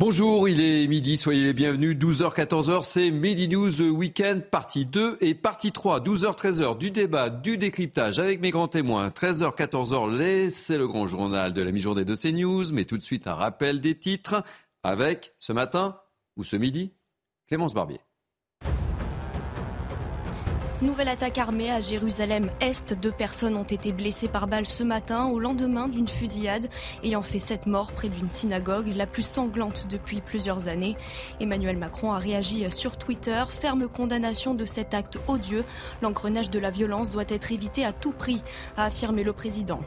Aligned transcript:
Bonjour, 0.00 0.48
il 0.48 0.60
est 0.60 0.88
midi, 0.88 1.16
soyez 1.16 1.44
les 1.44 1.52
bienvenus. 1.52 1.96
12h, 1.96 2.34
14h, 2.34 2.82
c'est 2.82 3.12
Midi 3.12 3.46
News 3.46 3.80
Weekend, 3.80 4.42
partie 4.42 4.86
2 4.86 5.18
et 5.20 5.34
partie 5.34 5.70
3. 5.70 6.00
12h, 6.00 6.36
13h, 6.36 6.78
du 6.78 6.90
débat, 6.90 7.30
du 7.30 7.58
décryptage 7.58 8.18
avec 8.18 8.40
mes 8.40 8.50
grands 8.50 8.66
témoins. 8.66 9.10
13h, 9.10 9.56
14h, 9.56 10.50
c'est 10.50 10.78
le 10.78 10.88
grand 10.88 11.06
journal 11.06 11.52
de 11.52 11.62
la 11.62 11.70
mi-journée 11.70 12.04
de 12.04 12.16
CNews. 12.16 12.72
Mais 12.72 12.86
tout 12.86 12.98
de 12.98 13.04
suite, 13.04 13.28
un 13.28 13.34
rappel 13.34 13.80
des 13.80 13.96
titres 13.96 14.42
avec, 14.82 15.30
ce 15.38 15.52
matin 15.52 15.96
ou 16.36 16.42
ce 16.42 16.56
midi, 16.56 16.92
Clémence 17.46 17.72
Barbier. 17.72 18.00
Nouvelle 20.84 21.08
attaque 21.08 21.38
armée 21.38 21.70
à 21.70 21.80
Jérusalem-Est. 21.80 22.92
Deux 22.92 23.10
personnes 23.10 23.56
ont 23.56 23.64
été 23.64 23.90
blessées 23.90 24.28
par 24.28 24.46
balle 24.46 24.66
ce 24.66 24.82
matin 24.82 25.24
au 25.24 25.40
lendemain 25.40 25.88
d'une 25.88 26.06
fusillade 26.06 26.68
ayant 27.02 27.22
fait 27.22 27.38
sept 27.38 27.64
morts 27.64 27.90
près 27.92 28.10
d'une 28.10 28.28
synagogue, 28.28 28.92
la 28.94 29.06
plus 29.06 29.22
sanglante 29.22 29.86
depuis 29.88 30.20
plusieurs 30.20 30.68
années. 30.68 30.94
Emmanuel 31.40 31.78
Macron 31.78 32.12
a 32.12 32.18
réagi 32.18 32.70
sur 32.70 32.98
Twitter. 32.98 33.42
Ferme 33.48 33.88
condamnation 33.88 34.54
de 34.54 34.66
cet 34.66 34.92
acte 34.92 35.18
odieux. 35.26 35.64
L'engrenage 36.02 36.50
de 36.50 36.58
la 36.58 36.70
violence 36.70 37.10
doit 37.12 37.24
être 37.28 37.50
évité 37.50 37.86
à 37.86 37.94
tout 37.94 38.12
prix, 38.12 38.42
a 38.76 38.84
affirmé 38.84 39.24
le 39.24 39.32
président. 39.32 39.80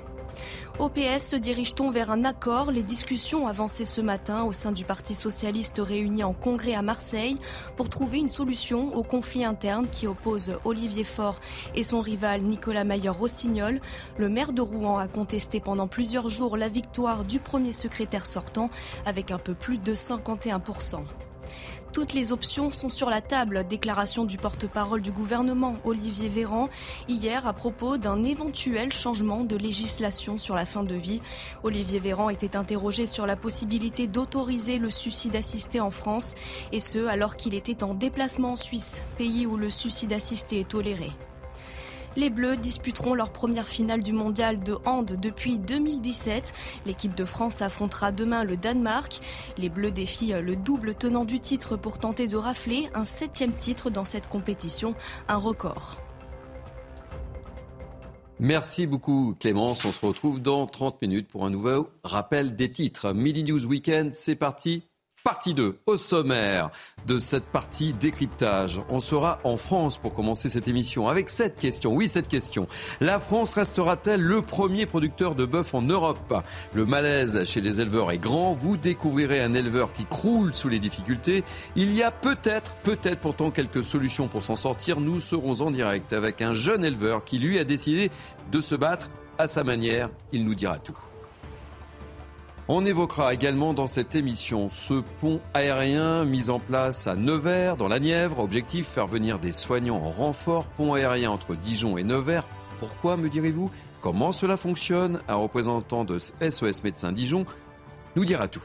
Au 0.80 0.90
PS 0.90 1.30
se 1.30 1.36
dirige-t-on 1.36 1.90
vers 1.90 2.12
un 2.12 2.24
accord? 2.24 2.70
Les 2.70 2.84
discussions 2.84 3.48
avancées 3.48 3.88
ce 3.88 4.00
matin 4.00 4.44
au 4.44 4.54
sein 4.54 4.72
du 4.72 4.84
Parti 4.84 5.16
socialiste 5.16 5.82
réuni 5.84 6.24
en 6.24 6.34
congrès 6.34 6.76
à 6.76 6.84
Marseille 6.84 7.40
pour 7.76 7.90
trouver 7.90 8.20
une 8.20 8.30
solution 8.30 8.96
au 8.96 9.02
conflit 9.02 9.44
interne 9.44 9.88
qui 9.92 10.06
oppose 10.06 10.60
Olivier 10.66 11.04
Faure 11.04 11.40
et 11.74 11.84
son 11.84 12.00
rival 12.00 12.44
Nicolas 12.44 12.84
Mayer-Rossignol. 12.84 13.82
Le 14.20 14.30
maire 14.30 14.54
de 14.54 14.62
Rouen 14.62 15.00
a 15.00 15.08
contesté 15.08 15.60
pendant 15.60 15.88
plusieurs 15.88 16.30
jours 16.30 16.58
la 16.58 16.70
victoire 16.70 17.26
du 17.26 17.40
premier 17.40 17.74
secrétaire 17.74 18.28
sortant 18.28 18.70
avec 19.08 19.32
un 19.32 19.40
peu 19.40 19.56
plus 19.56 19.80
de 19.80 19.96
51%. 19.96 21.00
Toutes 21.98 22.14
les 22.14 22.32
options 22.32 22.70
sont 22.70 22.90
sur 22.90 23.10
la 23.10 23.22
table. 23.22 23.66
Déclaration 23.68 24.24
du 24.26 24.38
porte-parole 24.38 25.02
du 25.02 25.12
gouvernement, 25.12 25.78
Olivier 25.84 26.30
Véran, 26.30 26.70
hier 27.08 27.48
à 27.48 27.54
propos 27.54 27.98
d'un 27.98 28.24
éventuel 28.24 28.94
changement 28.94 29.44
de 29.44 29.56
législation 29.56 30.38
sur 30.38 30.54
la 30.54 30.68
fin 30.68 30.84
de 30.84 30.94
vie. 30.94 31.22
Olivier 31.64 32.00
Véran 32.00 32.30
était 32.30 32.56
interrogé 32.56 33.08
sur 33.08 33.26
la 33.26 33.36
possibilité 33.36 34.06
d'autoriser 34.06 34.78
le 34.78 34.92
suicide 34.92 35.36
assisté 35.36 35.80
en 35.80 35.90
France, 35.90 36.36
et 36.72 36.82
ce 36.82 37.08
alors 37.08 37.36
qu'il 37.36 37.56
était 37.56 37.84
en 37.84 37.96
déplacement 37.96 38.52
en 38.52 38.56
Suisse, 38.56 39.02
pays 39.18 39.48
où 39.48 39.58
le 39.58 39.72
suicide 39.72 40.14
assisté 40.14 40.60
est 40.60 40.70
toléré. 40.70 41.10
Les 42.18 42.32
Bleus 42.32 42.58
disputeront 42.58 43.14
leur 43.14 43.32
première 43.32 43.68
finale 43.68 44.02
du 44.02 44.12
mondial 44.12 44.60
de 44.60 44.76
hand 44.86 45.06
depuis 45.22 45.60
2017. 45.60 46.52
L'équipe 46.88 47.14
de 47.14 47.26
France 47.26 47.62
affrontera 47.62 48.12
demain 48.12 48.44
le 48.44 48.58
Danemark. 48.58 49.20
Les 49.60 49.70
Bleus 49.70 49.92
défient 49.92 50.34
le 50.42 50.56
double 50.56 50.96
tenant 50.96 51.26
du 51.26 51.40
titre 51.40 51.78
pour 51.78 52.00
tenter 52.00 52.28
de 52.28 52.36
rafler 52.36 52.90
un 52.96 53.06
septième 53.06 53.54
titre 53.54 53.92
dans 53.92 54.04
cette 54.04 54.28
compétition, 54.28 54.96
un 55.28 55.38
record. 55.38 56.02
Merci 58.40 58.88
beaucoup 58.88 59.36
Clémence. 59.40 59.86
On 59.86 59.92
se 59.92 60.04
retrouve 60.04 60.42
dans 60.42 60.66
30 60.66 61.00
minutes 61.04 61.28
pour 61.28 61.46
un 61.46 61.52
nouveau 61.52 61.92
rappel 62.04 62.56
des 62.56 62.72
titres. 62.72 63.14
Midi 63.14 63.44
News 63.44 63.64
Weekend, 63.64 64.16
c'est 64.16 64.36
parti 64.36 64.82
partie 65.28 65.54
2. 65.54 65.80
Au 65.88 65.98
sommaire 65.98 66.70
de 67.06 67.20
cette 67.20 67.44
partie 67.44 67.92
décryptage, 67.92 68.80
on 68.88 69.02
sera 69.02 69.40
en 69.44 69.58
France 69.58 69.98
pour 69.98 70.14
commencer 70.14 70.48
cette 70.48 70.70
émission 70.70 71.10
avec 71.10 71.30
cette 71.30 71.60
question. 71.60 71.94
Oui, 71.94 72.08
cette 72.08 72.30
question. 72.30 72.66
La 73.02 73.20
France 73.20 73.54
restera-t-elle 73.54 74.22
le 74.22 74.42
premier 74.42 74.86
producteur 74.86 75.36
de 75.36 75.44
bœuf 75.44 75.74
en 75.74 75.82
Europe? 75.82 76.34
Le 76.74 76.86
malaise 76.86 77.44
chez 77.44 77.60
les 77.60 77.82
éleveurs 77.82 78.12
est 78.12 78.20
grand. 78.20 78.54
Vous 78.54 78.78
découvrirez 78.78 79.42
un 79.42 79.54
éleveur 79.54 79.92
qui 79.92 80.06
croule 80.06 80.54
sous 80.54 80.70
les 80.70 80.80
difficultés. 80.80 81.44
Il 81.76 81.94
y 81.94 82.04
a 82.04 82.12
peut-être, 82.12 82.78
peut-être 82.78 83.20
pourtant 83.20 83.52
quelques 83.52 83.84
solutions 83.84 84.30
pour 84.30 84.44
s'en 84.44 84.56
sortir. 84.56 85.02
Nous 85.02 85.20
serons 85.20 85.60
en 85.60 85.72
direct 85.72 86.14
avec 86.14 86.42
un 86.42 86.54
jeune 86.54 86.86
éleveur 86.86 87.26
qui, 87.26 87.38
lui, 87.38 87.60
a 87.60 87.66
décidé 87.66 88.12
de 88.50 88.62
se 88.62 88.76
battre 88.76 89.10
à 89.38 89.48
sa 89.48 89.66
manière. 89.66 90.10
Il 90.32 90.46
nous 90.46 90.56
dira 90.56 90.80
tout. 90.80 90.98
On 92.70 92.86
évoquera 92.86 93.34
également 93.34 93.74
dans 93.74 93.88
cette 93.88 94.14
émission 94.14 94.70
ce 94.70 94.96
pont 95.22 95.40
aérien 95.54 96.26
mis 96.26 96.50
en 96.50 96.60
place 96.60 97.08
à 97.08 97.16
Nevers, 97.16 97.78
dans 97.78 97.88
la 97.88 98.02
Nièvre. 98.02 98.40
Objectif, 98.40 98.88
faire 98.88 99.08
venir 99.08 99.40
des 99.40 99.54
soignants 99.54 99.96
en 100.04 100.10
renfort. 100.10 100.66
Pont 100.66 100.94
aérien 100.94 101.32
entre 101.32 101.56
Dijon 101.56 101.98
et 101.98 102.04
Nevers. 102.04 102.44
Pourquoi, 102.82 103.16
me 103.16 103.30
direz-vous? 103.30 103.72
Comment 104.02 104.34
cela 104.34 104.58
fonctionne? 104.58 105.22
Un 105.30 105.36
représentant 105.36 106.04
de 106.04 106.18
SOS 106.20 106.84
Médecins 106.84 107.14
Dijon 107.14 107.46
nous 108.18 108.26
dira 108.26 108.50
tout. 108.50 108.64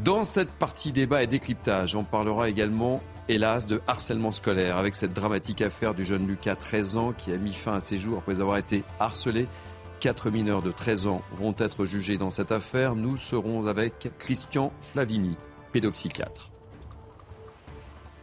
Dans 0.00 0.24
cette 0.24 0.50
partie 0.50 0.92
débat 0.92 1.22
et 1.22 1.26
décryptage, 1.26 1.94
on 1.94 2.04
parlera 2.04 2.48
également, 2.48 3.02
hélas, 3.28 3.66
de 3.66 3.82
harcèlement 3.86 4.32
scolaire, 4.32 4.78
avec 4.78 4.94
cette 4.94 5.12
dramatique 5.12 5.60
affaire 5.60 5.92
du 5.92 6.06
jeune 6.06 6.26
Lucas, 6.26 6.56
13 6.56 6.96
ans, 6.96 7.12
qui 7.12 7.32
a 7.32 7.36
mis 7.36 7.52
fin 7.52 7.74
à 7.74 7.80
ses 7.80 7.98
jours 7.98 8.16
après 8.16 8.40
avoir 8.40 8.56
été 8.56 8.82
harcelé 8.98 9.46
Quatre 10.04 10.28
mineurs 10.28 10.60
de 10.60 10.70
13 10.70 11.06
ans 11.06 11.22
vont 11.34 11.54
être 11.56 11.86
jugés 11.86 12.18
dans 12.18 12.28
cette 12.28 12.52
affaire. 12.52 12.94
Nous 12.94 13.16
serons 13.16 13.66
avec 13.66 14.10
Christian 14.18 14.70
Flavini, 14.82 15.34
pédopsychiatre. 15.72 16.50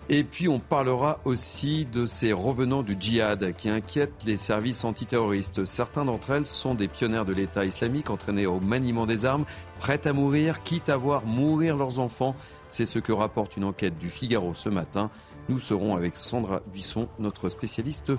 Et 0.08 0.24
puis 0.24 0.48
on 0.48 0.60
parlera 0.60 1.18
aussi 1.26 1.88
de 1.88 2.06
ces 2.06 2.34
revenants 2.34 2.84
du 2.84 2.96
djihad 3.00 3.56
qui 3.56 3.68
inquiètent 3.68 4.24
les 4.28 4.38
services 4.38 4.84
antiterroristes. 4.84 5.66
Certains 5.66 6.06
d'entre 6.06 6.30
elles 6.30 6.46
sont 6.46 6.76
des 6.76 6.88
pionnières 6.88 7.26
de 7.26 7.34
l'État 7.34 7.66
islamique 7.66 8.12
entraînés 8.12 8.46
au 8.46 8.60
maniement 8.60 9.08
des 9.08 9.26
armes, 9.26 9.46
prêtes 9.80 10.06
à 10.06 10.14
mourir, 10.14 10.62
quitte 10.62 10.88
à 10.90 10.98
voir 10.98 11.26
mourir 11.26 11.78
leurs 11.78 11.98
enfants. 11.98 12.36
C'est 12.70 12.86
ce 12.86 13.00
que 13.00 13.12
rapporte 13.12 13.58
une 13.58 13.64
enquête 13.64 13.98
du 13.98 14.12
Figaro 14.12 14.54
ce 14.54 14.70
matin. 14.70 15.10
Nous 15.50 15.58
serons 15.58 15.96
avec 15.96 16.16
Sandra 16.16 16.62
Buisson, 16.72 17.10
notre 17.18 17.50
spécialiste 17.50 18.12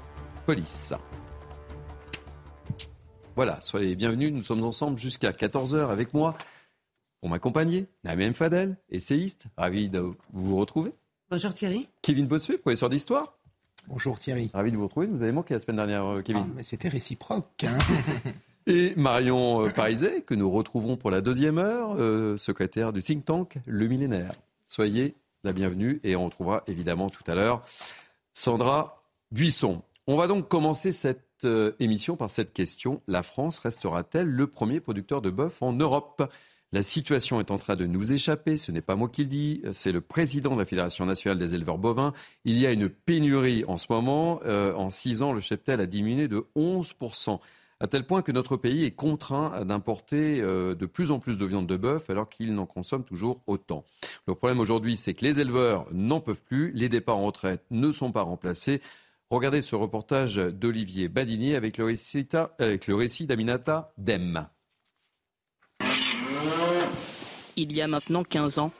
police. 0.46 0.94
Voilà, 3.34 3.58
soyez 3.62 3.96
bienvenus. 3.96 4.30
Nous 4.30 4.42
sommes 4.42 4.62
ensemble 4.62 4.98
jusqu'à 4.98 5.30
14h 5.30 5.88
avec 5.88 6.12
moi 6.12 6.36
pour 7.20 7.30
m'accompagner. 7.30 7.86
Namem 8.04 8.34
Fadel, 8.34 8.76
essayiste, 8.90 9.46
ravi 9.56 9.88
de 9.88 10.12
vous 10.34 10.56
retrouver. 10.56 10.92
Bonjour 11.30 11.54
Thierry. 11.54 11.88
Kevin 12.02 12.26
Bossuet, 12.26 12.58
professeur 12.58 12.90
d'histoire. 12.90 13.38
Bonjour 13.88 14.18
Thierry. 14.18 14.50
Ravi 14.52 14.70
de 14.70 14.76
vous 14.76 14.84
retrouver. 14.84 15.06
Vous 15.06 15.22
avez 15.22 15.32
manqué 15.32 15.54
la 15.54 15.60
semaine 15.60 15.76
dernière, 15.76 16.04
euh, 16.04 16.20
Kevin. 16.20 16.44
Ah, 16.46 16.52
mais 16.56 16.62
c'était 16.62 16.88
réciproque. 16.88 17.64
Hein. 17.64 17.78
Et 18.66 18.94
Marion 18.96 19.66
euh, 19.66 19.70
Pariset, 19.70 20.20
que 20.20 20.34
nous 20.34 20.50
retrouvons 20.50 20.96
pour 20.96 21.10
la 21.10 21.22
deuxième 21.22 21.56
heure, 21.56 21.96
euh, 21.96 22.36
secrétaire 22.36 22.92
du 22.92 23.02
think 23.02 23.24
tank 23.24 23.56
Le 23.64 23.88
Millénaire. 23.88 24.34
Soyez 24.68 25.14
la 25.42 25.54
bienvenue 25.54 26.00
et 26.04 26.16
on 26.16 26.26
retrouvera 26.26 26.62
évidemment 26.66 27.08
tout 27.08 27.24
à 27.26 27.34
l'heure 27.34 27.64
Sandra 28.34 29.02
Buisson. 29.32 29.82
On 30.06 30.16
va 30.16 30.26
donc 30.26 30.48
commencer 30.48 30.92
cette 30.92 31.31
euh, 31.44 31.76
émission 31.80 32.16
par 32.16 32.30
cette 32.30 32.52
question. 32.52 33.00
La 33.06 33.22
France 33.22 33.58
restera-t-elle 33.58 34.28
le 34.28 34.46
premier 34.46 34.80
producteur 34.80 35.22
de 35.22 35.30
bœuf 35.30 35.62
en 35.62 35.72
Europe? 35.72 36.22
La 36.74 36.82
situation 36.82 37.38
est 37.38 37.50
en 37.50 37.58
train 37.58 37.76
de 37.76 37.84
nous 37.84 38.14
échapper, 38.14 38.56
ce 38.56 38.72
n'est 38.72 38.80
pas 38.80 38.96
moi 38.96 39.10
qui 39.10 39.22
le 39.24 39.28
dis, 39.28 39.62
c'est 39.72 39.92
le 39.92 40.00
président 40.00 40.54
de 40.54 40.58
la 40.58 40.64
Fédération 40.64 41.04
nationale 41.04 41.38
des 41.38 41.54
éleveurs 41.54 41.76
bovins. 41.76 42.14
Il 42.46 42.58
y 42.58 42.66
a 42.66 42.72
une 42.72 42.88
pénurie 42.88 43.62
en 43.68 43.76
ce 43.76 43.86
moment. 43.90 44.40
Euh, 44.46 44.72
en 44.72 44.88
six 44.88 45.22
ans, 45.22 45.34
le 45.34 45.40
cheptel 45.40 45.82
a 45.82 45.86
diminué 45.86 46.28
de 46.28 46.46
11%, 46.56 47.40
à 47.78 47.88
tel 47.88 48.06
point 48.06 48.22
que 48.22 48.32
notre 48.32 48.56
pays 48.56 48.84
est 48.84 48.92
contraint 48.92 49.66
d'importer 49.66 50.40
euh, 50.40 50.74
de 50.74 50.86
plus 50.86 51.10
en 51.10 51.18
plus 51.18 51.36
de 51.36 51.44
viande 51.44 51.66
de 51.66 51.76
bœuf 51.76 52.08
alors 52.08 52.30
qu'il 52.30 52.54
n'en 52.54 52.64
consomme 52.64 53.04
toujours 53.04 53.42
autant. 53.46 53.84
Le 54.26 54.34
problème 54.34 54.58
aujourd'hui, 54.58 54.96
c'est 54.96 55.12
que 55.12 55.26
les 55.26 55.40
éleveurs 55.40 55.86
n'en 55.92 56.20
peuvent 56.20 56.40
plus, 56.40 56.72
les 56.72 56.88
départs 56.88 57.18
en 57.18 57.26
retraite 57.26 57.64
ne 57.70 57.92
sont 57.92 58.12
pas 58.12 58.22
remplacés. 58.22 58.80
Regardez 59.32 59.62
ce 59.62 59.74
reportage 59.74 60.36
d'Olivier 60.36 61.08
Badini 61.08 61.54
avec 61.54 61.78
le 61.78 61.84
récit, 61.86 63.26
d'Aminata 63.26 63.94
Dem. 63.96 64.46
Il 67.56 67.72
y 67.72 67.80
a 67.80 67.88
maintenant 67.88 68.24
15 68.24 68.58
ans, 68.58 68.72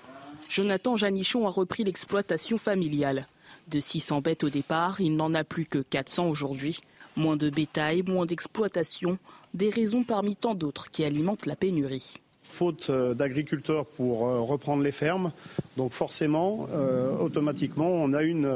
Jonathan 0.51 0.95
Janichon 0.95 1.47
a 1.47 1.51
repris 1.51 1.85
l'exploitation 1.85 2.59
familiale. 2.59 3.29
De 3.69 3.81
600 3.81 4.21
bêtes 4.21 4.45
au 4.45 4.51
départ, 4.51 5.01
il 5.01 5.17
n'en 5.17 5.33
a 5.33 5.43
plus 5.43 5.65
que 5.65 5.79
400 5.79 6.29
aujourd'hui. 6.29 6.81
Moins 7.17 7.39
de 7.39 7.49
bétail, 7.49 8.03
moins 8.03 8.27
d'exploitation, 8.27 9.17
des 9.55 9.71
raisons 9.71 10.05
parmi 10.05 10.37
tant 10.37 10.55
d'autres 10.55 10.91
qui 10.91 11.03
alimentent 11.03 11.47
la 11.47 11.57
pénurie 11.57 12.17
faute 12.53 12.91
euh, 12.91 13.15
d'agriculteurs 13.15 13.87
pour 13.87 14.29
euh, 14.29 14.41
reprendre 14.41 14.83
les 14.83 14.93
fermes. 14.93 15.33
Donc 15.77 15.93
forcément, 15.93 16.69
euh, 16.73 17.17
automatiquement, 17.19 17.89
on 17.89 18.13
a 18.13 18.23
une, 18.23 18.47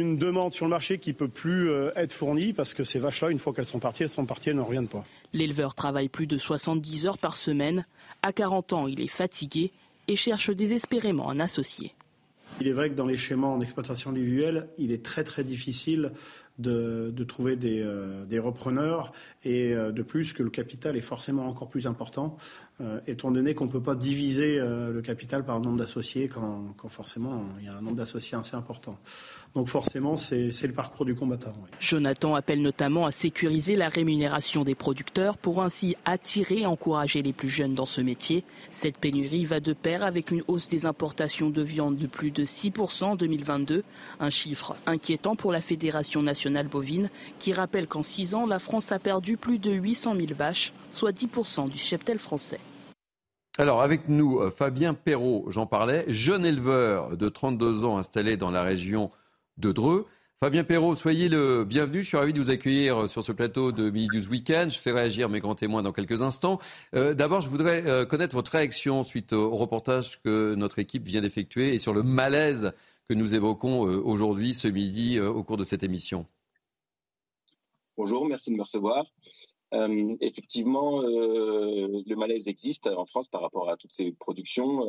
une 0.00 0.16
demande 0.16 0.52
sur 0.52 0.66
le 0.66 0.70
marché 0.70 0.98
qui 0.98 1.10
ne 1.10 1.14
peut 1.14 1.28
plus 1.28 1.70
être 1.96 2.12
fournie 2.12 2.52
parce 2.52 2.74
que 2.74 2.84
ces 2.84 2.98
vaches-là, 2.98 3.30
une 3.30 3.38
fois 3.38 3.52
qu'elles 3.52 3.66
sont 3.66 3.78
parties, 3.78 4.02
elles 4.02 4.08
sont 4.08 4.26
parties, 4.26 4.50
elles 4.50 4.56
ne 4.56 4.62
reviennent 4.62 4.88
pas. 4.88 5.04
L'éleveur 5.32 5.74
travaille 5.74 6.08
plus 6.08 6.26
de 6.26 6.38
70 6.38 7.06
heures 7.06 7.18
par 7.18 7.36
semaine. 7.36 7.86
À 8.22 8.32
40 8.32 8.72
ans, 8.72 8.86
il 8.86 9.00
est 9.00 9.08
fatigué 9.08 9.70
et 10.08 10.16
cherche 10.16 10.50
désespérément 10.50 11.30
un 11.30 11.40
associé. 11.40 11.94
Il 12.60 12.68
est 12.68 12.72
vrai 12.72 12.90
que 12.90 12.94
dans 12.94 13.06
les 13.06 13.16
schémas 13.16 13.48
en 13.48 13.60
exploitation 13.60 14.10
individuelle, 14.10 14.68
il 14.78 14.92
est 14.92 15.02
très 15.02 15.24
très 15.24 15.42
difficile 15.42 16.12
de, 16.58 17.24
trouver 17.26 17.56
des, 17.56 18.38
repreneurs 18.38 19.12
et 19.44 19.74
de 19.74 20.02
plus 20.02 20.32
que 20.32 20.42
le 20.42 20.50
capital 20.50 20.96
est 20.96 21.00
forcément 21.00 21.48
encore 21.48 21.68
plus 21.68 21.86
important 21.86 22.36
euh, 22.80 23.00
étant 23.06 23.30
donné 23.30 23.54
qu'on 23.54 23.66
ne 23.66 23.70
peut 23.70 23.82
pas 23.82 23.94
diviser 23.94 24.58
euh, 24.58 24.92
le 24.92 25.02
capital 25.02 25.44
par 25.44 25.58
le 25.58 25.64
nombre 25.64 25.78
d'associés 25.78 26.28
quand, 26.28 26.74
forcément 26.88 27.44
il 27.58 27.66
y 27.66 27.68
a 27.68 27.76
un 27.76 27.80
nombre 27.80 27.96
d'associés 27.96 28.36
assez 28.36 28.56
important. 28.56 28.98
Donc 29.54 29.68
forcément, 29.68 30.16
c'est 30.16 30.50
le 30.62 30.72
parcours 30.72 31.04
du 31.04 31.14
combattant. 31.14 31.52
Jonathan 31.78 32.34
appelle 32.34 32.62
notamment 32.62 33.04
à 33.04 33.10
sécuriser 33.10 33.76
la 33.76 33.88
rémunération 33.88 34.64
des 34.64 34.74
producteurs 34.74 35.36
pour 35.36 35.62
ainsi 35.62 35.94
attirer 36.06 36.60
et 36.60 36.66
encourager 36.66 37.20
les 37.20 37.34
plus 37.34 37.50
jeunes 37.50 37.74
dans 37.74 37.86
ce 37.86 38.00
métier. 38.00 38.44
Cette 38.70 38.96
pénurie 38.96 39.44
va 39.44 39.60
de 39.60 39.74
pair 39.74 40.04
avec 40.04 40.30
une 40.30 40.42
hausse 40.48 40.70
des 40.70 40.86
importations 40.86 41.50
de 41.50 41.62
viande 41.62 41.96
de 41.96 42.06
plus 42.06 42.30
de 42.30 42.44
6% 42.44 43.04
en 43.04 43.16
2022, 43.16 43.84
un 44.20 44.30
chiffre 44.30 44.76
inquiétant 44.86 45.36
pour 45.36 45.52
la 45.52 45.60
Fédération 45.60 46.22
nationale 46.22 46.68
bovine 46.68 47.10
qui 47.38 47.52
rappelle 47.52 47.86
qu'en 47.86 48.02
6 48.02 48.34
ans, 48.34 48.46
la 48.46 48.58
France 48.58 48.90
a 48.90 48.98
perdu 48.98 49.36
plus 49.36 49.58
de 49.58 49.70
800 49.70 50.16
000 50.16 50.26
vaches, 50.34 50.72
soit 50.88 51.12
10% 51.12 51.68
du 51.68 51.76
cheptel 51.76 52.18
français. 52.18 52.60
Alors 53.58 53.82
avec 53.82 54.08
nous, 54.08 54.38
euh, 54.40 54.50
Fabien 54.50 54.94
Perrault, 54.94 55.44
j'en 55.48 55.66
parlais, 55.66 56.06
jeune 56.08 56.46
éleveur 56.46 57.18
de 57.18 57.28
32 57.28 57.84
ans 57.84 57.98
installé 57.98 58.38
dans 58.38 58.50
la 58.50 58.62
région 58.62 59.10
de 59.58 59.72
Dreux. 59.72 60.06
Fabien 60.40 60.64
Perrault, 60.64 60.96
soyez 60.96 61.28
le 61.28 61.64
bienvenu. 61.64 62.02
Je 62.02 62.08
suis 62.08 62.16
ravi 62.16 62.32
de 62.32 62.38
vous 62.38 62.50
accueillir 62.50 63.02
euh, 63.02 63.06
sur 63.06 63.22
ce 63.22 63.32
plateau 63.32 63.70
de 63.70 63.90
Midi 63.90 64.08
News 64.16 64.28
Weekend. 64.28 64.70
Je 64.70 64.78
fais 64.78 64.90
réagir 64.90 65.28
mes 65.28 65.38
grands 65.38 65.54
témoins 65.54 65.82
dans 65.82 65.92
quelques 65.92 66.22
instants. 66.22 66.58
Euh, 66.94 67.14
d'abord, 67.14 67.40
je 67.40 67.48
voudrais 67.48 68.06
connaître 68.06 68.34
votre 68.34 68.52
réaction 68.52 69.04
suite 69.04 69.32
au 69.32 69.56
reportage 69.56 70.20
que 70.22 70.54
notre 70.54 70.78
équipe 70.78 71.04
vient 71.04 71.20
d'effectuer 71.20 71.74
et 71.74 71.78
sur 71.78 71.94
le 71.94 72.02
malaise 72.02 72.72
que 73.08 73.14
nous 73.14 73.34
évoquons 73.34 73.80
aujourd'hui, 73.80 74.54
ce 74.54 74.68
midi, 74.68 75.20
au 75.20 75.42
cours 75.44 75.56
de 75.56 75.64
cette 75.64 75.82
émission. 75.82 76.26
Bonjour, 77.96 78.24
merci 78.26 78.50
de 78.50 78.56
me 78.56 78.62
recevoir. 78.62 79.04
Euh, 79.74 80.16
effectivement, 80.20 81.02
euh, 81.02 82.02
le 82.06 82.14
malaise 82.16 82.48
existe 82.48 82.86
en 82.86 83.06
France 83.06 83.28
par 83.28 83.40
rapport 83.40 83.70
à 83.70 83.76
toutes 83.76 83.92
ces 83.92 84.12
productions. 84.12 84.86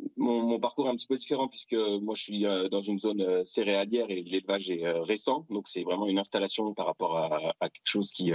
Euh, 0.00 0.08
mon, 0.16 0.58
parcours 0.60 0.86
est 0.86 0.90
un 0.90 0.96
petit 0.96 1.06
peu 1.06 1.16
différent 1.16 1.48
puisque 1.48 1.74
moi 1.74 2.14
je 2.14 2.22
suis 2.22 2.42
dans 2.42 2.80
une 2.80 2.98
zone 2.98 3.44
céréalière 3.44 4.06
et 4.10 4.22
l'élevage 4.22 4.68
est 4.70 4.88
récent, 4.90 5.46
donc 5.50 5.68
c'est 5.68 5.82
vraiment 5.82 6.06
une 6.06 6.18
installation 6.18 6.74
par 6.74 6.86
rapport 6.86 7.16
à, 7.16 7.68
quelque 7.70 7.86
chose 7.86 8.10
qui, 8.12 8.32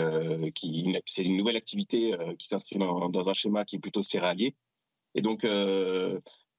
qui 0.56 0.96
c'est 1.06 1.24
une 1.24 1.38
nouvelle 1.38 1.58
activité 1.58 2.14
qui 2.40 2.48
s'inscrit 2.48 2.78
dans, 2.78 3.30
un 3.30 3.34
schéma 3.34 3.66
qui 3.66 3.76
est 3.78 3.80
plutôt 3.80 4.04
céréalier. 4.04 4.56
Et 5.16 5.22
donc 5.22 5.46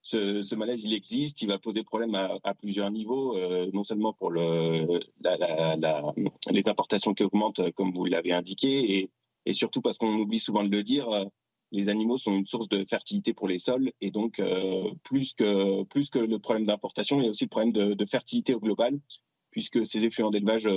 ce, 0.04 0.54
malaise, 0.54 0.84
il 0.84 0.92
existe, 0.92 1.40
il 1.42 1.48
va 1.48 1.58
poser 1.58 1.82
problème 1.82 2.14
à, 2.14 2.54
plusieurs 2.54 2.90
niveaux, 2.90 3.36
euh, 3.38 3.70
non 3.72 3.84
seulement 3.84 4.12
pour 4.12 4.30
le, 4.30 5.00
les 6.50 6.68
importations 6.68 7.14
qui 7.14 7.22
augmentent, 7.24 7.70
comme 7.72 7.92
vous 7.92 8.04
l'avez 8.04 8.32
indiqué, 8.32 9.10
et, 9.46 9.52
surtout 9.52 9.80
parce 9.80 9.98
qu'on 9.98 10.14
oublie 10.14 10.38
souvent 10.38 10.62
de 10.62 10.68
le 10.68 10.82
dire, 10.82 11.08
euh, 11.08 11.24
les 11.72 11.88
animaux 11.88 12.16
sont 12.16 12.34
une 12.36 12.46
source 12.46 12.68
de 12.68 12.84
fertilité 12.84 13.32
pour 13.32 13.48
les 13.48 13.58
sols, 13.58 13.92
et 14.00 14.10
donc 14.10 14.38
euh, 14.38 14.90
plus, 15.02 15.34
que, 15.34 15.82
plus 15.84 16.10
que 16.10 16.18
le 16.18 16.38
problème 16.38 16.66
d'importation, 16.66 17.18
il 17.18 17.24
y 17.24 17.26
a 17.26 17.30
aussi 17.30 17.44
le 17.44 17.50
problème 17.50 17.72
de, 17.72 18.04
fertilité 18.04 18.54
au 18.54 18.60
global, 18.60 18.98
puisque 19.50 19.84
ces 19.84 20.04
effluents 20.04 20.30
d'élevage 20.30 20.68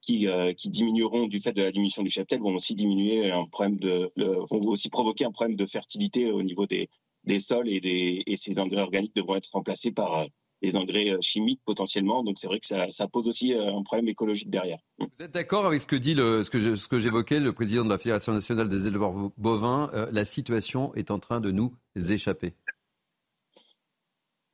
qui, 0.00 0.28
qui, 0.56 0.70
diminueront 0.70 1.26
du 1.26 1.40
fait 1.40 1.52
de 1.52 1.62
la 1.62 1.70
diminution 1.70 2.02
du 2.02 2.10
cheptel 2.10 2.40
vont 2.40 2.54
aussi 2.54 2.74
diminuer 2.74 3.30
un 3.30 3.46
problème 3.46 3.78
de, 3.78 4.12
vont 4.16 4.60
aussi 4.66 4.88
provoquer 4.88 5.24
un 5.24 5.32
problème 5.32 5.56
de 5.56 5.66
fertilité 5.66 6.30
au 6.30 6.42
niveau 6.42 6.66
des, 6.66 6.88
des 7.24 7.40
sols 7.40 7.68
et, 7.68 7.80
des, 7.80 8.22
et 8.26 8.36
ces 8.36 8.58
engrais 8.58 8.82
organiques 8.82 9.14
devront 9.14 9.36
être 9.36 9.50
remplacés 9.52 9.92
par 9.92 10.26
euh, 10.64 10.66
des 10.66 10.76
engrais 10.76 11.10
euh, 11.10 11.18
chimiques 11.20 11.60
potentiellement. 11.64 12.22
Donc 12.22 12.38
c'est 12.38 12.46
vrai 12.46 12.58
que 12.58 12.66
ça, 12.66 12.90
ça, 12.90 13.06
pose 13.08 13.28
aussi 13.28 13.54
euh, 13.54 13.76
un 13.76 13.82
problème 13.82 14.08
écologique 14.08 14.50
derrière. 14.50 14.78
Vous 14.98 15.06
êtes 15.20 15.32
d'accord 15.32 15.66
avec 15.66 15.80
ce 15.80 15.86
que 15.86 15.96
dit 15.96 16.14
le, 16.14 16.44
ce 16.44 16.50
que, 16.88 16.98
j'évoquais, 16.98 17.40
le 17.40 17.52
président 17.52 17.84
de 17.84 17.90
la 17.90 17.98
Fédération 17.98 18.32
nationale 18.32 18.68
des 18.68 18.86
éleveurs 18.86 19.12
bovins 19.36 19.90
La 20.12 20.24
situation 20.24 20.94
est 20.94 21.10
en 21.10 21.18
train 21.18 21.40
de 21.40 21.50
nous 21.50 21.74
échapper. 21.96 22.54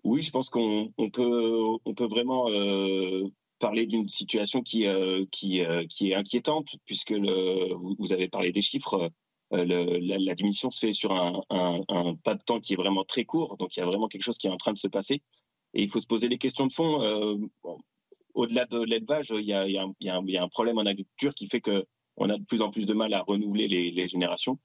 Oui, 0.03 0.23
je 0.23 0.31
pense 0.31 0.49
qu'on 0.49 0.93
on 0.97 1.11
peut, 1.11 1.79
on 1.85 1.95
peut 1.95 2.07
vraiment 2.07 2.47
parler 3.59 3.87
d'une 3.87 4.09
situation 4.09 4.63
qui, 4.63 4.87
qui, 5.31 5.63
qui 5.89 6.11
est 6.11 6.15
inquiétante, 6.15 6.77
puisque 6.87 7.11
le, 7.11 7.75
vous, 7.75 8.13
avez 8.13 8.29
parlé 8.29 8.53
des 8.53 8.63
chiffres. 8.63 9.11
Euh, 9.53 9.65
la, 9.65 10.35
diminution 10.35 10.71
se 10.71 10.79
fait 10.79 10.93
sur 10.93 11.13
un, 11.13 12.15
pas 12.23 12.35
de 12.35 12.43
temps 12.43 12.61
qui 12.61 12.75
est 12.75 12.77
vraiment 12.77 13.05
très 13.05 13.25
court. 13.25 13.57
Donc 13.57 13.77
il 13.77 13.81
y 13.81 13.83
a 13.83 13.87
vraiment 13.87 14.09
quelque 14.09 14.23
chose 14.23 14.39
qui 14.39 14.47
est 14.47 14.51
en 14.51 14.57
train 14.57 14.73
de 14.73 14.79
se 14.79 14.89
passer. 14.89 15.23
Et 15.75 15.83
il 15.83 15.89
faut 15.89 16.01
se 16.01 16.07
poser 16.07 16.29
les 16.29 16.39
questions 16.39 16.67
de 16.67 16.73
fond. 16.73 17.03
Euh, 17.03 17.37
au-delà 18.35 18.67
de 18.67 18.83
l'élevage, 18.83 19.33
il, 19.35 19.45
y 19.45 19.55
a 19.55 20.43
un 20.43 20.49
problème 20.49 20.79
en 20.79 20.87
agriculture 20.87 21.35
qui 21.35 21.49
fait 21.49 21.61
qu'on 21.61 22.31
a 22.31 22.39
de 22.39 22.45
plus 22.45 22.63
en 22.63 22.71
plus 22.71 22.87
de 22.87 22.95
mal 22.95 23.13
à 23.15 23.23
renouveler 23.23 23.69
les, 23.69 24.09
générations. 24.09 24.59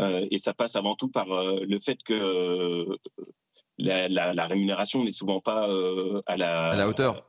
Euh, 0.00 0.26
et 0.30 0.38
ça 0.38 0.52
passe 0.52 0.76
avant 0.76 0.96
tout 0.96 1.08
par 1.08 1.26
le 1.28 1.78
fait 1.78 2.02
que 2.02 2.86
la, 3.78 4.46
rémunération 4.46 5.04
n'est 5.04 5.12
souvent 5.12 5.40
pas 5.40 5.68
à 6.26 6.36
la, 6.36 6.70
à 6.70 6.76
la 6.76 6.88
hauteur 6.88 7.26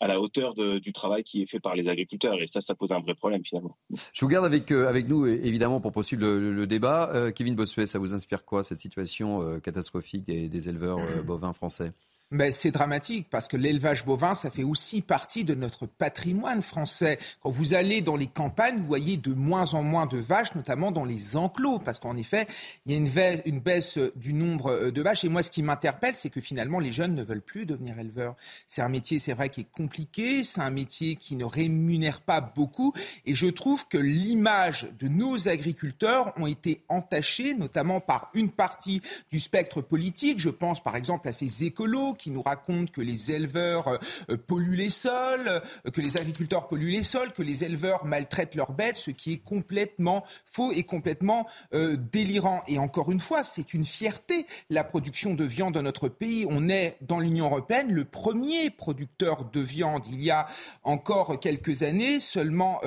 à 0.00 0.06
la 0.06 0.20
hauteur 0.20 0.54
du 0.54 0.92
travail 0.92 1.24
qui 1.24 1.42
est 1.42 1.46
fait 1.46 1.60
par 1.60 1.74
les 1.74 1.88
agriculteurs. 1.88 2.40
Et 2.40 2.46
ça, 2.46 2.60
ça 2.60 2.74
pose 2.74 2.92
un 2.92 3.00
vrai 3.00 3.14
problème 3.14 3.42
finalement. 3.44 3.76
Je 4.12 4.24
vous 4.24 4.28
garde 4.28 4.44
avec, 4.44 4.70
euh, 4.70 4.88
avec 4.88 5.08
nous, 5.08 5.26
évidemment, 5.26 5.80
pour 5.80 5.92
poursuivre 5.92 6.24
le, 6.24 6.66
débat. 6.66 7.10
Euh, 7.14 7.30
Kevin 7.32 7.54
Bossuet, 7.54 7.86
ça 7.86 7.98
vous 7.98 8.14
inspire 8.14 8.44
quoi, 8.44 8.62
cette 8.62 8.78
situation 8.78 9.42
euh, 9.42 9.58
catastrophique 9.58 10.24
des 10.24 10.68
éleveurs 10.68 10.98
bovins 11.24 11.52
français? 11.52 11.92
Mais 12.30 12.52
c'est 12.52 12.70
dramatique 12.70 13.28
parce 13.30 13.48
que 13.48 13.56
l'élevage 13.56 14.04
bovin, 14.04 14.34
ça 14.34 14.50
fait 14.50 14.62
aussi 14.62 15.00
partie 15.00 15.44
de 15.44 15.54
notre 15.54 15.86
patrimoine 15.86 16.60
français. 16.60 17.18
Quand 17.42 17.50
vous 17.50 17.74
allez 17.74 18.02
dans 18.02 18.16
les 18.16 18.26
campagnes, 18.26 18.76
vous 18.76 18.86
voyez 18.86 19.16
de 19.16 19.32
moins 19.32 19.72
en 19.74 19.82
moins 19.82 20.06
de 20.06 20.18
vaches, 20.18 20.54
notamment 20.54 20.92
dans 20.92 21.06
les 21.06 21.36
enclos, 21.36 21.78
parce 21.78 21.98
qu'en 21.98 22.16
effet, 22.16 22.46
il 22.84 22.92
y 22.92 22.94
a 22.94 22.98
une, 23.46 23.60
baisse 23.60 23.98
du 24.16 24.34
nombre 24.34 24.70
euh, 24.70 24.90
de 24.90 25.00
vaches. 25.00 25.24
Et 25.24 25.28
moi, 25.28 25.42
ce 25.42 25.50
qui 25.50 25.62
m'interpelle, 25.62 26.14
c'est 26.14 26.28
que 26.28 26.40
finalement, 26.40 26.80
les 26.80 26.92
jeunes 26.92 27.14
ne 27.14 27.22
veulent 27.22 27.40
plus 27.40 27.64
devenir 27.64 27.98
éleveurs. 27.98 28.36
C'est 28.66 28.82
un 28.82 28.88
métier, 28.88 29.18
c'est 29.18 29.32
vrai, 29.32 29.48
qui 29.48 29.62
est 29.62 29.72
compliqué, 29.72 30.44
c'est 30.44 30.60
un 30.60 30.70
métier 30.70 31.16
qui 31.16 31.34
ne 31.34 31.44
rémunère 31.44 32.20
pas 32.20 32.40
beaucoup. 32.40 32.92
Et 33.24 33.34
je 33.34 33.46
trouve 33.46 33.88
que 33.88 33.98
l'image 33.98 34.86
de 34.98 35.08
nos 35.08 35.48
agriculteurs 35.48 36.34
ont 36.36 36.46
été 36.46 36.82
entachées, 36.88 37.54
notamment 37.54 38.00
par 38.00 38.30
une 38.34 38.50
partie 38.50 39.00
du 39.30 39.40
spectre 39.40 39.80
politique. 39.80 40.40
Je 40.40 40.50
pense 40.50 40.82
par 40.82 40.96
exemple 40.96 41.28
à 41.28 41.32
ces 41.32 41.64
écolos 41.64 42.14
qui 42.18 42.30
nous 42.30 42.42
racontent 42.42 42.92
que 42.92 43.00
les 43.00 43.32
éleveurs 43.32 43.98
euh, 44.28 44.36
polluent 44.36 44.76
les 44.76 44.90
sols, 44.90 45.48
euh, 45.48 45.90
que 45.90 46.00
les 46.00 46.16
agriculteurs 46.16 46.68
polluent 46.68 46.90
les 46.90 47.02
sols, 47.02 47.32
que 47.32 47.42
les 47.42 47.64
éleveurs 47.64 48.04
maltraitent 48.04 48.54
leurs 48.54 48.72
bêtes, 48.72 48.96
ce 48.96 49.10
qui 49.10 49.34
est 49.34 49.38
complètement 49.38 50.24
faux 50.44 50.72
et 50.72 50.82
complètement 50.82 51.46
euh, 51.72 51.96
délirant. 51.96 52.62
Et 52.68 52.78
encore 52.78 53.10
une 53.10 53.20
fois, 53.20 53.42
c'est 53.42 53.72
une 53.72 53.84
fierté, 53.84 54.46
la 54.68 54.84
production 54.84 55.34
de 55.34 55.44
viande 55.44 55.74
dans 55.74 55.82
notre 55.82 56.08
pays. 56.08 56.46
On 56.48 56.68
est 56.68 56.98
dans 57.00 57.20
l'Union 57.20 57.46
européenne 57.46 57.92
le 57.92 58.04
premier 58.04 58.70
producteur 58.70 59.44
de 59.44 59.60
viande. 59.60 60.04
Il 60.10 60.22
y 60.22 60.30
a 60.30 60.46
encore 60.82 61.40
quelques 61.40 61.82
années, 61.82 62.20
seulement 62.20 62.80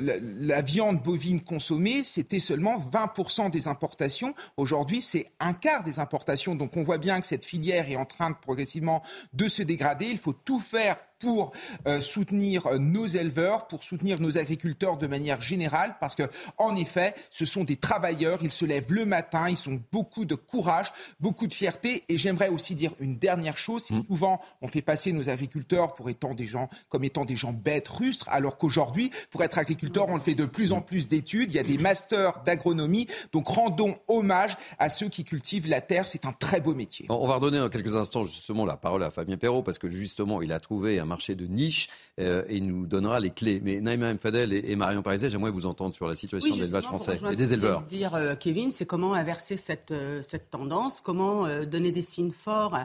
la, 0.00 0.60
viande 0.62 1.02
bovine 1.02 1.40
consommée, 1.40 2.02
c'était 2.02 2.40
seulement 2.40 2.78
20% 2.78 3.50
des 3.50 3.68
importations. 3.68 4.34
Aujourd'hui, 4.56 5.00
c'est 5.00 5.30
un 5.40 5.52
quart 5.52 5.82
des 5.82 6.00
importations. 6.00 6.54
Donc 6.54 6.76
on 6.76 6.82
voit 6.82 6.98
bien 6.98 7.20
que 7.20 7.26
cette 7.26 7.44
filière 7.44 7.90
est 7.90 7.96
en 7.96 8.04
train 8.04 8.30
de 8.30 8.36
progressivement 8.40 9.02
de 9.32 9.48
se 9.48 9.62
dégrader. 9.62 10.06
Il 10.06 10.18
faut 10.18 10.32
tout 10.32 10.60
faire 10.60 10.96
pour 11.20 11.52
euh, 11.86 12.00
soutenir 12.00 12.66
euh, 12.66 12.78
nos 12.78 13.06
éleveurs, 13.06 13.68
pour 13.68 13.84
soutenir 13.84 14.20
nos 14.20 14.38
agriculteurs 14.38 14.96
de 14.96 15.06
manière 15.06 15.40
générale, 15.42 15.96
parce 16.00 16.16
que 16.16 16.24
en 16.58 16.74
effet, 16.74 17.14
ce 17.30 17.44
sont 17.44 17.62
des 17.62 17.76
travailleurs, 17.76 18.38
ils 18.42 18.50
se 18.50 18.64
lèvent 18.64 18.92
le 18.92 19.04
matin, 19.04 19.48
ils 19.48 19.68
ont 19.68 19.80
beaucoup 19.92 20.24
de 20.24 20.34
courage, 20.34 20.92
beaucoup 21.20 21.46
de 21.46 21.54
fierté. 21.54 22.04
Et 22.08 22.18
j'aimerais 22.18 22.48
aussi 22.48 22.74
dire 22.74 22.92
une 22.98 23.16
dernière 23.16 23.58
chose, 23.58 23.84
c'est 23.84 23.94
mmh. 23.94 24.06
souvent 24.06 24.40
on 24.62 24.68
fait 24.68 24.82
passer 24.82 25.12
nos 25.12 25.28
agriculteurs 25.28 25.94
pour 25.94 26.08
étant 26.08 26.34
des 26.34 26.46
gens 26.46 26.68
comme 26.88 27.04
étant 27.04 27.24
des 27.24 27.36
gens 27.36 27.52
bêtes, 27.52 27.88
rustres, 27.88 28.28
alors 28.30 28.56
qu'aujourd'hui, 28.56 29.10
pour 29.30 29.42
être 29.42 29.58
agriculteur, 29.58 30.06
on 30.08 30.14
le 30.14 30.20
fait 30.20 30.34
de 30.34 30.46
plus 30.46 30.72
en 30.72 30.80
plus 30.80 31.08
d'études, 31.08 31.52
il 31.52 31.56
y 31.56 31.58
a 31.58 31.62
des 31.62 31.78
masters 31.78 32.42
d'agronomie, 32.44 33.06
donc 33.32 33.48
rendons 33.48 33.96
hommage 34.08 34.56
à 34.78 34.88
ceux 34.88 35.08
qui 35.08 35.24
cultivent 35.24 35.68
la 35.68 35.80
terre, 35.80 36.06
c'est 36.06 36.24
un 36.24 36.32
très 36.32 36.60
beau 36.60 36.74
métier. 36.74 37.06
On 37.10 37.26
va 37.26 37.34
redonner 37.34 37.60
en 37.60 37.68
quelques 37.68 37.96
instants 37.96 38.24
justement 38.24 38.64
la 38.64 38.76
parole 38.76 39.02
à 39.02 39.10
Fabien 39.10 39.36
Perrault, 39.36 39.62
parce 39.62 39.78
que 39.78 39.90
justement, 39.90 40.40
il 40.42 40.52
a 40.52 40.60
trouvé 40.60 40.98
un 40.98 41.09
marché 41.10 41.34
de 41.34 41.46
niche 41.46 41.88
et 42.18 42.56
il 42.56 42.66
nous 42.66 42.86
donnera 42.86 43.20
les 43.20 43.30
clés. 43.30 43.60
Mais 43.62 43.80
Naïma 43.80 44.14
Mfadel 44.14 44.52
et, 44.52 44.76
Marion 44.76 45.02
Pariset, 45.02 45.30
j'aimerais 45.30 45.50
vous 45.50 45.66
entendre 45.66 45.94
sur 45.94 46.06
la 46.06 46.14
situation 46.14 46.54
de 46.54 46.60
l'élevage 46.60 46.84
français 46.84 47.18
et 47.30 47.36
des 47.36 47.52
éleveurs. 47.52 47.82
dire, 47.82 48.36
Kevin, 48.38 48.70
c'est 48.70 48.86
comment 48.86 49.14
inverser 49.14 49.56
cette, 49.56 49.94
cette 50.22 50.50
tendance, 50.50 51.00
comment 51.00 51.46
donner 51.64 51.92
des 51.92 52.02
signes 52.02 52.32
forts 52.32 52.76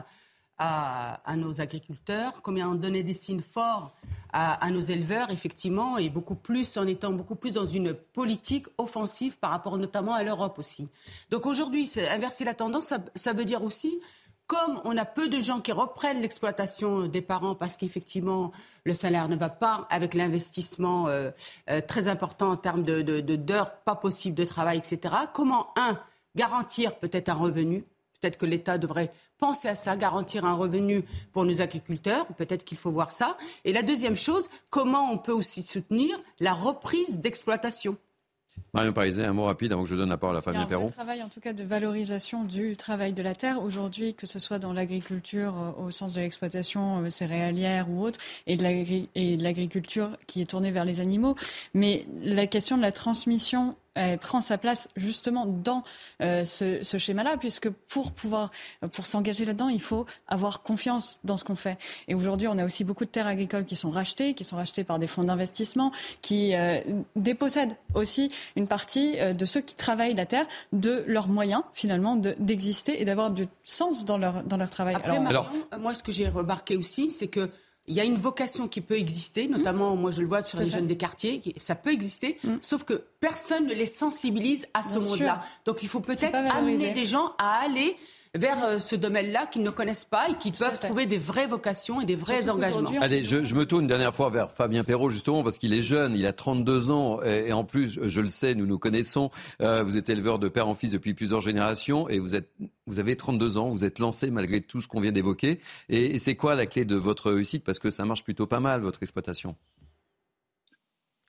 à, 0.58 1.36
nos 1.36 1.60
agriculteurs, 1.60 2.40
comment 2.42 2.74
donner 2.74 3.02
des 3.02 3.14
signes 3.14 3.42
forts 3.42 3.94
à, 4.32 4.70
nos 4.70 4.80
éleveurs, 4.80 5.30
effectivement, 5.30 5.98
et 5.98 6.08
beaucoup 6.08 6.34
plus 6.34 6.76
en 6.76 6.86
étant 6.86 7.12
beaucoup 7.12 7.36
plus 7.36 7.54
dans 7.54 7.66
une 7.66 7.94
politique 7.94 8.66
offensive 8.78 9.38
par 9.38 9.50
rapport 9.50 9.78
notamment 9.78 10.14
à 10.14 10.22
l'Europe 10.22 10.58
aussi. 10.58 10.88
Donc 11.30 11.46
aujourd'hui, 11.46 11.90
inverser 12.10 12.44
la 12.44 12.54
tendance, 12.54 12.92
ça, 13.14 13.32
veut 13.32 13.44
dire 13.44 13.62
aussi 13.62 13.98
comme 14.46 14.80
on 14.84 14.96
a 14.96 15.04
peu 15.04 15.28
de 15.28 15.40
gens 15.40 15.60
qui 15.60 15.72
reprennent 15.72 16.20
l'exploitation 16.20 17.06
des 17.06 17.22
parents 17.22 17.54
parce 17.54 17.76
qu'effectivement 17.76 18.52
le 18.84 18.94
salaire 18.94 19.28
ne 19.28 19.36
va 19.36 19.48
pas 19.48 19.86
avec 19.90 20.14
l'investissement 20.14 21.08
euh, 21.08 21.30
euh, 21.70 21.80
très 21.80 22.08
important 22.08 22.50
en 22.50 22.56
termes 22.56 22.84
de, 22.84 23.02
d'heures 23.20 23.76
pas 23.78 23.96
possibles 23.96 24.36
de 24.36 24.44
travail, 24.44 24.78
etc. 24.78 25.14
Comment 25.32 25.68
un 25.76 25.98
garantir 26.36 26.96
peut-être 26.96 27.28
un 27.28 27.34
revenu? 27.34 27.84
Peut-être 28.20 28.38
que 28.38 28.46
l'État 28.46 28.78
devrait 28.78 29.12
penser 29.38 29.68
à 29.68 29.74
ça, 29.74 29.96
garantir 29.96 30.44
un 30.44 30.54
revenu 30.54 31.04
pour 31.32 31.44
nos 31.44 31.60
agriculteurs. 31.60 32.26
Peut-être 32.38 32.64
qu'il 32.64 32.78
faut 32.78 32.90
voir 32.90 33.12
ça. 33.12 33.36
Et 33.64 33.72
la 33.72 33.82
deuxième 33.82 34.16
chose, 34.16 34.48
comment 34.70 35.10
on 35.12 35.18
peut 35.18 35.32
aussi 35.32 35.62
soutenir 35.62 36.18
la 36.40 36.54
reprise 36.54 37.18
d'exploitation? 37.18 37.96
Marion 38.76 38.92
Pariset, 38.92 39.24
un 39.24 39.32
mot 39.32 39.44
rapide 39.44 39.72
avant 39.72 39.84
que 39.84 39.88
je 39.88 39.96
donne 39.96 40.10
la 40.10 40.18
parole 40.18 40.36
à 40.36 40.42
Fabien 40.42 40.66
Perron. 40.66 40.88
Il 40.88 40.90
y 40.90 40.90
a 40.90 40.92
un 40.92 41.04
travail 41.04 41.22
en 41.22 41.28
tout 41.28 41.40
cas 41.40 41.54
de 41.54 41.64
valorisation 41.64 42.44
du 42.44 42.76
travail 42.76 43.14
de 43.14 43.22
la 43.22 43.34
terre 43.34 43.62
aujourd'hui, 43.62 44.12
que 44.12 44.26
ce 44.26 44.38
soit 44.38 44.58
dans 44.58 44.74
l'agriculture 44.74 45.54
euh, 45.56 45.86
au 45.86 45.90
sens 45.90 46.12
de 46.12 46.20
l'exploitation 46.20 47.02
euh, 47.02 47.08
céréalière 47.08 47.88
ou 47.88 48.02
autre, 48.02 48.18
et 48.46 48.56
de 48.56 49.42
l'agriculture 49.42 50.10
qui 50.26 50.42
est 50.42 50.46
tournée 50.46 50.72
vers 50.72 50.84
les 50.84 51.00
animaux. 51.00 51.36
Mais 51.72 52.06
la 52.22 52.46
question 52.46 52.76
de 52.76 52.82
la 52.82 52.92
transmission 52.92 53.76
elle 53.96 54.18
prend 54.18 54.40
sa 54.40 54.58
place 54.58 54.88
justement 54.96 55.46
dans 55.46 55.82
euh, 56.22 56.44
ce, 56.44 56.82
ce 56.82 56.98
schéma-là, 56.98 57.36
puisque 57.38 57.70
pour 57.70 58.12
pouvoir, 58.12 58.50
pour 58.92 59.06
s'engager 59.06 59.44
là-dedans, 59.44 59.68
il 59.68 59.80
faut 59.80 60.06
avoir 60.28 60.62
confiance 60.62 61.20
dans 61.24 61.36
ce 61.36 61.44
qu'on 61.44 61.56
fait. 61.56 61.78
Et 62.08 62.14
aujourd'hui, 62.14 62.48
on 62.48 62.58
a 62.58 62.64
aussi 62.64 62.84
beaucoup 62.84 63.04
de 63.04 63.10
terres 63.10 63.26
agricoles 63.26 63.64
qui 63.64 63.76
sont 63.76 63.90
rachetées, 63.90 64.34
qui 64.34 64.44
sont 64.44 64.56
rachetées 64.56 64.84
par 64.84 64.98
des 64.98 65.06
fonds 65.06 65.24
d'investissement, 65.24 65.92
qui 66.22 66.54
euh, 66.54 66.80
dépossèdent 67.16 67.76
aussi 67.94 68.30
une 68.56 68.66
partie 68.66 69.18
euh, 69.18 69.32
de 69.32 69.44
ceux 69.46 69.60
qui 69.60 69.74
travaillent 69.74 70.14
la 70.14 70.26
terre 70.26 70.46
de 70.72 71.04
leurs 71.06 71.28
moyens 71.28 71.62
finalement 71.72 72.16
d'exister 72.16 73.00
et 73.00 73.04
d'avoir 73.04 73.30
du 73.30 73.48
sens 73.64 74.04
dans 74.04 74.18
leur 74.18 74.42
dans 74.44 74.56
leur 74.56 74.70
travail. 74.70 74.94
Après, 74.94 75.16
alors, 75.16 75.50
moi, 75.80 75.94
ce 75.94 76.02
que 76.02 76.12
j'ai 76.12 76.28
remarqué 76.28 76.76
aussi, 76.76 77.10
c'est 77.10 77.28
que 77.28 77.50
il 77.88 77.94
y 77.94 78.00
a 78.00 78.04
une 78.04 78.16
vocation 78.16 78.68
qui 78.68 78.80
peut 78.80 78.98
exister, 78.98 79.48
notamment, 79.48 79.94
moi 79.96 80.10
je 80.10 80.20
le 80.20 80.26
vois 80.26 80.42
sur 80.42 80.58
les 80.58 80.68
jeunes 80.68 80.86
des 80.86 80.96
quartiers, 80.96 81.40
ça 81.56 81.74
peut 81.74 81.92
exister, 81.92 82.38
mm. 82.44 82.56
sauf 82.60 82.84
que 82.84 83.04
personne 83.20 83.66
ne 83.66 83.74
les 83.74 83.86
sensibilise 83.86 84.66
à 84.74 84.82
ce 84.82 84.98
monde-là. 84.98 85.40
Donc 85.64 85.82
il 85.82 85.88
faut 85.88 86.00
peut-être 86.00 86.34
amener 86.34 86.92
des 86.92 87.06
gens 87.06 87.34
à 87.38 87.60
aller 87.64 87.96
vers 88.36 88.64
euh, 88.64 88.78
ce 88.78 88.96
domaine-là 88.96 89.46
qu'ils 89.46 89.62
ne 89.62 89.70
connaissent 89.70 90.04
pas 90.04 90.28
et 90.28 90.34
qui 90.34 90.52
peuvent 90.52 90.78
trouver 90.78 91.06
des 91.06 91.18
vraies 91.18 91.46
vocations 91.46 92.00
et 92.00 92.04
des 92.04 92.14
vrais 92.14 92.48
engagements. 92.48 92.90
Allez, 93.00 93.24
je, 93.24 93.44
je, 93.44 93.54
me 93.54 93.66
tourne 93.66 93.82
une 93.82 93.88
dernière 93.88 94.14
fois 94.14 94.30
vers 94.30 94.50
Fabien 94.50 94.84
Perrault, 94.84 95.10
justement, 95.10 95.42
parce 95.42 95.58
qu'il 95.58 95.72
est 95.72 95.82
jeune, 95.82 96.14
il 96.16 96.26
a 96.26 96.32
32 96.32 96.90
ans, 96.90 97.22
et, 97.22 97.52
en 97.52 97.64
plus, 97.64 97.98
je 98.02 98.20
le 98.20 98.28
sais, 98.28 98.54
nous 98.54 98.66
nous 98.66 98.78
connaissons, 98.78 99.30
euh, 99.60 99.82
vous 99.82 99.96
êtes 99.96 100.08
éleveur 100.08 100.38
de 100.38 100.48
père 100.48 100.68
en 100.68 100.74
fils 100.74 100.90
depuis 100.90 101.14
plusieurs 101.14 101.40
générations, 101.40 102.08
et 102.08 102.18
vous, 102.18 102.34
êtes, 102.34 102.50
vous 102.86 102.98
avez 102.98 103.16
32 103.16 103.56
ans, 103.56 103.70
vous 103.70 103.84
êtes 103.84 103.98
lancé 103.98 104.30
malgré 104.30 104.60
tout 104.60 104.80
ce 104.80 104.88
qu'on 104.88 105.00
vient 105.00 105.12
d'évoquer. 105.12 105.60
Et, 105.88 106.14
et 106.14 106.18
c'est 106.18 106.36
quoi 106.36 106.54
la 106.54 106.66
clé 106.66 106.84
de 106.84 106.96
votre 106.96 107.30
réussite? 107.30 107.64
Parce 107.64 107.78
que 107.78 107.90
ça 107.90 108.04
marche 108.04 108.24
plutôt 108.24 108.46
pas 108.46 108.60
mal, 108.60 108.80
votre 108.80 109.02
exploitation. 109.02 109.56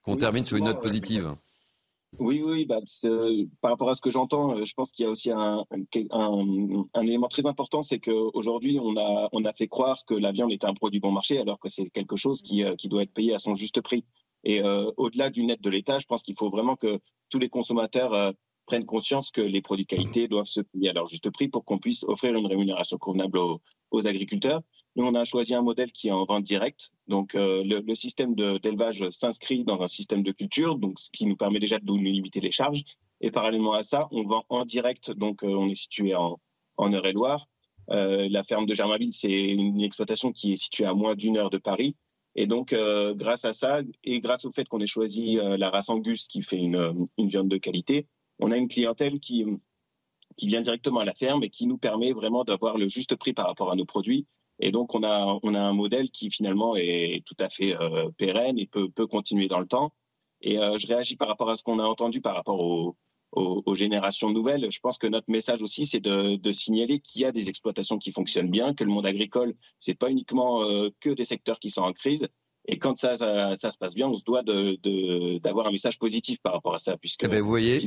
Qu'on 0.02 0.16
termine 0.16 0.44
sur 0.44 0.56
une 0.56 0.64
note 0.64 0.80
positive. 0.80 1.28
Oui, 1.28 1.47
oui, 2.18 2.64
bah, 2.64 2.80
par 3.60 3.72
rapport 3.72 3.90
à 3.90 3.94
ce 3.94 4.00
que 4.00 4.10
j'entends, 4.10 4.56
euh, 4.56 4.64
je 4.64 4.72
pense 4.74 4.92
qu'il 4.92 5.04
y 5.04 5.06
a 5.06 5.10
aussi 5.10 5.30
un, 5.30 5.64
élément 7.02 7.28
très 7.28 7.46
important, 7.46 7.82
c'est 7.82 8.00
qu'aujourd'hui, 8.00 8.78
on 8.80 8.96
a, 8.96 9.28
on 9.32 9.44
a 9.44 9.52
fait 9.52 9.68
croire 9.68 10.04
que 10.06 10.14
la 10.14 10.32
viande 10.32 10.52
était 10.52 10.66
un 10.66 10.74
produit 10.74 11.00
bon 11.00 11.12
marché, 11.12 11.38
alors 11.38 11.58
que 11.58 11.68
c'est 11.68 11.90
quelque 11.90 12.16
chose 12.16 12.42
qui, 12.42 12.64
euh, 12.64 12.74
doit 12.84 13.02
être 13.02 13.12
payé 13.12 13.34
à 13.34 13.38
son 13.38 13.54
juste 13.54 13.80
prix. 13.82 14.04
Et 14.44 14.62
euh, 14.62 14.90
au-delà 14.96 15.30
du 15.30 15.44
net 15.44 15.60
de 15.60 15.70
l'État, 15.70 15.98
je 15.98 16.06
pense 16.06 16.22
qu'il 16.22 16.34
faut 16.34 16.48
vraiment 16.48 16.76
que 16.76 16.98
tous 17.28 17.38
les 17.38 17.50
consommateurs 17.50 18.32
prennent 18.68 18.84
conscience 18.84 19.30
que 19.30 19.40
les 19.40 19.62
produits 19.62 19.86
de 19.86 19.88
qualité 19.88 20.28
doivent 20.28 20.44
se 20.46 20.60
payer 20.60 20.90
à 20.90 20.92
leur 20.92 21.06
juste 21.06 21.30
prix 21.30 21.48
pour 21.48 21.64
qu'on 21.64 21.78
puisse 21.78 22.04
offrir 22.04 22.34
une 22.34 22.46
rémunération 22.46 22.98
convenable 22.98 23.38
aux, 23.38 24.06
agriculteurs. 24.06 24.60
Nous, 24.94 25.04
on 25.06 25.14
a 25.14 25.24
choisi 25.24 25.54
un 25.54 25.62
modèle 25.62 25.90
qui 25.90 26.08
est 26.08 26.12
en 26.12 26.26
vente 26.26 26.44
directe. 26.44 26.92
Donc, 27.06 27.34
euh, 27.34 27.64
le, 27.64 27.94
système 27.94 28.34
d'élevage 28.34 29.08
s'inscrit 29.08 29.64
dans 29.64 29.82
un 29.82 29.88
système 29.88 30.22
de 30.22 30.30
culture, 30.30 30.76
donc 30.76 30.98
ce 30.98 31.10
qui 31.10 31.24
nous 31.24 31.36
permet 31.36 31.58
déjà 31.58 31.78
de 31.78 31.86
nous 31.86 31.96
limiter 31.96 32.40
les 32.40 32.50
charges. 32.50 32.82
Et 33.22 33.30
parallèlement 33.30 33.72
à 33.72 33.82
ça, 33.82 34.06
on 34.10 34.24
vend 34.24 34.44
en 34.50 34.66
direct. 34.66 35.10
Donc, 35.12 35.42
euh, 35.42 35.48
on 35.48 35.68
est 35.68 35.74
situé 35.74 36.14
en, 36.14 36.38
en 36.76 36.92
Eure-et-Loire. 36.92 37.46
Euh, 37.90 38.28
la 38.30 38.42
ferme 38.44 38.66
de 38.66 38.74
Germainville, 38.74 39.14
c'est 39.14 39.32
une 39.32 39.80
exploitation 39.80 40.30
qui 40.30 40.52
est 40.52 40.58
située 40.58 40.84
à 40.84 40.92
moins 40.92 41.14
d'une 41.14 41.38
heure 41.38 41.50
de 41.50 41.58
Paris. 41.58 41.96
Et 42.36 42.46
donc, 42.46 42.72
grâce 43.16 43.44
à 43.46 43.52
ça, 43.52 43.80
et 44.04 44.20
grâce 44.20 44.44
au 44.44 44.52
fait 44.52 44.68
qu'on 44.68 44.78
ait 44.78 44.86
choisi 44.86 45.38
la 45.42 45.70
race 45.70 45.88
Angus 45.88 46.28
qui 46.28 46.42
fait 46.42 46.58
une, 46.58 47.08
une 47.16 47.28
viande 47.28 47.48
de 47.48 47.56
qualité, 47.56 48.06
on 48.38 48.50
a 48.50 48.56
une 48.56 48.68
clientèle 48.68 49.20
qui, 49.20 49.44
qui 50.36 50.46
vient 50.46 50.60
directement 50.60 51.00
à 51.00 51.04
la 51.04 51.14
ferme 51.14 51.42
et 51.42 51.50
qui 51.50 51.66
nous 51.66 51.78
permet 51.78 52.12
vraiment 52.12 52.44
d'avoir 52.44 52.78
le 52.78 52.88
juste 52.88 53.16
prix 53.16 53.32
par 53.32 53.46
rapport 53.46 53.70
à 53.70 53.76
nos 53.76 53.84
produits. 53.84 54.26
Et 54.60 54.72
donc, 54.72 54.94
on 54.94 55.04
a, 55.04 55.38
on 55.42 55.54
a 55.54 55.60
un 55.60 55.72
modèle 55.72 56.10
qui 56.10 56.30
finalement 56.30 56.74
est 56.76 57.22
tout 57.26 57.36
à 57.38 57.48
fait 57.48 57.76
euh, 57.80 58.10
pérenne 58.16 58.58
et 58.58 58.66
peut, 58.66 58.88
peut 58.88 59.06
continuer 59.06 59.46
dans 59.46 59.60
le 59.60 59.66
temps. 59.66 59.92
Et 60.40 60.58
euh, 60.58 60.76
je 60.78 60.86
réagis 60.86 61.16
par 61.16 61.28
rapport 61.28 61.50
à 61.50 61.56
ce 61.56 61.62
qu'on 61.62 61.78
a 61.78 61.84
entendu 61.84 62.20
par 62.20 62.34
rapport 62.34 62.60
aux, 62.60 62.96
générations 63.74 64.30
nouvelles. 64.30 64.70
Je 64.72 64.80
pense 64.80 64.98
que 64.98 65.06
notre 65.06 65.30
message 65.30 65.62
aussi, 65.62 65.84
c'est 65.84 66.00
de, 66.00 66.36
de, 66.36 66.52
signaler 66.52 66.98
qu'il 66.98 67.22
y 67.22 67.24
a 67.24 67.32
des 67.32 67.48
exploitations 67.48 67.98
qui 67.98 68.10
fonctionnent 68.10 68.50
bien, 68.50 68.74
que 68.74 68.82
le 68.82 68.90
monde 68.90 69.06
agricole, 69.06 69.54
c'est 69.78 69.94
pas 69.94 70.10
uniquement 70.10 70.62
euh, 70.62 70.88
que 71.00 71.10
des 71.10 71.26
secteurs 71.26 71.60
qui 71.60 71.70
sont 71.70 71.82
en 71.82 71.92
crise, 71.92 72.26
et 72.70 72.78
quand 72.78 72.98
ça, 72.98 73.16
ça, 73.16 73.70
se 73.70 73.78
passe 73.78 73.94
bien, 73.94 74.08
on 74.08 74.14
se 74.14 74.22
doit 74.24 74.42
d'avoir 74.42 75.66
un 75.66 75.72
message 75.72 75.98
positif 75.98 76.38
par 76.42 76.52
rapport 76.52 76.74
à 76.74 76.78
ça, 76.78 76.98
puisque 76.98 77.24
eh 77.24 77.28
ben, 77.28 77.40
vous 77.40 77.48
voyez, 77.48 77.80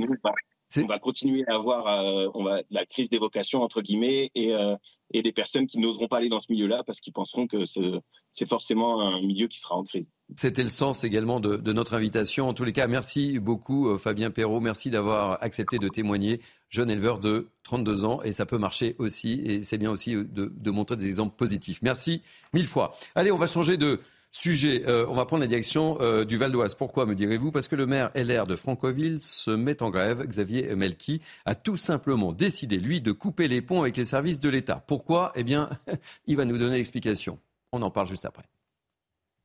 on 0.77 0.85
va 0.87 0.97
continuer 0.97 1.43
à 1.47 1.55
avoir 1.55 1.87
euh, 1.87 2.27
on 2.33 2.43
va, 2.43 2.63
la 2.71 2.85
crise 2.87 3.11
des 3.11 3.19
vocations, 3.19 3.61
entre 3.61 3.81
guillemets, 3.81 4.31
et, 4.33 4.55
euh, 4.55 4.75
et 5.13 5.21
des 5.21 5.33
personnes 5.33 5.67
qui 5.67 5.77
n'oseront 5.77 6.07
pas 6.07 6.17
aller 6.17 6.29
dans 6.29 6.39
ce 6.39 6.47
milieu-là 6.49 6.83
parce 6.83 6.99
qu'ils 6.99 7.13
penseront 7.13 7.45
que 7.45 7.65
c'est 7.65 8.49
forcément 8.49 9.01
un 9.01 9.21
milieu 9.21 9.47
qui 9.47 9.59
sera 9.59 9.75
en 9.75 9.83
crise. 9.83 10.09
C'était 10.35 10.63
le 10.63 10.69
sens 10.69 11.03
également 11.03 11.39
de, 11.39 11.57
de, 11.57 11.73
notre 11.73 11.93
invitation. 11.93 12.47
En 12.47 12.53
tous 12.53 12.63
les 12.63 12.73
cas, 12.73 12.87
merci 12.87 13.37
beaucoup 13.37 13.87
euh, 13.87 13.99
Fabien 13.99 14.31
Perrault. 14.31 14.61
Merci 14.61 14.89
d'avoir 14.89 15.43
accepté 15.43 15.77
de 15.77 15.89
témoigner. 15.89 16.41
Jeune 16.69 16.89
éleveur 16.89 17.19
de 17.19 17.49
32 17.63 18.05
ans 18.05 18.21
et 18.23 18.31
ça 18.31 18.47
peut 18.47 18.57
marcher 18.57 18.95
aussi. 18.97 19.41
Et 19.43 19.61
c'est 19.61 19.77
bien 19.77 19.91
aussi 19.91 20.13
de, 20.15 20.51
de 20.55 20.71
montrer 20.71 20.95
des 20.95 21.07
exemples 21.07 21.35
positifs. 21.35 21.81
Merci 21.83 22.23
mille 22.53 22.65
fois. 22.65 22.95
Allez, 23.13 23.31
on 23.31 23.37
va 23.37 23.47
changer 23.47 23.75
de, 23.75 23.99
Sujet, 24.33 24.83
euh, 24.87 25.05
on 25.09 25.13
va 25.13 25.25
prendre 25.25 25.41
la 25.41 25.47
direction 25.47 25.97
euh, 25.99 26.23
du 26.23 26.37
Val 26.37 26.53
d'Oise. 26.53 26.75
Pourquoi, 26.75 27.05
me 27.05 27.15
direz-vous? 27.15 27.51
Parce 27.51 27.67
que 27.67 27.75
le 27.75 27.85
maire 27.85 28.11
LR 28.15 28.47
de 28.47 28.55
Francoville 28.55 29.19
se 29.19 29.51
met 29.51 29.83
en 29.83 29.89
grève. 29.89 30.25
Xavier 30.25 30.73
Melki 30.73 31.21
a 31.45 31.53
tout 31.53 31.75
simplement 31.75 32.31
décidé, 32.31 32.77
lui, 32.77 33.01
de 33.01 33.11
couper 33.11 33.49
les 33.49 33.61
ponts 33.61 33.81
avec 33.81 33.97
les 33.97 34.05
services 34.05 34.39
de 34.39 34.47
l'État. 34.47 34.81
Pourquoi? 34.87 35.33
Eh 35.35 35.43
bien, 35.43 35.69
il 36.27 36.37
va 36.37 36.45
nous 36.45 36.57
donner 36.57 36.77
l'explication. 36.77 37.39
On 37.73 37.81
en 37.81 37.91
parle 37.91 38.07
juste 38.07 38.23
après. 38.23 38.43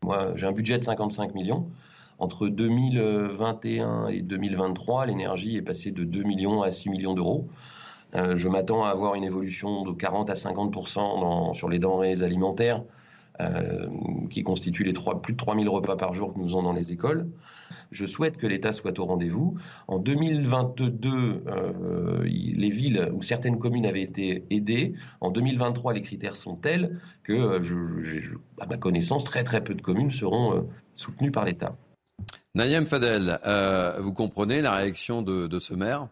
Moi, 0.04 0.36
j'ai 0.36 0.46
un 0.46 0.52
budget 0.52 0.78
de 0.78 0.84
55 0.84 1.34
millions. 1.34 1.68
Entre 2.20 2.46
2021 2.46 4.06
et 4.06 4.22
2023, 4.22 5.06
l'énergie 5.06 5.56
est 5.56 5.62
passée 5.62 5.90
de 5.90 6.04
2 6.04 6.22
millions 6.22 6.62
à 6.62 6.70
6 6.70 6.90
millions 6.90 7.14
d'euros. 7.14 7.48
Euh, 8.14 8.36
je 8.36 8.48
m'attends 8.48 8.84
à 8.84 8.90
avoir 8.90 9.16
une 9.16 9.24
évolution 9.24 9.82
de 9.84 9.92
40 9.92 10.30
à 10.30 10.36
50 10.36 10.76
sur 11.54 11.68
les 11.68 11.80
denrées 11.80 12.22
alimentaires 12.22 12.82
euh, 13.40 13.86
qui 14.30 14.42
constituent 14.42 14.84
les 14.84 14.94
plus 15.22 15.32
de 15.34 15.38
3000 15.38 15.68
repas 15.68 15.96
par 15.96 16.14
jour 16.14 16.32
que 16.32 16.38
nous 16.38 16.52
avons 16.52 16.62
dans 16.62 16.72
les 16.72 16.92
écoles. 16.92 17.28
Je 17.90 18.06
souhaite 18.06 18.38
que 18.38 18.46
l'État 18.46 18.72
soit 18.72 18.98
au 18.98 19.04
rendez-vous. 19.04 19.56
En 19.88 19.98
2022, 19.98 21.42
euh, 21.46 22.22
les 22.24 22.70
villes 22.70 23.10
ou 23.12 23.22
certaines 23.22 23.58
communes 23.58 23.84
avaient 23.84 24.02
été 24.02 24.44
aidées. 24.50 24.94
En 25.20 25.30
2023, 25.30 25.92
les 25.92 26.02
critères 26.02 26.36
sont 26.36 26.56
tels 26.56 26.98
que, 27.24 27.32
euh, 27.32 28.38
à 28.60 28.66
ma 28.66 28.78
connaissance, 28.78 29.24
très 29.24 29.44
très 29.44 29.62
peu 29.62 29.74
de 29.74 29.82
communes 29.82 30.10
seront 30.10 30.66
soutenues 30.94 31.30
par 31.30 31.44
l'État. 31.44 31.76
Nayem 32.54 32.86
Fadel, 32.86 33.38
vous 34.00 34.12
comprenez 34.12 34.62
la 34.62 34.72
réaction 34.72 35.20
de 35.22 35.58
ce 35.58 35.74
maire? 35.74 36.08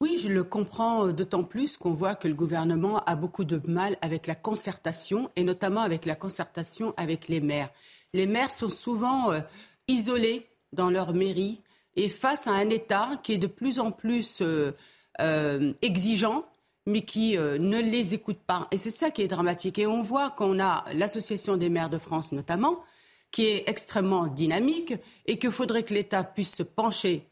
Oui, 0.00 0.18
je 0.22 0.28
le 0.28 0.44
comprends 0.44 1.06
euh, 1.06 1.12
d'autant 1.12 1.42
plus 1.42 1.76
qu'on 1.76 1.94
voit 1.94 2.14
que 2.14 2.28
le 2.28 2.34
gouvernement 2.34 2.98
a 3.06 3.16
beaucoup 3.16 3.44
de 3.44 3.60
mal 3.66 3.96
avec 4.02 4.26
la 4.26 4.34
concertation 4.34 5.30
et 5.36 5.44
notamment 5.44 5.80
avec 5.80 6.04
la 6.04 6.14
concertation 6.14 6.92
avec 6.98 7.28
les 7.28 7.40
maires. 7.40 7.70
Les 8.12 8.26
maires 8.26 8.50
sont 8.50 8.68
souvent 8.68 9.32
euh, 9.32 9.40
isolés 9.88 10.46
dans 10.72 10.90
leur 10.90 11.14
mairie 11.14 11.62
et 11.94 12.10
face 12.10 12.46
à 12.46 12.52
un 12.52 12.68
État 12.68 13.10
qui 13.22 13.32
est 13.32 13.38
de 13.38 13.46
plus 13.46 13.78
en 13.80 13.90
plus 13.90 14.42
euh, 14.42 15.72
exigeant, 15.80 16.44
mais 16.84 17.00
qui 17.00 17.36
ne 17.36 17.80
les 17.80 18.12
écoute 18.12 18.38
pas. 18.46 18.68
Et 18.70 18.78
c'est 18.78 18.90
ça 18.90 19.10
qui 19.10 19.22
est 19.22 19.28
dramatique. 19.28 19.78
Et 19.78 19.86
on 19.86 20.02
voit 20.02 20.30
qu'on 20.30 20.60
a 20.60 20.84
l'Association 20.92 21.56
des 21.56 21.70
maires 21.70 21.90
de 21.90 21.98
France 21.98 22.32
notamment 22.32 22.84
qui 23.30 23.46
est 23.46 23.64
extrêmement 23.66 24.26
dynamique 24.28 24.94
et 25.26 25.38
qu'il 25.38 25.50
faudrait 25.50 25.82
que 25.82 25.94
l'État 25.94 26.22
puisse 26.22 26.54
se 26.54 26.62
pencher 26.62 27.26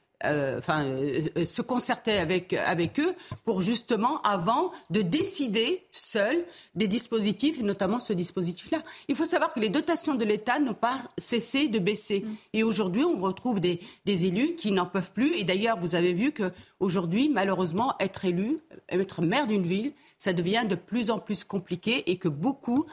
enfin, 0.58 0.84
euh, 0.84 1.22
euh, 1.36 1.44
se 1.44 1.62
concerter 1.62 2.12
avec, 2.18 2.52
avec 2.52 2.98
eux 3.00 3.14
pour 3.44 3.62
justement, 3.62 4.20
avant 4.22 4.72
de 4.90 5.02
décider 5.02 5.84
seul 5.90 6.44
des 6.74 6.88
dispositifs, 6.88 7.58
et 7.58 7.62
notamment 7.62 8.00
ce 8.00 8.12
dispositif-là. 8.12 8.82
Il 9.08 9.16
faut 9.16 9.24
savoir 9.24 9.52
que 9.52 9.60
les 9.60 9.68
dotations 9.68 10.14
de 10.14 10.24
l'État 10.24 10.58
n'ont 10.58 10.74
pas 10.74 10.98
cessé 11.18 11.68
de 11.68 11.78
baisser. 11.78 12.20
Mm. 12.20 12.34
Et 12.54 12.62
aujourd'hui, 12.62 13.04
on 13.04 13.20
retrouve 13.20 13.60
des, 13.60 13.80
des 14.04 14.24
élus 14.26 14.54
qui 14.54 14.72
n'en 14.72 14.86
peuvent 14.86 15.12
plus. 15.12 15.36
Et 15.36 15.44
d'ailleurs, 15.44 15.78
vous 15.78 15.94
avez 15.94 16.12
vu 16.12 16.32
qu'aujourd'hui, 16.32 17.28
malheureusement, 17.28 17.94
être 18.00 18.24
élu, 18.24 18.58
être 18.88 19.22
maire 19.22 19.46
d'une 19.46 19.64
ville, 19.64 19.92
ça 20.18 20.32
devient 20.32 20.64
de 20.68 20.74
plus 20.74 21.10
en 21.10 21.18
plus 21.18 21.44
compliqué 21.44 22.10
et 22.10 22.16
que 22.16 22.28
beaucoup 22.28 22.86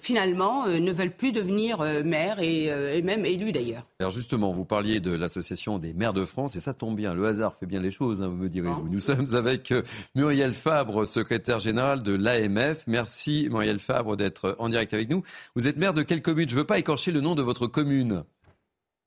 finalement, 0.00 0.66
euh, 0.66 0.78
ne 0.78 0.92
veulent 0.92 1.14
plus 1.14 1.32
devenir 1.32 1.80
euh, 1.80 2.02
maires 2.02 2.38
euh, 2.40 2.94
et, 2.94 3.02
même 3.02 3.24
élus 3.24 3.52
d'ailleurs. 3.52 3.86
Alors 4.00 4.12
justement, 4.12 4.52
vous 4.52 4.64
parliez 4.64 5.00
de 5.00 5.12
l'association 5.12 5.78
des 5.78 5.92
maires 5.92 6.12
de 6.12 6.24
France 6.24 6.56
et 6.56 6.60
ça 6.60 6.74
tombe 6.74 6.96
bien. 6.96 7.14
Le 7.14 7.26
hasard 7.26 7.54
fait 7.54 7.66
bien 7.66 7.80
les 7.80 7.90
choses, 7.90 8.22
hein, 8.22 8.28
vous 8.28 8.36
me 8.36 8.48
direz-vous. 8.48 8.88
Nous 8.88 9.00
sommes 9.00 9.34
avec 9.34 9.72
Muriel 10.14 10.52
Fabre, 10.52 11.06
secrétaire 11.06 11.60
générale 11.60 12.02
de 12.02 12.14
l'AMF. 12.14 12.84
Merci 12.86 13.48
Muriel 13.50 13.78
Fabre 13.78 14.16
d'être 14.16 14.56
en 14.58 14.68
direct 14.68 14.94
avec 14.94 15.08
nous. 15.08 15.22
Vous 15.54 15.66
êtes 15.66 15.76
maire 15.76 15.94
de 15.94 16.02
quelle 16.02 16.22
commune 16.22 16.48
Je 16.48 16.54
ne 16.54 16.60
veux 16.60 16.66
pas 16.66 16.78
écorcher 16.78 17.12
le 17.12 17.20
nom 17.20 17.34
de 17.34 17.42
votre 17.42 17.66
commune. 17.66 18.24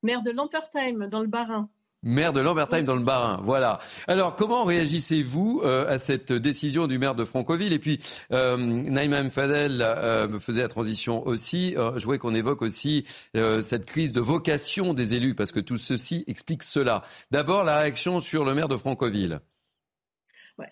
Maire 0.02 0.22
de 0.22 0.30
Lampertheim, 0.30 1.08
dans 1.08 1.20
le 1.20 1.28
Bas-Rhin 1.28 1.68
maire 2.02 2.32
de 2.32 2.40
Lambertheim 2.40 2.84
dans 2.84 2.94
le 2.94 3.02
Bas-Rhin. 3.02 3.40
Voilà. 3.44 3.78
Alors, 4.08 4.36
comment 4.36 4.64
réagissez-vous 4.64 5.62
euh, 5.64 5.92
à 5.92 5.98
cette 5.98 6.32
décision 6.32 6.86
du 6.86 6.98
maire 6.98 7.14
de 7.14 7.24
Francoville 7.24 7.72
Et 7.72 7.78
puis, 7.78 8.00
euh, 8.32 8.56
Naïma 8.56 9.22
Mfadel 9.22 9.82
euh, 9.82 10.28
me 10.28 10.38
faisait 10.38 10.62
la 10.62 10.68
transition 10.68 11.26
aussi. 11.26 11.74
Euh, 11.76 11.98
je 11.98 12.04
voulais 12.04 12.18
qu'on 12.18 12.34
évoque 12.34 12.62
aussi 12.62 13.04
cette 13.34 13.84
crise 13.84 14.12
de 14.12 14.20
vocation 14.20 14.94
des 14.94 15.14
élus, 15.14 15.34
parce 15.34 15.52
que 15.52 15.60
tout 15.60 15.78
ceci 15.78 16.24
explique 16.26 16.62
cela. 16.62 17.02
D'abord, 17.30 17.64
la 17.64 17.80
réaction 17.80 18.20
sur 18.20 18.44
le 18.44 18.54
maire 18.54 18.68
de 18.68 18.76
Francoville. 18.76 19.40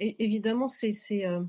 Évidemment, 0.00 0.66
euh, 0.66 1.40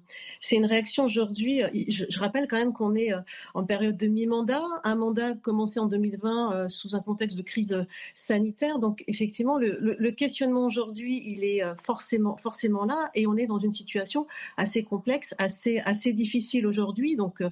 c'est 0.41 0.55
une 0.55 0.65
réaction 0.65 1.05
aujourd'hui. 1.05 1.63
Euh, 1.63 1.69
je, 1.87 2.19
rappelle 2.19 2.47
quand 2.47 2.57
même 2.57 2.73
qu'on 2.73 2.95
est 2.95 3.13
euh, 3.13 3.19
en 3.53 3.63
période 3.63 3.97
de 3.97 4.07
mi-mandat, 4.07 4.63
un 4.83 4.95
mandat 4.95 5.33
commencé 5.33 5.79
en 5.79 5.85
2020 5.85 6.69
sous 6.69 6.95
un 6.95 6.99
contexte 6.99 7.37
de 7.37 7.41
crise 7.41 7.85
sanitaire. 8.13 8.79
Donc, 8.79 9.03
effectivement, 9.07 9.57
le, 9.57 10.09
questionnement 10.11 10.65
aujourd'hui, 10.65 11.21
il 11.25 11.43
est 11.43 11.61
forcément, 11.81 12.37
là 12.85 13.09
et 13.15 13.27
on 13.27 13.37
est 13.37 13.47
dans 13.47 13.59
une 13.59 13.71
situation 13.71 14.27
assez 14.57 14.83
complexe, 14.83 15.35
assez, 15.37 15.81
difficile 16.13 16.65
aujourd'hui. 16.65 17.15
Donc, 17.15 17.43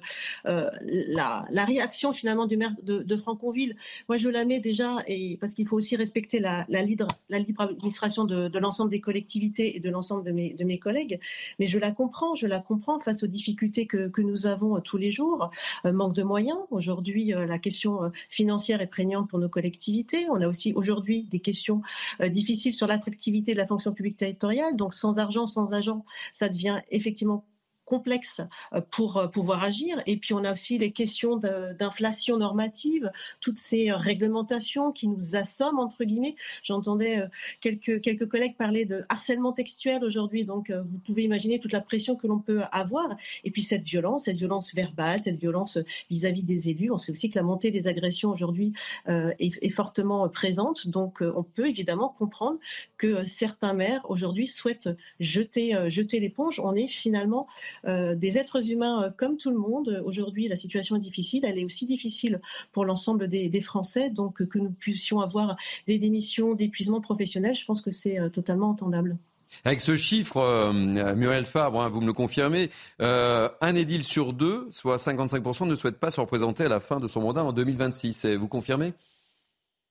la, 0.44 1.64
réaction 1.64 2.12
finalement 2.12 2.46
du 2.46 2.56
maire 2.56 2.74
de, 2.82 3.16
Franconville, 3.16 3.76
moi, 4.08 4.16
je 4.16 4.28
la 4.28 4.44
mets 4.44 4.60
déjà, 4.60 4.96
parce 5.40 5.54
qu'il 5.54 5.66
faut 5.66 5.76
aussi 5.76 5.96
respecter 5.96 6.40
la, 6.40 6.64
libre, 6.82 7.06
administration 7.30 8.24
de, 8.24 8.58
l'ensemble 8.58 8.90
des 8.90 9.00
collectivités 9.00 9.76
et 9.76 9.80
de 9.80 9.90
l'ensemble 9.90 10.24
de 10.24 10.64
mes 10.64 10.77
collègues, 10.78 11.20
mais 11.58 11.66
je 11.66 11.78
la 11.78 11.92
comprends, 11.92 12.34
je 12.34 12.46
la 12.46 12.60
comprends 12.60 13.00
face 13.00 13.22
aux 13.22 13.26
difficultés 13.26 13.86
que, 13.86 14.10
nous 14.18 14.46
avons 14.46 14.76
euh, 14.76 14.80
tous 14.80 14.96
les 14.96 15.10
jours. 15.10 15.50
Euh, 15.84 15.92
manque 15.92 16.14
de 16.14 16.22
moyens. 16.22 16.58
Aujourd'hui, 16.70 17.32
euh, 17.32 17.46
la 17.46 17.58
question 17.58 18.10
financière 18.28 18.80
est 18.80 18.86
prégnante 18.86 19.28
pour 19.28 19.38
nos 19.38 19.48
collectivités. 19.48 20.28
On 20.30 20.40
a 20.40 20.48
aussi 20.48 20.72
aujourd'hui 20.74 21.24
des 21.24 21.40
questions 21.40 21.82
difficiles 22.28 22.74
sur 22.74 22.86
l'attractivité 22.86 23.52
de 23.52 23.56
la 23.56 23.66
fonction 23.66 23.92
publique 23.92 24.16
territoriale. 24.16 24.76
Donc, 24.76 24.94
sans 24.94 25.18
argent, 25.18 25.46
sans 25.46 25.72
agent, 25.72 26.04
ça 26.32 26.48
devient 26.48 26.80
effectivement 26.90 27.44
complexe 27.88 28.42
euh, 28.74 28.80
pour 28.90 29.16
euh, 29.16 29.26
pouvoir 29.28 29.64
agir. 29.64 30.02
Et 30.06 30.18
puis 30.18 30.34
on 30.34 30.44
a 30.44 30.52
aussi 30.52 30.78
les 30.78 30.92
questions 30.92 31.36
d'inflation 31.36 32.36
normative, 32.36 33.10
toutes 33.40 33.56
ces 33.56 33.90
euh, 33.90 33.96
réglementations 33.96 34.92
qui 34.92 35.08
nous 35.08 35.34
assomment 35.34 35.80
entre 35.80 36.04
guillemets. 36.04 36.36
J'entendais 36.62 37.22
quelques 37.60 38.00
quelques 38.02 38.28
collègues 38.28 38.56
parler 38.56 38.84
de 38.84 39.04
harcèlement 39.08 39.52
textuel 39.52 40.04
aujourd'hui, 40.04 40.44
donc 40.44 40.70
vous 40.70 40.98
pouvez 40.98 41.22
imaginer 41.24 41.58
toute 41.58 41.72
la 41.72 41.80
pression 41.80 42.16
que 42.16 42.26
l'on 42.26 42.38
peut 42.38 42.62
avoir. 42.70 43.16
Et 43.44 43.50
puis 43.50 43.62
cette 43.62 43.84
violence, 43.84 44.24
cette 44.24 44.36
violence 44.36 44.74
verbale, 44.74 45.20
cette 45.20 45.40
violence 45.40 45.78
vis-à-vis 46.10 46.42
des 46.42 46.68
élus. 46.68 46.90
On 46.90 46.98
sait 46.98 47.12
aussi 47.12 47.30
que 47.30 47.38
la 47.38 47.42
montée 47.42 47.70
des 47.70 47.86
agressions 47.86 48.30
aujourd'hui 48.30 48.74
est, 49.06 49.62
est, 49.62 49.70
fortement 49.70 50.28
présente. 50.28 50.88
Donc 50.88 51.22
on 51.22 51.42
peut 51.42 51.68
évidemment 51.68 52.14
comprendre 52.18 52.58
que 52.96 53.24
certains 53.24 53.72
maires 53.72 54.04
aujourd'hui 54.10 54.46
souhaitent 54.46 54.90
jeter 55.20 55.74
jeter 55.88 56.20
l'éponge. 56.20 56.60
On 56.60 56.74
est 56.74 56.88
finalement 56.88 57.46
euh, 57.86 58.14
des 58.14 58.38
êtres 58.38 58.70
humains 58.70 59.04
euh, 59.04 59.10
comme 59.16 59.36
tout 59.36 59.50
le 59.50 59.58
monde. 59.58 60.02
Aujourd'hui, 60.04 60.48
la 60.48 60.56
situation 60.56 60.96
est 60.96 61.00
difficile. 61.00 61.44
Elle 61.44 61.58
est 61.58 61.64
aussi 61.64 61.86
difficile 61.86 62.40
pour 62.72 62.84
l'ensemble 62.84 63.28
des, 63.28 63.58
Français. 63.60 64.10
Donc, 64.10 64.44
que 64.44 64.58
nous 64.58 64.70
puissions 64.70 65.20
avoir 65.20 65.56
des 65.86 65.98
démissions, 65.98 66.54
d'épuisement 66.54 67.00
professionnel, 67.00 67.54
je 67.54 67.64
pense 67.64 67.82
que 67.82 67.90
c'est 67.90 68.18
euh, 68.18 68.28
totalement 68.28 68.70
entendable. 68.70 69.16
Avec 69.64 69.80
ce 69.80 69.96
chiffre, 69.96 70.72
Muriel 71.14 71.46
Fabre, 71.46 71.80
hein, 71.80 71.88
vous 71.88 72.02
me 72.02 72.06
le 72.06 72.12
confirmez, 72.12 72.68
un 72.98 73.74
édile 73.74 74.04
sur 74.04 74.34
deux, 74.34 74.68
soit 74.70 74.96
55%, 74.96 75.66
ne 75.66 75.74
souhaite 75.74 75.98
pas 75.98 76.10
se 76.10 76.20
représenter 76.20 76.64
à 76.64 76.68
la 76.68 76.80
fin 76.80 77.00
de 77.00 77.06
son 77.06 77.22
mandat 77.22 77.42
en 77.42 77.52
2026. 77.52 78.26
Vous 78.26 78.46
confirmez? 78.46 78.92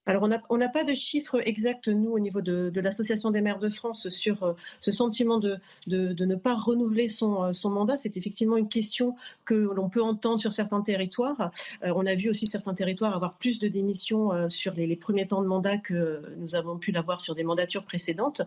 Alors, 0.07 0.29
on 0.49 0.57
n'a 0.57 0.69
pas 0.69 0.85
de 0.85 0.93
chiffres 0.93 1.45
exacts, 1.45 1.89
nous, 1.89 2.11
au 2.11 2.19
niveau 2.19 2.41
de, 2.41 2.71
l'Association 2.79 3.29
des 3.29 3.41
maires 3.41 3.59
de 3.59 3.67
France, 3.67 4.07
sur 4.07 4.43
euh, 4.43 4.53
ce 4.79 4.93
sentiment 4.93 5.37
de, 5.37 5.59
ne 5.87 6.35
pas 6.35 6.55
renouveler 6.55 7.09
euh, 7.21 7.53
son, 7.53 7.69
mandat. 7.69 7.97
C'est 7.97 8.15
effectivement 8.15 8.55
une 8.55 8.69
question 8.69 9.15
que 9.43 9.53
l'on 9.53 9.89
peut 9.89 10.01
entendre 10.01 10.39
sur 10.39 10.53
certains 10.53 10.81
territoires. 10.81 11.51
Euh, 11.83 11.91
on 11.93 12.05
a 12.05 12.15
vu 12.15 12.29
aussi 12.29 12.47
certains 12.47 12.73
territoires 12.73 13.13
avoir 13.15 13.33
plus 13.33 13.59
de 13.59 13.67
démissions 13.67 14.49
sur 14.49 14.73
les, 14.73 14.95
premiers 14.95 15.27
temps 15.27 15.41
de 15.41 15.47
mandat 15.47 15.77
que 15.77 16.21
nous 16.37 16.55
avons 16.55 16.77
pu 16.77 16.91
l'avoir 16.91 17.19
sur 17.19 17.35
des 17.35 17.43
mandatures 17.43 17.83
précédentes. 17.83 18.41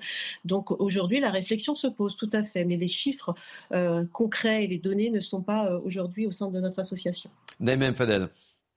Donc, 0.47 0.71
aujourd'hui, 0.71 1.21
la 1.21 1.31
réflexion 1.31 1.75
se 1.75 1.89
pose 1.89 2.17
tout 2.17 2.31
à 2.33 2.43
fait, 2.43 2.65
mais 2.65 2.79
les 2.79 2.89
chiffres 2.89 3.35
concrets 4.13 4.65
et 4.65 4.67
les 4.67 4.79
données 4.79 5.11
ne 5.11 5.21
sont 5.21 5.43
pas 5.43 5.79
aujourd'hui 5.85 6.27
au 6.27 6.33
sein 6.33 6.49
de 6.49 6.59
notre 6.59 6.79
association. 6.79 7.31
Naïm 7.61 7.95
Fadel. 7.95 8.31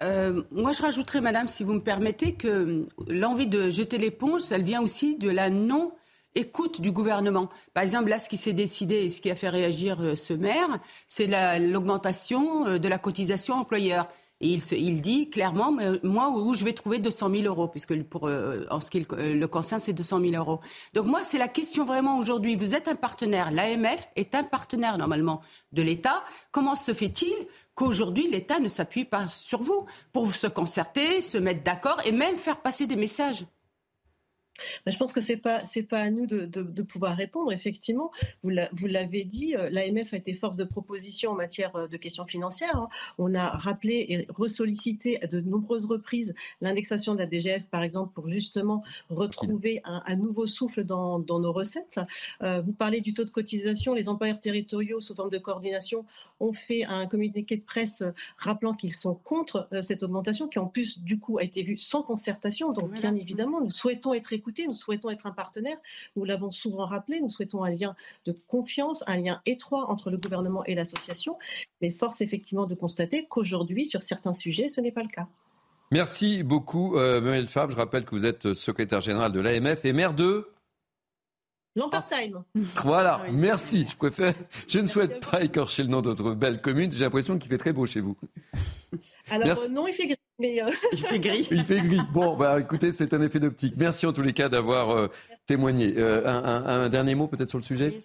Euh, 0.04 0.44
moi, 0.52 0.72
je 0.74 0.82
rajouterais, 0.82 1.22
madame, 1.22 1.48
si 1.48 1.64
vous 1.64 1.74
me 1.74 1.82
permettez, 1.82 2.34
que 2.34 2.86
l'envie 3.08 3.48
de 3.48 3.70
jeter 3.70 3.98
l'éponge, 3.98 4.42
elle 4.52 4.64
vient 4.64 4.82
aussi 4.82 5.18
de 5.18 5.30
la 5.30 5.50
non 5.50 5.94
écoute 6.36 6.82
du 6.82 6.92
gouvernement. 6.92 7.50
Par 7.74 7.84
exemple, 7.84 8.10
là, 8.10 8.20
ce 8.20 8.28
qui 8.28 8.38
s'est 8.38 8.54
décidé 8.54 8.96
et 8.96 9.10
ce 9.10 9.22
qui 9.22 9.32
a 9.32 9.36
fait 9.36 9.50
réagir 9.50 10.02
euh, 10.02 10.16
ce 10.16 10.34
maire, 10.34 10.80
c'est 11.08 11.28
l'augmentation 11.60 12.68
euh, 12.68 12.78
de 12.80 12.88
la 12.88 12.98
cotisation 12.98 13.56
employeur. 13.56 14.08
Et 14.42 14.48
il, 14.50 14.62
il, 14.74 15.00
dit 15.00 15.30
clairement, 15.30 15.74
moi, 16.02 16.30
où 16.32 16.54
je 16.54 16.66
vais 16.66 16.74
trouver 16.74 17.00
200 17.00 17.30
000 17.30 17.44
euros, 17.44 17.70
puisque 17.70 17.98
pour, 18.04 18.24
en 18.24 18.80
ce 18.82 18.90
qui 18.90 19.06
le 19.10 19.46
concerne, 19.46 19.80
c'est 19.80 19.94
200 19.94 20.20
000 20.20 20.34
euros. 20.34 20.60
Donc 20.94 21.06
moi, 21.06 21.24
c'est 21.24 21.38
la 21.38 21.48
question 21.48 21.86
vraiment 21.86 22.18
aujourd'hui. 22.18 22.58
Vous 22.58 22.76
êtes 22.76 22.90
un 22.90 22.96
partenaire, 22.96 23.52
l'AMF 23.52 24.06
est 24.18 24.36
un 24.36 24.44
partenaire 24.44 24.98
normalement 24.98 25.40
de 25.72 25.82
l'État. 25.82 26.26
Comment 26.52 26.76
se 26.76 26.94
fait-il 26.94 27.34
qu'aujourd'hui 27.76 28.30
l'État 28.30 28.60
ne 28.60 28.68
s'appuie 28.68 29.06
pas 29.06 29.28
sur 29.28 29.62
vous 29.62 29.86
pour 30.12 30.34
se 30.34 30.48
concerter, 30.48 31.22
se 31.22 31.38
mettre 31.38 31.64
d'accord 31.64 32.02
et 32.06 32.12
même 32.12 32.38
faire 32.38 32.62
passer 32.62 32.88
des 32.88 32.96
messages 32.96 33.46
je 34.86 34.98
pense 34.98 35.14
que 35.14 35.22
c'est 35.22 35.38
pas 35.38 35.66
c'est 35.66 35.84
pas 35.84 36.00
à 36.00 36.10
nous 36.10 36.28
de, 36.28 36.46
de, 36.46 36.84
pouvoir 36.84 37.16
répondre. 37.16 37.52
Effectivement, 37.52 38.12
vous 38.44 38.88
l'avez 38.88 39.24
dit, 39.24 39.56
euh, 39.56 39.70
l'AMF 39.70 40.14
a 40.14 40.18
été 40.18 40.34
force 40.34 40.58
de 40.58 40.64
proposition 40.64 41.32
en 41.32 41.36
matière 41.36 41.76
euh, 41.76 41.88
de 41.88 41.98
questions 41.98 42.26
financières. 42.26 42.76
Hein. 42.76 42.90
On 43.18 43.34
a 43.34 43.50
rappelé 43.50 44.06
et 44.10 44.28
ressollicité 44.30 45.22
à 45.24 45.28
de 45.28 45.40
nombreuses 45.40 45.86
reprises 45.86 46.36
l'indexation 46.62 47.14
de 47.14 47.20
la 47.20 47.26
DGF, 47.26 47.68
par 47.68 47.84
exemple, 47.84 48.14
pour 48.14 48.28
justement 48.28 48.84
retrouver 49.10 49.82
un, 49.86 50.16
nouveau 50.16 50.46
souffle 50.48 50.84
dans, 50.84 51.20
dans 51.20 51.40
nos 51.40 51.52
recettes. 51.52 52.00
Euh, 52.42 52.62
vous 52.62 52.74
parlez 52.74 53.02
du 53.02 53.14
taux 53.14 53.24
de 53.24 53.30
cotisation. 53.30 53.94
Les 53.94 54.10
employeurs 54.10 54.40
territoriaux, 54.40 55.02
sous 55.02 55.16
forme 55.16 55.32
de 55.32 55.38
coordination, 55.40 56.06
ont 56.40 56.54
fait 56.54 56.84
un 56.84 57.08
communiqué 57.08 57.58
de 57.58 57.64
presse 57.64 58.04
rappelant 58.38 58.74
qu'ils 58.74 58.94
sont 58.94 59.16
contre 59.16 59.68
cette 59.82 60.04
augmentation, 60.04 60.48
qui 60.48 60.60
en 60.60 60.68
plus 60.68 61.00
du 61.00 61.20
coup 61.20 61.38
a 61.40 61.44
été 61.44 61.64
vue 61.64 61.78
sans 61.78 62.04
concertation. 62.04 62.72
Donc, 62.72 62.92
bien 62.92 63.16
évidemment, 63.16 63.62
nous 63.62 63.72
souhaitons 63.72 64.14
être 64.14 64.34
nous 64.68 64.74
souhaitons 64.74 65.10
être 65.10 65.26
un 65.26 65.32
partenaire, 65.32 65.78
nous 66.16 66.26
l'avons 66.26 66.52
souvent 66.52 66.86
rappelé, 66.86 67.20
nous 67.22 67.30
souhaitons 67.30 67.64
un 67.64 67.70
lien 67.70 67.96
de 68.26 68.36
confiance, 68.48 69.04
un 69.08 69.18
lien 69.18 69.42
étroit 69.46 69.90
entre 69.90 70.10
le 70.10 70.18
gouvernement 70.18 70.64
et 70.66 70.76
l'association, 70.76 71.38
mais 71.82 71.92
force 71.92 72.22
effectivement 72.22 72.66
de 72.66 72.76
constater 72.76 73.26
qu'aujourd'hui, 73.28 73.86
sur 73.86 74.02
certains 74.02 74.34
sujets, 74.34 74.70
ce 74.70 74.82
n'est 74.82 74.92
pas 74.92 75.04
le 75.04 75.10
cas. 75.10 75.28
Merci 75.92 76.44
beaucoup, 76.44 76.98
euh, 76.98 77.46
Fabre. 77.48 77.72
Je 77.72 77.78
rappelle 77.78 78.04
que 78.04 78.12
vous 78.12 78.26
êtes 78.26 78.54
secrétaire 78.54 79.02
général 79.02 79.32
de 79.32 79.40
l'AMF 79.40 79.86
et 79.86 79.94
maire 79.94 80.14
de 80.14 80.53
Lampersheim. 81.76 82.44
Voilà, 82.84 83.22
ah 83.26 83.32
merci. 83.32 83.88
Je 83.90 83.96
préfère. 83.96 84.34
Je 84.68 84.80
ne 84.80 84.88
souhaite 84.88 85.26
pas 85.26 85.42
écorcher 85.44 85.84
le 85.84 85.90
nom 85.90 86.02
de 86.02 86.10
votre 86.10 86.36
belle 86.36 86.62
commune. 86.62 86.92
J'ai 86.92 87.04
l'impression 87.04 87.38
qu'il 87.40 87.50
fait 87.50 87.58
très 87.58 87.74
beau 87.74 87.86
chez 87.86 88.00
vous. 88.00 88.16
Alors 89.32 89.48
euh, 89.48 89.68
non, 89.70 89.88
il 89.88 89.94
fait 89.94 90.08
gris. 90.08 90.18
Mais 90.40 90.62
euh, 90.62 90.72
Il 90.92 90.98
fait 91.00 91.20
gris. 91.20 91.48
Il 91.52 91.64
fait 91.64 91.80
gris. 91.80 92.02
Bon, 92.12 92.36
bah 92.36 92.60
écoutez, 92.60 92.92
c'est 92.92 93.14
un 93.14 93.22
effet 93.22 93.40
d'optique. 93.40 93.74
Merci 93.78 94.06
en 94.06 94.14
tous 94.14 94.22
les 94.22 94.34
cas 94.34 94.50
d'avoir 94.50 94.92
euh, 94.92 95.08
témoigner. 95.46 95.96
Euh, 95.98 96.24
un, 96.26 96.88
dernier 96.90 97.16
mot 97.16 97.28
peut-être 97.28 97.50
sur 97.50 97.58
le 97.58 97.64
sujet? 97.64 98.00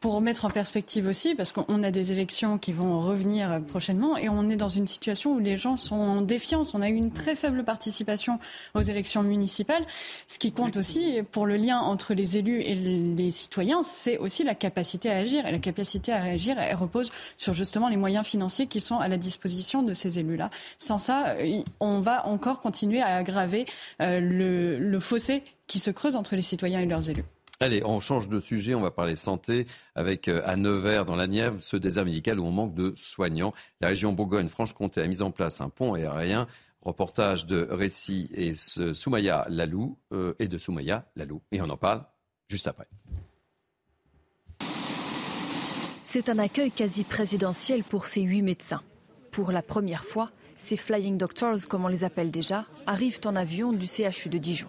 Pour 0.00 0.14
remettre 0.14 0.44
en 0.44 0.50
perspective 0.50 1.06
aussi, 1.06 1.34
parce 1.34 1.52
qu'on 1.52 1.82
a 1.82 1.90
des 1.90 2.12
élections 2.12 2.58
qui 2.58 2.72
vont 2.72 3.00
revenir 3.00 3.60
prochainement 3.66 4.16
et 4.16 4.28
on 4.28 4.48
est 4.50 4.56
dans 4.56 4.68
une 4.68 4.86
situation 4.86 5.34
où 5.34 5.38
les 5.38 5.56
gens 5.56 5.76
sont 5.76 5.96
en 5.96 6.20
défiance. 6.20 6.74
On 6.74 6.82
a 6.82 6.88
eu 6.88 6.94
une 6.94 7.12
très 7.12 7.34
faible 7.34 7.64
participation 7.64 8.38
aux 8.74 8.82
élections 8.82 9.22
municipales. 9.22 9.86
Ce 10.28 10.38
qui 10.38 10.52
compte 10.52 10.76
aussi 10.76 11.20
pour 11.30 11.46
le 11.46 11.56
lien 11.56 11.78
entre 11.78 12.14
les 12.14 12.36
élus 12.36 12.60
et 12.60 12.74
les 12.74 13.30
citoyens, 13.30 13.82
c'est 13.82 14.18
aussi 14.18 14.44
la 14.44 14.54
capacité 14.54 15.10
à 15.10 15.16
agir. 15.16 15.46
Et 15.46 15.52
la 15.52 15.58
capacité 15.58 16.12
à 16.12 16.22
agir, 16.22 16.56
elle 16.58 16.76
repose 16.76 17.10
sur 17.38 17.54
justement 17.54 17.88
les 17.88 17.96
moyens 17.96 18.26
financiers 18.26 18.66
qui 18.66 18.80
sont 18.80 18.98
à 18.98 19.08
la 19.08 19.16
disposition 19.16 19.82
de 19.82 19.94
ces 19.94 20.18
élus-là. 20.18 20.50
Sans 20.78 20.98
ça, 20.98 21.36
on 21.80 22.00
va 22.00 22.26
encore 22.26 22.60
continuer 22.60 23.00
à 23.00 23.16
aggraver 23.16 23.64
euh, 24.02 24.20
le, 24.20 24.78
le 24.78 25.00
fossé 25.00 25.42
qui 25.66 25.78
se 25.78 25.90
creuse 25.90 26.16
entre 26.16 26.36
les 26.36 26.42
citoyens 26.42 26.80
et 26.80 26.86
leurs 26.86 27.10
élus. 27.10 27.24
Allez, 27.58 27.82
on 27.84 28.00
change 28.00 28.28
de 28.28 28.38
sujet, 28.38 28.74
on 28.74 28.82
va 28.82 28.90
parler 28.90 29.16
santé 29.16 29.66
avec 29.94 30.28
euh, 30.28 30.42
à 30.44 30.56
Nevers 30.56 31.06
dans 31.06 31.16
la 31.16 31.26
Nièvre, 31.26 31.60
ce 31.62 31.78
désert 31.78 32.04
médical 32.04 32.38
où 32.38 32.44
on 32.44 32.50
manque 32.50 32.74
de 32.74 32.92
soignants. 32.96 33.54
La 33.80 33.88
région 33.88 34.12
Bourgogne-Franche-Comté 34.12 35.00
a 35.00 35.06
mis 35.06 35.22
en 35.22 35.30
place 35.30 35.62
un 35.62 35.70
pont 35.70 35.94
aérien. 35.94 36.46
Reportage 36.82 37.46
de 37.46 37.66
Récit 37.70 38.28
et 38.34 38.52
Soumaya 38.54 39.46
Lalou 39.48 39.96
euh, 40.12 40.34
et 40.38 40.48
de 40.48 40.58
Soumaya 40.58 41.06
Lalou. 41.16 41.40
Et 41.50 41.60
on 41.62 41.70
en 41.70 41.78
parle 41.78 42.04
juste 42.48 42.68
après. 42.68 42.86
C'est 46.04 46.28
un 46.28 46.38
accueil 46.38 46.70
quasi 46.70 47.04
présidentiel 47.04 47.82
pour 47.84 48.06
ces 48.06 48.20
huit 48.20 48.42
médecins. 48.42 48.82
Pour 49.32 49.50
la 49.50 49.62
première 49.62 50.04
fois, 50.04 50.30
ces 50.58 50.76
Flying 50.76 51.18
Doctors, 51.18 51.66
comme 51.68 51.86
on 51.86 51.88
les 51.88 52.04
appelle 52.04 52.30
déjà, 52.30 52.66
arrivent 52.86 53.20
en 53.24 53.34
avion 53.34 53.72
du 53.72 53.86
CHU 53.86 54.28
de 54.28 54.38
Dijon. 54.38 54.68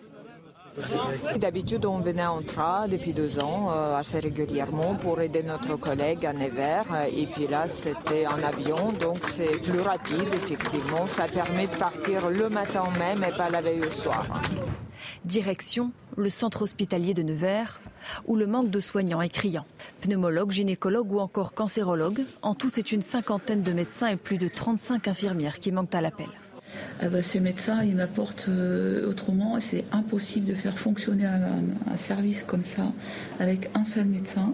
D'habitude, 1.38 1.86
on 1.86 2.00
venait 2.00 2.26
en 2.26 2.42
train 2.42 2.88
depuis 2.88 3.14
deux 3.14 3.40
ans, 3.40 3.70
euh, 3.72 3.96
assez 3.96 4.20
régulièrement, 4.20 4.96
pour 4.96 5.20
aider 5.22 5.44
notre 5.44 5.76
collègue 5.76 6.26
à 6.26 6.34
Nevers. 6.34 6.86
Et 7.12 7.28
puis 7.28 7.48
là, 7.48 7.68
c'était 7.68 8.28
en 8.28 8.42
avion, 8.44 8.92
donc 8.94 9.24
c'est 9.24 9.62
plus 9.62 9.82
rapide, 9.82 10.34
effectivement. 10.34 11.08
Ça 11.08 11.28
permet 11.28 11.68
de 11.68 11.76
partir 11.76 12.30
le 12.30 12.50
matin 12.50 12.84
même 12.98 13.24
et 13.24 13.36
pas 13.36 13.50
la 13.50 13.62
veille 13.62 13.82
au 13.82 13.92
soir. 13.92 14.26
Direction 15.26 15.92
le 16.18 16.30
centre 16.32 16.64
hospitalier 16.64 17.14
de 17.14 17.22
Nevers, 17.22 17.80
où 18.26 18.36
le 18.36 18.48
manque 18.48 18.72
de 18.72 18.80
soignants 18.80 19.22
est 19.22 19.30
criant. 19.30 19.66
Pneumologues, 20.02 20.52
gynécologues 20.52 21.12
ou 21.12 21.20
encore 21.20 21.54
cancérologues, 21.54 22.24
en 22.42 22.56
tout 22.56 22.70
c'est 22.74 22.92
une 22.92 23.04
cinquantaine 23.04 23.62
de 23.62 23.72
médecins 23.72 24.08
et 24.08 24.16
plus 24.16 24.38
de 24.38 24.48
35 24.48 25.08
infirmières 25.08 25.60
qui 25.60 25.72
manquent 25.72 25.94
à 25.94 26.02
l'appel. 26.02 26.28
Ah 27.00 27.22
ces 27.22 27.40
médecins, 27.40 27.84
ils 27.84 27.96
m'apportent 27.96 28.48
euh, 28.50 29.10
autrement. 29.10 29.60
C'est 29.60 29.86
impossible 29.92 30.48
de 30.48 30.56
faire 30.56 30.78
fonctionner 30.78 31.26
un, 31.26 31.98
service 31.98 32.44
comme 32.44 32.64
ça 32.64 32.92
avec 33.40 33.70
un 33.74 33.84
seul 33.84 34.06
médecin. 34.06 34.54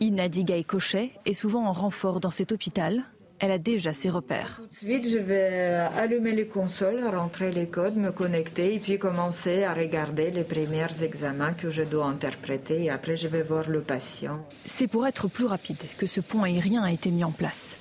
Ina 0.00 0.28
Digaï 0.28 0.64
Cochet 0.64 1.12
est 1.26 1.32
souvent 1.32 1.66
en 1.66 1.72
renfort 1.72 2.20
dans 2.20 2.30
cet 2.30 2.52
hôpital. 2.52 3.04
Elle 3.40 3.52
a 3.52 3.58
déjà 3.58 3.92
ses 3.92 4.10
repères. 4.10 4.60
Tout 4.80 4.86
de 4.86 4.90
suite, 4.90 5.08
je 5.08 5.18
vais 5.18 5.88
allumer 5.96 6.32
les 6.32 6.46
consoles, 6.46 7.04
rentrer 7.06 7.52
les 7.52 7.66
codes, 7.66 7.96
me 7.96 8.10
connecter 8.10 8.74
et 8.74 8.80
puis 8.80 8.98
commencer 8.98 9.62
à 9.62 9.74
regarder 9.74 10.30
les 10.32 10.42
premiers 10.42 10.86
examens 11.02 11.52
que 11.52 11.70
je 11.70 11.84
dois 11.84 12.06
interpréter 12.06 12.84
et 12.84 12.90
après 12.90 13.16
je 13.16 13.28
vais 13.28 13.42
voir 13.42 13.68
le 13.68 13.80
patient. 13.80 14.44
C'est 14.66 14.88
pour 14.88 15.06
être 15.06 15.28
plus 15.28 15.46
rapide 15.46 15.82
que 15.98 16.06
ce 16.06 16.20
pont 16.20 16.42
aérien 16.42 16.82
a 16.82 16.90
été 16.90 17.10
mis 17.10 17.22
en 17.22 17.30
place. 17.30 17.76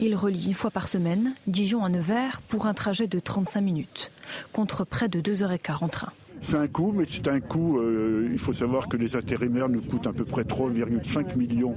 Il 0.00 0.14
relie 0.14 0.46
une 0.46 0.54
fois 0.54 0.70
par 0.70 0.88
semaine 0.88 1.34
Dijon 1.46 1.84
à 1.84 1.88
Nevers 1.88 2.40
pour 2.48 2.66
un 2.66 2.74
trajet 2.74 3.06
de 3.06 3.18
35 3.18 3.60
minutes, 3.60 4.10
contre 4.52 4.84
près 4.84 5.08
de 5.08 5.20
2h15 5.20 5.84
en 5.84 5.88
train. 5.88 6.12
C'est 6.42 6.56
un 6.58 6.68
coût, 6.68 6.92
mais 6.94 7.04
c'est 7.08 7.28
un 7.28 7.40
coût. 7.40 7.78
Euh, 7.78 8.28
il 8.30 8.38
faut 8.38 8.52
savoir 8.52 8.88
que 8.88 8.96
les 8.96 9.16
intérimaires 9.16 9.68
nous 9.68 9.80
coûtent 9.80 10.06
à 10.06 10.12
peu 10.12 10.24
près 10.24 10.42
3,5 10.42 11.36
millions 11.36 11.76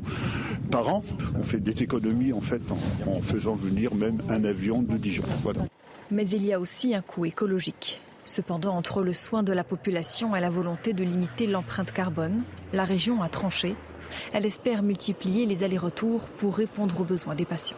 par 0.70 0.90
an. 0.90 1.04
On 1.38 1.44
fait 1.44 1.60
des 1.60 1.82
économies 1.84 2.34
en 2.34 2.42
fait 2.42 2.62
en, 3.08 3.22
faisant 3.22 3.56
venir 3.56 3.96
même 3.96 4.22
un 4.30 4.44
avion 4.44 4.82
de 4.82 4.98
Dijon. 4.98 5.24
Mais 6.12 6.28
il 6.30 6.46
y 6.46 6.54
a 6.54 6.60
aussi 6.60 6.94
un 6.94 7.02
coût 7.02 7.26
écologique. 7.26 8.02
Cependant, 8.26 8.76
entre 8.76 9.02
le 9.02 9.14
soin 9.14 9.42
de 9.42 9.54
la 9.54 9.64
population 9.64 10.36
et 10.36 10.40
la 10.40 10.52
volonté 10.52 10.94
de 10.94 11.04
limiter 11.04 11.48
l'empreinte 11.48 11.92
carbone, 11.92 12.44
la 12.74 12.84
région 12.84 13.24
a 13.24 13.30
tranché. 13.30 13.76
Elle 14.34 14.46
espère 14.46 14.84
multiplier 14.84 15.46
les 15.46 15.64
allers-retours 15.64 16.22
pour 16.38 16.56
répondre 16.56 17.02
aux 17.02 17.06
besoins 17.06 17.36
des 17.36 17.46
patients. 17.46 17.78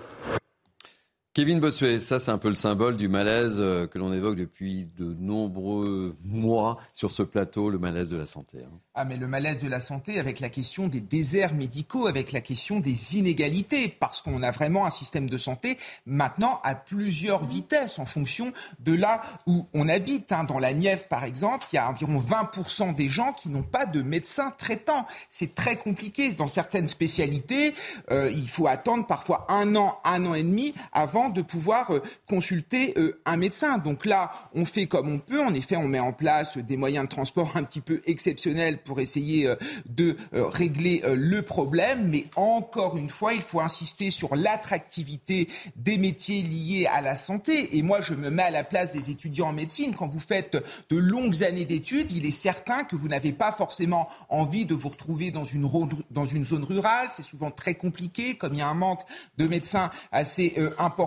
Kevin 1.33 1.61
Bossuet, 1.61 2.01
ça 2.01 2.19
c'est 2.19 2.31
un 2.31 2.37
peu 2.37 2.49
le 2.49 2.55
symbole 2.55 2.97
du 2.97 3.07
malaise 3.07 3.55
euh, 3.61 3.87
que 3.87 3.97
l'on 3.97 4.11
évoque 4.11 4.35
depuis 4.35 4.89
de 4.97 5.15
nombreux 5.17 6.17
mois 6.25 6.77
sur 6.93 7.09
ce 7.09 7.23
plateau, 7.23 7.69
le 7.69 7.79
malaise 7.79 8.09
de 8.09 8.17
la 8.17 8.25
santé. 8.25 8.57
Hein. 8.65 8.77
Ah 8.95 9.05
mais 9.05 9.15
le 9.15 9.27
malaise 9.27 9.57
de 9.59 9.69
la 9.69 9.79
santé 9.79 10.19
avec 10.19 10.41
la 10.41 10.49
question 10.49 10.89
des 10.89 10.99
déserts 10.99 11.53
médicaux, 11.53 12.07
avec 12.07 12.33
la 12.33 12.41
question 12.41 12.81
des 12.81 13.15
inégalités, 13.15 13.87
parce 13.87 14.19
qu'on 14.19 14.43
a 14.43 14.51
vraiment 14.51 14.85
un 14.85 14.89
système 14.89 15.29
de 15.29 15.37
santé 15.37 15.77
maintenant 16.05 16.59
à 16.65 16.75
plusieurs 16.75 17.45
vitesses 17.45 17.97
en 17.97 18.05
fonction 18.05 18.51
de 18.79 18.91
là 18.91 19.21
où 19.47 19.67
on 19.73 19.87
habite. 19.87 20.33
Hein. 20.33 20.43
Dans 20.43 20.59
la 20.59 20.73
Nièvre 20.73 21.07
par 21.07 21.23
exemple, 21.23 21.65
il 21.71 21.77
y 21.77 21.79
a 21.79 21.89
environ 21.89 22.19
20% 22.19 22.93
des 22.93 23.07
gens 23.07 23.31
qui 23.31 23.47
n'ont 23.47 23.63
pas 23.63 23.85
de 23.85 24.01
médecin 24.01 24.51
traitant. 24.57 25.07
C'est 25.29 25.55
très 25.55 25.77
compliqué. 25.77 26.33
Dans 26.33 26.47
certaines 26.47 26.87
spécialités, 26.87 27.73
euh, 28.11 28.29
il 28.29 28.49
faut 28.49 28.67
attendre 28.67 29.07
parfois 29.07 29.45
un 29.47 29.77
an, 29.77 30.01
un 30.03 30.25
an 30.25 30.33
et 30.33 30.43
demi 30.43 30.73
avant 30.91 31.20
de 31.29 31.41
pouvoir 31.41 31.91
euh, 31.91 32.01
consulter 32.27 32.93
euh, 32.97 33.21
un 33.25 33.37
médecin. 33.37 33.77
Donc 33.77 34.05
là, 34.05 34.31
on 34.53 34.65
fait 34.65 34.87
comme 34.87 35.09
on 35.09 35.19
peut. 35.19 35.41
En 35.41 35.53
effet, 35.53 35.75
on 35.75 35.87
met 35.87 35.99
en 35.99 36.13
place 36.13 36.57
des 36.57 36.77
moyens 36.77 37.05
de 37.05 37.09
transport 37.09 37.51
un 37.55 37.63
petit 37.63 37.81
peu 37.81 38.01
exceptionnels 38.05 38.79
pour 38.83 38.99
essayer 38.99 39.47
euh, 39.47 39.55
de 39.85 40.15
régler 40.31 41.01
le 41.05 41.41
problème. 41.41 42.07
Mais 42.07 42.25
encore 42.35 42.97
une 42.97 43.09
fois, 43.09 43.33
il 43.33 43.41
faut 43.41 43.59
insister 43.59 44.09
sur 44.09 44.35
l'attractivité 44.35 45.47
des 45.75 45.97
métiers 45.97 46.41
liés 46.41 46.87
à 46.91 47.01
la 47.01 47.15
santé. 47.15 47.77
Et 47.77 47.81
moi, 47.81 48.01
je 48.01 48.13
me 48.13 48.29
mets 48.29 48.43
à 48.43 48.51
la 48.51 48.63
place 48.63 48.93
des 48.93 49.09
étudiants 49.09 49.49
en 49.49 49.53
médecine. 49.53 49.95
Quand 49.95 50.07
vous 50.07 50.19
faites 50.19 50.57
de 50.89 50.97
longues 50.97 51.43
années 51.43 51.65
d'études, 51.65 52.11
il 52.11 52.25
est 52.25 52.31
certain 52.31 52.83
que 52.83 52.95
vous 52.95 53.07
n'avez 53.07 53.31
pas 53.33 53.51
forcément 53.51 54.09
envie 54.29 54.65
de 54.65 54.73
vous 54.73 54.89
retrouver 54.89 55.31
dans 55.31 55.43
une, 55.43 55.69
dans 56.09 56.25
une 56.25 56.45
zone 56.45 56.63
rurale. 56.63 57.07
C'est 57.09 57.23
souvent 57.23 57.51
très 57.51 57.75
compliqué, 57.75 58.35
comme 58.35 58.53
il 58.53 58.59
y 58.59 58.63
a 58.63 58.67
un 58.67 58.73
manque 58.73 59.01
de 59.37 59.47
médecins 59.47 59.91
assez 60.11 60.55
important 60.77 61.01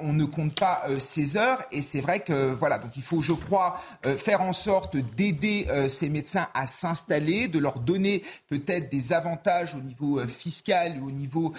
on 0.00 0.12
ne 0.12 0.24
compte 0.24 0.58
pas 0.58 0.82
euh, 0.88 0.98
ces 0.98 1.36
heures. 1.36 1.62
Et 1.72 1.82
c'est 1.82 2.00
vrai 2.00 2.20
que, 2.20 2.52
voilà, 2.52 2.78
donc 2.78 2.96
il 2.96 3.02
faut, 3.02 3.22
je 3.22 3.32
crois, 3.32 3.80
euh, 4.06 4.16
faire 4.16 4.40
en 4.40 4.52
sorte 4.52 4.96
d'aider 4.96 5.66
euh, 5.68 5.88
ces 5.88 6.08
médecins 6.08 6.48
à 6.54 6.66
s'installer, 6.66 7.48
de 7.48 7.58
leur 7.58 7.80
donner 7.80 8.22
peut-être 8.48 8.90
des 8.90 9.12
avantages 9.12 9.74
au 9.74 9.80
niveau 9.80 10.20
fiscal 10.26 10.96
et 10.96 11.00
au 11.00 11.10
niveau 11.10 11.52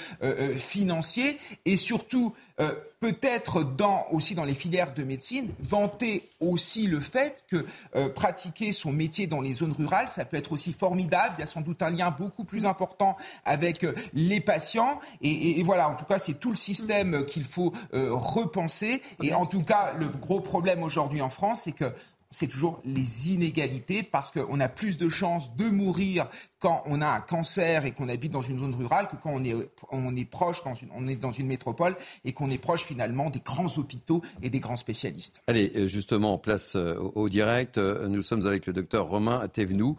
financier. 0.57 1.37
Et 1.65 1.77
surtout, 1.77 2.33
euh, 2.61 2.73
peut-être 2.99 3.63
dans, 3.63 4.05
aussi 4.11 4.35
dans 4.35 4.43
les 4.43 4.53
filières 4.53 4.93
de 4.93 5.03
médecine, 5.03 5.49
vanter 5.67 6.29
aussi 6.39 6.85
le 6.85 6.99
fait 6.99 7.43
que 7.47 7.65
euh, 7.95 8.09
pratiquer 8.09 8.71
son 8.71 8.91
métier 8.91 9.25
dans 9.25 9.41
les 9.41 9.53
zones 9.53 9.71
rurales, 9.71 10.07
ça 10.07 10.23
peut 10.23 10.37
être 10.37 10.51
aussi 10.51 10.71
formidable. 10.71 11.33
Il 11.37 11.39
y 11.39 11.43
a 11.43 11.47
sans 11.47 11.61
doute 11.61 11.81
un 11.81 11.89
lien 11.89 12.11
beaucoup 12.11 12.43
plus 12.43 12.67
important 12.67 13.17
avec 13.43 13.83
euh, 13.83 13.95
les 14.13 14.39
patients. 14.39 14.99
Et, 15.23 15.63
voilà, 15.63 15.89
en 15.89 15.95
tout 15.95 16.05
cas, 16.05 16.19
c'est 16.19 16.35
tout 16.35 16.51
le 16.51 16.55
système 16.55 17.25
qu'il 17.25 17.43
faut 17.43 17.73
repenser. 17.91 19.01
Et 19.23 19.33
en 19.33 19.45
tout 19.45 19.63
cas, 19.63 19.93
le 19.97 20.07
gros 20.07 20.39
problème 20.39 20.83
aujourd'hui 20.83 21.21
en 21.21 21.29
France, 21.29 21.61
c'est 21.63 21.71
que 21.71 21.91
c'est 22.31 22.47
toujours 22.47 22.81
les 22.85 23.29
inégalités 23.29 24.03
parce 24.03 24.31
qu'on 24.31 24.59
a 24.59 24.69
plus 24.69 24.97
de 24.97 25.09
chances 25.09 25.55
de 25.55 25.65
mourir 25.65 26.27
quand 26.59 26.83
on 26.85 27.01
a 27.01 27.07
un 27.07 27.21
cancer 27.21 27.85
et 27.85 27.91
qu'on 27.91 28.07
habite 28.07 28.31
dans 28.31 28.41
une 28.41 28.59
zone 28.59 28.73
rurale 28.73 29.07
que 29.07 29.15
quand 29.15 29.31
on 29.33 29.43
est, 29.43 29.55
on 29.91 30.15
est 30.15 30.25
proche, 30.25 30.61
quand 30.61 30.73
on 30.95 31.07
est 31.07 31.15
dans 31.15 31.31
une 31.31 31.47
métropole 31.47 31.95
et 32.23 32.33
qu'on 32.33 32.49
est 32.49 32.57
proche 32.57 32.83
finalement 32.83 33.29
des 33.29 33.39
grands 33.39 33.77
hôpitaux 33.77 34.21
et 34.41 34.49
des 34.49 34.59
grands 34.59 34.75
spécialistes. 34.75 35.41
Allez, 35.47 35.71
euh, 35.75 35.87
justement, 35.87 36.33
en 36.33 36.37
place 36.37 36.75
euh, 36.75 36.95
au, 36.95 37.29
direct, 37.29 37.77
euh, 37.77 38.07
nous 38.07 38.21
sommes 38.21 38.45
avec 38.47 38.65
le 38.65 38.73
docteur 38.73 39.07
Romain 39.07 39.47
Thévenoud. 39.47 39.95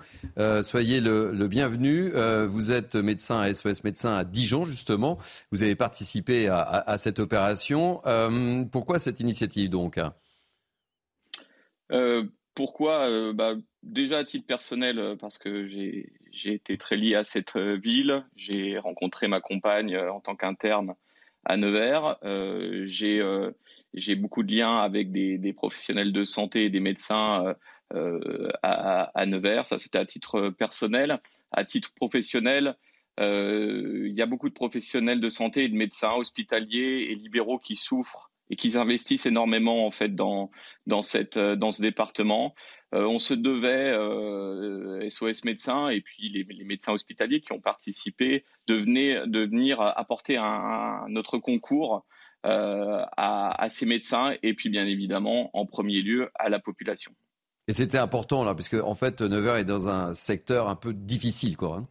soyez 0.63 1.01
le, 1.01 1.49
bienvenu. 1.49 2.13
vous 2.47 2.73
êtes 2.73 2.95
médecin 2.95 3.41
à 3.41 3.53
SOS 3.53 3.85
Médecins 3.85 4.17
à 4.17 4.25
Dijon, 4.25 4.65
justement. 4.65 5.19
Vous 5.51 5.63
avez 5.63 5.75
participé 5.75 6.49
à, 6.49 6.97
cette 6.97 7.19
opération. 7.19 8.01
pourquoi 8.71 8.99
cette 8.99 9.21
initiative 9.21 9.69
donc? 9.69 9.99
Pourquoi 12.55 13.09
euh, 13.11 13.33
bah, 13.33 13.55
Déjà 13.83 14.19
à 14.19 14.25
titre 14.25 14.47
personnel, 14.47 14.99
euh, 14.99 15.17
parce 15.17 15.39
que 15.39 15.67
j'ai 15.67 16.13
été 16.45 16.79
très 16.79 16.97
lié 16.97 17.17
à 17.17 17.25
cette 17.25 17.57
ville. 17.57 18.25
J'ai 18.37 18.79
rencontré 18.79 19.27
ma 19.27 19.41
compagne 19.41 19.97
en 19.97 20.21
tant 20.21 20.37
qu'interne 20.37 20.95
à 21.45 21.57
Nevers. 21.57 22.19
j'ai 22.85 24.15
beaucoup 24.15 24.45
de 24.45 24.55
liens 24.55 24.77
avec 24.77 25.11
des, 25.11 25.53
professionnels 25.53 26.13
de 26.13 26.23
santé 26.23 26.65
et 26.67 26.71
des 26.71 26.79
médecins 26.79 27.57
à, 28.63 29.27
Nevers. 29.27 29.67
Ça, 29.67 29.79
c'était 29.79 29.99
à 29.99 30.07
titre 30.07 30.51
personnel. 30.51 31.21
À 31.51 31.65
titre 31.65 31.93
professionnel, 31.95 32.77
il 33.19 34.13
y 34.15 34.23
a 34.23 34.27
beaucoup 34.27 34.49
de 34.49 34.55
professionnels 34.55 35.21
de 35.21 35.29
santé 35.29 35.65
et 35.65 35.69
de 35.69 35.75
médecins 35.75 36.13
hospitaliers 36.13 37.09
et 37.11 37.17
libéraux 37.17 37.59
qui 37.59 37.75
souffrent 37.75 38.32
et 38.53 38.57
qu'ils 38.57 38.79
investissent 38.79 39.27
énormément 39.27 39.85
en 39.85 39.91
fait 39.91 40.15
dans 40.15 40.53
dans 40.87 41.03
cette 41.03 41.37
euh, 41.37 41.57
dans 41.57 41.73
ce 41.73 41.83
département. 41.83 42.55
on 42.93 43.19
se 43.19 43.33
devait, 43.33 43.91
SOS 45.11 45.45
médecins 45.45 45.89
et 45.89 46.03
puis 46.03 46.29
les, 46.29 46.65
médecins 46.65 46.93
hospitaliers 46.93 47.41
qui 47.41 47.53
ont 47.53 47.61
participé, 47.61 48.45
de 48.69 48.75
venir, 48.77 49.81
apporter 49.81 50.37
un, 50.37 51.07
notre 51.09 51.39
concours 51.39 52.05
à, 52.45 53.67
ces 53.71 53.87
médecins 53.87 54.35
et 54.43 54.53
puis 54.53 54.69
bien 54.69 54.87
évidemment 54.87 55.49
en 55.55 55.65
premier 55.65 56.03
lieu 56.03 56.31
à 56.35 56.51
la 56.51 56.61
population. 56.61 57.13
Et 57.67 57.73
c'était 57.73 57.97
important 57.97 58.45
là, 58.45 58.55
parce 58.55 58.71
en 58.75 58.95
fait, 58.95 59.23
Nevers 59.23 59.57
est 59.57 59.65
dans 59.65 59.89
un 59.89 60.13
secteur 60.13 60.69
un 60.69 60.77
peu 60.77 60.93
difficile, 60.93 61.57
quoi. 61.57 61.79
Hein. 61.79 61.89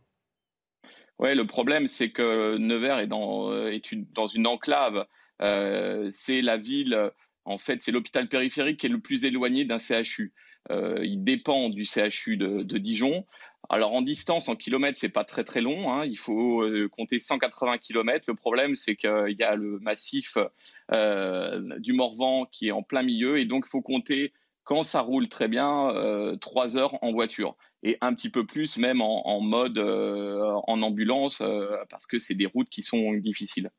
Oui, 1.22 1.36
le 1.36 1.46
problème, 1.46 1.86
c'est 1.86 2.10
que 2.10 2.58
Nevers 2.58 3.00
est 3.00 3.08
dans, 3.08 3.52
euh, 3.52 3.68
est 3.68 3.92
une, 3.92 4.06
dans 4.12 4.28
une 4.28 4.48
enclave. 4.48 5.06
Euh, 5.42 6.10
c'est 6.12 6.42
la 6.42 6.58
ville, 6.58 7.12
en 7.46 7.58
fait, 7.58 7.82
c'est 7.82 7.92
l'hôpital 7.92 8.28
périphérique 8.28 8.80
qui 8.80 8.86
est 8.88 8.90
le 8.90 9.00
plus 9.00 9.26
éloigné 9.26 9.66
d'un 9.66 9.80
CHU. 9.80 10.34
Euh, 10.70 11.00
il 11.04 11.24
dépend 11.24 11.70
du 11.70 11.86
CHU 11.86 12.38
de, 12.38 12.78
Dijon. 12.78 13.26
Alors 13.70 13.94
en 13.94 14.02
distance, 14.02 14.50
en 14.50 14.56
kilomètres, 14.56 14.98
c'est 15.00 15.10
pas 15.10 15.24
très 15.24 15.44
très 15.44 15.62
long. 15.62 15.92
Hein. 15.92 16.06
Il 16.06 16.18
faut 16.18 16.64
compter 16.92 17.20
180 17.20 17.78
kilomètres. 17.78 18.26
Le 18.28 18.36
problème, 18.36 18.76
c'est 18.76 18.96
qu'il 18.96 19.36
y 19.40 19.44
a 19.44 19.56
le 19.56 19.80
massif 19.80 20.38
du 20.92 21.94
Morvan 21.94 22.46
qui 22.52 22.68
est 22.68 22.72
en 22.72 22.84
plein 22.84 23.04
milieu, 23.04 23.40
et 23.40 23.46
donc 23.46 23.66
il 23.68 23.70
faut 23.70 23.82
compter 23.82 24.34
quand 24.64 24.84
ça 24.84 25.02
roule 25.02 25.30
très 25.30 25.48
bien, 25.48 26.36
trois 26.40 26.78
heures 26.78 27.04
en 27.04 27.12
voiture 27.12 27.56
et 27.84 27.98
un 28.02 28.14
petit 28.14 28.30
peu 28.30 28.46
plus 28.46 28.78
même 28.78 29.02
en, 29.02 29.40
mode 29.42 29.78
euh, 29.78 30.44
en 30.68 30.82
ambulance 30.82 31.42
euh, 31.42 31.78
parce 31.90 32.06
que 32.06 32.20
c'est 32.20 32.36
des 32.36 32.46
routes 32.46 32.70
qui 32.70 32.84
sont 32.84 33.14
difficiles. 33.14 33.72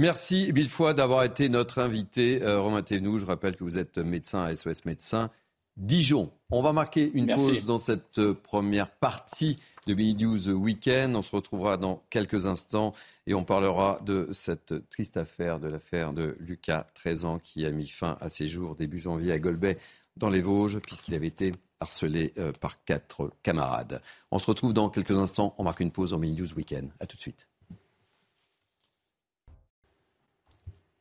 Merci 0.00 0.50
mille 0.54 0.70
fois 0.70 0.94
d'avoir 0.94 1.24
été 1.24 1.50
notre 1.50 1.78
invité, 1.78 2.42
euh, 2.42 2.58
Romain. 2.58 2.80
Je 2.88 3.26
rappelle 3.26 3.54
que 3.54 3.64
vous 3.64 3.76
êtes 3.76 3.98
médecin 3.98 4.42
à 4.42 4.56
SOS 4.56 4.86
Médecins 4.86 5.30
Dijon. 5.76 6.32
On 6.50 6.62
va 6.62 6.72
marquer 6.72 7.10
une 7.12 7.26
pause 7.26 7.66
dans 7.66 7.76
cette 7.76 8.32
première 8.32 8.90
partie 8.90 9.58
de 9.86 9.92
Mini 9.92 10.24
News 10.24 10.48
Weekend. 10.48 11.14
On 11.16 11.20
se 11.20 11.36
retrouvera 11.36 11.76
dans 11.76 12.02
quelques 12.08 12.46
instants 12.46 12.94
et 13.26 13.34
on 13.34 13.44
parlera 13.44 14.00
de 14.06 14.26
cette 14.32 14.88
triste 14.88 15.18
affaire, 15.18 15.60
de 15.60 15.68
l'affaire 15.68 16.14
de 16.14 16.34
Lucas, 16.40 16.86
13 16.94 17.26
ans, 17.26 17.38
qui 17.38 17.66
a 17.66 17.70
mis 17.70 17.86
fin 17.86 18.16
à 18.22 18.30
ses 18.30 18.46
jours 18.46 18.76
début 18.76 18.98
janvier 18.98 19.32
à 19.32 19.38
Golbet 19.38 19.76
dans 20.16 20.30
les 20.30 20.40
Vosges, 20.40 20.78
puisqu'il 20.78 21.14
avait 21.14 21.26
été 21.26 21.52
harcelé 21.78 22.32
euh, 22.38 22.52
par 22.58 22.82
quatre 22.84 23.30
camarades. 23.42 24.00
On 24.30 24.38
se 24.38 24.46
retrouve 24.46 24.72
dans 24.72 24.88
quelques 24.88 25.18
instants. 25.18 25.54
On 25.58 25.64
marque 25.64 25.80
une 25.80 25.92
pause 25.92 26.14
en 26.14 26.18
Mini 26.18 26.40
News 26.40 26.54
Weekend. 26.54 26.90
A 27.00 27.04
tout 27.04 27.18
de 27.18 27.20
suite. 27.20 27.48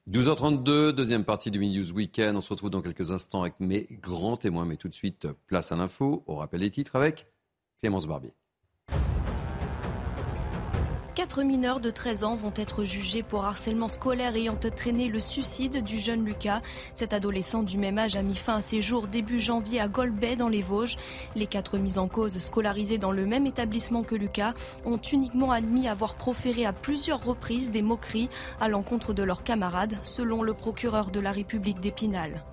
12h32, 0.10 0.90
deuxième 0.90 1.24
partie 1.24 1.52
du 1.52 1.60
Mini 1.60 1.78
News 1.78 1.92
Weekend. 1.92 2.36
On 2.36 2.42
se 2.42 2.50
retrouve 2.50 2.72
dans 2.72 2.82
quelques 2.82 3.12
instants 3.12 3.42
avec 3.42 3.60
mes 3.60 3.88
grands 4.02 4.38
témoins. 4.38 4.66
Mais 4.66 4.76
tout 4.76 4.90
de 4.90 4.94
suite, 4.96 5.28
place 5.46 5.72
à 5.72 5.76
l'info. 5.76 6.24
On 6.26 6.38
rappelle 6.38 6.62
les 6.62 6.72
titres 6.72 6.96
avec 6.96 7.28
Clémence 7.78 8.08
Barbier. 8.08 8.34
Quatre 11.20 11.44
mineurs 11.44 11.82
de 11.82 11.90
13 11.90 12.24
ans 12.24 12.36
vont 12.38 12.54
être 12.56 12.86
jugés 12.86 13.24
pour 13.24 13.44
harcèlement 13.44 13.90
scolaire 13.90 14.38
ayant 14.38 14.54
entraîné 14.54 15.10
le 15.10 15.20
suicide 15.20 15.84
du 15.84 15.98
jeune 15.98 16.24
Lucas. 16.24 16.62
Cet 16.96 17.12
adolescent 17.12 17.62
du 17.62 17.78
même 17.78 17.98
âge 17.98 18.16
a 18.16 18.22
mis 18.22 18.38
fin 18.38 18.56
à 18.56 18.62
ses 18.62 18.82
jours 18.82 19.08
début 19.08 19.38
janvier 19.38 19.82
à 19.82 19.90
Golbet 19.90 20.38
dans 20.38 20.48
les 20.48 20.62
Vosges. 20.62 20.96
Les 21.36 21.46
quatre 21.46 21.78
mises 21.78 21.98
en 21.98 22.08
cause 22.08 22.38
scolarisés 22.38 23.00
dans 23.00 23.12
le 23.12 23.26
même 23.26 23.46
établissement 23.46 24.02
que 24.02 24.16
Lucas 24.16 24.54
ont 24.86 24.96
uniquement 24.96 25.52
admis 25.52 25.90
avoir 25.90 26.16
proféré 26.16 26.66
à 26.66 26.72
plusieurs 26.72 27.22
reprises 27.22 27.70
des 27.70 27.82
moqueries 27.82 28.30
à 28.62 28.70
l'encontre 28.70 29.12
de 29.12 29.24
leurs 29.24 29.44
camarades, 29.44 29.98
selon 30.06 30.42
le 30.42 30.54
procureur 30.54 31.12
de 31.12 31.20
la 31.20 31.34
République 31.34 31.82
d'Épinal. 31.82 32.46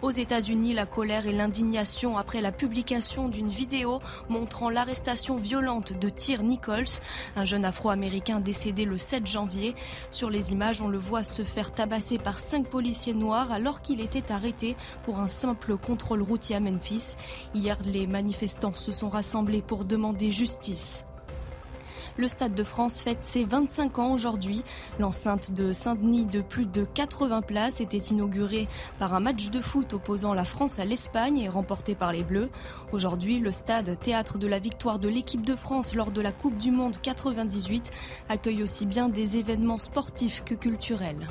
Aux 0.00 0.10
États-Unis, 0.12 0.74
la 0.74 0.86
colère 0.86 1.26
et 1.26 1.32
l'indignation 1.32 2.16
après 2.16 2.40
la 2.40 2.52
publication 2.52 3.28
d'une 3.28 3.48
vidéo 3.48 3.98
montrant 4.28 4.70
l'arrestation 4.70 5.36
violente 5.36 5.98
de 5.98 6.08
Tyr 6.08 6.44
Nichols, 6.44 7.00
un 7.34 7.44
jeune 7.44 7.64
afro-américain 7.64 8.38
décédé 8.38 8.84
le 8.84 8.96
7 8.96 9.26
janvier. 9.26 9.74
Sur 10.12 10.30
les 10.30 10.52
images, 10.52 10.82
on 10.82 10.88
le 10.88 10.98
voit 10.98 11.24
se 11.24 11.42
faire 11.42 11.72
tabasser 11.72 12.18
par 12.18 12.38
cinq 12.38 12.68
policiers 12.68 13.14
noirs 13.14 13.50
alors 13.50 13.82
qu'il 13.82 14.00
était 14.00 14.30
arrêté 14.30 14.76
pour 15.02 15.18
un 15.18 15.28
simple 15.28 15.76
contrôle 15.76 16.22
routier 16.22 16.54
à 16.54 16.60
Memphis. 16.60 17.16
Hier, 17.54 17.76
les 17.84 18.06
manifestants 18.06 18.74
se 18.74 18.92
sont 18.92 19.08
rassemblés 19.08 19.62
pour 19.62 19.84
demander 19.84 20.30
justice. 20.30 21.07
Le 22.18 22.26
Stade 22.26 22.54
de 22.54 22.64
France 22.64 23.00
fête 23.00 23.22
ses 23.22 23.44
25 23.44 24.00
ans 24.00 24.12
aujourd'hui. 24.12 24.64
L'enceinte 24.98 25.52
de 25.52 25.72
Saint-Denis 25.72 26.26
de 26.26 26.40
plus 26.40 26.66
de 26.66 26.84
80 26.84 27.42
places 27.42 27.80
était 27.80 27.96
inaugurée 27.96 28.66
par 28.98 29.14
un 29.14 29.20
match 29.20 29.50
de 29.50 29.60
foot 29.60 29.92
opposant 29.92 30.34
la 30.34 30.44
France 30.44 30.80
à 30.80 30.84
l'Espagne 30.84 31.38
et 31.38 31.48
remporté 31.48 31.94
par 31.94 32.12
les 32.12 32.24
Bleus. 32.24 32.50
Aujourd'hui, 32.90 33.38
le 33.38 33.52
stade, 33.52 34.00
théâtre 34.00 34.36
de 34.36 34.48
la 34.48 34.58
victoire 34.58 34.98
de 34.98 35.08
l'équipe 35.08 35.46
de 35.46 35.54
France 35.54 35.94
lors 35.94 36.10
de 36.10 36.20
la 36.20 36.32
Coupe 36.32 36.56
du 36.56 36.72
Monde 36.72 37.00
98, 37.00 37.92
accueille 38.28 38.64
aussi 38.64 38.84
bien 38.84 39.08
des 39.08 39.36
événements 39.36 39.78
sportifs 39.78 40.42
que 40.44 40.56
culturels. 40.56 41.28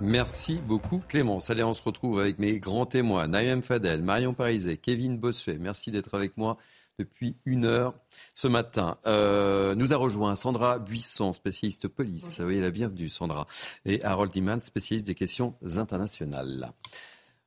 Merci 0.00 0.60
beaucoup 0.64 1.02
Clémence. 1.08 1.50
Allez, 1.50 1.64
on 1.64 1.74
se 1.74 1.82
retrouve 1.82 2.20
avec 2.20 2.38
mes 2.38 2.60
grands 2.60 2.86
témoins, 2.86 3.26
Naïm 3.26 3.62
Fadel, 3.62 4.00
Marion 4.00 4.32
Parizet, 4.32 4.76
Kevin 4.76 5.18
Bossuet. 5.18 5.58
Merci 5.58 5.90
d'être 5.90 6.14
avec 6.14 6.36
moi 6.36 6.56
depuis 6.98 7.36
une 7.44 7.64
heure 7.64 7.94
ce 8.34 8.48
matin. 8.48 8.98
Euh, 9.06 9.74
nous 9.74 9.92
a 9.92 9.96
rejoint 9.96 10.36
Sandra 10.36 10.78
Buisson, 10.78 11.32
spécialiste 11.32 11.88
police. 11.88 12.40
Oui, 12.44 12.60
la 12.60 12.70
bienvenue 12.70 13.08
Sandra. 13.08 13.46
Et 13.84 14.02
Harold 14.04 14.34
Iman, 14.34 14.60
spécialiste 14.60 15.06
des 15.06 15.14
questions 15.14 15.54
internationales. 15.76 16.72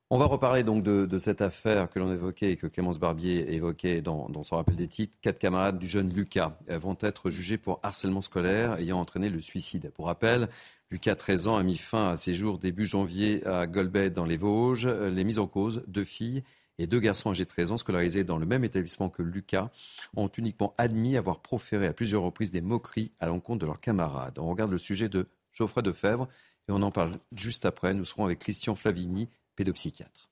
On 0.10 0.18
va 0.18 0.26
reparler 0.26 0.64
donc 0.64 0.84
de, 0.84 1.20
cette 1.20 1.42
affaire 1.42 1.90
que 1.90 1.98
l'on 1.98 2.12
évoquait 2.12 2.52
et 2.52 2.58
que 2.58 2.68
Clémence 2.68 3.00
Barbier 3.00 3.54
évoquait 3.54 4.02
dans, 4.02 4.28
dans, 4.28 4.44
son 4.44 4.58
rappel 4.58 4.76
des 4.76 4.90
titres. 4.90 5.14
Quatre 5.22 5.40
camarades 5.40 5.80
du 5.80 5.88
jeune 5.88 6.14
Lucas 6.14 6.58
vont 6.68 6.98
être 7.00 7.30
jugés 7.30 7.58
pour 7.58 7.80
harcèlement 7.82 8.20
scolaire 8.20 8.78
ayant 8.78 9.00
entraîné 9.00 9.30
le 9.30 9.40
suicide. 9.40 9.90
Pour 9.96 10.08
rappel, 10.08 10.50
Lucas, 10.90 11.16
13 11.16 11.48
ans, 11.48 11.56
a 11.56 11.64
mis 11.64 11.78
fin 11.78 12.10
à 12.10 12.18
ses 12.18 12.34
jours 12.34 12.58
début 12.58 12.86
janvier 12.86 13.48
à 13.48 13.68
Golbet 13.68 14.10
dans 14.10 14.26
les 14.26 14.36
Vosges. 14.36 14.88
Les 14.88 15.24
mises 15.24 15.40
en 15.40 15.48
cause, 15.48 15.86
deux 15.88 16.04
filles 16.04 16.44
et 16.78 16.88
deux 16.88 17.00
garçons 17.00 17.32
âgés 17.32 17.44
de 17.44 17.50
13 17.50 17.72
ans 17.72 17.78
scolarisés 17.78 18.24
dans 18.24 18.38
le 18.38 18.46
même 18.46 18.64
établissement 18.64 19.10
que 19.10 19.22
Lucas 19.22 19.70
ont 20.16 20.28
uniquement 20.30 20.74
admis 20.78 21.18
avoir 21.18 21.42
proféré 21.42 21.88
à 21.88 21.94
plusieurs 21.94 22.24
reprises 22.24 22.52
des 22.52 22.62
moqueries 22.62 23.12
à 23.20 23.28
l'encontre 23.28 23.60
de 23.60 23.66
leurs 23.66 23.80
camarades. 23.80 24.40
On 24.40 24.50
regarde 24.50 24.72
le 24.72 24.78
sujet 24.78 25.10
de 25.10 25.28
Geoffrey 25.54 25.82
Defebvre 25.82 26.28
et 26.68 26.72
on 26.72 26.82
en 26.82 26.92
parle 26.92 27.20
juste 27.36 27.66
après. 27.66 27.94
Nous 27.94 28.06
serons 28.06 28.26
avec 28.26 28.40
Christian 28.40 28.76
Flavini, 28.76 29.30
pédopsychiatre. 29.56 30.30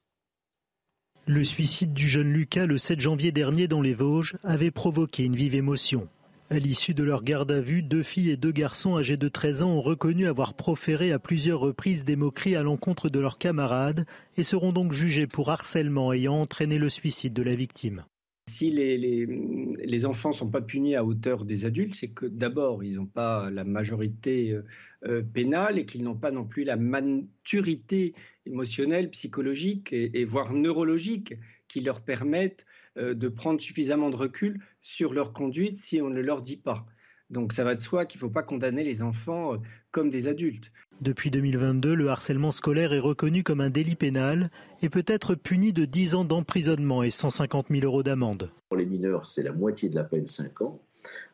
Le 1.26 1.44
suicide 1.44 1.94
du 1.94 2.10
jeune 2.10 2.32
Lucas 2.34 2.66
le 2.66 2.78
7 2.78 3.00
janvier 3.00 3.32
dernier 3.32 3.68
dans 3.68 3.82
les 3.82 3.94
Vosges 3.94 4.38
avait 4.44 4.72
provoqué 4.72 5.26
une 5.26 5.36
vive 5.36 5.54
émotion. 5.54 6.08
À 6.52 6.58
l'issue 6.58 6.96
de 6.96 7.04
leur 7.04 7.24
garde 7.24 7.52
à 7.52 7.62
vue, 7.62 7.84
deux 7.84 8.02
filles 8.02 8.32
et 8.32 8.38
deux 8.38 8.52
garçons 8.52 8.98
âgés 8.98 9.18
de 9.18 9.28
13 9.28 9.62
ans 9.62 9.70
ont 9.70 9.82
reconnu 9.82 10.26
avoir 10.26 10.56
proféré 10.56 11.12
à 11.12 11.20
plusieurs 11.20 11.60
reprises 11.60 12.06
des 12.06 12.16
moqueries 12.16 12.56
à 12.56 12.64
l'encontre 12.64 13.08
de 13.08 13.20
leurs 13.20 13.38
camarades 13.38 14.08
et 14.36 14.42
seront 14.42 14.74
donc 14.74 14.92
jugés 14.92 15.28
pour 15.28 15.52
harcèlement 15.52 16.12
ayant 16.12 16.42
entraîné 16.42 16.80
le 16.80 16.90
suicide 16.90 17.34
de 17.34 17.44
la 17.44 17.54
victime. 17.54 18.04
Si 18.48 18.72
les, 18.72 20.06
enfants 20.08 20.30
ne 20.30 20.34
sont 20.34 20.50
pas 20.50 20.62
punis 20.62 20.96
à 20.96 21.06
hauteur 21.06 21.46
des 21.46 21.68
adultes, 21.68 21.94
c'est 21.94 22.08
que 22.08 22.26
d'abord, 22.26 22.84
ils 22.84 22.96
n'ont 22.96 23.06
pas 23.06 23.52
la 23.52 23.64
majorité 23.64 24.50
euh, 24.50 24.64
euh, 25.06 25.22
pénale 25.22 25.78
et 25.78 25.86
qu'ils 25.86 26.04
n'ont 26.04 26.16
pas 26.16 26.32
non 26.32 26.46
plus 26.46 26.64
la 26.64 26.78
maturité 26.78 28.16
émotionnelle, 28.48 29.12
psychologique 29.12 29.94
et 29.94 30.26
voire 30.26 30.56
neurologique 30.56 31.36
qui 31.70 31.80
leur 31.80 32.02
permettent 32.02 32.66
euh, 32.98 33.14
de 33.14 33.30
prendre 33.30 33.62
suffisamment 33.62 34.10
de 34.10 34.18
recul 34.18 34.62
sur 34.82 35.14
leur 35.14 35.32
conduite 35.32 35.78
si 35.78 36.02
on 36.02 36.10
ne 36.10 36.20
leur 36.20 36.42
dit 36.42 36.58
pas. 36.58 36.86
Donc 37.30 37.54
ça 37.54 37.64
va 37.64 37.76
de 37.76 37.82
soi 37.82 38.06
qu'il 38.06 38.18
ne 38.18 38.22
faut 38.22 38.34
pas 38.34 38.44
condamner 38.44 38.84
les 38.84 39.02
enfants 39.02 39.54
euh, 39.54 39.58
comme 39.92 40.10
des 40.10 40.28
adultes. 40.28 40.72
Depuis 41.00 41.32
2022, 41.32 41.94
le 41.94 42.10
harcèlement 42.10 42.52
scolaire 42.52 42.92
est 42.92 43.00
reconnu 43.00 43.44
comme 43.44 43.62
un 43.62 43.70
délit 43.70 43.96
pénal 43.96 44.50
et 44.82 44.90
peut 44.90 45.06
être 45.08 45.36
puni 45.36 45.72
de 45.72 45.86
10 45.86 46.16
ans 46.16 46.26
d'emprisonnement 46.26 47.04
et 47.04 47.12
150 47.12 47.68
000 47.70 47.86
euros 47.86 48.04
d'amende. 48.04 48.52
Pour 48.68 48.78
les 48.78 48.86
mineurs, 48.86 49.26
c'est 49.26 49.44
la 49.44 49.54
moitié 49.54 49.88
de 49.88 49.96
la 49.96 50.04
peine, 50.04 50.26
5 50.26 50.62
ans. 50.62 50.82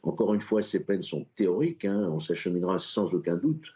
Encore 0.04 0.36
une 0.36 0.42
fois, 0.42 0.62
ces 0.62 0.82
peines 0.82 1.02
sont 1.02 1.26
théoriques, 1.36 1.86
hein. 1.86 2.10
on 2.12 2.20
s'acheminera 2.20 2.78
sans 2.78 3.14
aucun 3.16 3.36
doute, 3.36 3.74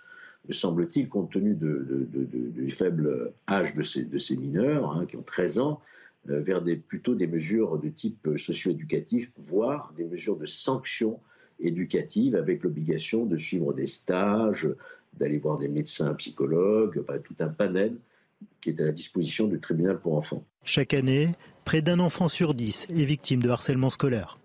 me 0.48 0.54
semble-t-il, 0.54 1.10
compte 1.10 1.32
tenu 1.32 1.56
du 1.56 2.70
faible 2.70 3.34
âge 3.50 3.74
de 3.74 3.82
ces, 3.82 4.04
de 4.04 4.18
ces 4.18 4.38
mineurs, 4.38 4.92
hein, 4.92 5.06
qui 5.08 5.18
ont 5.18 5.24
13 5.24 5.60
ans, 5.60 5.82
vers 6.30 6.62
des, 6.62 6.76
plutôt 6.76 7.16
des 7.16 7.28
mesures 7.28 7.78
de 7.80 7.90
type 7.90 8.30
socio-éducatif, 8.38 9.32
voire 9.38 9.94
des 9.98 10.06
mesures 10.06 10.38
de 10.38 10.46
sanction 10.46 11.20
éducative 11.60 12.36
avec 12.36 12.64
l'obligation 12.64 13.26
de 13.26 13.38
suivre 13.38 13.74
des 13.74 13.86
stages, 13.86 14.70
d'aller 15.14 15.38
voir 15.38 15.58
des 15.58 15.68
médecins, 15.68 16.14
psychologues, 16.14 17.04
tout 17.24 17.36
un 17.40 17.50
panel 17.50 17.98
qui 18.62 18.70
est 18.70 18.80
à 18.80 18.86
la 18.86 18.92
disposition 18.92 19.48
du 19.48 19.60
tribunal 19.60 20.00
pour 20.00 20.16
enfants. 20.16 20.46
Chaque 20.64 20.94
année, 20.94 21.34
près 21.66 21.82
d'un 21.82 22.00
enfant 22.00 22.28
sur 22.28 22.54
dix 22.54 22.88
est 22.90 23.04
victime 23.04 23.42
de 23.42 23.50
harcèlement 23.50 23.90
scolaire. 23.90 24.40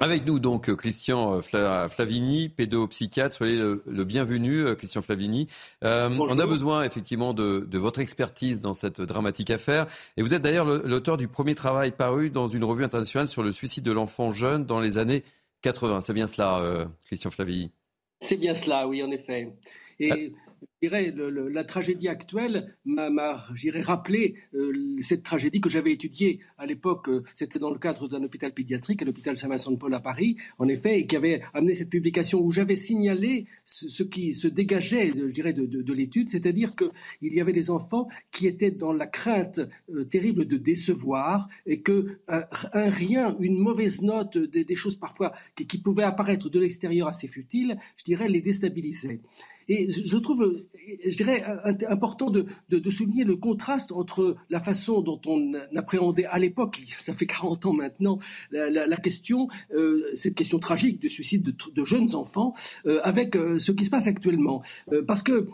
Avec 0.00 0.26
nous 0.26 0.38
donc 0.38 0.72
Christian 0.76 1.42
Flavini, 1.42 2.48
pédopsychiatre. 2.48 3.34
Soyez 3.34 3.56
le, 3.56 4.04
bienvenu, 4.04 4.76
Christian 4.76 5.02
Flavini. 5.02 5.48
Euh, 5.82 6.08
on 6.20 6.38
a 6.38 6.46
besoin 6.46 6.84
effectivement 6.84 7.34
de, 7.34 7.66
de, 7.68 7.78
votre 7.78 7.98
expertise 7.98 8.60
dans 8.60 8.74
cette 8.74 9.00
dramatique 9.00 9.50
affaire. 9.50 9.88
Et 10.16 10.22
vous 10.22 10.34
êtes 10.34 10.42
d'ailleurs 10.42 10.66
l'auteur 10.66 11.16
du 11.16 11.26
premier 11.26 11.56
travail 11.56 11.90
paru 11.90 12.30
dans 12.30 12.46
une 12.46 12.62
revue 12.62 12.84
internationale 12.84 13.26
sur 13.26 13.42
le 13.42 13.50
suicide 13.50 13.82
de 13.82 13.90
l'enfant 13.90 14.32
jeune 14.32 14.64
dans 14.64 14.78
les 14.78 14.98
années 14.98 15.24
80. 15.62 16.02
C'est 16.02 16.12
bien 16.12 16.28
cela, 16.28 16.58
euh, 16.58 16.84
Christian 17.06 17.32
Flavini 17.32 17.72
C'est 18.20 18.36
bien 18.36 18.54
cela, 18.54 18.86
oui, 18.86 19.02
en 19.02 19.10
effet. 19.10 19.52
Et 19.98 20.32
ah 20.32 20.57
dirais, 20.82 21.12
la 21.16 21.64
tragédie 21.64 22.08
actuelle 22.08 22.76
m'a, 22.84 23.44
rappelé 23.82 24.34
euh, 24.54 24.96
cette 25.00 25.22
tragédie 25.22 25.60
que 25.60 25.68
j'avais 25.68 25.92
étudiée 25.92 26.40
à 26.56 26.66
l'époque. 26.66 27.08
Euh, 27.08 27.22
c'était 27.34 27.58
dans 27.58 27.70
le 27.70 27.78
cadre 27.78 28.08
d'un 28.08 28.22
hôpital 28.22 28.52
pédiatrique, 28.52 29.02
à 29.02 29.04
l'hôpital 29.04 29.36
Saint-Vincent-de-Paul 29.36 29.92
à 29.94 30.00
Paris, 30.00 30.36
en 30.58 30.68
effet, 30.68 31.00
et 31.00 31.06
qui 31.06 31.16
avait 31.16 31.40
amené 31.54 31.74
cette 31.74 31.90
publication 31.90 32.40
où 32.40 32.50
j'avais 32.50 32.76
signalé 32.76 33.46
ce, 33.64 34.02
qui 34.02 34.34
se 34.34 34.48
dégageait, 34.48 35.12
je 35.16 35.32
dirais, 35.32 35.52
de, 35.52 35.92
l'étude, 35.92 36.28
c'est-à-dire 36.28 36.74
qu'il 36.76 37.32
y 37.32 37.40
avait 37.40 37.52
des 37.52 37.70
enfants 37.70 38.08
qui 38.30 38.46
étaient 38.46 38.70
dans 38.70 38.92
la 38.92 39.06
crainte 39.06 39.60
euh, 39.90 40.04
terrible 40.04 40.44
de 40.44 40.56
décevoir 40.56 41.48
et 41.66 41.80
que 41.82 42.18
un 42.28 42.90
rien, 42.90 43.36
une 43.40 43.58
mauvaise 43.58 44.02
note, 44.02 44.38
des, 44.38 44.74
choses 44.74 44.96
parfois 44.96 45.32
qui, 45.56 45.66
qui 45.66 45.78
pouvaient 45.78 46.04
apparaître 46.04 46.48
de 46.48 46.60
l'extérieur 46.60 47.08
assez 47.08 47.26
futiles, 47.26 47.78
je 47.96 48.04
dirais, 48.04 48.28
les 48.28 48.40
déstabilisaient. 48.40 49.20
Et 49.68 49.90
je 49.90 50.16
trouve, 50.16 50.64
je 51.04 51.16
dirais, 51.16 51.44
important 51.88 52.30
de, 52.30 52.46
souligner 52.90 53.24
le 53.24 53.36
contraste 53.36 53.92
entre 53.92 54.36
la 54.48 54.60
façon 54.60 55.02
dont 55.02 55.20
on 55.26 55.52
appréhendait 55.76 56.24
à 56.24 56.38
l'époque, 56.38 56.80
ça 56.96 57.12
fait 57.12 57.26
40 57.26 57.66
ans 57.66 57.72
maintenant, 57.74 58.18
la, 58.50 58.96
question, 58.96 59.48
euh, 59.74 60.02
cette 60.14 60.34
question 60.34 60.58
tragique 60.58 61.00
du 61.00 61.08
suicide 61.08 61.54
de, 61.74 61.84
jeunes 61.84 62.14
enfants, 62.14 62.54
euh, 62.86 63.00
avec 63.02 63.36
euh, 63.36 63.58
ce 63.58 63.72
qui 63.72 63.84
se 63.84 63.90
passe 63.90 64.06
actuellement. 64.06 64.62
parce 65.06 65.22
que 65.22 65.48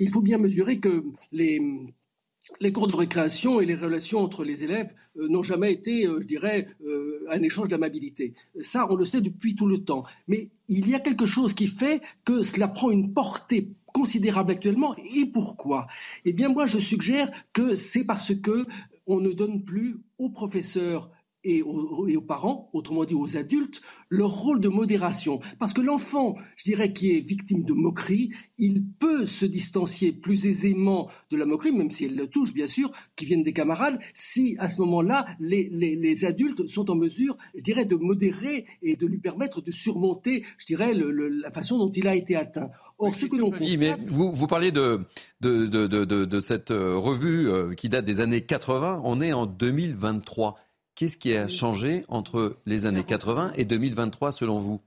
il 0.00 0.10
faut 0.10 0.22
bien 0.22 0.38
mesurer 0.38 0.80
que 0.80 1.04
les 1.32 1.60
les 2.60 2.72
cours 2.72 2.88
de 2.88 2.96
récréation 2.96 3.60
et 3.60 3.66
les 3.66 3.74
relations 3.74 4.20
entre 4.20 4.44
les 4.44 4.64
élèves 4.64 4.92
euh, 5.18 5.28
n'ont 5.28 5.42
jamais 5.42 5.72
été, 5.72 6.06
euh, 6.06 6.20
je 6.20 6.26
dirais, 6.26 6.66
euh, 6.86 7.26
un 7.30 7.42
échange 7.42 7.68
d'amabilité. 7.68 8.34
Ça, 8.60 8.86
on 8.90 8.96
le 8.96 9.04
sait 9.04 9.20
depuis 9.20 9.54
tout 9.54 9.66
le 9.66 9.84
temps. 9.84 10.04
Mais 10.26 10.50
il 10.68 10.88
y 10.88 10.94
a 10.94 11.00
quelque 11.00 11.26
chose 11.26 11.54
qui 11.54 11.66
fait 11.66 12.00
que 12.24 12.42
cela 12.42 12.68
prend 12.68 12.90
une 12.90 13.12
portée 13.12 13.68
considérable 13.86 14.52
actuellement. 14.52 14.96
Et 15.14 15.26
pourquoi? 15.26 15.86
Eh 16.24 16.32
bien, 16.32 16.48
moi, 16.48 16.66
je 16.66 16.78
suggère 16.78 17.30
que 17.52 17.74
c'est 17.74 18.04
parce 18.04 18.34
que 18.34 18.66
on 19.06 19.20
ne 19.20 19.32
donne 19.32 19.64
plus 19.64 19.96
aux 20.18 20.28
professeurs 20.28 21.10
et 21.44 21.62
aux, 21.62 22.20
parents, 22.20 22.68
autrement 22.72 23.04
dit 23.04 23.14
aux 23.14 23.36
adultes, 23.36 23.80
leur 24.10 24.30
rôle 24.30 24.60
de 24.60 24.68
modération. 24.68 25.40
Parce 25.58 25.72
que 25.72 25.80
l'enfant, 25.80 26.34
je 26.56 26.64
dirais, 26.64 26.92
qui 26.92 27.16
est 27.16 27.20
victime 27.20 27.62
de 27.62 27.72
moquerie, 27.72 28.30
il 28.58 28.84
peut 28.84 29.24
se 29.24 29.46
distancier 29.46 30.12
plus 30.12 30.46
aisément 30.46 31.08
de 31.30 31.36
la 31.36 31.46
moquerie, 31.46 31.72
même 31.72 31.90
si 31.90 32.06
elle 32.06 32.16
le 32.16 32.26
touche, 32.26 32.52
bien 32.52 32.66
sûr, 32.66 32.90
qui 33.16 33.24
viennent 33.24 33.44
des 33.44 33.52
camarades, 33.52 33.98
si 34.12 34.56
à 34.58 34.68
ce 34.68 34.80
moment-là, 34.80 35.26
les, 35.40 36.24
adultes 36.24 36.66
sont 36.66 36.90
en 36.90 36.96
mesure, 36.96 37.36
je 37.54 37.62
dirais, 37.62 37.84
de 37.84 37.94
modérer 37.94 38.64
et 38.82 38.96
de 38.96 39.06
lui 39.06 39.18
permettre 39.18 39.60
de 39.60 39.70
surmonter, 39.70 40.44
je 40.58 40.66
dirais, 40.66 40.92
la 40.94 41.50
façon 41.50 41.78
dont 41.78 41.90
il 41.92 42.08
a 42.08 42.16
été 42.16 42.34
atteint. 42.34 42.70
Or, 42.98 43.14
ce 43.14 43.26
que 43.26 43.36
l'on 43.36 43.50
constate... 43.50 43.78
Mais 43.78 43.96
vous, 44.06 44.32
vous 44.32 44.46
parlez 44.48 44.72
de, 44.72 45.00
de, 45.40 45.66
de 45.66 46.40
cette 46.40 46.72
euh, 46.72 46.96
revue 46.96 47.48
euh, 47.48 47.74
qui 47.74 47.88
date 47.88 48.04
des 48.04 48.20
années 48.20 48.40
80, 48.40 49.02
on 49.04 49.20
est 49.20 49.32
en 49.32 49.46
2023. 49.46 50.56
Qu'est-ce 50.98 51.16
qui 51.16 51.32
a 51.36 51.46
changé 51.46 52.02
entre 52.08 52.56
les 52.66 52.84
années 52.84 53.04
80 53.04 53.52
et 53.54 53.64
2023 53.64 54.32
selon 54.32 54.58
vous? 54.58 54.80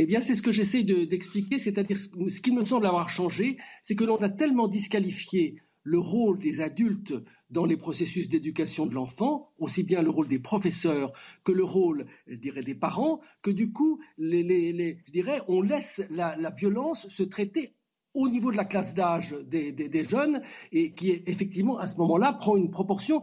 Eh 0.00 0.04
bien, 0.04 0.20
c'est 0.20 0.34
ce 0.34 0.42
que 0.42 0.50
j'essaie 0.50 0.82
d'expliquer, 0.82 1.60
c'est-à-dire 1.60 1.96
ce 1.96 2.40
qui 2.40 2.50
me 2.50 2.64
semble 2.64 2.86
avoir 2.86 3.08
changé, 3.08 3.58
c'est 3.80 3.94
que 3.94 4.02
l'on 4.02 4.16
a 4.16 4.28
tellement 4.28 4.66
disqualifié 4.66 5.62
le 5.84 6.00
rôle 6.00 6.38
des 6.38 6.60
adultes 6.60 7.14
dans 7.50 7.66
les 7.66 7.76
processus 7.76 8.28
d'éducation 8.28 8.86
de 8.86 8.94
l'enfant, 8.94 9.52
aussi 9.58 9.84
bien 9.84 10.02
le 10.02 10.10
rôle 10.10 10.26
des 10.26 10.40
professeurs 10.40 11.12
que 11.44 11.52
le 11.52 11.62
rôle, 11.62 12.06
je 12.26 12.34
dirais, 12.34 12.64
des 12.64 12.74
parents, 12.74 13.20
que 13.40 13.52
du 13.52 13.70
coup, 13.70 14.00
je 14.18 15.12
dirais, 15.12 15.40
on 15.46 15.62
laisse 15.62 16.04
la, 16.10 16.50
violence 16.50 17.06
se 17.06 17.22
traiter 17.22 17.76
au 18.12 18.28
niveau 18.28 18.50
de 18.50 18.56
la 18.56 18.64
classe 18.64 18.94
d'âge 18.94 19.36
des, 19.46 20.04
jeunes 20.04 20.42
et 20.72 20.92
qui 20.94 21.10
effectivement 21.26 21.78
à 21.78 21.86
ce 21.86 21.96
moment-là 21.98 22.32
prend 22.32 22.56
une 22.56 22.72
proportion 22.72 23.22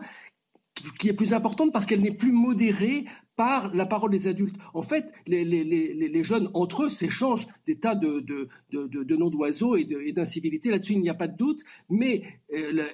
qui 1.00 1.10
est 1.10 1.14
plus 1.14 1.34
importante 1.34 1.72
parce 1.72 1.86
qu'elle 1.86 2.02
n'est 2.02 2.16
plus 2.16 2.32
modérée 2.32 3.06
par 3.36 3.74
la 3.74 3.86
parole 3.86 4.12
des 4.12 4.28
adultes. 4.28 4.56
En 4.74 4.82
fait, 4.82 5.12
les, 5.26 6.24
jeunes, 6.24 6.50
entre 6.54 6.84
eux, 6.84 6.90
s'échangent 6.90 7.48
des 7.66 7.80
tas 7.80 7.96
de, 7.96 8.20
de, 8.20 9.16
noms 9.16 9.30
d'oiseaux 9.30 9.76
et 9.76 10.12
d'incivilité. 10.12 10.70
Là-dessus, 10.70 10.94
il 10.94 11.02
n'y 11.02 11.10
a 11.10 11.16
pas 11.16 11.28
de 11.28 11.38
doute. 11.38 11.62
Mais 11.90 12.22
euh, 12.54 12.88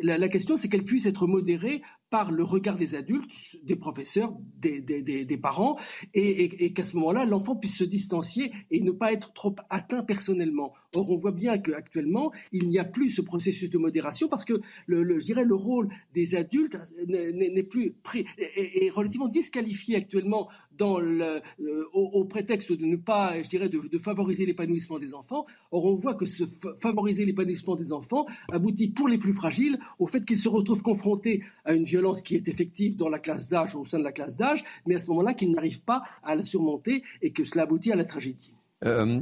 la, 0.00 0.18
la, 0.18 0.28
question, 0.28 0.56
c'est 0.56 0.68
qu'elle 0.68 0.84
puisse 0.84 1.06
être 1.06 1.26
modérée 1.26 1.80
par 2.10 2.32
le 2.32 2.42
regard 2.42 2.76
des 2.76 2.94
adultes, 2.96 3.32
des 3.62 3.76
professeurs, 3.76 4.32
des, 4.58 4.80
des, 4.82 5.36
parents, 5.38 5.78
et, 6.12 6.72
qu'à 6.72 6.84
ce 6.84 6.96
moment-là, 6.96 7.24
l'enfant 7.24 7.56
puisse 7.56 7.78
se 7.78 7.84
distancier 7.84 8.50
et 8.70 8.82
ne 8.82 8.90
pas 8.90 9.12
être 9.12 9.32
trop 9.32 9.54
atteint 9.70 10.02
personnellement. 10.02 10.72
Or, 10.94 11.10
on 11.10 11.16
voit 11.16 11.32
bien 11.32 11.56
qu'actuellement, 11.58 12.32
il 12.52 12.68
n'y 12.68 12.78
a 12.78 12.84
plus 12.84 13.08
ce 13.10 13.22
processus 13.22 13.70
de 13.70 13.78
modération 13.78 14.28
parce 14.28 14.44
que, 14.44 14.60
le, 14.86 15.18
je 15.18 15.24
dirais, 15.24 15.44
le 15.44 15.54
rôle 15.54 15.88
des 16.12 16.34
adultes 16.34 16.76
n'est 17.06 17.62
plus 17.62 17.92
pris, 18.02 18.26
est 18.38 18.90
relativement 18.90 19.28
disqualifié 19.28 19.96
actuellement 19.96 20.48
dans 20.80 20.98
le, 20.98 21.42
euh, 21.60 21.84
au, 21.92 22.24
prétexte 22.24 22.72
de 22.72 22.84
ne 22.84 22.96
pas, 22.96 23.40
je 23.42 23.48
dirais, 23.48 23.68
de, 23.68 23.98
favoriser 23.98 24.46
l'épanouissement 24.46 24.98
des 24.98 25.14
enfants. 25.14 25.44
Or, 25.70 25.84
on 25.84 25.94
voit 25.94 26.14
que 26.14 26.24
ce 26.24 26.44
favoriser 26.80 27.24
l'épanouissement 27.24 27.76
des 27.76 27.92
enfants 27.92 28.24
aboutit 28.50 28.88
pour 28.88 29.06
les 29.06 29.18
plus 29.18 29.34
fragiles 29.34 29.78
au 29.98 30.06
fait 30.06 30.24
qu'ils 30.24 30.38
se 30.38 30.48
retrouvent 30.48 30.82
confrontés 30.82 31.42
à 31.64 31.74
une 31.74 31.84
violence 31.84 32.22
qui 32.22 32.34
est 32.34 32.48
effective 32.48 32.96
dans 32.96 33.10
la 33.10 33.18
classe 33.18 33.48
d'âge, 33.50 33.76
au 33.76 33.84
sein 33.84 33.98
de 33.98 34.04
la 34.04 34.12
classe 34.12 34.36
d'âge, 34.36 34.64
mais 34.86 34.94
à 34.94 34.98
ce 34.98 35.08
moment-là, 35.10 35.34
qu'ils 35.34 35.52
n'arrivent 35.52 35.84
pas 35.84 36.02
à 36.22 36.34
la 36.34 36.42
surmonter 36.42 37.02
et 37.20 37.30
que 37.30 37.44
cela 37.44 37.64
aboutit 37.64 37.92
à 37.92 37.96
la 37.96 38.06
tragédie. 38.06 38.54
Euh, 38.86 39.20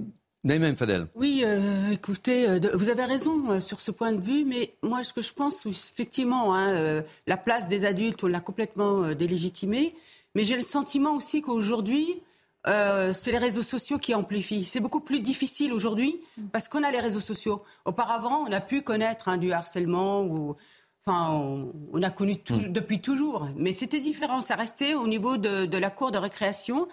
Fadel. 0.77 1.09
Oui, 1.16 1.42
euh, 1.44 1.90
écoutez, 1.90 2.49
euh, 2.49 2.61
vous 2.75 2.88
avez 2.88 3.05
raison 3.05 3.61
sur 3.61 3.81
ce 3.81 3.90
point 3.90 4.12
de 4.12 4.21
vue, 4.21 4.44
mais 4.44 4.75
moi, 4.83 5.03
ce 5.03 5.12
que 5.12 5.23
je 5.23 5.33
pense, 5.33 5.66
effectivement, 5.66 6.55
hein, 6.55 7.03
la 7.27 7.37
place 7.37 7.68
des 7.68 7.85
adultes, 7.85 8.23
on 8.23 8.29
l'a 8.29 8.40
complètement 8.40 9.12
délégitimée. 9.14 9.94
Mais 10.38 10.44
j'ai 10.44 10.55
le 10.55 10.61
sentiment 10.61 11.16
aussi 11.16 11.42
qu'aujourd'hui, 11.42 12.22
euh, 12.68 13.12
c'est 13.12 13.33
les 13.33 13.38
réseaux 13.38 13.64
sociaux 13.64 13.98
qui 13.98 14.14
amplifient. 14.14 14.64
C'est 14.66 14.79
beaucoup 14.79 15.01
plus 15.01 15.18
difficile 15.18 15.72
aujourd'hui 15.72 16.20
parce 16.53 16.68
qu'on 16.68 16.85
a 16.85 16.92
les 16.92 17.01
réseaux 17.01 17.18
sociaux. 17.18 17.64
Auparavant, 17.85 18.44
on 18.46 18.53
a 18.53 18.61
pu 18.61 18.83
connaître 18.83 19.27
hein, 19.27 19.37
du 19.37 19.51
harcèlement 19.51 20.22
ou. 20.22 20.55
Enfin, 21.05 21.33
on, 21.92 22.03
a 22.05 22.11
connu 22.11 22.37
hmm. 22.48 22.70
depuis 22.70 23.01
toujours, 23.01 23.48
mais 23.57 23.72
c'était 23.72 23.98
différent. 23.98 24.40
Ça 24.40 24.55
restait 24.55 24.94
au 24.94 25.09
niveau 25.09 25.38
de 25.38 25.77
la 25.77 25.90
cour 25.90 26.12
de 26.12 26.18
récréation. 26.18 26.87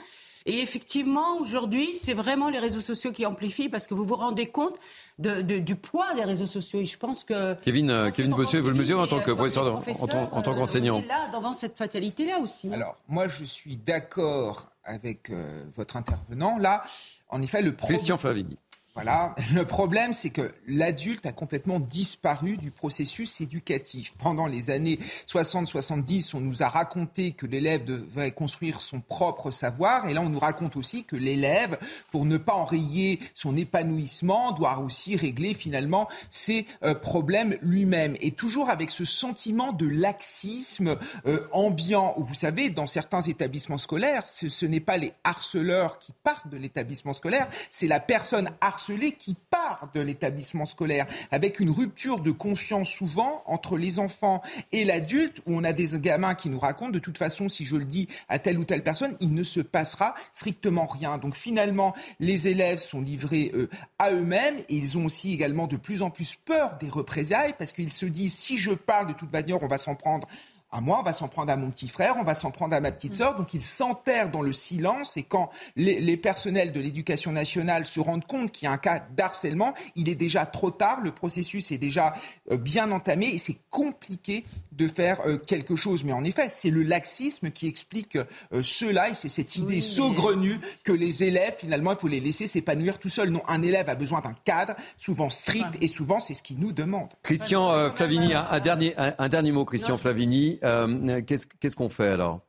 Et 0.47 0.60
effectivement, 0.60 1.38
aujourd'hui, 1.39 1.95
c'est 1.95 2.13
vraiment 2.13 2.49
les 2.49 2.60
réseaux 2.60 2.81
sociaux 2.81 3.12
qui 3.12 3.25
amplifient 3.25 3.69
parce 3.69 3.88
que 3.88 3.95
vous 3.95 4.05
vous 4.05 4.15
rendez 4.15 4.47
compte 4.47 4.75
de, 5.17 5.41
du 5.41 5.75
poids 5.75 6.13
des 6.13 6.23
réseaux 6.23 6.45
sociaux. 6.45 6.79
Et 6.79 6.86
je 6.86 6.97
pense 6.97 7.23
que. 7.23 7.55
Kevin, 7.63 7.89
euh, 7.89 8.12
Kevin 8.12 8.31
Bossuet, 8.31 8.62
vous 8.62 8.69
le 8.69 8.75
mesurez 8.75 9.01
en 9.01 9.08
tant 9.08 9.19
que 9.19 9.31
professeur, 9.31 9.75
en, 9.75 10.38
en, 10.38 10.41
tant 10.43 10.53
qu'enseignant. 10.53 11.01
là, 11.08 11.29
devant 11.34 11.53
cette 11.55 11.77
fatalité-là 11.77 12.39
aussi. 12.39 12.71
Alors, 12.71 12.95
moi, 13.08 13.27
je 13.27 13.43
suis 13.43 13.75
d'accord 13.75 14.67
avec 14.84 15.31
euh, 15.31 15.47
votre 15.75 15.97
intervenant. 15.97 16.58
Là, 16.60 16.84
en 17.29 17.41
effet, 17.41 17.63
le 17.63 17.73
problème. 17.73 17.97
Christian 17.97 18.17
Flavigny. 18.19 18.58
Voilà. 18.95 19.36
Le 19.53 19.65
problème, 19.65 20.13
c'est 20.13 20.29
que 20.29 20.53
l'adulte 20.67 21.25
a 21.25 21.34
complètement 21.34 21.81
disparu 21.81 22.55
du 22.55 22.71
processus 22.71 23.41
éducatif. 23.41 24.13
Pendant 24.17 24.47
les 24.47 24.69
années 24.69 24.99
60-70, 25.27 26.31
on 26.34 26.39
nous 26.39 26.63
a 26.63 26.69
raconté 26.69 27.31
que 27.31 27.45
l'élève 27.45 27.84
devait 27.84 28.31
construire 28.31 28.79
son 28.79 29.01
propre 29.01 29.51
savoir. 29.51 30.08
Et 30.08 30.13
là, 30.13 30.21
on 30.21 30.29
nous 30.29 30.39
raconte 30.39 30.77
aussi 30.77 31.03
que 31.03 31.17
l'élève, 31.17 31.77
pour 32.10 32.23
ne 32.23 32.38
pas 32.38 32.53
enrayer 32.53 33.19
son 33.34 33.58
épanouissement, 33.58 34.53
doit 34.53 34.79
aussi 34.79 35.17
régler 35.17 35.53
finalement 35.53 36.08
ses 36.31 36.65
euh, 36.84 36.95
problèmes 36.95 37.58
lui-même. 37.62 38.15
Et 38.21 38.31
toujours 38.31 38.69
avec 38.69 38.91
ce 38.91 39.03
sentiment 39.03 39.73
de 39.73 39.88
laxisme 39.88 40.97
euh, 41.25 41.45
ambiant, 41.51 42.13
où 42.15 42.23
vous 42.23 42.34
savez, 42.34 42.69
dans 42.69 42.88
certains 42.88 43.21
établissements 43.21 43.77
scolaires, 43.77 44.23
ce, 44.29 44.47
ce 44.47 44.65
n'est 44.65 44.79
pas 44.79 44.95
les 44.95 45.12
harceleurs 45.25 45.99
qui 45.99 46.13
partent 46.23 46.47
de 46.47 46.55
l'établissement 46.55 47.13
scolaire, 47.13 47.49
c'est 47.69 47.88
la 47.88 47.99
personne 47.99 48.51
harcelée 48.62 48.85
qui 49.17 49.36
part 49.50 49.89
de 49.93 50.02
l'établissement 50.02 50.65
scolaire, 50.65 51.08
avec 51.32 51.60
une 51.60 51.69
rupture 51.69 52.19
de 52.19 52.32
confiance 52.32 52.89
souvent 52.89 53.43
entre 53.45 53.78
les 53.78 54.00
enfants 54.00 54.42
et 54.71 54.86
l'adulte, 54.86 55.42
où 55.46 55.56
on 55.56 55.63
a 55.63 55.73
des 55.73 56.00
gamins 56.00 56.36
qui 56.36 56.50
nous 56.50 56.60
racontent, 56.60 56.92
de 56.92 57.00
toute 57.00 57.17
façon, 57.17 57.50
si 57.50 57.65
je 57.65 57.75
le 57.75 57.86
dis 57.86 58.08
à 58.29 58.40
telle 58.40 58.60
ou 58.60 58.63
telle 58.63 58.83
personne, 58.83 59.17
il 59.19 59.33
ne 59.33 59.44
se 59.44 59.60
passera 59.60 60.15
strictement 60.33 60.86
rien. 60.86 61.17
Donc 61.17 61.36
finalement, 61.36 61.94
les 62.19 62.48
élèves 62.48 62.79
sont 62.79 63.02
livrés 63.02 63.52
euh, 63.54 63.69
à 64.00 64.12
eux-mêmes 64.12 64.58
et 64.69 64.75
ils 64.75 64.98
ont 64.98 65.06
aussi 65.06 65.33
également 65.33 65.67
de 65.67 65.77
plus 65.77 66.02
en 66.02 66.10
plus 66.10 66.36
peur 66.36 66.77
des 66.77 66.90
représailles, 66.90 67.56
parce 67.58 67.71
qu'ils 67.71 67.92
se 67.92 68.06
disent, 68.06 68.36
si 68.36 68.58
je 68.58 68.71
parle 68.71 69.08
de 69.08 69.13
toute 69.13 69.31
manière, 69.31 69.62
on 69.63 69.67
va 69.67 69.77
s'en 69.77 69.96
prendre 69.96 70.27
à 70.76 70.82
moi, 70.82 71.00
on 71.00 71.04
va 71.04 71.13
s'en 71.13 71.28
prendre 71.28 71.52
à 71.52 71.56
mon 71.56 71.71
petit 71.71 71.88
frère, 71.88 72.15
on 72.19 72.23
va 72.23 72.36
s'en 72.36 72.52
prendre 72.52 72.76
à 72.76 72.82
ma 72.82 72.92
petite 72.92 73.13
sœur. 73.13 73.36
Donc 73.36 73.54
ils 73.54 73.63
s'enterrent 73.63 74.30
dans 74.30 74.42
le 74.42 74.54
silence 74.54 75.15
et 75.17 75.23
quand 75.23 75.50
les, 75.76 76.02
les 76.02 76.17
personnels 76.17 76.71
de 76.71 76.80
l'éducation 76.80 77.32
nationale 77.32 77.86
se 77.86 78.00
rendent 78.00 78.26
compte 78.26 78.52
qu'il 78.52 78.65
y 78.65 78.67
a 78.67 78.71
un 78.71 78.78
cas 78.78 79.02
d'harcèlement, 79.15 79.73
il 79.96 80.10
est 80.10 80.15
déjà 80.15 80.46
trop 80.46 80.71
tard, 80.71 81.00
le 81.02 81.12
processus 81.12 81.71
est 81.71 81.78
déjà 81.78 82.13
euh, 82.52 82.58
bien 82.58 82.92
entamé 82.92 83.28
et 83.28 83.38
c'est 83.38 83.58
compliqué 83.69 84.44
de 84.71 84.88
faire 84.88 85.21
euh, 85.26 85.38
quelque 85.38 85.76
chose. 85.76 86.04
Mais 86.04 86.12
en 86.12 86.23
effet, 86.23 86.48
c'est 86.50 86.69
le 86.69 86.84
laxisme 86.84 87.52
qui 87.52 87.67
explique 87.67 88.17
euh, 88.17 88.62
cela 88.62 89.10
et 89.10 89.13
c'est 89.13 89.30
cette 89.30 89.56
idée 89.56 89.80
saugrenue 89.82 90.60
que 90.84 90.92
les 90.92 91.23
élèves, 91.23 91.56
finalement, 91.60 91.92
il 91.92 91.98
faut 91.98 92.08
les 92.08 92.19
laisser 92.19 92.48
s'épanouir 92.48 93.00
tout 93.00 93.10
seuls. 93.10 93.30
Non, 93.30 93.44
un 93.48 93.62
élève 93.62 93.90
a 93.90 93.96
besoin 93.96 94.19
d'un 94.21 94.36
cadre, 94.44 94.76
souvent 94.98 95.30
strict, 95.30 95.78
et 95.82 95.88
souvent 95.88 96.19
c'est 96.19 96.34
ce 96.34 96.44
qu'il 96.44 96.60
nous 96.60 96.73
demande. 96.73 97.08
Christian 97.23 97.90
Flavini, 97.92 98.34
un, 98.34 98.60
dernier, 98.60 98.94
un, 98.98 99.30
dernier 99.30 99.52
mot, 99.52 99.65
Christian 99.65 99.98
Flavini. 99.98 100.60
Qu'est-ce 100.66 101.76
qu'on 101.76 101.90
fait 101.90 102.10
alors? 102.10 102.42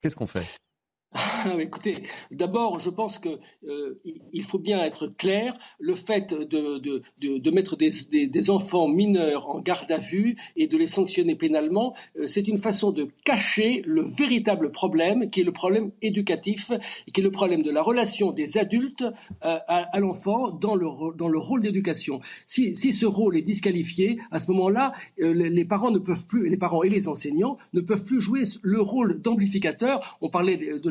Qu'est-ce 0.00 0.16
qu'on 0.16 0.26
fait? 0.26 0.46
Écoutez, 1.58 2.02
d'abord, 2.30 2.80
je 2.80 2.90
pense 2.90 3.18
qu'il 3.18 3.38
euh, 3.68 4.00
faut 4.46 4.58
bien 4.58 4.82
être 4.82 5.06
clair. 5.06 5.56
Le 5.78 5.94
fait 5.94 6.32
de, 6.32 6.78
de, 6.78 7.02
de, 7.38 7.50
mettre 7.50 7.76
des, 7.76 7.90
des, 8.26 8.50
enfants 8.50 8.88
mineurs 8.88 9.48
en 9.48 9.60
garde 9.60 9.90
à 9.90 9.98
vue 9.98 10.36
et 10.56 10.66
de 10.66 10.76
les 10.76 10.86
sanctionner 10.86 11.34
pénalement, 11.34 11.94
euh, 12.18 12.26
c'est 12.26 12.48
une 12.48 12.56
façon 12.56 12.92
de 12.92 13.08
cacher 13.24 13.82
le 13.84 14.02
véritable 14.02 14.72
problème, 14.72 15.30
qui 15.30 15.40
est 15.40 15.44
le 15.44 15.52
problème 15.52 15.90
éducatif, 16.02 16.72
qui 17.12 17.20
est 17.20 17.24
le 17.24 17.30
problème 17.30 17.62
de 17.62 17.70
la 17.70 17.82
relation 17.82 18.32
des 18.32 18.58
adultes 18.58 19.02
euh, 19.02 19.58
à, 19.68 20.00
l'enfant 20.00 20.50
dans 20.50 20.74
le, 20.74 21.16
dans 21.16 21.28
le 21.28 21.38
rôle 21.38 21.62
d'éducation. 21.62 22.20
Si, 22.44 22.74
si, 22.74 22.92
ce 22.92 23.06
rôle 23.06 23.36
est 23.36 23.42
disqualifié, 23.42 24.18
à 24.30 24.38
ce 24.38 24.50
moment-là, 24.50 24.92
les, 25.18 25.64
parents 25.64 25.90
ne 25.90 25.98
peuvent 25.98 26.26
plus, 26.26 26.48
les 26.48 26.56
parents 26.56 26.82
et 26.82 26.88
les 26.88 27.08
enseignants 27.08 27.56
ne 27.72 27.80
peuvent 27.80 28.04
plus 28.04 28.20
jouer 28.20 28.42
le 28.62 28.80
rôle 28.80 29.20
d'amplificateur. 29.20 30.18
On 30.20 30.28
parlait 30.28 30.56
de, 30.56 30.78
de 30.78 30.90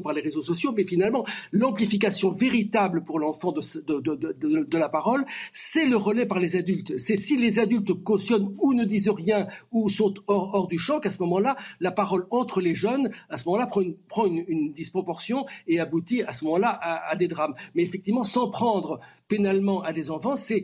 par 0.00 0.12
les 0.12 0.20
réseaux 0.20 0.42
sociaux, 0.42 0.72
mais 0.76 0.84
finalement, 0.84 1.24
l'amplification 1.52 2.30
véritable 2.30 3.02
pour 3.02 3.18
l'enfant 3.18 3.52
de, 3.52 3.60
de, 4.00 4.78
la 4.78 4.88
parole, 4.88 5.24
c'est 5.52 5.86
le 5.86 5.96
relais 5.96 6.26
par 6.26 6.40
les 6.40 6.56
adultes. 6.56 6.98
C'est 6.98 7.16
si 7.16 7.36
les 7.36 7.58
adultes 7.58 7.92
cautionnent 8.02 8.54
ou 8.58 8.74
ne 8.74 8.84
disent 8.84 9.08
rien 9.08 9.46
ou 9.72 9.88
sont 9.88 10.14
hors, 10.26 10.66
du 10.66 10.78
champ, 10.78 11.00
qu'à 11.00 11.10
ce 11.10 11.22
moment-là, 11.22 11.56
la 11.80 11.92
parole 11.92 12.26
entre 12.30 12.60
les 12.60 12.74
jeunes, 12.74 13.10
à 13.28 13.36
ce 13.36 13.48
moment-là, 13.48 13.66
prend, 13.66 13.80
une, 13.80 13.94
prend 14.08 14.26
une, 14.26 14.72
disproportion 14.72 15.46
et 15.66 15.80
aboutit 15.80 16.22
à 16.22 16.32
ce 16.32 16.44
moment-là 16.44 16.68
à, 16.68 17.10
à 17.10 17.16
des 17.16 17.28
drames. 17.28 17.54
Mais 17.74 17.82
effectivement, 17.82 18.24
sans 18.24 18.48
prendre 18.48 19.00
pénalement 19.28 19.82
à 19.82 19.92
des 19.92 20.10
enfants, 20.10 20.34
c'est 20.36 20.62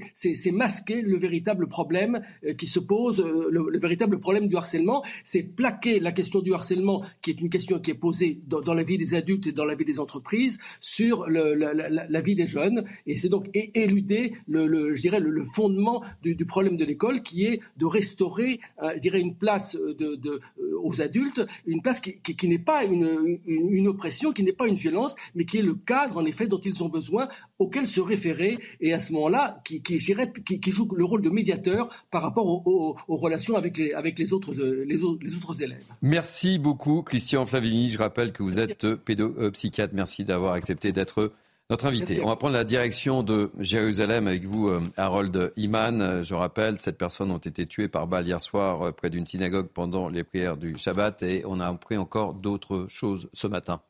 masquer 0.53 1.03
le 1.03 1.17
véritable 1.17 1.69
problème 1.69 2.21
euh, 2.45 2.55
qui 2.55 2.67
se 2.67 2.79
pose, 2.79 3.21
euh, 3.21 3.49
le, 3.51 3.79
véritable 3.79 4.19
problème 4.21 4.49
du 4.49 4.57
harcèlement. 4.57 5.03
C'est 5.25 5.43
plaquer 5.43 6.01
la 6.01 6.13
question 6.13 6.41
du 6.41 6.53
harcèlement, 6.53 7.03
qui 7.21 7.31
est 7.31 7.41
une 7.41 7.51
question 7.51 7.79
qui 7.79 7.91
est 7.91 7.95
posée 7.95 8.41
dans, 8.47 8.75
la 8.75 8.83
vie 8.83 8.99
des 8.99 9.15
adultes 9.15 9.47
et 9.47 9.53
dans 9.53 9.65
la 9.65 9.75
vie 9.75 9.85
des 9.85 9.99
entreprises, 9.99 10.59
sur 10.81 11.27
la, 11.29 12.21
vie 12.21 12.35
des 12.35 12.47
jeunes. 12.47 12.85
Et 13.07 13.17
c'est 13.17 13.29
donc 13.29 13.51
éluder, 13.53 14.33
le, 14.47 14.95
je 14.95 15.01
dirais, 15.01 15.21
le, 15.21 15.43
fondement 15.43 16.03
du, 16.23 16.37
problème 16.47 16.77
de 16.77 16.85
l'école, 16.85 17.23
qui 17.23 17.47
est 17.47 17.61
de 17.77 17.87
restaurer, 17.87 18.61
euh, 18.83 18.93
je 18.97 19.01
dirais, 19.01 19.21
une 19.21 19.35
place 19.35 19.77
de, 19.77 20.41
aux 20.83 21.01
adultes, 21.01 21.45
une 21.67 21.83
place 21.83 22.01
qui, 22.01 22.21
qui, 22.21 22.49
n'est 22.49 22.59
pas 22.59 22.85
une, 22.85 23.39
une 23.47 23.89
oppression, 23.89 24.33
qui 24.33 24.45
n'est 24.45 24.53
pas 24.53 24.69
une 24.69 24.77
violence, 24.77 25.17
mais 25.35 25.45
qui 25.45 25.59
est 25.59 25.63
le 25.63 25.75
cadre, 25.75 26.19
en 26.19 26.25
effet, 26.25 26.47
dont 26.47 26.61
ils 26.61 26.83
ont 26.83 26.89
besoin, 26.89 27.29
auquel 27.59 27.87
se 27.87 28.01
référer 28.01 28.52
et 28.81 28.93
à 28.93 28.99
ce 28.99 29.13
moment-là, 29.13 29.61
qui, 29.65 29.83
qui, 29.83 29.99
qui, 29.99 30.71
joue 30.71 30.89
le 30.95 31.05
rôle 31.05 31.23
de 31.23 31.31
médiateur 31.31 31.89
par 32.11 32.23
rapport 32.23 32.47
aux, 32.47 32.97
relations 33.09 33.57
avec, 33.57 33.77
les, 33.77 33.93
avec 33.93 34.19
les, 34.19 34.33
autres, 34.33 34.59
euh, 34.61 34.85
les, 34.87 35.03
autres 35.03 35.63
élèves. 35.63 35.91
Merci 36.03 36.59
beaucoup, 36.59 37.03
Christian 37.03 37.47
Flavini. 37.47 37.91
Je 37.91 37.99
rappelle 37.99 38.33
que 38.33 38.43
vous 38.43 38.59
êtes 38.59 38.95
pédopsychiatre. 38.97 39.95
Merci 39.95 40.25
d'avoir 40.25 40.55
accepté 40.55 40.93
d'être 40.93 41.33
notre 41.71 41.87
invité. 41.87 42.21
On 42.23 42.29
va 42.29 42.37
prendre 42.37 42.55
la 42.55 42.65
direction 42.65 43.23
de 43.23 43.51
Jérusalem 43.59 44.27
avec 44.27 44.45
vous, 44.45 44.69
euh, 44.69 44.81
Harold 44.97 45.53
Iman. 45.57 46.23
Je 46.23 46.35
rappelle, 46.35 46.79
sept 46.79 46.99
personnes 46.99 47.31
ont 47.31 47.39
été 47.39 47.67
tuées 47.67 47.89
par 47.89 48.07
balle 48.07 48.27
hier 48.27 48.41
soir 48.41 48.83
euh, 48.83 48.93
près 48.93 49.09
d'une 49.09 49.27
synagogue 49.27 49.69
pendant 49.69 50.09
les 50.09 50.23
prières 50.23 50.57
du 50.57 50.77
Shabbat 50.77 51.23
et 51.23 51.45
on 51.47 51.61
a 51.61 51.69
appris 51.69 51.97
encore 51.97 52.35
d'autres 52.35 52.87
choses 52.89 53.31
ce 53.33 53.47
matin. 53.47 53.81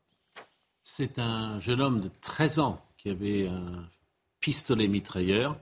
C'est 0.85 1.19
un 1.19 1.59
jeune 1.61 1.81
homme 1.81 2.01
de 2.01 2.11
13 2.21 2.59
ans 2.61 2.81
qui 2.97 3.11
avait 3.11 3.49
un 3.49 3.89
pistolet 4.43 4.89
mitrailleur 4.89 5.57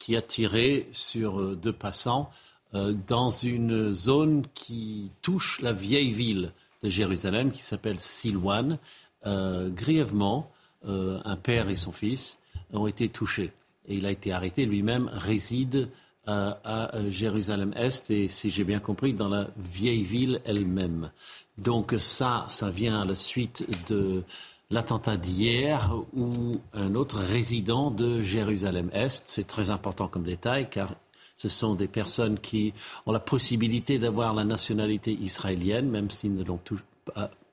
qui 0.00 0.16
a 0.16 0.22
tiré 0.22 0.88
sur 0.90 1.38
euh, 1.38 1.54
deux 1.54 1.72
passants 1.72 2.28
euh, 2.74 2.92
dans 3.06 3.30
une 3.30 3.94
zone 3.94 4.44
qui 4.52 5.12
touche 5.20 5.60
la 5.60 5.72
vieille 5.72 6.10
ville 6.10 6.52
de 6.82 6.88
Jérusalem 6.88 7.52
qui 7.52 7.62
s'appelle 7.62 8.00
Silwan. 8.00 8.78
Euh, 9.26 9.70
grièvement, 9.70 10.50
un 10.84 11.36
père 11.36 11.68
et 11.68 11.76
son 11.76 11.92
fils 11.92 12.40
ont 12.72 12.88
été 12.88 13.08
touchés. 13.08 13.52
Et 13.86 13.94
il 13.94 14.04
a 14.04 14.10
été 14.10 14.32
arrêté. 14.32 14.66
Lui-même 14.66 15.08
réside 15.12 15.88
à 16.26 16.90
Jérusalem-Est 17.08 18.10
et, 18.10 18.26
si 18.26 18.50
j'ai 18.50 18.64
bien 18.64 18.80
compris, 18.80 19.14
dans 19.14 19.28
la 19.28 19.46
vieille 19.56 20.02
ville 20.02 20.40
elle-même. 20.44 21.12
Donc 21.58 21.94
ça, 22.00 22.46
ça 22.48 22.70
vient 22.70 23.00
à 23.00 23.04
la 23.04 23.14
suite 23.14 23.64
de 23.88 24.24
l'attentat 24.72 25.16
d'hier 25.16 25.94
où 26.16 26.58
un 26.72 26.94
autre 26.94 27.18
résident 27.18 27.90
de 27.90 28.22
Jérusalem-Est, 28.22 29.24
c'est 29.26 29.46
très 29.46 29.70
important 29.70 30.08
comme 30.08 30.24
détail 30.24 30.68
car 30.68 30.94
ce 31.36 31.48
sont 31.48 31.74
des 31.74 31.88
personnes 31.88 32.38
qui 32.38 32.72
ont 33.06 33.12
la 33.12 33.20
possibilité 33.20 33.98
d'avoir 33.98 34.34
la 34.34 34.44
nationalité 34.44 35.12
israélienne, 35.12 35.90
même 35.90 36.10
s'ils 36.10 36.34
ne 36.34 36.42
l'ont 36.42 36.60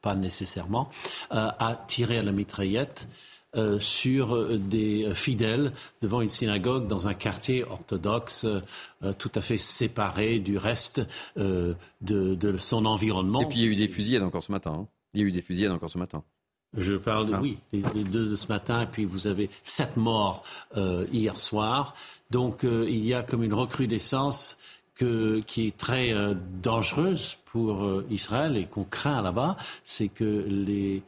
pas 0.01 0.15
nécessairement, 0.15 0.89
euh, 1.33 1.49
a 1.59 1.75
tiré 1.87 2.17
à 2.17 2.23
la 2.23 2.31
mitraillette 2.31 3.07
euh, 3.55 3.79
sur 3.79 4.35
euh, 4.35 4.57
des 4.57 5.13
fidèles 5.15 5.73
devant 6.01 6.21
une 6.21 6.29
synagogue 6.29 6.87
dans 6.87 7.07
un 7.07 7.13
quartier 7.13 7.63
orthodoxe 7.63 8.45
tout 9.17 9.31
à 9.33 9.41
fait 9.41 9.57
séparé 9.57 10.39
du 10.39 10.57
reste 10.57 11.01
de, 11.35 11.75
son 12.57 12.85
environnement. 12.85 13.41
Et 13.41 13.45
puis 13.45 13.59
il 13.59 13.65
y 13.65 13.67
a 13.67 13.71
eu 13.71 13.75
des 13.75 13.87
fusillades 13.87 14.23
encore 14.23 14.43
ce 14.43 14.51
matin. 14.51 14.71
Hein. 14.81 14.87
Il 15.13 15.21
y 15.21 15.23
a 15.23 15.27
eu 15.27 15.31
des 15.31 15.41
fusillades 15.41 15.71
encore 15.71 15.89
ce 15.89 15.97
matin. 15.97 16.23
Je 16.77 16.93
parle, 16.93 17.27
de, 17.27 17.33
ah. 17.33 17.41
oui, 17.41 17.57
des, 17.73 17.81
deux 18.03 18.27
de 18.27 18.35
ce 18.35 18.47
matin, 18.47 18.81
et 18.81 18.85
puis 18.85 19.05
vous 19.05 19.27
avez 19.27 19.49
sept 19.63 19.97
morts 19.97 20.43
euh, 20.77 21.05
hier 21.11 21.39
soir. 21.39 21.95
Donc 22.29 22.63
euh, 22.63 22.85
il 22.87 23.05
y 23.05 23.13
a 23.13 23.23
comme 23.23 23.43
une 23.43 23.53
recrudescence 23.53 24.57
que, 24.95 25.39
qui 25.47 25.67
est 25.67 25.77
très 25.77 26.13
euh, 26.13 26.35
dangereuse 26.61 27.37
pour 27.45 28.03
Israël 28.11 28.55
et 28.55 28.65
qu'on 28.65 28.83
craint 28.83 29.23
là-bas, 29.23 29.57
c'est 29.83 30.09
que 30.09 30.45
les 30.47 31.01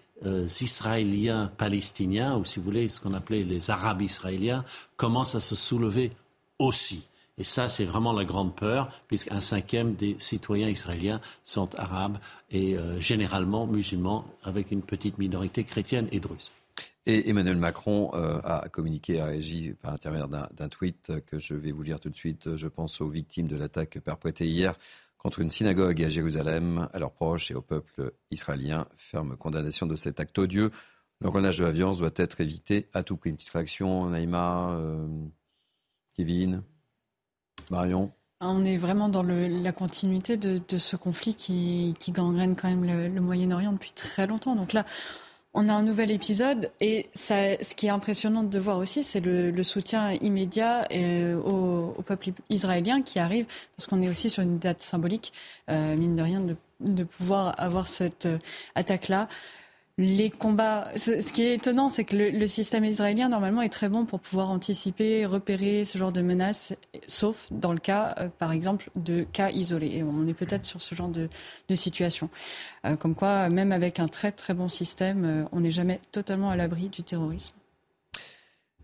Israéliens 0.62 1.51
palestiniens, 1.57 2.36
ou 2.36 2.45
si 2.45 2.57
vous 2.57 2.66
voulez, 2.66 2.89
ce 2.89 2.99
qu'on 2.99 3.14
appelait 3.14 3.43
les 3.43 3.70
Arabes 3.70 4.01
israéliens, 4.01 4.64
commencent 4.95 5.36
à 5.36 5.39
se 5.39 5.55
soulever 5.55 6.12
aussi. 6.57 7.07
Et 7.38 7.43
ça, 7.43 7.69
c'est 7.69 7.86
vraiment 7.86 8.13
la 8.13 8.25
grande 8.25 8.55
peur, 8.55 8.91
puisqu'un 9.07 9.39
cinquième 9.39 9.95
des 9.95 10.15
citoyens 10.19 10.69
israéliens 10.69 11.21
sont 11.43 11.73
arabes 11.79 12.17
et 12.51 12.75
euh, 12.77 12.99
généralement 12.99 13.65
musulmans, 13.65 14.25
avec 14.43 14.71
une 14.71 14.82
petite 14.82 15.17
minorité 15.17 15.63
chrétienne 15.63 16.07
et 16.11 16.19
druze. 16.19 16.51
Et 17.07 17.29
Emmanuel 17.29 17.57
Macron 17.57 18.11
euh, 18.13 18.39
a 18.43 18.69
communiqué, 18.69 19.19
a 19.19 19.25
réagi 19.25 19.73
par 19.82 19.91
l'intermédiaire 19.91 20.49
d'un 20.51 20.69
tweet 20.69 21.13
que 21.25 21.39
je 21.39 21.55
vais 21.55 21.71
vous 21.71 21.82
lire 21.82 21.99
tout 21.99 22.09
de 22.09 22.15
suite. 22.15 22.55
Je 22.55 22.67
pense 22.67 23.01
aux 23.01 23.09
victimes 23.09 23.47
de 23.47 23.57
l'attaque 23.57 23.99
perpétrée 23.99 24.45
hier 24.45 24.75
contre 25.17 25.39
une 25.39 25.49
synagogue 25.49 26.01
à 26.03 26.09
Jérusalem, 26.09 26.89
à 26.93 26.99
leurs 26.99 27.11
proches 27.11 27.49
et 27.49 27.55
au 27.55 27.61
peuple 27.61 28.13
israélien. 28.29 28.88
Ferme 28.95 29.36
condamnation 29.36 29.88
de 29.88 29.95
cet 29.95 30.19
acte 30.19 30.38
odieux. 30.38 30.71
Le 31.21 31.29
renage 31.29 31.57
de 31.57 31.63
la 31.63 31.71
violence 31.71 31.99
doit 31.99 32.11
être 32.15 32.41
évité 32.41 32.88
à 32.93 33.03
tout 33.03 33.17
prix. 33.17 33.29
Une 33.29 33.38
petite 33.38 33.51
réaction, 33.51 34.09
Naïma, 34.09 34.71
euh, 34.73 35.07
Kevin? 36.15 36.63
Marion 37.70 38.12
on 38.41 38.66
est 38.66 38.78
vraiment 38.78 39.07
dans 39.07 39.24
la 39.24 39.72
continuité 39.72 40.36
de, 40.36 40.78
ce 40.78 40.95
conflit 40.95 41.36
qui, 41.36 41.93
gangrène 42.09 42.55
quand 42.55 42.70
même 42.70 43.14
le, 43.14 43.22
Moyen-Orient 43.22 43.74
depuis 43.74 43.91
très 43.91 44.26
longtemps. 44.26 44.55
Donc 44.55 44.74
là, 44.74 44.84
on 45.53 45.70
a 45.70 45.74
un 45.74 45.84
nouvel 45.84 46.12
épisode 46.12 46.72
et 46.80 47.09
ce 47.14 47.76
qui 47.76 47.86
est 47.86 47.91
impressionnant 47.91 48.43
de 48.43 48.59
voir 48.59 48.78
aussi, 48.80 49.03
c'est 49.03 49.20
le, 49.20 49.64
soutien 49.64 50.14
immédiat 50.14 50.88
euh, 50.91 51.36
au, 51.36 52.01
peuple 52.01 52.32
israélien 52.49 53.03
qui 53.03 53.20
arrive, 53.20 53.45
parce 53.78 53.88
qu'on 53.88 54.01
est 54.01 54.09
aussi 54.09 54.30
sur 54.30 54.41
une 54.41 54.57
date 54.57 54.82
symbolique, 54.82 55.34
euh, 55.70 55.95
mine 55.95 56.16
de 56.16 56.24
rien, 56.24 56.41
de 56.80 57.03
pouvoir 57.03 57.53
avoir 57.59 57.88
cette 57.88 58.26
euh, 58.26 58.39
attaque-là 58.74 59.28
les 59.97 60.29
combats. 60.29 60.87
Ce 60.95 61.31
qui 61.31 61.43
est 61.43 61.55
étonnant, 61.55 61.89
c'est 61.89 62.03
que 62.03 62.15
le, 62.15 62.47
système 62.47 62.85
israélien, 62.85 63.29
normalement, 63.29 63.61
est 63.61 63.69
très 63.69 63.89
bon 63.89 64.05
pour 64.05 64.19
pouvoir 64.19 64.49
anticiper, 64.49 65.25
repérer 65.25 65.85
ce 65.85 65.97
genre 65.97 66.11
de 66.11 66.21
menaces, 66.21 66.73
sauf 67.07 67.47
dans 67.51 67.73
le 67.73 67.79
cas, 67.79 68.15
euh, 68.19 68.29
par 68.37 68.51
exemple, 68.51 68.89
de 68.95 69.23
cas 69.23 69.51
isolés. 69.51 69.91
Et 69.97 70.03
on 70.03 70.27
est 70.27 70.33
peut-être 70.33 70.65
sur 70.65 70.81
ce 70.81 70.95
genre 70.95 71.09
de, 71.09 71.29
situation. 71.75 72.29
Euh, 72.85 72.97
comme 72.97 73.15
quoi, 73.15 73.47
même 73.49 73.71
avec 73.71 73.99
un 73.99 74.07
très 74.07 74.31
très 74.31 74.53
bon 74.53 74.67
système, 74.67 75.23
euh, 75.25 75.43
on 75.53 75.61
n'est 75.61 75.71
jamais 75.71 76.01
totalement 76.11 76.49
à 76.49 76.55
l'abri 76.55 76.89
du 76.89 77.01
terrorisme. 77.01 77.53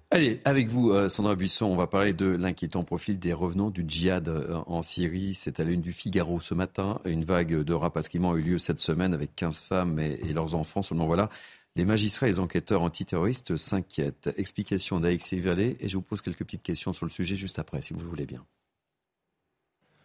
Allez, 0.10 0.40
avec 0.46 0.70
vous, 0.70 0.92
euh, 0.92 1.10
Sandra 1.10 1.36
Buisson, 1.36 1.66
on 1.66 1.76
va 1.76 1.86
parler 1.86 2.14
de 2.14 2.28
l'inquiétant 2.28 2.82
profil 2.84 3.20
des 3.20 3.34
revenants 3.34 3.70
du 3.70 3.84
djihad 3.86 4.30
euh, 4.30 4.62
en 4.66 4.82
Syrie. 4.82 5.34
C'est 5.34 5.60
à 5.60 5.66
l'une 5.66 5.82
du 5.82 5.92
Figaro 5.92 6.40
ce 6.40 6.54
matin. 6.54 7.02
Une 7.04 7.26
vague 7.26 7.64
de 7.64 7.74
rapatriement 7.74 8.32
a 8.32 8.38
eu 8.38 8.42
lieu 8.42 8.58
cette 8.58 8.80
semaine 8.80 9.14
avec 9.14 9.36
15 9.36 9.60
femmes 9.60 10.00
et, 10.00 10.32
leurs 10.32 10.56
enfants. 10.56 10.82
Seulement 10.82 11.08
voilà, 11.08 11.30
les 11.76 11.84
magistrats 11.84 12.28
et 12.28 12.32
les 12.32 12.40
enquêteurs 12.40 12.84
antiterroristes 12.84 13.58
s'inquiètent. 13.58 14.30
Explication 14.38 15.02
d'Alexis 15.02 15.42
Vallée 15.42 15.76
et 15.82 15.90
je 15.90 15.98
vous 15.98 16.04
pose 16.04 16.22
quelques 16.22 16.46
petites 16.46 16.64
questions 16.64 16.94
sur 16.94 17.06
le 17.06 17.12
sujet 17.12 17.36
juste 17.36 17.60
après, 17.60 17.82
si 17.82 17.94
vous 17.94 18.00
le 18.00 18.08
voulez 18.08 18.26
bien. 18.26 18.46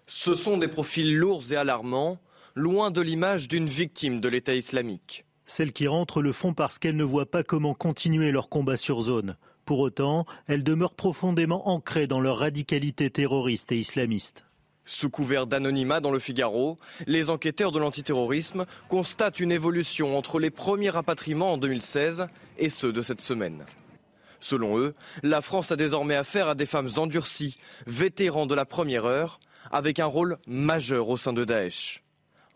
Ce 0.09 0.35
sont 0.35 0.59
des 0.59 0.67
profils 0.67 1.17
lourds 1.17 1.53
et 1.53 1.57
alarmants, 1.57 2.19
loin 2.57 2.91
de 2.91 3.01
l'image 3.01 3.47
d'une 3.47 3.69
victime 3.69 4.21
de 4.21 4.27
l'État 4.27 4.57
islamique. 4.57 5.27
Celles 5.47 5.73
qui 5.73 5.87
rentrent 5.87 6.23
le 6.23 6.33
font 6.33 6.55
parce 6.55 6.81
qu'elles 6.81 6.97
ne 6.97 7.05
voient 7.05 7.31
pas 7.31 7.45
comment 7.45 7.75
continuer 7.75 8.33
leur 8.33 8.49
combat 8.49 8.77
sur 8.77 9.03
zone. 9.03 9.37
Pour 9.73 9.81
autant, 9.81 10.27
elles 10.49 10.65
demeurent 10.65 10.93
profondément 10.93 11.71
ancrées 11.71 12.07
dans 12.07 12.21
leur 12.21 12.41
radicalité 12.41 13.09
terroriste 13.09 13.73
et 13.73 13.79
islamiste. 13.79 14.45
Sous 14.85 15.09
couvert 15.09 15.47
d'anonymat 15.47 16.01
dans 16.01 16.11
le 16.11 16.19
Figaro, 16.19 16.77
les 17.07 17.31
enquêteurs 17.31 17.73
de 17.73 17.79
l'antiterrorisme 17.79 18.67
constatent 18.91 19.41
une 19.41 19.51
évolution 19.51 20.19
entre 20.19 20.39
les 20.39 20.51
premiers 20.51 20.91
rapatriements 20.91 21.55
en 21.55 21.57
2016 21.57 22.27
et 22.59 22.69
ceux 22.69 22.93
de 22.93 23.01
cette 23.01 23.23
semaine. 23.23 23.65
Selon 24.41 24.77
eux, 24.77 24.95
la 25.23 25.41
France 25.41 25.73
a 25.73 25.77
désormais 25.77 26.17
affaire 26.17 26.49
à 26.49 26.55
des 26.55 26.67
femmes 26.67 26.91
endurcies, 26.99 27.57
vétérans 27.87 28.45
de 28.45 28.55
la 28.55 28.67
première 28.67 29.07
heure, 29.07 29.41
avec 29.71 30.01
un 30.01 30.05
rôle 30.05 30.37
majeur 30.47 31.09
au 31.09 31.17
sein 31.17 31.33
de 31.33 31.47
Daesh. 31.47 32.03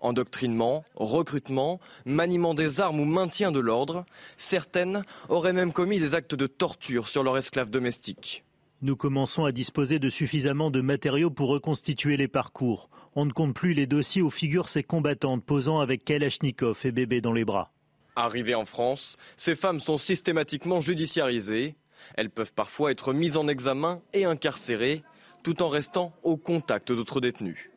Endoctrinement, 0.00 0.84
recrutement, 0.94 1.80
maniement 2.04 2.54
des 2.54 2.80
armes 2.80 3.00
ou 3.00 3.04
maintien 3.04 3.50
de 3.50 3.60
l'ordre, 3.60 4.04
certaines 4.36 5.04
auraient 5.28 5.52
même 5.52 5.72
commis 5.72 5.98
des 5.98 6.14
actes 6.14 6.34
de 6.34 6.46
torture 6.46 7.08
sur 7.08 7.22
leurs 7.22 7.38
esclaves 7.38 7.70
domestiques. 7.70 8.44
Nous 8.82 8.94
commençons 8.94 9.46
à 9.46 9.52
disposer 9.52 9.98
de 9.98 10.10
suffisamment 10.10 10.70
de 10.70 10.82
matériaux 10.82 11.30
pour 11.30 11.48
reconstituer 11.48 12.18
les 12.18 12.28
parcours. 12.28 12.90
On 13.14 13.24
ne 13.24 13.32
compte 13.32 13.54
plus 13.54 13.72
les 13.72 13.86
dossiers 13.86 14.20
où 14.20 14.30
figurent 14.30 14.68
ces 14.68 14.82
combattantes 14.82 15.42
posant 15.42 15.80
avec 15.80 16.04
Kalachnikov 16.04 16.78
et 16.84 16.92
bébé 16.92 17.22
dans 17.22 17.32
les 17.32 17.46
bras. 17.46 17.72
Arrivées 18.16 18.54
en 18.54 18.66
France, 18.66 19.16
ces 19.36 19.56
femmes 19.56 19.80
sont 19.80 19.96
systématiquement 19.96 20.82
judiciarisées. 20.82 21.74
Elles 22.16 22.30
peuvent 22.30 22.52
parfois 22.52 22.90
être 22.90 23.14
mises 23.14 23.38
en 23.38 23.48
examen 23.48 24.02
et 24.12 24.26
incarcérées, 24.26 25.02
tout 25.42 25.62
en 25.62 25.70
restant 25.70 26.12
au 26.22 26.36
contact 26.36 26.92
d'autres 26.92 27.22
détenus. 27.22 27.70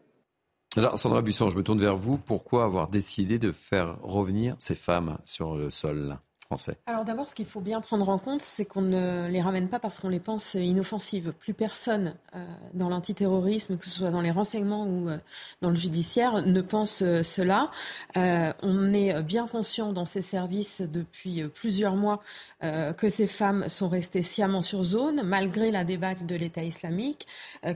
Alors, 0.77 0.99
Sandra 0.99 1.23
Buisson, 1.23 1.49
je 1.49 1.55
me 1.57 1.63
tourne 1.63 1.79
vers 1.79 1.97
vous. 1.97 2.17
Pourquoi 2.17 2.63
avoir 2.63 2.89
décidé 2.89 3.39
de 3.39 3.51
faire 3.51 3.99
revenir 4.03 4.55
ces 4.59 4.75
femmes 4.75 5.17
sur 5.25 5.55
le 5.55 5.71
sol? 5.71 6.19
Alors 6.87 7.05
d'abord, 7.05 7.29
ce 7.29 7.35
qu'il 7.35 7.45
faut 7.45 7.61
bien 7.61 7.79
prendre 7.79 8.09
en 8.09 8.17
compte, 8.17 8.41
c'est 8.41 8.65
qu'on 8.65 8.81
ne 8.81 9.27
les 9.27 9.39
ramène 9.39 9.69
pas 9.69 9.77
parce 9.77 9.99
qu'on 9.99 10.09
les 10.09 10.19
pense 10.19 10.55
inoffensives. 10.55 11.31
Plus 11.31 11.53
personne 11.53 12.15
euh, 12.35 12.43
dans 12.73 12.89
l'antiterrorisme, 12.89 13.77
que 13.77 13.85
ce 13.85 13.91
soit 13.91 14.09
dans 14.09 14.21
les 14.21 14.31
renseignements 14.31 14.87
ou 14.87 15.09
euh, 15.09 15.19
dans 15.61 15.69
le 15.69 15.75
judiciaire, 15.75 16.41
ne 16.41 16.61
pense 16.61 17.03
euh, 17.03 17.21
cela. 17.21 17.69
on 18.15 18.93
est 18.93 19.21
bien 19.21 19.45
conscient 19.45 19.93
dans 19.93 20.05
ces 20.05 20.23
services 20.23 20.81
depuis 20.81 21.43
plusieurs 21.47 21.95
mois 21.95 22.19
que 22.61 23.09
ces 23.09 23.27
femmes 23.27 23.69
sont 23.69 23.87
restées 23.87 24.23
sciemment 24.23 24.61
sur 24.61 24.83
zone, 24.83 25.21
malgré 25.23 25.71
la 25.71 25.83
débâcle 25.83 26.25
de 26.25 26.35
l'État 26.35 26.63
islamique, 26.63 27.27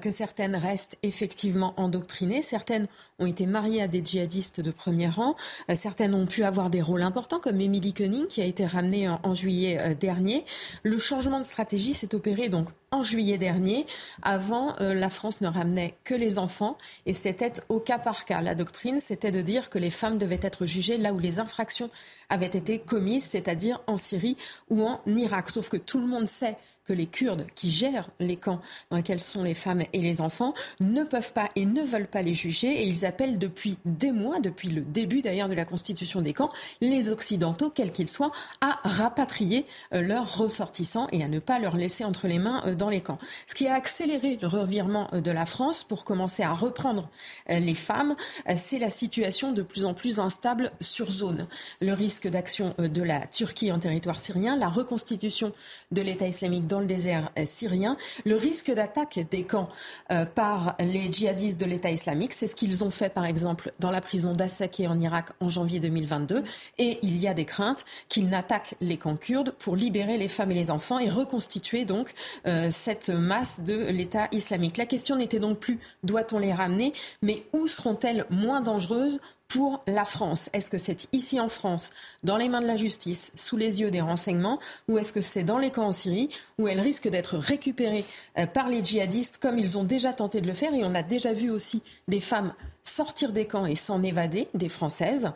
que 0.02 0.12
certaines 0.12 0.56
restent 0.56 0.98
effectivement 1.04 1.74
endoctrinées, 1.78 2.42
certaines 2.42 2.88
ont 3.20 3.26
été 3.26 3.46
mariées 3.46 3.82
à 3.82 3.88
des 3.88 4.04
djihadistes 4.04 4.62
de 4.62 4.72
premier 4.72 5.08
rang, 5.08 5.36
certaines 5.76 6.14
ont 6.14 6.26
pu 6.26 6.44
avoir 6.44 6.70
des 6.70 6.82
rôles 6.82 7.04
importants, 7.04 7.40
comme 7.40 7.62
Emily 7.62 7.94
Koenig, 7.94 8.28
qui 8.28 8.42
a 8.42 8.46
été 8.46 8.63
ramené 8.66 9.10
en, 9.10 9.34
juillet 9.34 9.78
euh, 9.80 9.96
dernier. 9.96 10.46
Le 10.84 10.98
changement 10.98 11.40
de 11.40 11.46
stratégie 11.46 11.94
s'est 11.94 12.16
opéré 12.16 12.50
donc 12.50 12.70
en 12.92 13.04
juillet 13.04 13.38
dernier. 13.38 13.86
Avant, 14.22 14.76
euh, 14.80 14.94
la 14.94 15.10
France 15.10 15.42
ne 15.42 15.48
ramenait 15.48 15.96
que 16.04 16.14
les 16.14 16.38
enfants 16.38 16.78
et 17.06 17.14
c'était 17.14 17.54
au 17.70 17.80
cas 17.80 18.00
par 18.00 18.26
cas. 18.26 18.42
La 18.42 18.56
doctrine, 18.56 19.00
c'était 19.00 19.32
de 19.32 19.42
dire 19.42 19.70
que 19.70 19.80
les 19.80 19.90
femmes 19.90 20.18
devaient 20.18 20.40
être 20.42 20.66
jugées 20.66 20.98
là 20.98 21.14
où 21.14 21.20
les 21.20 21.40
infractions 21.40 21.90
avaient 22.30 22.46
été 22.46 22.80
commises, 22.80 23.26
c'est-à-dire 23.26 23.82
en 23.88 23.98
Syrie 23.98 24.38
ou 24.70 24.86
en 24.86 25.02
Irak. 25.08 25.50
Sauf 25.50 25.70
que 25.70 25.78
tout 25.78 26.00
le 26.00 26.08
monde 26.08 26.28
sait 26.28 26.58
que 26.86 26.94
les 26.94 27.08
Kurdes 27.08 27.46
qui 27.56 27.72
gèrent 27.72 28.10
les 28.20 28.36
camps 28.36 28.60
dans 28.90 28.98
lesquels 28.98 29.22
sont 29.22 29.44
les 29.44 29.54
femmes 29.54 29.84
et 29.94 30.00
les 30.00 30.22
enfants 30.22 30.54
ne 30.80 31.04
peuvent 31.04 31.34
pas 31.34 31.50
et 31.56 31.66
ne 31.66 31.82
veulent 31.82 32.08
pas 32.08 32.22
les 32.22 32.34
juger 32.34 32.82
et 32.82 32.88
ils 32.88 33.06
appellent 33.06 33.38
depuis 33.38 33.78
des 33.86 34.12
mois, 34.12 34.40
depuis 34.40 34.70
le 34.70 34.82
début 34.82 35.22
d'ailleurs 35.22 35.50
de 35.50 35.54
la 35.54 35.66
constitution 35.66 36.22
des 36.22 36.34
camps, 36.34 36.50
les 36.82 37.10
Occidentaux, 37.10 37.70
quels 37.70 37.92
qu'ils 37.92 38.10
soient, 38.10 38.32
à 38.62 38.80
rapatrier 38.84 39.66
euh, 39.94 40.02
leurs 40.02 40.38
ressortissants 40.38 41.08
et 41.12 41.24
à 41.24 41.28
ne 41.28 41.40
pas 41.40 41.60
leur 41.60 41.76
laisser 41.76 42.04
entre 42.04 42.28
les 42.28 42.40
mains 42.40 42.64
euh, 42.66 42.76
dans 42.76 42.90
les 42.90 43.02
camps. 43.02 43.18
Ce 43.48 43.56
qui 43.56 43.68
a 43.68 43.74
accéléré 43.74 44.38
le 44.42 44.48
revirement 44.48 45.10
euh, 45.14 45.22
de 45.22 45.32
la 45.32 45.46
France 45.46 45.84
pour 45.84 46.04
commencer 46.04 46.44
à 46.44 46.54
reprendre 46.54 47.10
les 47.48 47.76
femmes, 47.76 48.16
c'est 48.56 48.80
la 48.80 48.90
situation 48.90 49.52
de 49.52 49.62
plus 49.62 49.86
en 49.86 49.94
plus 49.94 50.20
instable 50.20 50.72
sur 50.82 51.12
zone. 51.12 51.48
Le 51.82 51.94
risque 51.94 52.28
d'action 52.28 52.74
de 52.78 53.02
la 53.02 53.26
Turquie 53.28 53.72
en 53.72 53.80
territoire 53.80 54.20
syrien, 54.20 54.56
la 54.56 54.70
reconstitution 54.70 55.52
de 55.92 56.02
l'État 56.02 56.28
islamique 56.28 56.68
dans 56.74 56.80
le 56.80 56.86
désert 56.88 57.32
syrien, 57.46 57.98
le 58.26 58.36
risque 58.36 58.72
d'attaque 58.72 59.20
des 59.30 59.44
camps 59.44 59.70
euh, 60.12 60.26
par 60.26 60.76
les 60.80 61.12
djihadistes 61.12 61.60
de 61.60 61.66
l'État 61.66 61.92
islamique. 61.92 62.34
C'est 62.34 62.48
ce 62.48 62.56
qu'ils 62.56 62.84
ont 62.84 62.90
fait, 62.90 63.10
par 63.10 63.26
exemple, 63.26 63.74
dans 63.80 63.92
la 63.92 64.02
prison 64.02 64.34
d'Assaké 64.34 64.88
en 64.88 65.00
Irak 65.00 65.30
en 65.40 65.50
janvier 65.50 65.80
2022. 65.80 66.44
Et 66.80 66.98
il 67.04 67.18
y 67.18 67.28
a 67.28 67.36
des 67.36 67.46
craintes 67.46 67.86
qu'ils 68.10 68.28
n'attaquent 68.28 68.74
les 68.82 68.98
camps 68.98 69.18
kurdes 69.18 69.52
pour 69.52 69.76
libérer 69.76 70.18
les 70.18 70.28
femmes 70.28 70.50
et 70.50 70.56
les 70.56 70.72
enfants 70.72 70.98
et 70.98 71.10
reconstituer 71.10 71.86
donc 71.86 72.12
euh, 72.48 72.72
cette 72.72 73.10
masse 73.10 73.60
de 73.60 73.76
l'État 73.76 74.28
islamique. 74.32 74.78
La 74.78 74.88
question 74.88 75.16
n'était 75.16 75.40
donc 75.40 75.60
plus 75.60 75.80
doit-on 76.02 76.40
les 76.40 76.54
ramener, 76.54 76.94
mais 77.22 77.44
où 77.54 77.68
seront-elles 77.68 78.26
moins 78.32 78.62
dangereuses 78.62 79.20
pour 79.48 79.84
la 79.88 80.06
France. 80.06 80.50
Est-ce 80.54 80.70
que 80.70 80.78
c'est 80.78 81.08
ici 81.14 81.40
en 81.40 81.48
France, 81.48 81.92
dans 82.24 82.38
les 82.38 82.50
mains 82.50 82.62
de 82.62 82.68
la 82.68 82.76
justice, 82.76 83.32
sous 83.36 83.58
les 83.58 83.82
yeux 83.82 83.92
des 83.92 84.02
renseignements, 84.02 84.60
ou 84.88 84.98
est-ce 84.98 85.14
que 85.14 85.22
c'est 85.22 85.44
dans 85.44 85.60
les 85.60 85.72
camps 85.72 85.88
en 85.88 85.92
Syrie, 85.92 86.30
où 86.58 86.68
elles 86.68 86.80
risquent 86.80 87.10
d'être 87.10 87.38
récupérées 87.38 88.06
euh, 88.38 88.48
par 88.48 88.68
les 88.68 88.84
djihadistes, 88.84 89.38
comme 89.38 89.60
ils 89.60 89.78
ont 89.78 89.84
déjà 89.84 90.14
tenté 90.14 90.42
de 90.42 90.48
le 90.48 90.54
faire, 90.54 90.74
et 90.74 90.84
on 90.84 90.96
a 90.96 91.04
déjà 91.04 91.34
vu 91.34 91.52
aussi 91.52 91.84
des 92.08 92.20
femmes 92.20 92.54
sortir 92.84 93.32
des 93.32 93.46
camps 93.46 93.66
et 93.66 93.76
s'en 93.76 94.04
évader, 94.04 94.48
des 94.54 94.70
Françaises. 94.70 95.32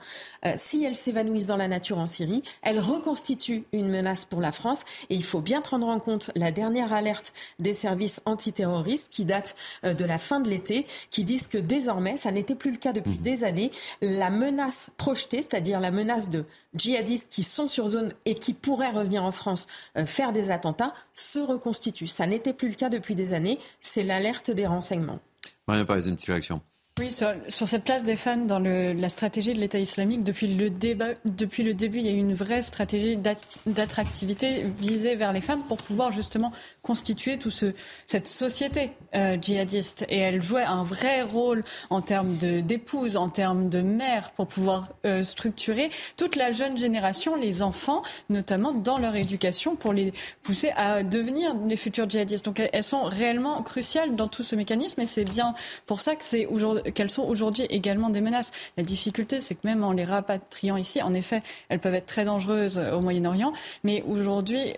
Euh, 0.45 0.53
si 0.55 0.83
elles 0.83 0.95
s'évanouissent 0.95 1.45
dans 1.45 1.57
la 1.57 1.67
nature 1.67 1.97
en 1.97 2.07
Syrie, 2.07 2.43
elles 2.61 2.79
reconstituent 2.79 3.63
une 3.71 3.89
menace 3.89 4.25
pour 4.25 4.41
la 4.41 4.51
France. 4.51 4.83
Et 5.09 5.15
il 5.15 5.23
faut 5.23 5.41
bien 5.41 5.61
prendre 5.61 5.87
en 5.87 5.99
compte 5.99 6.31
la 6.35 6.51
dernière 6.51 6.93
alerte 6.93 7.33
des 7.59 7.73
services 7.73 8.21
antiterroristes 8.25 9.09
qui 9.11 9.25
date 9.25 9.55
euh, 9.83 9.93
de 9.93 10.05
la 10.05 10.19
fin 10.19 10.39
de 10.39 10.49
l'été, 10.49 10.85
qui 11.09 11.23
disent 11.23 11.47
que 11.47 11.57
désormais, 11.57 12.17
ça 12.17 12.31
n'était 12.31 12.55
plus 12.55 12.71
le 12.71 12.77
cas 12.77 12.93
depuis 12.93 13.17
mmh. 13.19 13.23
des 13.23 13.43
années, 13.43 13.71
la 14.01 14.29
menace 14.29 14.91
projetée, 14.97 15.41
c'est-à-dire 15.41 15.79
la 15.79 15.91
menace 15.91 16.29
de 16.29 16.45
djihadistes 16.75 17.29
qui 17.29 17.43
sont 17.43 17.67
sur 17.67 17.87
zone 17.87 18.11
et 18.25 18.35
qui 18.35 18.53
pourraient 18.53 18.91
revenir 18.91 19.23
en 19.23 19.31
France 19.31 19.67
euh, 19.97 20.05
faire 20.05 20.33
des 20.33 20.51
attentats, 20.51 20.93
se 21.13 21.39
reconstitue. 21.39 22.07
Ça 22.07 22.27
n'était 22.27 22.53
plus 22.53 22.69
le 22.69 22.75
cas 22.75 22.89
depuis 22.89 23.15
des 23.15 23.33
années. 23.33 23.59
C'est 23.81 24.03
l'alerte 24.03 24.51
des 24.51 24.67
renseignements. 24.67 25.19
Maria 25.67 25.81
une 25.81 26.15
petite 26.15 26.27
réaction. 26.27 26.61
Oui, 26.99 27.11
sur, 27.11 27.67
cette 27.67 27.83
place 27.83 28.03
des 28.05 28.15
femmes 28.15 28.47
dans 28.47 28.57
la 28.57 29.09
stratégie 29.09 29.53
de 29.53 29.59
l'État 29.59 29.77
islamique, 29.77 30.23
depuis 30.23 30.47
le, 30.47 30.69
début, 30.71 31.99
il 31.99 32.05
y 32.05 32.09
a 32.09 32.11
eu 32.11 32.17
une 32.17 32.33
vraie 32.33 32.63
stratégie 32.63 33.19
d'attractivité 33.67 34.63
visée 34.63 35.13
vers 35.13 35.31
les 35.31 35.41
femmes 35.41 35.61
pour 35.67 35.77
pouvoir 35.77 36.11
justement 36.11 36.51
constituer 36.81 37.37
tout 37.37 37.51
ce, 37.51 37.73
cette 38.07 38.27
société 38.27 38.91
euh, 39.15 39.37
djihadiste. 39.39 40.07
Et 40.09 40.17
elle 40.17 40.41
jouait 40.41 40.63
un 40.63 40.81
vrai 40.81 41.21
rôle 41.21 41.63
en 41.91 42.01
termes 42.01 42.35
d'épouse, 42.37 43.15
en 43.15 43.29
termes 43.29 43.69
de 43.69 43.81
mère, 43.81 44.31
pour 44.31 44.47
pouvoir 44.47 44.89
euh, 45.05 45.21
structurer 45.21 45.91
toute 46.15 46.35
la 46.35 46.49
jeune 46.49 46.77
génération, 46.77 47.35
les 47.35 47.61
enfants, 47.61 48.01
notamment 48.29 48.71
dans 48.71 48.97
leur 48.97 49.15
éducation, 49.15 49.75
pour 49.75 49.93
les 49.93 50.13
pousser 50.41 50.71
à 50.75 51.03
devenir 51.03 51.55
les 51.67 51.77
futurs 51.77 52.09
djihadistes. 52.09 52.45
Donc 52.45 52.59
elles 52.73 52.83
sont 52.83 53.03
réellement 53.03 53.61
cruciales 53.61 54.15
dans 54.15 54.27
tout 54.27 54.43
ce 54.43 54.55
mécanisme 54.55 54.99
et 55.01 55.05
c'est 55.05 55.25
bien 55.25 55.53
pour 55.85 56.01
ça 56.01 56.15
que 56.15 56.23
c'est 56.23 56.47
aujourd'hui 56.47 56.86
qu'elles 56.93 57.09
sont 57.09 57.23
aujourd'hui 57.23 57.65
également 57.69 58.09
des 58.09 58.21
menaces. 58.21 58.51
La 58.77 58.83
difficulté, 58.83 59.41
c'est 59.41 59.55
que 59.55 59.65
même 59.65 59.83
en 59.83 59.91
les 59.91 60.05
rapatriant 60.05 60.77
ici, 60.77 61.01
en 61.01 61.13
effet, 61.13 61.41
elles 61.69 61.79
peuvent 61.79 61.95
être 61.95 62.05
très 62.05 62.25
dangereuses 62.25 62.79
au 62.79 63.01
Moyen-Orient, 63.01 63.51
mais 63.83 64.03
aujourd'hui, 64.07 64.73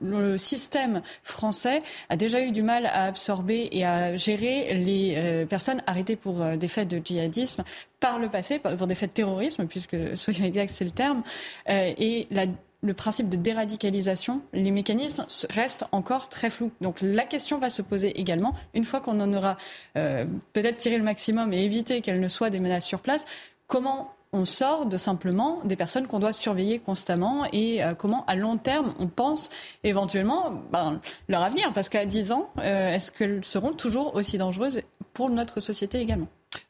le 0.00 0.38
système 0.38 1.02
français 1.22 1.82
a 2.08 2.16
déjà 2.16 2.40
eu 2.40 2.50
du 2.50 2.62
mal 2.62 2.86
à 2.86 3.04
absorber 3.04 3.68
et 3.72 3.84
à 3.84 4.16
gérer 4.16 4.74
les 4.74 5.14
euh, 5.16 5.46
personnes 5.46 5.82
arrêtées 5.86 6.16
pour 6.16 6.42
euh, 6.42 6.56
des 6.56 6.68
faits 6.68 6.88
de 6.88 7.00
djihadisme 7.04 7.64
par 8.00 8.18
le 8.18 8.28
passé, 8.28 8.58
pour 8.58 8.86
des 8.86 8.94
faits 8.94 9.10
de 9.10 9.14
terrorisme, 9.14 9.66
puisque 9.66 9.96
soyons 10.16 10.44
exacts, 10.44 10.72
c'est 10.72 10.84
le 10.84 10.90
terme, 10.90 11.22
euh, 11.68 11.92
et 11.96 12.26
la 12.30 12.46
le 12.86 12.94
principe 12.94 13.28
de 13.28 13.36
déradicalisation, 13.36 14.40
les 14.52 14.70
mécanismes 14.70 15.26
restent 15.50 15.84
encore 15.92 16.28
très 16.28 16.50
flous. 16.50 16.70
Donc 16.80 16.98
la 17.02 17.24
question 17.24 17.58
va 17.58 17.68
se 17.68 17.82
poser 17.82 18.18
également, 18.18 18.54
une 18.74 18.84
fois 18.84 19.00
qu'on 19.00 19.20
en 19.20 19.32
aura 19.32 19.56
euh, 19.96 20.24
peut-être 20.52 20.76
tiré 20.76 20.96
le 20.96 21.04
maximum 21.04 21.52
et 21.52 21.64
évité 21.64 22.00
qu'elles 22.00 22.20
ne 22.20 22.28
soient 22.28 22.50
des 22.50 22.60
menaces 22.60 22.86
sur 22.86 23.00
place, 23.00 23.24
comment 23.66 24.12
on 24.32 24.44
sort 24.44 24.86
de 24.86 24.96
simplement 24.96 25.60
des 25.64 25.76
personnes 25.76 26.06
qu'on 26.06 26.18
doit 26.18 26.32
surveiller 26.32 26.78
constamment 26.78 27.44
et 27.52 27.82
euh, 27.82 27.94
comment 27.94 28.24
à 28.26 28.34
long 28.34 28.56
terme 28.56 28.94
on 28.98 29.08
pense 29.08 29.50
éventuellement 29.82 30.62
ben, 30.72 31.00
leur 31.28 31.42
avenir? 31.42 31.72
Parce 31.72 31.88
qu'à 31.88 32.06
10 32.06 32.32
ans 32.32 32.50
euh, 32.58 32.92
est-ce 32.92 33.10
qu'elles 33.10 33.44
seront 33.44 33.72
toujours 33.72 34.14
aussi 34.14 34.38
dangereuses 34.38 34.80
pour 35.14 35.30
notre 35.30 35.60
société 35.60 36.00
également? 36.00 36.28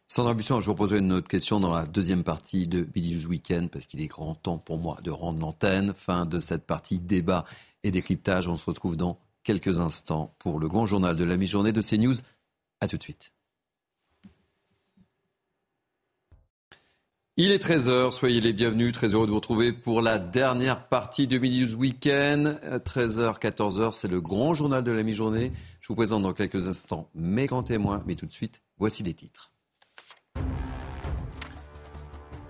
Sandra 0.08 0.34
Busson, 0.34 0.60
je 0.60 0.66
vous 0.66 0.76
poserai 0.76 1.00
une 1.00 1.12
autre 1.12 1.26
question 1.26 1.58
dans 1.58 1.74
la 1.74 1.84
deuxième 1.84 2.22
partie 2.22 2.68
de 2.68 2.82
Billy 2.82 3.26
Weekend 3.26 3.68
parce 3.68 3.86
qu'il 3.86 4.00
est 4.00 4.06
grand 4.06 4.36
temps 4.36 4.56
pour 4.56 4.78
moi 4.78 4.98
de 5.02 5.10
rendre 5.10 5.40
l'antenne. 5.40 5.92
Fin 5.94 6.26
de 6.26 6.38
cette 6.38 6.64
partie 6.64 7.00
débat 7.00 7.44
et 7.82 7.90
décryptage. 7.90 8.46
On 8.46 8.56
se 8.56 8.64
retrouve 8.66 8.96
dans 8.96 9.18
quelques 9.42 9.80
instants 9.80 10.32
pour 10.38 10.60
le 10.60 10.68
grand 10.68 10.86
journal 10.86 11.16
de 11.16 11.24
la 11.24 11.36
mi-journée 11.36 11.72
de 11.72 11.82
CNews. 11.82 12.14
A 12.80 12.86
tout 12.86 12.98
de 12.98 13.02
suite. 13.02 13.32
Il 17.36 17.50
est 17.50 17.62
13h, 17.62 18.12
soyez 18.12 18.40
les 18.40 18.52
bienvenus, 18.52 18.92
très 18.92 19.12
heureux 19.12 19.26
de 19.26 19.32
vous 19.32 19.38
retrouver 19.38 19.72
pour 19.72 20.02
la 20.02 20.18
dernière 20.18 20.86
partie 20.86 21.26
de 21.26 21.36
Midi 21.36 21.64
News 21.64 21.74
Weekend. 21.74 22.60
13h, 22.62 23.40
14h, 23.40 23.92
c'est 23.92 24.08
le 24.08 24.20
grand 24.20 24.54
journal 24.54 24.84
de 24.84 24.92
la 24.92 25.02
mi-journée. 25.02 25.50
Je 25.80 25.88
vous 25.88 25.96
présente 25.96 26.22
dans 26.22 26.32
quelques 26.32 26.68
instants 26.68 27.10
mes 27.16 27.46
grands 27.46 27.64
témoins, 27.64 28.04
mais 28.06 28.14
tout 28.14 28.26
de 28.26 28.32
suite, 28.32 28.62
voici 28.78 29.02
les 29.02 29.12
titres. 29.12 29.50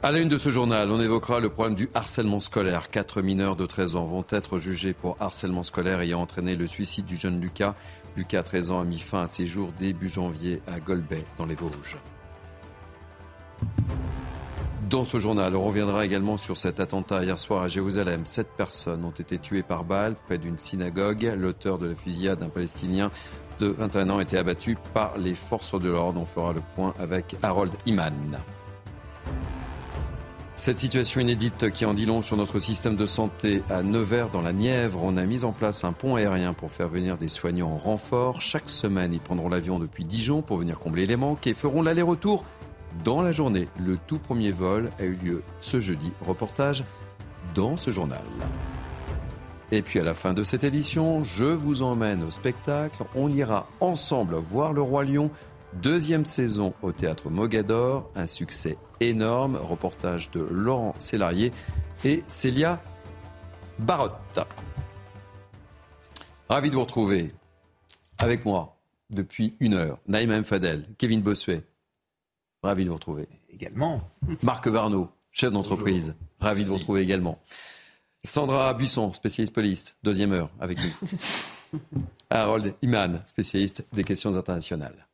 À 0.06 0.12
la 0.12 0.20
une 0.20 0.28
de 0.28 0.38
ce 0.38 0.50
journal, 0.50 0.90
on 0.92 1.00
évoquera 1.00 1.40
le 1.40 1.48
problème 1.48 1.74
du 1.74 1.90
harcèlement 1.92 2.38
scolaire. 2.38 2.90
Quatre 2.90 3.22
mineurs 3.22 3.56
de 3.56 3.66
13 3.66 3.96
ans 3.96 4.04
vont 4.04 4.24
être 4.30 4.60
jugés 4.60 4.92
pour 4.92 5.16
harcèlement 5.18 5.64
scolaire 5.64 6.00
ayant 6.00 6.20
entraîné 6.20 6.54
le 6.54 6.68
suicide 6.68 7.06
du 7.06 7.16
jeune 7.16 7.40
Lucas. 7.40 7.74
Lucas, 8.16 8.44
13 8.44 8.70
ans, 8.70 8.80
a 8.80 8.84
mis 8.84 9.00
fin 9.00 9.22
à 9.22 9.26
ses 9.26 9.46
jours 9.46 9.72
début 9.80 10.08
janvier 10.08 10.62
à 10.68 10.78
Golbet, 10.78 11.24
dans 11.38 11.46
les 11.46 11.56
Vosges. 11.56 11.96
Dans 14.88 15.04
ce 15.04 15.18
journal, 15.18 15.56
on 15.56 15.64
reviendra 15.64 16.04
également 16.04 16.36
sur 16.36 16.56
cet 16.56 16.78
attentat 16.78 17.24
hier 17.24 17.36
soir 17.36 17.64
à 17.64 17.68
Jérusalem. 17.68 18.24
Sept 18.24 18.46
personnes 18.56 19.04
ont 19.04 19.10
été 19.10 19.36
tuées 19.36 19.64
par 19.64 19.82
balle 19.82 20.14
près 20.26 20.38
d'une 20.38 20.58
synagogue. 20.58 21.34
L'auteur 21.36 21.78
de 21.78 21.88
la 21.88 21.96
fusillade, 21.96 22.44
un 22.44 22.48
Palestinien 22.48 23.10
de 23.60 23.68
21 23.68 24.10
ans, 24.10 24.20
été 24.20 24.38
abattu 24.38 24.76
par 24.94 25.16
les 25.18 25.34
forces 25.34 25.78
de 25.78 25.88
l'ordre. 25.88 26.20
On 26.20 26.26
fera 26.26 26.52
le 26.52 26.62
point 26.74 26.94
avec 26.98 27.36
Harold 27.42 27.72
Iman. 27.86 28.12
Cette 30.54 30.78
situation 30.78 31.20
inédite 31.20 31.70
qui 31.70 31.84
en 31.84 31.92
dit 31.92 32.06
long 32.06 32.22
sur 32.22 32.38
notre 32.38 32.58
système 32.58 32.96
de 32.96 33.04
santé 33.04 33.62
à 33.68 33.82
Nevers, 33.82 34.30
dans 34.30 34.40
la 34.40 34.54
Nièvre, 34.54 35.00
on 35.02 35.18
a 35.18 35.26
mis 35.26 35.44
en 35.44 35.52
place 35.52 35.84
un 35.84 35.92
pont 35.92 36.16
aérien 36.16 36.54
pour 36.54 36.72
faire 36.72 36.88
venir 36.88 37.18
des 37.18 37.28
soignants 37.28 37.72
en 37.72 37.76
renfort. 37.76 38.40
Chaque 38.40 38.70
semaine, 38.70 39.12
ils 39.12 39.20
prendront 39.20 39.50
l'avion 39.50 39.78
depuis 39.78 40.06
Dijon 40.06 40.40
pour 40.40 40.56
venir 40.56 40.78
combler 40.78 41.04
les 41.04 41.16
manques 41.16 41.46
et 41.46 41.52
feront 41.52 41.82
l'aller-retour 41.82 42.42
dans 43.04 43.20
la 43.20 43.32
journée. 43.32 43.68
Le 43.78 43.98
tout 43.98 44.18
premier 44.18 44.50
vol 44.50 44.88
a 44.98 45.04
eu 45.04 45.16
lieu 45.16 45.42
ce 45.60 45.78
jeudi. 45.78 46.10
Reportage 46.26 46.84
dans 47.54 47.76
ce 47.76 47.90
journal. 47.90 48.22
Et 49.72 49.82
puis 49.82 49.98
à 49.98 50.04
la 50.04 50.14
fin 50.14 50.32
de 50.32 50.44
cette 50.44 50.62
édition, 50.62 51.24
je 51.24 51.44
vous 51.44 51.82
emmène 51.82 52.22
au 52.22 52.30
spectacle. 52.30 53.02
On 53.16 53.28
ira 53.28 53.68
ensemble 53.80 54.36
voir 54.36 54.72
le 54.72 54.80
Roi 54.80 55.04
Lion, 55.04 55.30
deuxième 55.74 56.24
saison 56.24 56.72
au 56.82 56.92
théâtre 56.92 57.30
Mogador, 57.30 58.08
un 58.14 58.28
succès 58.28 58.78
énorme. 59.00 59.56
Reportage 59.56 60.30
de 60.30 60.40
Laurent 60.40 60.94
Sélarié 61.00 61.52
et 62.04 62.22
Célia 62.28 62.80
Barotte. 63.80 64.38
Ravi 66.48 66.70
de 66.70 66.76
vous 66.76 66.82
retrouver 66.82 67.32
avec 68.18 68.44
moi 68.44 68.78
depuis 69.10 69.56
une 69.58 69.74
heure. 69.74 69.98
Naïma 70.06 70.36
M. 70.36 70.44
Fadel, 70.44 70.86
Kevin 70.96 71.22
Bossuet, 71.22 71.64
Ravi 72.62 72.84
de 72.84 72.88
vous 72.88 72.94
retrouver. 72.94 73.28
Également. 73.50 74.02
Marc 74.42 74.68
Varno, 74.68 75.10
chef 75.32 75.50
d'entreprise. 75.50 76.14
Ravi 76.40 76.62
de 76.62 76.68
vous 76.68 76.76
retrouver 76.76 77.00
également. 77.00 77.40
Sandra 78.24 78.74
Buisson, 78.74 79.12
spécialiste 79.12 79.54
police, 79.54 79.94
deuxième 80.02 80.32
heure 80.32 80.50
avec 80.60 80.78
nous. 80.78 81.80
Harold 82.30 82.74
Iman, 82.82 83.20
spécialiste 83.24 83.84
des 83.92 84.04
questions 84.04 84.36
internationales. 84.36 85.06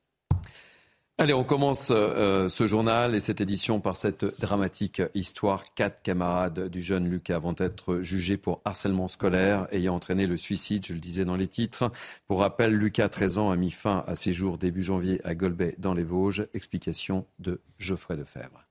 Allez, 1.18 1.34
on 1.34 1.44
commence 1.44 1.92
euh, 1.94 2.48
ce 2.48 2.66
journal 2.66 3.14
et 3.14 3.20
cette 3.20 3.40
édition 3.40 3.80
par 3.80 3.96
cette 3.96 4.40
dramatique 4.40 5.03
histoire. 5.14 5.72
Quatre 5.74 6.03
camarades 6.03 6.68
du 6.68 6.82
jeune 6.82 7.09
Lucas 7.09 7.38
vont 7.38 7.55
être 7.59 8.00
jugés 8.00 8.38
pour 8.38 8.61
harcèlement 8.64 9.09
scolaire 9.09 9.68
ayant 9.70 9.94
entraîné 9.94 10.26
le 10.26 10.36
suicide, 10.36 10.84
je 10.86 10.94
le 10.94 10.98
disais 10.98 11.24
dans 11.24 11.36
les 11.36 11.46
titres. 11.46 11.92
Pour 12.26 12.40
rappel, 12.40 12.74
Lucas, 12.74 13.09
13 13.09 13.38
ans, 13.38 13.50
a 13.50 13.57
mis 13.57 13.70
fin 13.70 14.05
à 14.09 14.16
ses 14.16 14.32
jours 14.32 14.59
début 14.59 14.82
janvier 14.82 15.20
à 15.22 15.34
Golbet 15.34 15.76
dans 15.78 15.94
les 15.94 16.03
Vosges. 16.03 16.46
Explication 16.55 17.26
de 17.38 17.61
Geoffrey 17.78 18.16
Lefebvre. 18.16 18.61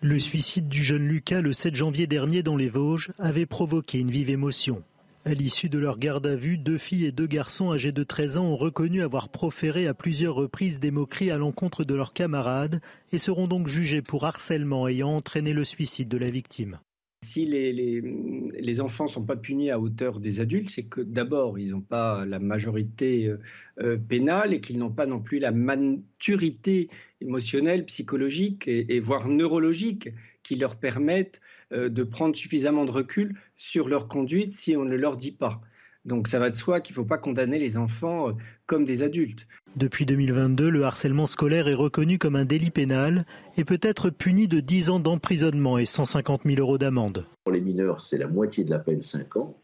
Le 0.00 0.20
suicide 0.20 0.68
du 0.68 0.84
jeune 0.84 1.08
Lucas 1.08 1.40
le 1.40 1.52
7 1.52 1.74
janvier 1.74 2.06
dernier 2.06 2.44
dans 2.44 2.54
les 2.54 2.68
Vosges 2.68 3.10
avait 3.18 3.46
provoqué 3.46 3.98
une 3.98 4.12
vive 4.12 4.30
émotion. 4.30 4.84
À 5.24 5.34
l'issue 5.34 5.68
de 5.68 5.78
leur 5.80 5.98
garde 5.98 6.24
à 6.28 6.36
vue, 6.36 6.56
deux 6.56 6.78
filles 6.78 7.06
et 7.06 7.10
deux 7.10 7.26
garçons 7.26 7.72
âgés 7.72 7.90
de 7.90 8.04
13 8.04 8.38
ans 8.38 8.44
ont 8.44 8.54
reconnu 8.54 9.02
avoir 9.02 9.28
proféré 9.28 9.88
à 9.88 9.94
plusieurs 9.94 10.36
reprises 10.36 10.78
des 10.78 10.92
moqueries 10.92 11.32
à 11.32 11.38
l'encontre 11.38 11.82
de 11.82 11.96
leurs 11.96 12.12
camarades 12.12 12.80
et 13.10 13.18
seront 13.18 13.48
donc 13.48 13.66
jugés 13.66 14.00
pour 14.00 14.24
harcèlement 14.24 14.86
ayant 14.86 15.16
entraîné 15.16 15.52
le 15.52 15.64
suicide 15.64 16.08
de 16.08 16.16
la 16.16 16.30
victime. 16.30 16.78
Si 17.20 17.46
les, 17.46 18.80
enfants 18.80 19.04
ne 19.04 19.08
sont 19.08 19.24
pas 19.24 19.36
punis 19.36 19.70
à 19.70 19.80
hauteur 19.80 20.20
des 20.20 20.40
adultes, 20.40 20.70
c'est 20.70 20.84
que 20.84 21.00
d'abord, 21.00 21.58
ils 21.58 21.72
n'ont 21.72 21.80
pas 21.80 22.24
la 22.24 22.38
majorité 22.38 23.26
euh, 23.26 23.40
euh, 23.80 23.96
pénale 23.96 24.54
et 24.54 24.60
qu'ils 24.60 24.78
n'ont 24.78 24.92
pas 24.92 25.06
non 25.06 25.20
plus 25.20 25.40
la 25.40 25.50
maturité 25.50 26.88
émotionnelle, 27.20 27.84
psychologique 27.86 28.68
et 28.68 29.00
voire 29.00 29.28
neurologique 29.28 30.10
qui 30.44 30.54
leur 30.54 30.76
permettent 30.76 31.40
euh, 31.72 31.88
de 31.88 32.04
prendre 32.04 32.36
suffisamment 32.36 32.84
de 32.84 32.92
recul 32.92 33.34
sur 33.56 33.88
leur 33.88 34.06
conduite 34.08 34.52
si 34.52 34.76
on 34.76 34.84
ne 34.84 34.96
leur 34.96 35.16
dit 35.16 35.32
pas. 35.32 35.60
Donc 36.08 36.26
ça 36.26 36.38
va 36.38 36.48
de 36.48 36.56
soi 36.56 36.80
qu'il 36.80 36.94
ne 36.94 36.96
faut 36.96 37.04
pas 37.04 37.18
condamner 37.18 37.58
les 37.58 37.76
enfants 37.76 38.30
euh, 38.30 38.32
comme 38.64 38.86
des 38.86 39.02
adultes. 39.02 39.46
Depuis 39.76 40.06
2022, 40.06 40.70
le 40.70 40.84
harcèlement 40.84 41.26
scolaire 41.26 41.68
est 41.68 41.74
reconnu 41.74 42.18
comme 42.18 42.34
un 42.34 42.46
délit 42.46 42.70
pénal 42.70 43.26
et 43.58 43.64
peut 43.64 43.78
être 43.82 44.08
puni 44.08 44.48
de 44.48 44.60
10 44.60 44.88
ans 44.88 45.00
d'emprisonnement 45.00 45.76
et 45.76 45.84
150 45.84 46.42
000 46.46 46.58
euros 46.58 46.78
d'amende. 46.78 47.26
Pour 47.44 47.52
les 47.52 47.60
mineurs, 47.60 48.00
c'est 48.00 48.16
la 48.16 48.26
moitié 48.26 48.64
de 48.64 48.70
la 48.70 48.78
peine, 48.78 49.02
5 49.02 49.36
ans. 49.36 49.54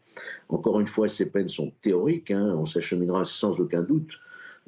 Encore 0.47 0.79
une 0.79 0.87
fois, 0.87 1.07
ces 1.07 1.25
peines 1.25 1.47
sont 1.47 1.73
théoriques, 1.81 2.29
hein. 2.29 2.55
on 2.55 2.65
s'acheminera 2.65 3.25
sans 3.25 3.59
aucun 3.59 3.81
doute, 3.81 4.19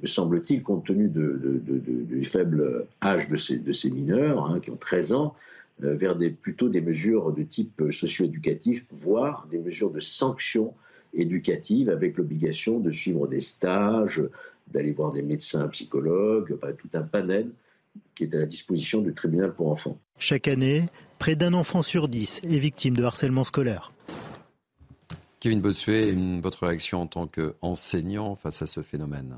me 0.01 0.07
semble-t-il, 0.07 0.63
compte 0.63 0.85
tenu 0.85 1.07
du 1.07 2.23
faible 2.23 2.87
âge 3.03 3.27
de 3.29 3.35
ces, 3.35 3.57
de 3.57 3.71
ces 3.71 3.91
mineurs, 3.91 4.47
hein, 4.47 4.59
qui 4.59 4.71
ont 4.71 4.77
13 4.77 5.13
ans, 5.13 5.35
euh, 5.83 5.95
vers 5.95 6.15
des, 6.15 6.31
plutôt 6.31 6.69
des 6.69 6.81
mesures 6.81 7.31
de 7.31 7.43
type 7.43 7.83
socio-éducatif, 7.91 8.85
voire 8.91 9.47
des 9.49 9.59
mesures 9.59 9.91
de 9.91 9.99
sanction 9.99 10.73
éducative 11.17 11.89
avec 11.89 12.17
l'obligation 12.17 12.79
de 12.79 12.91
suivre 12.91 13.27
des 13.27 13.39
stages, 13.39 14.21
d'aller 14.71 14.91
voir 14.91 15.11
des 15.11 15.21
médecins, 15.21 15.67
psychologues, 15.69 16.57
tout 16.77 16.89
un 16.93 17.01
panel 17.01 17.49
qui 18.15 18.23
est 18.23 18.35
à 18.35 18.39
la 18.39 18.45
disposition 18.45 19.01
du 19.01 19.13
tribunal 19.13 19.53
pour 19.53 19.69
enfants. 19.69 19.97
Chaque 20.19 20.47
année, 20.47 20.85
près 21.19 21.35
d'un 21.35 21.53
enfant 21.53 21.81
sur 21.81 22.07
dix 22.07 22.41
est 22.43 22.57
victime 22.57 22.95
de 22.95 23.03
harcèlement 23.03 23.43
scolaire. 23.43 23.91
Kevin 25.39 25.61
Bossuet, 25.61 26.15
votre 26.41 26.65
réaction 26.65 27.01
en 27.01 27.07
tant 27.07 27.27
qu'enseignant 27.27 28.35
face 28.35 28.63
à 28.63 28.67
ce 28.67 28.81
phénomène? 28.81 29.37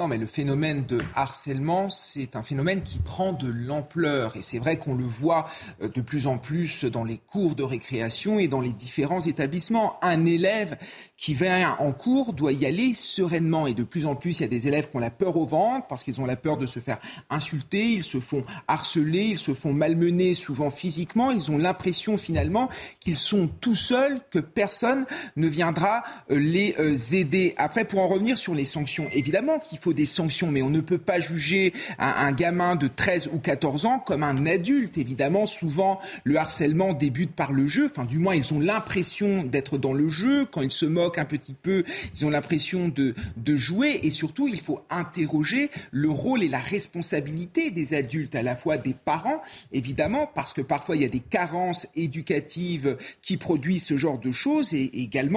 Non, 0.00 0.08
mais 0.08 0.16
le 0.16 0.24
phénomène 0.24 0.86
de 0.86 1.02
harcèlement, 1.14 1.90
c'est 1.90 2.34
un 2.34 2.42
phénomène 2.42 2.82
qui 2.82 2.98
prend 3.00 3.34
de 3.34 3.50
l'ampleur. 3.50 4.34
Et 4.34 4.40
c'est 4.40 4.58
vrai 4.58 4.78
qu'on 4.78 4.94
le 4.94 5.04
voit 5.04 5.46
euh, 5.82 5.88
de 5.88 6.00
plus 6.00 6.26
en 6.26 6.38
plus 6.38 6.86
dans 6.86 7.04
les 7.04 7.18
cours 7.18 7.54
de 7.54 7.62
récréation 7.62 8.38
et 8.38 8.48
dans 8.48 8.62
les 8.62 8.72
différents 8.72 9.20
établissements. 9.20 9.98
Un 10.00 10.24
élève 10.24 10.78
qui 11.18 11.34
vient 11.34 11.76
en 11.80 11.92
cours 11.92 12.32
doit 12.32 12.52
y 12.52 12.64
aller 12.64 12.94
sereinement. 12.94 13.66
Et 13.66 13.74
de 13.74 13.82
plus 13.82 14.06
en 14.06 14.14
plus, 14.14 14.38
il 14.38 14.42
y 14.42 14.46
a 14.46 14.48
des 14.48 14.68
élèves 14.68 14.88
qui 14.88 14.96
ont 14.96 15.00
la 15.00 15.10
peur 15.10 15.36
au 15.36 15.44
ventre 15.44 15.86
parce 15.86 16.02
qu'ils 16.02 16.18
ont 16.22 16.26
la 16.26 16.36
peur 16.36 16.56
de 16.56 16.64
se 16.64 16.80
faire 16.80 16.98
insulter, 17.28 17.84
ils 17.92 18.02
se 18.02 18.20
font 18.20 18.42
harceler, 18.68 19.24
ils 19.24 19.38
se 19.38 19.52
font 19.52 19.74
malmener 19.74 20.32
souvent 20.32 20.70
physiquement. 20.70 21.30
Ils 21.30 21.50
ont 21.50 21.58
l'impression 21.58 22.16
finalement 22.16 22.70
qu'ils 23.00 23.18
sont 23.18 23.48
tout 23.60 23.76
seuls, 23.76 24.22
que 24.30 24.38
personne 24.38 25.04
ne 25.40 25.48
viendra 25.48 26.04
euh, 26.30 26.38
les 26.38 26.74
euh, 26.78 26.96
aider. 27.12 27.54
Après, 27.56 27.84
pour 27.84 28.00
en 28.00 28.08
revenir 28.08 28.38
sur 28.38 28.54
les 28.54 28.64
sanctions, 28.64 29.06
évidemment 29.12 29.58
qu'il 29.58 29.78
faut 29.78 29.92
des 29.92 30.06
sanctions, 30.06 30.50
mais 30.50 30.62
on 30.62 30.70
ne 30.70 30.80
peut 30.80 30.98
pas 30.98 31.20
juger 31.20 31.72
un, 31.98 32.32
gamin 32.32 32.76
de 32.76 32.86
13 32.86 33.30
ou 33.32 33.38
14 33.38 33.86
ans 33.86 33.98
comme 33.98 34.22
un 34.22 34.46
adulte. 34.46 34.98
Évidemment, 34.98 35.46
souvent, 35.46 36.00
le 36.24 36.36
harcèlement 36.36 36.92
débute 36.92 37.32
par 37.32 37.52
le 37.52 37.66
jeu. 37.66 37.86
Enfin, 37.90 38.04
du 38.04 38.18
moins, 38.18 38.34
ils 38.34 38.52
ont 38.54 38.60
l'impression 38.60 39.42
d'être 39.42 39.78
dans 39.78 39.92
le 39.92 40.08
jeu. 40.08 40.46
Quand 40.46 40.62
ils 40.62 40.70
se 40.70 40.86
moquent 40.86 41.18
un 41.18 41.24
petit 41.24 41.54
peu, 41.54 41.84
ils 42.14 42.26
ont 42.26 42.30
l'impression 42.30 42.88
de, 42.88 43.14
de 43.36 43.56
jouer. 43.56 44.00
Et 44.02 44.10
surtout, 44.10 44.46
il 44.46 44.60
faut 44.60 44.84
interroger 44.90 45.70
le 45.90 46.10
rôle 46.10 46.42
et 46.42 46.48
la 46.48 46.60
responsabilité 46.60 47.70
des 47.70 47.94
adultes, 47.94 48.34
à 48.34 48.42
la 48.42 48.56
fois 48.56 48.76
des 48.76 48.94
parents, 48.94 49.40
évidemment, 49.72 50.30
parce 50.32 50.52
que 50.52 50.60
parfois, 50.60 50.96
il 50.96 51.02
y 51.02 51.04
a 51.04 51.08
des 51.08 51.20
carences 51.20 51.88
éducatives 51.96 52.96
qui 53.22 53.36
produisent 53.36 53.84
ce 53.84 53.96
genre 53.96 54.18
de 54.18 54.32
choses, 54.32 54.74
et 54.74 54.84
également 55.02 55.29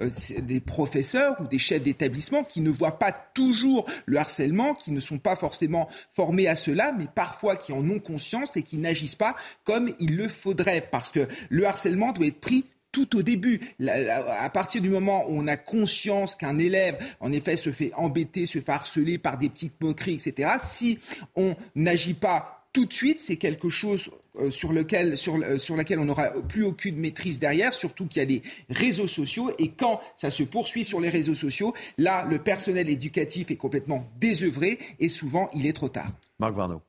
euh, 0.00 0.10
des 0.40 0.60
professeurs 0.60 1.40
ou 1.40 1.46
des 1.46 1.58
chefs 1.58 1.82
d'établissement 1.82 2.44
qui 2.44 2.60
ne 2.60 2.70
voient 2.70 2.98
pas 2.98 3.12
toujours 3.12 3.86
le 4.06 4.18
harcèlement, 4.18 4.74
qui 4.74 4.92
ne 4.92 5.00
sont 5.00 5.18
pas 5.18 5.36
forcément 5.36 5.88
formés 6.10 6.48
à 6.48 6.54
cela, 6.54 6.92
mais 6.92 7.06
parfois 7.12 7.56
qui 7.56 7.72
en 7.72 7.88
ont 7.88 8.00
conscience 8.00 8.56
et 8.56 8.62
qui 8.62 8.78
n'agissent 8.78 9.14
pas 9.14 9.34
comme 9.64 9.92
il 9.98 10.16
le 10.16 10.28
faudrait, 10.28 10.86
parce 10.90 11.10
que 11.10 11.26
le 11.48 11.66
harcèlement 11.66 12.12
doit 12.12 12.26
être 12.26 12.40
pris 12.40 12.64
tout 12.92 13.16
au 13.16 13.22
début. 13.22 13.60
À 13.86 14.50
partir 14.50 14.80
du 14.80 14.88
moment 14.88 15.24
où 15.28 15.38
on 15.38 15.46
a 15.46 15.56
conscience 15.56 16.34
qu'un 16.34 16.58
élève, 16.58 16.98
en 17.20 17.32
effet, 17.32 17.56
se 17.56 17.70
fait 17.70 17.92
embêter, 17.94 18.46
se 18.46 18.60
fait 18.60 18.72
harceler 18.72 19.18
par 19.18 19.38
des 19.38 19.48
petites 19.48 19.80
moqueries, 19.80 20.14
etc., 20.14 20.52
si 20.64 20.98
on 21.36 21.54
n'agit 21.74 22.14
pas 22.14 22.66
tout 22.72 22.86
de 22.86 22.92
suite, 22.92 23.20
c'est 23.20 23.36
quelque 23.36 23.68
chose 23.68 24.10
euh, 24.38 24.50
euh, 24.50 25.58
sur 25.58 25.76
laquelle 25.76 25.98
on 25.98 26.04
n'aura 26.04 26.30
plus 26.48 26.64
aucune 26.64 26.96
maîtrise 26.96 27.38
derrière, 27.38 27.74
surtout 27.74 28.06
qu'il 28.06 28.20
y 28.20 28.22
a 28.22 28.26
des 28.26 28.42
réseaux 28.70 29.08
sociaux. 29.08 29.50
Et 29.58 29.68
quand 29.68 30.00
ça 30.16 30.30
se 30.30 30.42
poursuit 30.42 30.84
sur 30.84 31.00
les 31.00 31.08
réseaux 31.08 31.34
sociaux, 31.34 31.74
là, 31.96 32.26
le 32.28 32.38
personnel 32.38 32.88
éducatif 32.88 33.50
est 33.50 33.56
complètement 33.56 34.08
désœuvré 34.20 34.78
et 35.00 35.08
souvent, 35.08 35.50
il 35.54 35.66
est 35.66 35.72
trop 35.72 35.88
tard. 35.88 36.10
Marc 36.38 36.54
Varno. 36.54 36.87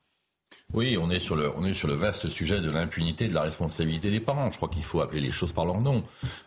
Oui, 0.71 0.99
on 1.01 1.09
est 1.09 1.19
sur 1.19 1.35
le, 1.35 1.51
on 1.57 1.65
est 1.65 1.73
sur 1.73 1.87
le 1.87 1.95
vaste 1.95 2.29
sujet 2.29 2.61
de 2.61 2.69
l'impunité, 2.69 3.27
de 3.27 3.33
la 3.33 3.41
responsabilité 3.41 4.11
des 4.11 4.19
parents. 4.19 4.51
Je 4.51 4.57
crois 4.57 4.69
qu'il 4.69 4.83
faut 4.83 5.01
appeler 5.01 5.19
les 5.19 5.31
choses 5.31 5.51
par 5.51 5.65
leur 5.65 5.81
nom. 5.81 6.03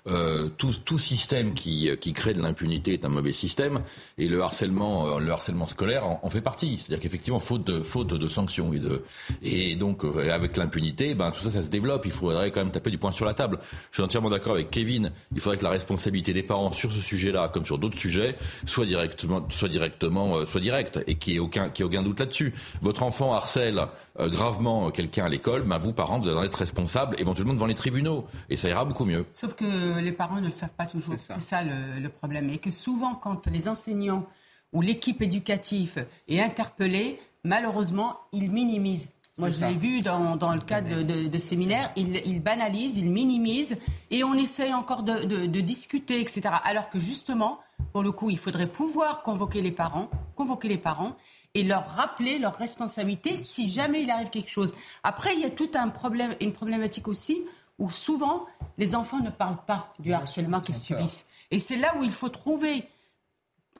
Euh, 0.07 0.49
tout, 0.57 0.73
tout 0.85 0.97
système 0.97 1.55
qui, 1.55 1.91
qui 2.01 2.13
crée 2.13 2.33
de 2.33 2.41
l'impunité 2.41 2.93
est 2.93 3.05
un 3.05 3.09
mauvais 3.09 3.33
système, 3.33 3.81
et 4.19 4.29
le 4.29 4.41
harcèlement, 4.41 5.17
euh, 5.17 5.19
le 5.19 5.33
harcèlement 5.33 5.67
scolaire 5.67 6.07
en, 6.07 6.31
fait 6.31 6.41
partie. 6.41 6.79
C'est-à-dire 6.79 7.03
qu'effectivement, 7.03 7.41
faute 7.41 7.67
de, 7.67 7.83
faute 7.83 8.15
de 8.15 8.29
sanctions 8.29 8.73
et 8.73 8.79
de, 8.79 9.03
et 9.43 9.75
donc 9.75 10.05
euh, 10.05 10.33
avec 10.33 10.57
l'impunité, 10.57 11.17
ben 11.17 11.33
tout 11.33 11.43
ça, 11.43 11.51
ça 11.51 11.65
se 11.65 11.69
développe. 11.69 12.07
Il 12.07 12.13
faudrait 12.13 12.53
quand 12.53 12.61
même 12.61 12.71
taper 12.71 12.93
du 12.93 12.99
poing 12.99 13.11
sur 13.11 13.25
la 13.25 13.35
table. 13.35 13.59
Je 13.91 13.97
suis 13.97 14.05
entièrement 14.05 14.31
d'accord 14.31 14.53
avec 14.53 14.71
Kevin. 14.71 15.11
Il 15.35 15.41
faudrait 15.41 15.59
que 15.59 15.65
la 15.65 15.71
responsabilité 15.71 16.33
des 16.33 16.45
parents 16.45 16.71
sur 16.71 16.93
ce 16.93 17.01
sujet-là, 17.01 17.49
comme 17.49 17.67
sur 17.67 17.77
d'autres 17.77 17.99
sujets, 17.99 18.37
soit 18.67 18.87
directement, 18.87 19.45
soit 19.51 19.69
directement, 19.69 20.37
euh, 20.37 20.47
soit 20.47 20.61
directe, 20.61 21.01
et 21.09 21.17
qu'il 21.17 21.33
n'y 21.33 21.37
ait 21.39 21.41
aucun, 21.41 21.71
qu'il 21.71 21.83
ait 21.83 21.87
aucun 21.87 22.05
doute 22.05 22.21
là-dessus. 22.21 22.55
Votre 22.83 23.03
enfant 23.03 23.35
harcèle 23.35 23.83
euh, 24.21 24.29
gravement 24.29 24.91
quelqu'un 24.91 25.25
à 25.25 25.29
l'école, 25.29 25.63
bah, 25.63 25.79
vous, 25.79 25.93
parents, 25.93 26.19
vous 26.21 26.29
allez 26.29 26.39
en 26.39 26.43
être 26.43 26.57
responsable, 26.57 27.17
éventuellement 27.19 27.55
devant 27.55 27.67
les 27.67 27.75
tribunaux. 27.75 28.27
Et 28.51 28.57
ça 28.57 28.69
ira 28.69 28.85
beaucoup 28.85 29.05
mieux. 29.05 29.25
Sauf 29.33 29.55
que 29.55 29.99
les 30.01 30.13
parents 30.13 30.41
ne 30.41 30.47
le 30.47 30.53
savent 30.53 30.75
pas 30.77 30.87
toujours. 30.87 31.15
C'est 31.19 31.41
ça, 31.41 31.63
le, 31.65 32.09
problème. 32.09 32.51
Et 32.51 32.59
que 32.59 32.71
souvent, 32.71 33.15
quand 33.15 33.47
les 33.47 33.69
enseignants 33.69 34.27
ou 34.73 34.83
l'équipe 34.83 35.23
éducative 35.23 36.07
est 36.29 36.41
interpellée, 36.41 37.21
malheureusement, 37.45 38.19
ils 38.33 38.51
minimisent. 38.51 39.13
Moi, 39.39 39.51
je 39.51 39.65
l'ai 39.65 39.75
vu 39.75 40.01
dans, 40.01 40.37
dans, 40.37 40.55
le 40.55 40.61
cadre 40.61 41.03
de, 41.03 41.29
de, 41.29 41.39
séminaires, 41.39 41.91
ils, 41.97 42.21
ils, 42.27 42.43
banalisent, 42.43 42.99
ils 42.99 43.11
minimisent, 43.11 43.79
et 44.11 44.25
on 44.25 44.35
essaye 44.35 44.75
encore 44.75 45.03
de, 45.05 45.25
de, 45.25 45.61
discuter, 45.61 46.21
etc. 46.21 46.43
Alors 46.65 46.91
que 46.91 47.01
justement, 47.01 47.59
pour 47.95 48.03
le 48.03 48.13
coup, 48.13 48.29
il 48.29 48.39
faudrait 48.39 48.67
pouvoir 48.67 49.23
convoquer 49.23 49.63
les 49.63 49.73
parents, 49.73 50.11
convoquer 50.37 50.69
les 50.69 50.77
parents, 50.77 51.17
et 51.55 51.65
leur 51.65 51.87
rappeler 51.89 52.39
leur 52.39 52.57
responsabilité 52.57 53.37
si 53.37 53.71
jamais 53.71 54.03
il 54.03 54.11
arrive 54.11 54.31
quelque 54.31 54.51
chose. 54.51 54.75
Après, 55.03 55.35
il 55.35 55.41
y 55.41 55.45
a 55.45 55.51
tout 55.51 55.71
un 55.75 55.89
problème, 55.89 56.35
une 56.41 56.53
problématique 56.53 57.09
aussi 57.09 57.43
où 57.79 57.91
souvent 57.91 58.47
les 58.79 58.95
enfants 58.95 59.21
ne 59.21 59.31
parlent 59.31 59.65
pas 59.67 59.93
du 59.99 60.13
harcèlement 60.13 60.61
qu'ils 60.61 60.77
subissent. 60.77 61.27
Et 61.51 61.59
c'est 61.59 61.77
là 61.77 61.95
où 61.99 62.05
il 62.05 62.13
faut 62.13 62.29
trouver 62.29 62.89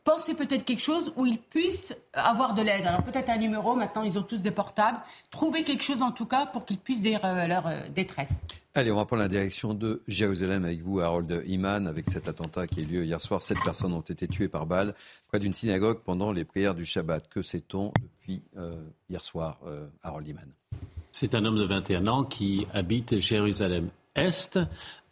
penser 0.05 0.35
peut-être 0.35 0.65
quelque 0.65 0.83
chose 0.83 1.13
où 1.17 1.27
ils 1.27 1.39
puissent 1.39 1.97
avoir 2.13 2.55
de 2.55 2.63
l'aide. 2.63 2.87
Alors 2.87 3.03
peut-être 3.03 3.31
un 3.31 3.39
numéro, 3.39 3.75
maintenant 3.75 4.03
ils 4.03 4.19
ont 4.19 4.23
tous 4.23 4.43
des 4.43 4.51
portables. 4.51 4.99
Trouver 5.31 5.63
quelque 5.63 5.85
chose 5.85 6.03
en 6.03 6.11
tout 6.11 6.27
cas 6.27 6.47
pour 6.47 6.65
qu'ils 6.65 6.79
puissent 6.79 7.03
dire 7.03 7.25
euh, 7.25 7.47
leur 7.47 7.67
euh, 7.67 7.89
détresse. 7.89 8.43
Allez, 8.75 8.91
on 8.91 8.97
va 8.97 9.05
prendre 9.05 9.23
la 9.23 9.29
direction 9.29 9.75
de 9.75 10.03
Jérusalem 10.09 10.65
avec 10.65 10.83
vous, 10.83 11.01
Harold 11.01 11.43
Iman, 11.47 11.87
avec 11.87 12.09
cet 12.09 12.29
attentat 12.29 12.67
qui 12.67 12.81
a 12.81 12.83
eu 12.83 12.87
lieu 12.87 13.05
hier 13.05 13.21
soir. 13.21 13.43
Sept 13.43 13.59
personnes 13.63 13.93
ont 13.93 14.01
été 14.01 14.27
tuées 14.27 14.49
par 14.49 14.65
balle 14.65 14.95
près 15.29 15.39
d'une 15.39 15.53
synagogue 15.53 16.01
pendant 16.05 16.33
les 16.33 16.45
prières 16.45 16.75
du 16.75 16.87
Shabbat. 16.87 17.29
Que 17.29 17.43
sait-on 17.43 17.93
depuis 18.01 18.43
euh, 18.57 18.83
hier 19.11 19.23
soir, 19.23 19.61
Harold 20.03 20.27
Iman? 20.27 20.47
C'est 21.11 21.35
un 21.35 21.45
homme 21.45 21.57
de 21.57 21.65
21 21.65 22.07
ans 22.07 22.25
qui 22.25 22.67
habite 22.73 23.21
Jérusalem 23.21 23.91
est. 24.15 24.59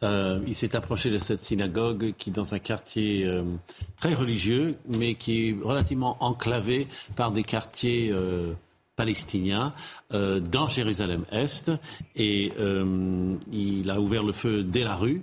Euh, 0.02 0.40
il 0.46 0.54
s'est 0.54 0.74
approché 0.74 1.10
de 1.10 1.18
cette 1.18 1.42
synagogue 1.42 2.14
qui 2.16 2.30
est 2.30 2.32
dans 2.32 2.54
un 2.54 2.58
quartier 2.58 3.26
euh, 3.26 3.42
très 3.96 4.14
religieux, 4.14 4.78
mais 4.88 5.14
qui 5.14 5.50
est 5.50 5.56
relativement 5.62 6.16
enclavé 6.20 6.88
par 7.16 7.30
des 7.30 7.42
quartiers 7.42 8.10
euh, 8.10 8.54
palestiniens 9.00 9.72
dans 10.12 10.68
Jérusalem-Est. 10.68 11.70
Et 12.16 12.52
il 13.52 13.90
a 13.90 14.00
ouvert 14.00 14.22
le 14.22 14.32
feu 14.32 14.62
dès 14.62 14.84
la 14.84 14.96
rue. 14.96 15.22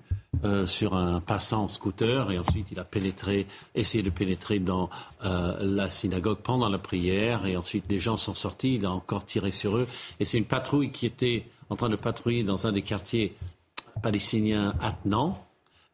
sur 0.68 0.94
un 0.94 1.20
passant 1.20 1.68
scooter 1.68 2.32
et 2.32 2.38
ensuite 2.38 2.68
il 2.72 2.80
a 2.80 2.84
pénétré, 2.84 3.48
essayé 3.76 4.04
de 4.04 4.12
pénétrer 4.12 4.60
dans 4.60 4.90
la 5.22 5.90
synagogue 5.90 6.40
pendant 6.44 6.70
la 6.70 6.78
prière 6.78 7.46
et 7.46 7.58
ensuite 7.58 7.88
des 7.88 8.00
gens 8.00 8.18
sont 8.18 8.36
sortis, 8.36 8.76
il 8.76 8.86
a 8.86 8.92
encore 8.92 9.26
tiré 9.26 9.52
sur 9.52 9.78
eux 9.78 9.88
et 10.20 10.26
c'est 10.26 10.38
une 10.38 10.46
patrouille 10.46 10.92
qui 10.92 11.06
était 11.06 11.46
en 11.70 11.76
train 11.76 11.90
de 11.90 11.96
patrouiller 11.96 12.44
dans 12.44 12.68
un 12.68 12.72
des 12.72 12.84
quartiers 12.84 13.36
palestiniens 14.02 14.74
attenants 14.82 15.48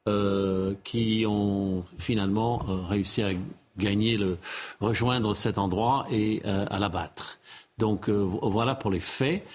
euh, 0.08 0.74
qui 0.84 1.24
ont 1.28 1.86
finalement 1.98 2.66
euh, 2.68 2.82
réussi 2.90 3.22
à 3.24 3.30
gagner 3.78 4.18
le, 4.18 4.38
rejoindre 4.82 5.34
cet 5.34 5.58
endroit 5.58 6.06
et 6.12 6.42
euh, 6.46 6.66
à 6.70 6.78
l'abattre. 6.78 7.40
Donc 7.84 8.10
voilà 8.10 8.76
pour 8.76 8.92
les 8.92 9.02
faits. 9.02 9.46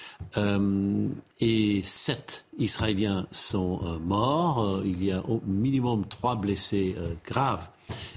et 1.41 1.83
sept 1.83 2.45
Israéliens 2.59 3.27
sont 3.33 3.81
morts. 4.05 4.83
il 4.85 5.03
y 5.03 5.13
a 5.13 5.21
au 5.21 5.41
minimum 5.47 6.05
trois 6.07 6.37
blessés 6.37 6.95
graves. 7.25 7.69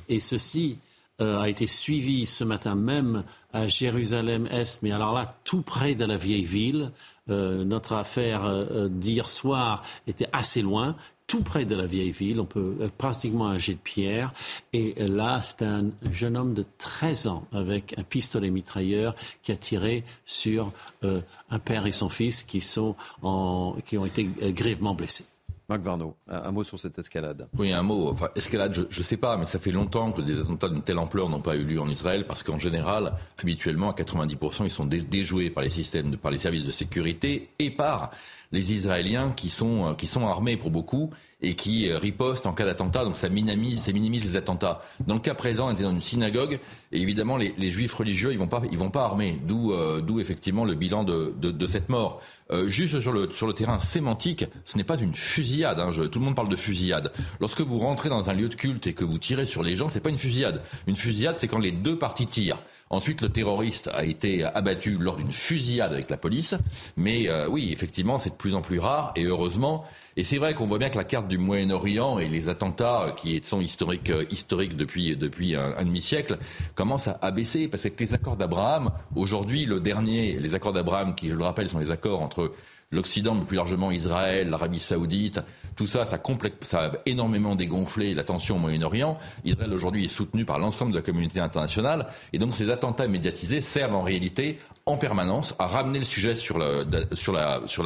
Et 0.09 0.20
ceci 0.20 0.78
a 1.20 1.47
été 1.47 1.66
suivi 1.66 2.26
ce 2.26 2.43
matin 2.43 2.76
même 2.76 3.24
à 3.53 3.68
Jérusalem-Est, 3.68 4.82
mais 4.82 4.91
alors 4.91 5.14
là, 5.14 5.26
tout 5.43 5.62
près 5.62 5.95
de 5.95 6.05
la 6.05 6.18
vieille 6.18 6.45
ville. 6.45 6.91
Euh, 7.30 7.64
notre 7.64 7.93
affaire 7.93 8.45
euh, 8.45 8.88
d'hier 8.89 9.30
soir 9.30 9.84
était 10.07 10.28
assez 10.34 10.62
loin, 10.62 10.95
tout 11.32 11.43
près 11.43 11.63
de 11.63 11.75
la 11.75 11.86
vieille 11.86 12.11
ville, 12.11 12.41
on 12.41 12.45
peut 12.45 12.75
euh, 12.82 12.89
pratiquement 12.97 13.47
un 13.47 13.57
jet 13.57 13.75
de 13.75 13.79
pierre. 13.79 14.34
Et 14.73 14.93
là, 14.97 15.39
c'est 15.39 15.61
un 15.61 15.86
jeune 16.11 16.36
homme 16.36 16.53
de 16.53 16.65
13 16.77 17.27
ans 17.27 17.47
avec 17.53 17.97
un 17.97 18.03
pistolet 18.03 18.49
mitrailleur 18.49 19.15
qui 19.41 19.53
a 19.53 19.55
tiré 19.55 20.03
sur 20.25 20.73
un 21.03 21.59
père 21.59 21.88
et 21.88 21.91
son 21.91 22.09
fils 22.09 22.43
qui, 22.43 22.59
sont 22.59 22.95
en, 23.21 23.77
qui 23.86 23.97
ont 23.97 24.05
été 24.05 24.29
grièvement 24.51 24.93
blessés. 24.93 25.25
Marc 25.71 25.84
Varno, 25.84 26.17
un 26.27 26.51
mot 26.51 26.65
sur 26.65 26.77
cette 26.77 26.99
escalade. 26.99 27.47
Oui, 27.57 27.71
un 27.71 27.82
mot. 27.82 28.09
Enfin, 28.09 28.27
escalade, 28.36 28.73
je 28.73 28.99
ne 28.99 29.03
sais 29.03 29.15
pas, 29.15 29.38
mais 29.38 29.45
ça 29.45 29.57
fait 29.57 29.71
longtemps 29.71 30.11
que 30.11 30.21
des 30.21 30.38
attentats 30.38 30.67
d'une 30.67 30.82
telle 30.82 30.97
ampleur 30.97 31.29
n'ont 31.29 31.39
pas 31.39 31.55
eu 31.55 31.63
lieu 31.63 31.79
en 31.79 31.88
Israël, 31.88 32.27
parce 32.27 32.43
qu'en 32.43 32.59
général, 32.59 33.13
habituellement, 33.41 33.89
à 33.89 33.93
90%, 33.93 34.65
ils 34.65 34.69
sont 34.69 34.86
déjoués 34.86 35.49
par 35.49 35.63
les 35.63 35.69
systèmes, 35.69 36.17
par 36.17 36.32
les 36.32 36.39
services 36.39 36.65
de 36.65 36.71
sécurité 36.71 37.51
et 37.57 37.71
par 37.71 38.11
les 38.52 38.74
Israéliens 38.74 39.32
qui 39.32 39.49
sont, 39.49 39.91
euh, 39.91 39.93
qui 39.93 40.08
sont 40.08 40.28
armés 40.28 40.58
pour 40.58 40.72
beaucoup 40.72 41.12
et 41.41 41.56
qui 41.56 41.89
euh, 41.89 41.97
ripostent 41.97 42.45
en 42.45 42.54
cas 42.54 42.66
d'attentat. 42.66 43.06
Donc 43.06 43.18
ça 43.18 43.30
minimise, 43.30 43.82
ça 43.82 43.91
minimise 43.91 44.24
les 44.24 44.36
attentats. 44.36 44.82
Dans 45.08 45.16
le 45.16 45.20
cas 45.20 45.34
présent, 45.34 45.70
on 45.70 45.74
était 45.74 45.84
dans 45.84 45.91
une 45.91 46.02
synagogue 46.02 46.60
et 46.91 47.02
évidemment 47.02 47.38
les, 47.38 47.54
les 47.58 47.70
juifs 47.70 47.93
religieux, 47.93 48.32
ils 48.32 48.38
vont 48.38 48.47
pas, 48.47 48.62
ils 48.72 48.78
vont 48.78 48.91
pas 48.91 49.04
armés. 49.04 49.39
D'où, 49.47 49.74
euh, 49.74 50.02
d'où 50.02 50.20
effectivement 50.20 50.66
le 50.66 50.76
bilan 50.76 51.04
de, 51.04 51.34
de, 51.39 51.52
de 51.52 51.68
cette 51.68 51.89
mort. 51.89 52.22
Euh, 52.52 52.68
juste 52.68 52.99
sur 52.99 53.14
le, 53.14 53.30
sur 53.32 53.47
le 53.47 53.54
terrain 53.54 53.80
sémantique, 53.80 54.45
ce 54.66 54.78
n'est 54.78 54.84
pas 54.84 54.97
une 54.97 55.16
fusillade. 55.16 55.80
Hein, 55.80 55.91
je, 55.93 56.04
tout 56.04 56.20
le 56.20 56.26
monde 56.26 56.36
parle 56.36 56.49
de 56.49 56.56
fusillade. 56.58 57.14
Lorsque 57.39 57.62
vous 57.62 57.80
rentrez 57.80 58.10
dans 58.10 58.30
un 58.30 58.34
lieu 58.34 58.49
de 58.49 58.56
culte 58.56 58.88
et 58.88 58.93
que 58.93 59.06
vous 59.06 59.18
tirez 59.18 59.45
sur 59.45 59.64
les 59.64 59.78
gens, 59.78 59.88
c'est 59.88 60.02
pas 60.02 60.10
une 60.10 60.18
fusillade. 60.18 60.62
Une 60.88 60.97
fusillade, 60.97 61.38
c'est 61.39 61.47
quand 61.47 61.60
les 61.60 61.72
deux 61.72 61.97
parties 61.97 62.26
tirent. 62.26 62.62
Ensuite, 62.91 63.21
le 63.21 63.29
terroriste 63.29 63.89
a 63.93 64.03
été 64.03 64.43
abattu 64.43 64.97
lors 64.99 65.15
d'une 65.15 65.31
fusillade 65.31 65.93
avec 65.93 66.09
la 66.09 66.17
police. 66.17 66.55
Mais 66.97 67.29
euh, 67.29 67.47
oui, 67.47 67.69
effectivement, 67.71 68.19
c'est 68.19 68.31
de 68.31 68.35
plus 68.35 68.53
en 68.53 68.61
plus 68.61 68.79
rare. 68.79 69.13
Et 69.15 69.23
heureusement, 69.23 69.85
et 70.17 70.25
c'est 70.25 70.37
vrai 70.37 70.53
qu'on 70.53 70.65
voit 70.65 70.77
bien 70.77 70.89
que 70.89 70.97
la 70.97 71.05
carte 71.05 71.29
du 71.29 71.37
Moyen-Orient 71.37 72.19
et 72.19 72.27
les 72.27 72.49
attentats 72.49 73.03
euh, 73.03 73.11
qui 73.11 73.41
sont 73.45 73.61
historiques, 73.61 74.09
euh, 74.09 74.25
historiques 74.29 74.75
depuis, 74.75 75.15
depuis 75.15 75.55
un, 75.55 75.85
demi-siècle 75.85 76.37
commencent 76.75 77.07
à, 77.07 77.31
baisser 77.31 77.69
parce 77.69 77.83
que 77.83 77.89
les 77.97 78.13
accords 78.13 78.35
d'Abraham, 78.35 78.91
aujourd'hui, 79.15 79.65
le 79.65 79.79
dernier, 79.79 80.33
les 80.33 80.53
accords 80.53 80.73
d'Abraham, 80.73 81.15
qui, 81.15 81.29
je 81.29 81.35
le 81.35 81.45
rappelle, 81.45 81.69
sont 81.69 81.79
les 81.79 81.91
accords 81.91 82.21
entre 82.21 82.51
l'Occident, 82.91 83.35
mais 83.35 83.45
plus 83.45 83.55
largement 83.55 83.89
Israël, 83.89 84.49
l'Arabie 84.49 84.79
saoudite, 84.79 85.39
tout 85.76 85.88
ça, 85.88 86.05
ça, 86.05 86.19
ça 86.61 86.86
a 86.86 86.91
énormément 87.05 87.55
dégonflé 87.55 88.13
la 88.13 88.24
tension 88.24 88.55
au 88.55 88.59
Moyen-Orient. 88.59 89.17
Israël 89.45 89.74
aujourd'hui 89.74 90.05
est 90.05 90.09
soutenu 90.09 90.45
par 90.45 90.59
l'ensemble 90.59 90.91
de 90.91 90.97
la 90.97 91.01
communauté 91.01 91.39
internationale. 91.39 92.07
Et 92.34 92.39
donc 92.39 92.55
ces 92.55 92.69
attentats 92.69 93.07
médiatisés 93.07 93.61
servent 93.61 93.95
en 93.95 94.03
réalité 94.03 94.59
en 94.86 94.97
permanence 94.97 95.55
à 95.59 95.67
ramener 95.67 95.99
le 95.99 96.05
sujet 96.05 96.36
sur 96.36 96.57
l'actualité, 96.57 97.15
sur 97.15 97.34
la, 97.34 97.61
sur 97.65 97.84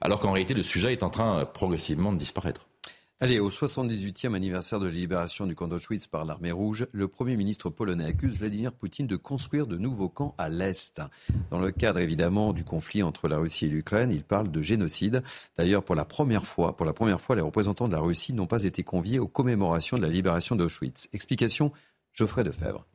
alors 0.00 0.20
qu'en 0.20 0.32
réalité 0.32 0.54
le 0.54 0.62
sujet 0.62 0.92
est 0.92 1.02
en 1.02 1.10
train 1.10 1.44
progressivement 1.44 2.12
de 2.12 2.18
disparaître. 2.18 2.67
Allez, 3.20 3.40
au 3.40 3.50
78e 3.50 4.36
anniversaire 4.36 4.78
de 4.78 4.86
la 4.86 4.92
libération 4.92 5.44
du 5.44 5.56
camp 5.56 5.66
d'Auschwitz 5.66 6.06
par 6.06 6.24
l'armée 6.24 6.52
rouge, 6.52 6.86
le 6.92 7.08
Premier 7.08 7.34
ministre 7.36 7.68
polonais 7.68 8.04
accuse 8.04 8.38
Vladimir 8.38 8.72
Poutine 8.72 9.08
de 9.08 9.16
construire 9.16 9.66
de 9.66 9.76
nouveaux 9.76 10.08
camps 10.08 10.36
à 10.38 10.48
l'Est. 10.48 11.02
Dans 11.50 11.58
le 11.58 11.72
cadre 11.72 11.98
évidemment 11.98 12.52
du 12.52 12.62
conflit 12.62 13.02
entre 13.02 13.26
la 13.26 13.38
Russie 13.38 13.64
et 13.64 13.70
l'Ukraine, 13.70 14.12
il 14.12 14.22
parle 14.22 14.52
de 14.52 14.62
génocide. 14.62 15.24
D'ailleurs, 15.56 15.82
pour 15.82 15.96
la 15.96 16.04
première 16.04 16.46
fois, 16.46 16.76
les 17.34 17.40
représentants 17.40 17.88
de 17.88 17.94
la 17.94 18.00
Russie 18.00 18.34
n'ont 18.34 18.46
pas 18.46 18.62
été 18.62 18.84
conviés 18.84 19.18
aux 19.18 19.26
commémorations 19.26 19.96
de 19.96 20.02
la 20.02 20.08
libération 20.08 20.54
d'Auschwitz. 20.54 21.08
Explication 21.12 21.72
Geoffrey 22.12 22.44
Defebvre. 22.44 22.86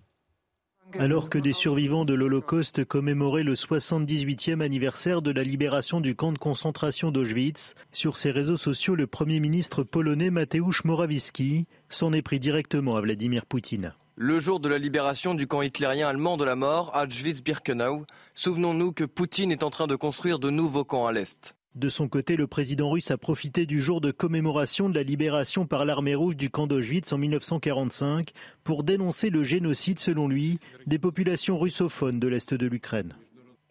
Alors 1.00 1.30
que 1.30 1.40
des 1.40 1.54
survivants 1.54 2.06
de 2.06 2.14
l'Holocauste 2.14 2.86
commémoraient 2.86 3.44
le 3.44 3.56
78e 3.56 4.62
anniversaire 4.62 5.22
de 5.22 5.32
la 5.32 5.44
libération 5.44 6.02
du 6.02 6.16
camp 6.16 6.32
de 6.32 6.38
concentration 6.38 7.12
d'Auschwitz, 7.12 7.74
sur 7.92 8.16
ses 8.16 8.32
réseaux 8.32 8.58
sociaux, 8.58 8.96
le 8.96 9.08
Premier 9.08 9.40
ministre 9.40 9.84
polonais 9.84 10.30
Mateusz 10.30 10.84
Morawiecki 10.86 11.66
s'en 11.90 12.14
est 12.14 12.22
pris 12.22 12.40
directement 12.40 12.96
à 12.96 13.02
Vladimir 13.02 13.46
Poutine. 13.46 13.96
Le 14.16 14.40
jour 14.40 14.60
de 14.60 14.70
la 14.70 14.78
libération 14.78 15.34
du 15.34 15.48
camp 15.48 15.64
hitlérien 15.64 16.08
allemand 16.08 16.38
de 16.38 16.46
la 16.46 16.56
mort, 16.56 16.94
Auschwitz-Birkenau, 16.96 18.06
souvenons-nous 18.36 18.92
que 18.92 19.04
Poutine 19.04 19.52
est 19.52 19.64
en 19.64 19.72
train 19.72 19.88
de 19.88 19.96
construire 19.96 20.38
de 20.38 20.52
nouveaux 20.52 20.86
camps 20.86 21.08
à 21.08 21.12
l'Est. 21.12 21.56
De 21.76 21.90
son 21.90 22.08
côté, 22.08 22.36
le 22.36 22.46
président 22.46 22.92
russe 22.92 23.10
a 23.10 23.18
profité 23.18 23.66
du 23.66 23.82
jour 23.82 24.00
de 24.00 24.12
commémoration 24.12 24.90
de 24.90 24.96
la 24.96 25.02
libération 25.02 25.66
par 25.66 25.86
l'armée 25.86 26.14
rouge 26.14 26.38
du 26.38 26.52
camp 26.52 26.68
d'Auschwitz 26.68 27.12
en 27.12 27.18
1945 27.18 28.30
pour 28.64 28.84
dénoncer 28.84 29.32
le 29.32 29.44
génocide, 29.44 29.98
selon 29.98 30.28
lui, 30.28 30.60
des 30.86 31.00
populations 31.00 31.58
russophones 31.58 32.20
de 32.20 32.28
l'Est 32.28 32.54
de 32.54 32.68
l'Ukraine. 32.68 33.16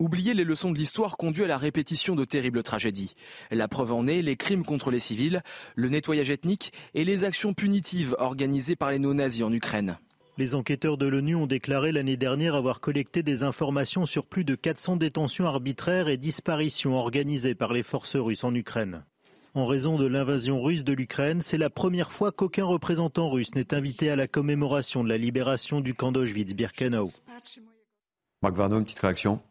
Oublier 0.00 0.34
les 0.34 0.42
leçons 0.42 0.72
de 0.72 0.78
l'histoire 0.78 1.16
conduit 1.16 1.44
à 1.44 1.46
la 1.46 1.58
répétition 1.58 2.16
de 2.16 2.24
terribles 2.24 2.64
tragédies. 2.64 3.14
La 3.52 3.68
preuve 3.68 3.92
en 3.92 4.08
est 4.08 4.20
les 4.20 4.34
crimes 4.34 4.64
contre 4.64 4.90
les 4.90 4.98
civils, 4.98 5.40
le 5.76 5.88
nettoyage 5.88 6.30
ethnique 6.30 6.72
et 6.94 7.04
les 7.04 7.22
actions 7.22 7.54
punitives 7.54 8.16
organisées 8.18 8.74
par 8.74 8.90
les 8.90 8.98
néo-nazis 8.98 9.44
en 9.44 9.52
Ukraine. 9.52 9.96
Les 10.38 10.54
enquêteurs 10.54 10.96
de 10.96 11.06
l'ONU 11.06 11.34
ont 11.34 11.46
déclaré 11.46 11.92
l'année 11.92 12.16
dernière 12.16 12.54
avoir 12.54 12.80
collecté 12.80 13.22
des 13.22 13.42
informations 13.42 14.06
sur 14.06 14.24
plus 14.24 14.44
de 14.44 14.54
400 14.54 14.96
détentions 14.96 15.46
arbitraires 15.46 16.08
et 16.08 16.16
disparitions 16.16 16.96
organisées 16.96 17.54
par 17.54 17.74
les 17.74 17.82
forces 17.82 18.16
russes 18.16 18.42
en 18.42 18.54
Ukraine. 18.54 19.04
En 19.54 19.66
raison 19.66 19.98
de 19.98 20.06
l'invasion 20.06 20.62
russe 20.62 20.84
de 20.84 20.94
l'Ukraine, 20.94 21.42
c'est 21.42 21.58
la 21.58 21.68
première 21.68 22.12
fois 22.12 22.32
qu'aucun 22.32 22.64
représentant 22.64 23.28
russe 23.28 23.54
n'est 23.54 23.74
invité 23.74 24.08
à 24.08 24.16
la 24.16 24.26
commémoration 24.26 25.04
de 25.04 25.10
la 25.10 25.18
libération 25.18 25.82
du 25.82 25.92
camp 25.92 26.12
d'Auschwitz-Birkenau. 26.12 27.10
Marc 28.40 28.54
Varno, 28.54 28.80
petite 28.80 29.00
réaction 29.00 29.42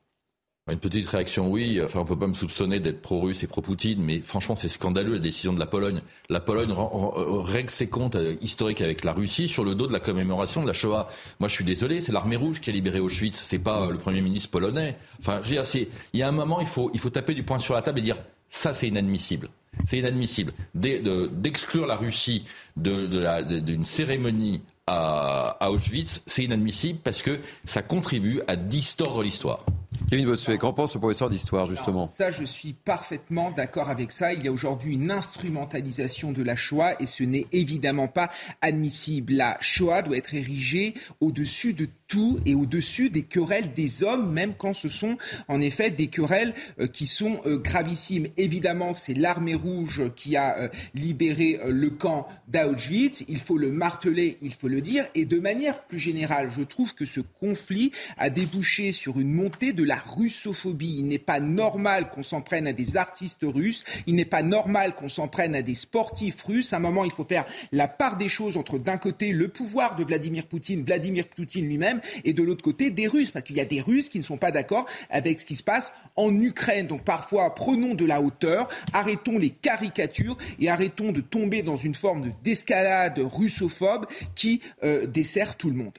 une 0.70 0.78
petite 0.78 1.08
réaction, 1.08 1.50
oui. 1.50 1.82
Enfin, 1.84 2.00
on 2.00 2.06
peut 2.06 2.18
pas 2.18 2.28
me 2.28 2.36
soupçonner 2.36 2.80
d'être 2.80 3.02
pro-russe 3.02 3.42
et 3.42 3.48
pro-Poutine, 3.48 4.02
mais 4.02 4.20
franchement, 4.20 4.56
c'est 4.56 4.70
scandaleux 4.70 5.14
la 5.14 5.20
décision 5.20 5.54
de 5.54 5.60
la 5.60 5.66
Pologne. 5.66 6.02
La 6.30 6.40
Pologne 6.40 6.72
euh, 6.72 7.42
règle 7.42 7.72
ses 7.72 7.90
comptes 7.90 8.16
euh, 8.16 8.36
historiques 8.42 8.82
avec 8.82 9.04
la 9.04 9.12
Russie 9.12 9.48
sur 9.48 9.64
le 9.64 9.74
dos 9.74 9.88
de 9.88 9.94
la 9.94 10.00
commémoration 10.00 10.62
de 10.62 10.68
la 10.68 10.74
Shoah. 10.74 11.10
Moi, 11.40 11.50
je 11.50 11.56
suis 11.56 11.64
désolé, 11.64 12.00
c'est 12.02 12.12
l'armée 12.12 12.36
rouge 12.36 12.62
qui 12.62 12.70
a 12.70 12.74
libéré 12.74 13.00
Auschwitz, 13.00 13.44
c'est 13.44 13.60
pas 13.60 13.82
euh, 13.82 13.92
le 13.92 13.98
premier 13.98 14.22
ministre 14.22 14.52
polonais. 14.52 14.96
Enfin, 15.20 15.42
il 15.44 15.88
y 16.14 16.22
a 16.22 16.28
un 16.28 16.32
moment, 16.32 16.62
il 16.62 16.68
faut, 16.68 16.92
il 16.94 17.00
faut 17.00 17.10
taper 17.10 17.34
du 17.34 17.42
poing 17.42 17.58
sur 17.58 17.74
la 17.74 17.82
table 17.82 17.98
et 18.00 18.04
dire 18.04 18.18
ça, 18.52 18.72
c'est 18.74 18.88
inadmissible. 18.88 19.50
C'est 19.86 19.98
inadmissible 19.98 20.54
d'exclure 20.76 21.88
la 21.88 21.96
Russie 21.96 22.46
d'une 22.76 23.86
cérémonie 23.86 24.62
à 24.86 25.72
Auschwitz. 25.72 26.22
C'est 26.28 26.44
inadmissible 26.44 27.00
parce 27.04 27.22
que 27.22 27.40
ça 27.66 27.82
contribue 27.82 28.42
à 28.48 28.58
distordre 28.58 29.24
l'histoire. 29.24 29.66
Kevin 30.10 30.26
Bossuet, 30.26 30.58
qu'en 30.58 30.74
pense 30.74 30.94
le 30.94 31.00
professeur 31.00 31.30
d'histoire 31.30 31.68
justement? 31.68 32.06
Ça, 32.06 32.32
je 32.32 32.44
suis 32.44 32.74
parfaitement 32.74 33.52
d'accord 33.52 33.90
avec 33.90 34.12
ça. 34.12 34.34
Il 34.34 34.44
y 34.44 34.48
a 34.48 34.52
aujourd'hui 34.52 34.96
une 34.96 35.12
instrumentalisation 35.12 36.32
de 36.32 36.44
la 36.44 36.56
Shoah 36.56 37.02
et 37.02 37.06
ce 37.06 37.24
n'est 37.24 37.46
évidemment 37.52 38.08
pas 38.08 38.30
admissible. 38.62 39.34
La 39.34 39.58
Shoah 39.62 40.02
doit 40.02 40.18
être 40.18 40.34
érigée 40.34 40.94
au-dessus 41.22 41.74
de 41.74 41.88
tout 42.08 42.40
et 42.46 42.56
au-dessus 42.56 43.10
des 43.10 43.24
querelles 43.24 43.72
des 43.72 44.04
hommes, 44.04 44.34
même 44.34 44.54
quand 44.54 44.74
ce 44.74 44.90
sont 44.90 45.18
en 45.48 45.62
effet 45.62 45.92
des 45.92 46.08
querelles 46.08 46.54
euh, 46.80 46.88
qui 46.88 47.08
sont 47.08 47.40
euh, 47.46 47.58
gravissimes. 47.58 48.28
Évidemment 48.36 48.94
que 48.94 49.00
c'est 49.00 49.14
l'armée 49.14 49.56
rouge 49.56 50.02
qui 50.18 50.36
a 50.36 50.58
euh, 50.58 50.68
libéré 50.94 51.60
le 51.66 51.90
camp 51.90 52.28
d'Auschwitz, 52.50 53.24
il 53.30 53.40
faut 53.40 53.58
le 53.58 53.72
marteler, 53.72 54.38
il 54.42 54.54
faut 54.54 54.68
le 54.68 54.82
dire, 54.82 55.06
et 55.16 55.24
de 55.24 55.40
manière 55.40 55.84
plus 55.84 56.00
générale, 56.00 56.52
je 56.54 56.64
trouve 56.64 56.94
que 56.94 57.06
ce 57.06 57.22
conflit 57.22 57.92
a 58.18 58.30
débouché 58.30 58.92
sur 58.92 59.20
une 59.20 59.32
montée 59.32 59.72
de 59.72 59.84
la 59.84 59.91
russophobie. 59.96 60.98
Il 61.00 61.08
n'est 61.08 61.20
pas 61.20 61.40
normal 61.40 62.10
qu'on 62.10 62.24
s'en 62.24 62.42
prenne 62.42 62.68
à 62.68 62.74
des 62.74 62.98
artistes 62.98 63.44
russes, 63.44 63.84
il 64.08 64.16
n'est 64.16 64.26
pas 64.26 64.44
normal 64.44 64.96
qu'on 64.96 65.10
s'en 65.10 65.28
prenne 65.28 65.56
à 65.56 65.62
des 65.62 65.76
sportifs 65.76 66.42
russes. 66.44 66.74
À 66.74 66.78
un 66.78 66.80
moment, 66.80 67.06
il 67.06 67.12
faut 67.12 67.26
faire 67.26 67.46
la 67.72 67.88
part 67.88 68.18
des 68.18 68.30
choses 68.30 68.58
entre 68.58 68.78
d'un 68.78 68.98
côté 68.98 69.32
le 69.32 69.48
pouvoir 69.48 69.96
de 69.96 70.04
Vladimir 70.04 70.46
Poutine, 70.46 70.84
Vladimir 70.84 71.28
Poutine 71.28 71.66
lui-même, 71.66 72.02
et 72.24 72.34
de 72.34 72.44
l'autre 72.44 72.64
côté 72.64 72.92
des 72.92 73.08
Russes, 73.08 73.32
parce 73.32 73.46
qu'il 73.46 73.58
y 73.58 73.62
a 73.62 73.66
des 73.66 73.82
Russes 73.82 74.10
qui 74.10 74.20
ne 74.20 74.24
sont 74.24 74.38
pas 74.38 74.52
d'accord 74.52 74.86
avec 75.10 75.40
ce 75.40 75.46
qui 75.46 75.56
se 75.56 75.64
passe 75.64 75.94
en 76.16 76.34
Ukraine. 76.40 76.88
Donc 76.88 77.04
parfois, 77.04 77.54
prenons 77.56 77.96
de 77.96 78.06
la 78.06 78.22
hauteur, 78.22 78.70
arrêtons 78.94 79.38
les 79.38 79.50
caricatures 79.50 80.38
et 80.60 80.70
arrêtons 80.70 81.12
de 81.12 81.22
tomber 81.22 81.62
dans 81.62 81.76
une 81.76 81.96
forme 81.96 82.32
d'escalade 82.44 83.20
russophobe 83.20 84.06
qui 84.36 84.62
euh, 84.84 85.06
dessert 85.06 85.58
tout 85.58 85.70
le 85.70 85.76
monde. 85.76 85.94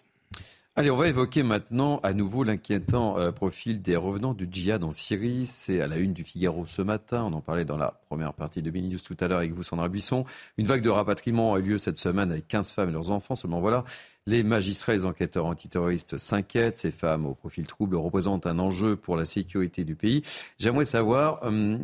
Allez, 0.74 0.90
on 0.90 0.96
va 0.96 1.06
évoquer 1.06 1.42
maintenant 1.42 2.00
à 2.02 2.14
nouveau 2.14 2.44
l'inquiétant 2.44 3.18
euh, 3.18 3.30
profil 3.30 3.82
des 3.82 3.94
revenants 3.94 4.32
du 4.32 4.48
djihad 4.50 4.82
en 4.84 4.90
Syrie. 4.90 5.44
C'est 5.46 5.82
à 5.82 5.86
la 5.86 5.98
une 5.98 6.14
du 6.14 6.24
Figaro 6.24 6.64
ce 6.64 6.80
matin. 6.80 7.24
On 7.24 7.34
en 7.34 7.42
parlait 7.42 7.66
dans 7.66 7.76
la 7.76 8.00
première 8.08 8.32
partie 8.32 8.62
de 8.62 8.70
Mini 8.70 8.88
News 8.88 8.98
tout 9.04 9.16
à 9.20 9.28
l'heure 9.28 9.40
avec 9.40 9.52
vous, 9.52 9.62
Sandra 9.64 9.90
Buisson. 9.90 10.24
Une 10.56 10.66
vague 10.66 10.80
de 10.80 10.88
rapatriement 10.88 11.52
a 11.52 11.58
eu 11.58 11.62
lieu 11.62 11.78
cette 11.78 11.98
semaine 11.98 12.30
avec 12.30 12.48
15 12.48 12.72
femmes 12.72 12.88
et 12.88 12.92
leurs 12.92 13.10
enfants. 13.10 13.34
Seulement 13.34 13.60
voilà, 13.60 13.84
les 14.26 14.42
magistrats 14.42 14.94
et 14.94 14.96
les 14.96 15.04
enquêteurs 15.04 15.44
antiterroristes 15.44 16.16
s'inquiètent. 16.16 16.78
Ces 16.78 16.90
femmes 16.90 17.26
au 17.26 17.34
profil 17.34 17.66
trouble 17.66 17.96
représentent 17.96 18.46
un 18.46 18.58
enjeu 18.58 18.96
pour 18.96 19.16
la 19.16 19.26
sécurité 19.26 19.84
du 19.84 19.94
pays. 19.94 20.22
J'aimerais 20.58 20.86
savoir. 20.86 21.40
Euh, 21.44 21.76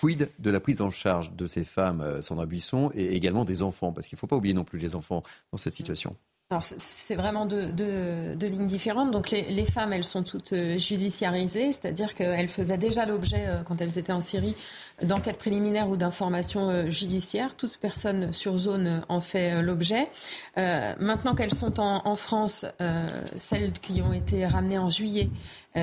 quid 0.00 0.30
de 0.38 0.50
la 0.50 0.60
prise 0.60 0.80
en 0.80 0.90
charge 0.90 1.32
de 1.32 1.46
ces 1.46 1.62
femmes, 1.62 2.00
euh, 2.00 2.22
Sandra 2.22 2.46
Buisson, 2.46 2.90
et 2.94 3.14
également 3.14 3.44
des 3.44 3.62
enfants? 3.62 3.92
Parce 3.92 4.06
qu'il 4.06 4.16
ne 4.16 4.20
faut 4.20 4.26
pas 4.26 4.36
oublier 4.36 4.54
non 4.54 4.64
plus 4.64 4.78
les 4.78 4.94
enfants 4.94 5.22
dans 5.52 5.58
cette 5.58 5.74
situation. 5.74 6.16
Alors 6.50 6.64
c'est 6.64 7.14
vraiment 7.14 7.44
deux, 7.44 7.74
lignes 8.40 8.64
différentes. 8.64 9.10
Donc 9.10 9.30
les, 9.30 9.66
femmes, 9.66 9.92
elles 9.92 10.02
sont 10.02 10.22
toutes 10.22 10.54
euh, 10.54 10.78
judiciarisées, 10.78 11.72
c'est-à-dire 11.72 12.14
qu'elles 12.14 12.48
faisaient 12.48 12.78
déjà 12.78 13.04
l'objet, 13.04 13.44
euh, 13.46 13.62
quand 13.64 13.82
elles 13.82 13.98
étaient 13.98 14.14
en 14.14 14.22
Syrie, 14.22 14.56
d'enquêtes 15.02 15.38
préliminaires 15.38 15.88
ou 15.88 15.96
d'informations 15.96 16.68
euh, 16.68 16.90
judiciaires. 16.90 17.54
Toute 17.56 17.78
personne 17.78 18.32
sur 18.32 18.58
zone 18.58 19.02
en 19.08 19.20
fait 19.20 19.62
l'objet. 19.62 20.08
maintenant 20.56 21.34
qu'elles 21.34 21.54
sont 21.54 21.80
en, 21.80 22.14
France, 22.14 22.66
celles 23.36 23.72
qui 23.72 24.02
ont 24.02 24.12
été 24.12 24.46
ramenées 24.46 24.78
en 24.78 24.90
juillet, 24.90 25.28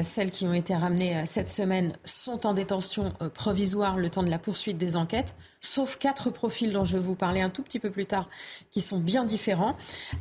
celles 0.04 0.32
qui 0.32 0.46
ont 0.46 0.54
été 0.54 0.76
ramenées 0.76 1.26
cette 1.26 1.48
semaine 1.48 1.94
sont 2.04 2.46
en 2.46 2.54
détention 2.54 3.14
provisoire 3.34 3.98
le 3.98 4.10
temps 4.10 4.24
de 4.24 4.30
la 4.30 4.40
poursuite 4.40 4.78
des 4.78 4.96
enquêtes 4.96 5.36
sauf 5.66 5.98
quatre 5.98 6.30
profils 6.30 6.72
dont 6.72 6.86
je 6.86 6.94
vais 6.94 7.04
vous 7.04 7.16
parler 7.16 7.42
un 7.42 7.50
tout 7.50 7.64
petit 7.64 7.80
peu 7.80 7.90
plus 7.90 8.06
tard, 8.06 8.30
qui 8.72 8.82
sont 8.82 9.00
bien 9.00 9.26
différents. 9.26 9.76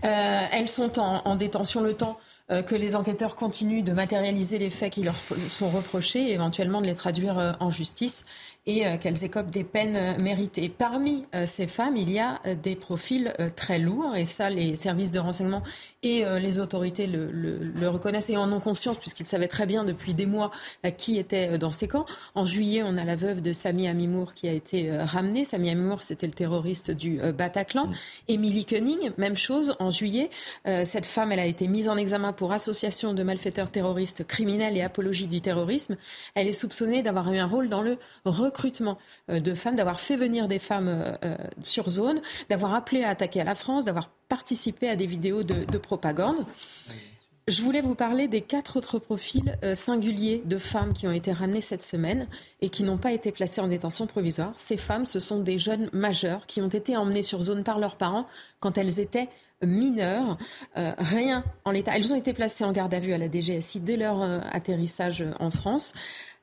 Euh, 0.05 0.47
elles 0.53 0.69
sont 0.69 0.99
en, 0.99 1.37
détention 1.37 1.81
le 1.81 1.95
temps 1.95 2.19
euh, 2.51 2.63
que 2.63 2.75
les 2.75 2.97
enquêteurs 2.97 3.37
continuent 3.37 3.83
de 3.83 3.93
matérialiser 3.93 4.59
les 4.59 4.71
faits 4.71 4.93
qui 4.93 5.03
leur 5.03 5.15
sont 5.49 5.69
reprochés 5.69 6.31
et 6.31 6.33
éventuellement 6.33 6.81
de 6.81 6.87
les 6.87 6.95
traduire 6.95 7.39
euh, 7.39 7.53
en 7.61 7.71
justice 7.71 8.25
et 8.67 8.87
euh, 8.87 8.97
qu'elles 8.97 9.25
écopent 9.25 9.51
des 9.51 9.65
peines 9.65 9.97
euh, 9.97 10.17
méritées. 10.23 10.69
Parmi 10.69 11.25
euh, 11.35 11.47
ces 11.47 11.67
femmes, 11.67 11.97
il 11.97 12.11
y 12.11 12.19
a 12.19 12.41
des 12.63 12.77
profils 12.77 13.33
très 13.57 13.79
lourds 13.79 14.17
et 14.17 14.25
ça, 14.25 14.51
les 14.51 14.77
services 14.77 15.11
de 15.11 15.19
renseignement 15.19 15.63
et 16.05 16.25
les 16.39 16.61
autorités 16.61 17.07
le, 17.07 17.31
le, 17.31 17.89
reconnaissent 17.89 18.31
et 18.31 18.37
en 18.37 18.51
ont 18.53 18.61
conscience 18.61 18.99
puisqu'ils 18.99 19.27
savaient 19.27 19.49
très 19.49 19.67
bien 19.67 19.85
depuis 19.85 20.15
des 20.15 20.27
mois 20.27 20.51
qui 20.97 21.19
était 21.19 21.59
dans 21.59 21.73
ces 21.73 21.89
camps. 21.89 22.05
En 22.35 22.47
juillet, 22.47 22.83
on 22.85 22.97
a 22.97 23.05
la 23.05 23.17
veuve 23.17 23.41
de 23.41 23.53
Sami 23.53 23.89
Amimour 23.89 24.35
qui 24.35 24.49
a 24.49 24.53
été 24.53 24.91
ramenée. 24.97 25.45
Sami 25.45 25.71
Amimour, 25.71 26.03
c'était 26.03 26.27
le 26.27 26.33
terroriste 26.33 26.91
du 26.91 27.21
Bataclan. 27.37 27.87
Mmh. 27.87 27.95
Émilie 28.29 28.65
Koenig, 28.67 29.13
même 29.19 29.37
chose. 29.37 29.77
En 29.79 29.91
juillet, 29.91 30.31
cette 30.65 31.07
femme, 31.07 31.33
elle 31.33 31.41
a 31.41 31.47
été 31.47 31.69
mise 31.69 31.89
en 31.89 31.97
examen 31.97 32.33
pour 32.33 32.53
association 32.53 33.15
de 33.15 33.23
malfaiteurs 33.23 33.71
terroristes 33.71 34.27
criminels 34.27 34.77
et 34.77 34.83
apologie 34.83 35.27
du 35.27 35.41
terrorisme. 35.41 35.97
Elle 36.35 36.49
est 36.49 36.53
soupçonnée 36.53 37.03
d'avoir 37.03 37.33
eu 37.33 37.39
un 37.39 37.47
rôle 37.47 37.69
dans 37.69 37.83
le 37.83 37.99
recrutement 38.25 38.99
euh, 39.31 39.41
de 39.41 39.55
femmes, 39.55 39.77
d'avoir 39.77 40.01
fait 40.01 40.17
venir 40.17 40.49
des 40.49 40.59
femmes 40.59 40.89
euh, 40.89 41.17
euh, 41.25 41.37
sur 41.63 41.89
zone, 41.89 42.21
d'avoir 42.49 42.75
appelé 42.75 43.05
à 43.05 43.11
attaquer 43.11 43.41
à 43.41 43.45
la 43.45 43.55
France, 43.55 43.85
d'avoir 43.85 44.11
participé 44.29 44.89
à 44.89 44.97
des 44.97 45.07
vidéos 45.07 45.43
de, 45.43 45.79
propagande. 45.95 46.45
Je 47.47 47.63
voulais 47.63 47.83
vous 47.83 47.95
parler 47.95 48.27
des 48.27 48.41
quatre 48.41 48.79
autres 48.79 48.99
profils 48.99 49.57
singuliers 49.75 50.43
de 50.45 50.59
femmes 50.59 50.93
qui 50.93 51.07
ont 51.07 51.13
été 51.13 51.31
ramenées 51.31 51.61
cette 51.61 51.85
semaine 51.85 52.27
et 52.63 52.69
qui 52.69 52.83
n'ont 52.83 52.97
pas 52.97 53.13
été 53.13 53.31
placées 53.31 53.61
en 53.61 53.69
détention 53.69 54.07
provisoire. 54.07 54.55
Ces 54.57 54.77
femmes, 54.77 55.07
ce 55.07 55.21
sont 55.21 55.41
des 55.41 55.59
jeunes 55.59 55.89
majeures 55.93 56.47
qui 56.47 56.63
ont 56.63 56.69
été 56.69 56.97
emmenées 56.97 57.23
sur 57.23 57.43
zone 57.43 57.63
par 57.63 57.79
leurs 57.79 57.97
parents 57.97 58.27
quand 58.61 58.77
elles 58.79 58.99
étaient 58.99 59.29
mineures. 59.63 60.39
rien 60.75 61.45
en 61.65 61.71
l'état. 61.71 61.95
Elles 61.97 62.13
ont 62.13 62.17
été 62.17 62.33
placées 62.33 62.65
en 62.65 62.73
garde 62.73 62.93
à 62.95 62.99
vue 62.99 63.13
à 63.13 63.19
la 63.19 63.31
DGSI 63.31 63.81
dès 63.81 63.99
leur 63.99 64.23
atterrissage 64.51 65.23
en 65.39 65.51
France. 65.51 65.93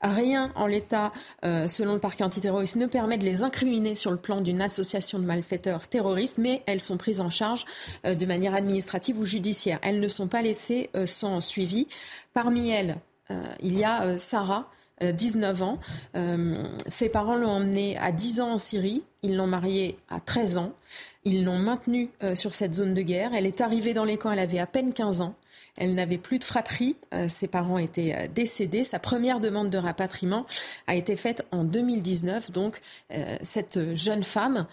Rien 0.01 0.51
en 0.55 0.65
l'état, 0.65 1.11
euh, 1.45 1.67
selon 1.67 1.93
le 1.93 1.99
parquet 1.99 2.23
antiterroriste, 2.23 2.75
ne 2.75 2.87
permet 2.87 3.17
de 3.17 3.23
les 3.23 3.43
incriminer 3.43 3.95
sur 3.95 4.09
le 4.09 4.17
plan 4.17 4.41
d'une 4.41 4.61
association 4.61 5.19
de 5.19 5.25
malfaiteurs 5.25 5.87
terroristes, 5.87 6.39
mais 6.39 6.63
elles 6.65 6.81
sont 6.81 6.97
prises 6.97 7.19
en 7.19 7.29
charge 7.29 7.65
euh, 8.05 8.15
de 8.15 8.25
manière 8.25 8.55
administrative 8.55 9.19
ou 9.19 9.25
judiciaire. 9.25 9.79
Elles 9.83 9.99
ne 9.99 10.07
sont 10.07 10.27
pas 10.27 10.41
laissées 10.41 10.89
euh, 10.95 11.05
sans 11.05 11.39
suivi. 11.39 11.87
Parmi 12.33 12.69
elles, 12.69 12.97
il 13.61 13.77
y 13.77 13.85
a 13.85 14.19
Sarah. 14.19 14.65
19 15.01 15.63
ans. 15.63 15.79
ses 16.85 17.09
parents 17.09 17.35
l'ont 17.35 17.49
emmenée 17.49 17.97
à 17.97 18.11
10 18.11 18.41
ans 18.41 18.51
en 18.51 18.57
Syrie. 18.59 19.03
Ils 19.23 19.35
l'ont 19.35 19.47
mariée 19.47 19.95
à 20.09 20.19
13 20.19 20.57
ans. 20.59 20.73
Ils 21.23 21.43
l'ont 21.43 21.57
maintenue 21.57 22.11
sur 22.35 22.53
cette 22.53 22.75
zone 22.75 22.93
de 22.93 23.01
guerre. 23.01 23.31
Elle 23.33 23.47
est 23.47 23.61
arrivée 23.61 23.93
dans 23.93 24.03
les 24.03 24.17
camps, 24.17 24.31
elle 24.31 24.39
avait 24.39 24.59
à 24.59 24.67
peine 24.67 24.93
15 24.93 25.21
ans. 25.21 25.35
Elle 25.77 25.95
n'avait 25.95 26.17
plus 26.17 26.37
de 26.37 26.43
fratrie. 26.43 26.95
Euh, 27.13 27.29
ses 27.29 27.47
parents 27.47 27.77
étaient 27.77 28.13
euh, 28.15 28.27
décédés. 28.27 28.83
Sa 28.83 28.99
première 28.99 29.39
demande 29.39 29.69
de 29.69 29.77
rapatriement 29.77 30.45
a 30.87 30.95
été 30.95 31.15
faite 31.15 31.45
en 31.51 31.63
2019. 31.63 32.51
Donc, 32.51 32.81
euh, 33.11 33.37
cette 33.41 33.95
jeune 33.95 34.23
femme, 34.23 34.67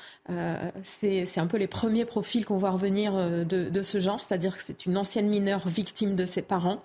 c'est 0.82 1.38
un 1.38 1.46
peu 1.46 1.56
les 1.56 1.66
premiers 1.66 2.04
profils 2.04 2.44
qu'on 2.44 2.58
voit 2.58 2.70
revenir 2.70 3.12
de, 3.14 3.82
ce 3.82 4.00
genre, 4.00 4.20
c'est-à-dire 4.20 4.56
que 4.56 4.62
c'est 4.62 4.86
une 4.86 4.96
ancienne 4.96 5.28
mineure 5.28 5.66
victime 5.68 6.16
de 6.16 6.26
ses 6.26 6.42
parents 6.42 6.82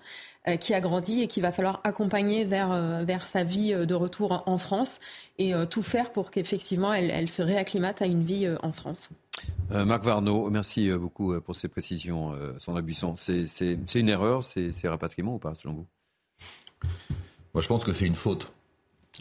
qui 0.60 0.74
a 0.74 0.80
grandi 0.80 1.22
et 1.22 1.26
qu'il 1.26 1.42
va 1.42 1.52
falloir 1.52 1.80
accompagner 1.84 2.44
vers, 2.44 3.04
vers 3.04 3.26
sa 3.26 3.44
vie 3.44 3.72
de 3.72 3.94
retour 3.94 4.42
en 4.46 4.58
France 4.58 5.00
et 5.38 5.52
tout 5.70 5.82
faire 5.82 6.10
pour 6.10 6.30
qu'effectivement 6.30 6.92
elle, 6.92 7.10
elle, 7.10 7.28
se 7.28 7.42
réacclimate 7.42 8.02
à 8.02 8.06
une 8.06 8.24
vie 8.24 8.48
en 8.62 8.72
France. 8.72 9.10
Euh, 9.72 9.84
Marc 9.84 10.04
Varnaud, 10.04 10.50
merci 10.50 10.90
euh, 10.90 10.98
beaucoup 10.98 11.32
euh, 11.32 11.40
pour 11.40 11.56
ces 11.56 11.68
précisions, 11.68 12.32
Sandra 12.58 12.82
Buisson. 12.82 13.14
C'est 13.16 13.94
une 13.94 14.08
erreur, 14.08 14.44
ces 14.44 14.88
rapatriements 14.88 15.34
ou 15.34 15.38
pas, 15.38 15.54
selon 15.54 15.74
vous? 15.74 15.86
Moi, 17.54 17.62
je 17.62 17.68
pense 17.68 17.84
que 17.84 17.92
c'est 17.92 18.06
une 18.06 18.14
faute. 18.14 18.52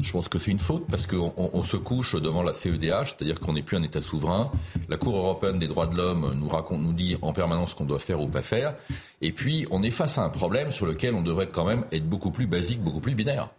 Je 0.02 0.12
pense 0.12 0.28
que 0.28 0.40
c'est 0.40 0.50
une 0.50 0.60
faute 0.60 0.88
parce 0.90 1.06
qu'on 1.06 1.34
on 1.38 1.64
se 1.64 1.78
couche 1.78 2.16
devant 2.16 2.42
la 2.42 2.52
CEDH, 2.52 3.16
c'est-à-dire 3.16 3.40
qu'on 3.40 3.54
n'est 3.54 3.62
plus 3.62 3.78
un 3.78 3.84
État 3.84 4.02
souverain. 4.02 4.52
La 4.90 4.98
Cour 4.98 5.16
européenne 5.16 5.60
des 5.60 5.68
droits 5.68 5.86
de 5.86 5.96
l'homme 5.96 6.34
nous 6.36 6.48
raconte, 6.48 6.82
nous 6.82 6.94
dit 6.94 7.16
en 7.22 7.32
permanence 7.32 7.72
ce 7.72 7.76
qu'on 7.76 7.86
doit 7.86 8.00
faire 8.00 8.20
ou 8.20 8.28
pas 8.28 8.42
faire. 8.42 8.74
Et 9.22 9.32
puis, 9.32 9.68
on 9.70 9.84
est 9.84 9.92
face 9.92 10.18
à 10.18 10.24
un 10.24 10.30
problème 10.30 10.72
sur 10.72 10.88
lequel 10.88 11.14
on 11.14 11.22
devrait 11.22 11.48
quand 11.48 11.66
même 11.66 11.86
être 11.92 12.10
beaucoup 12.10 12.32
plus 12.32 12.48
basique, 12.48 12.82
beaucoup 12.82 13.02
plus 13.02 13.14
binaire. 13.14 13.50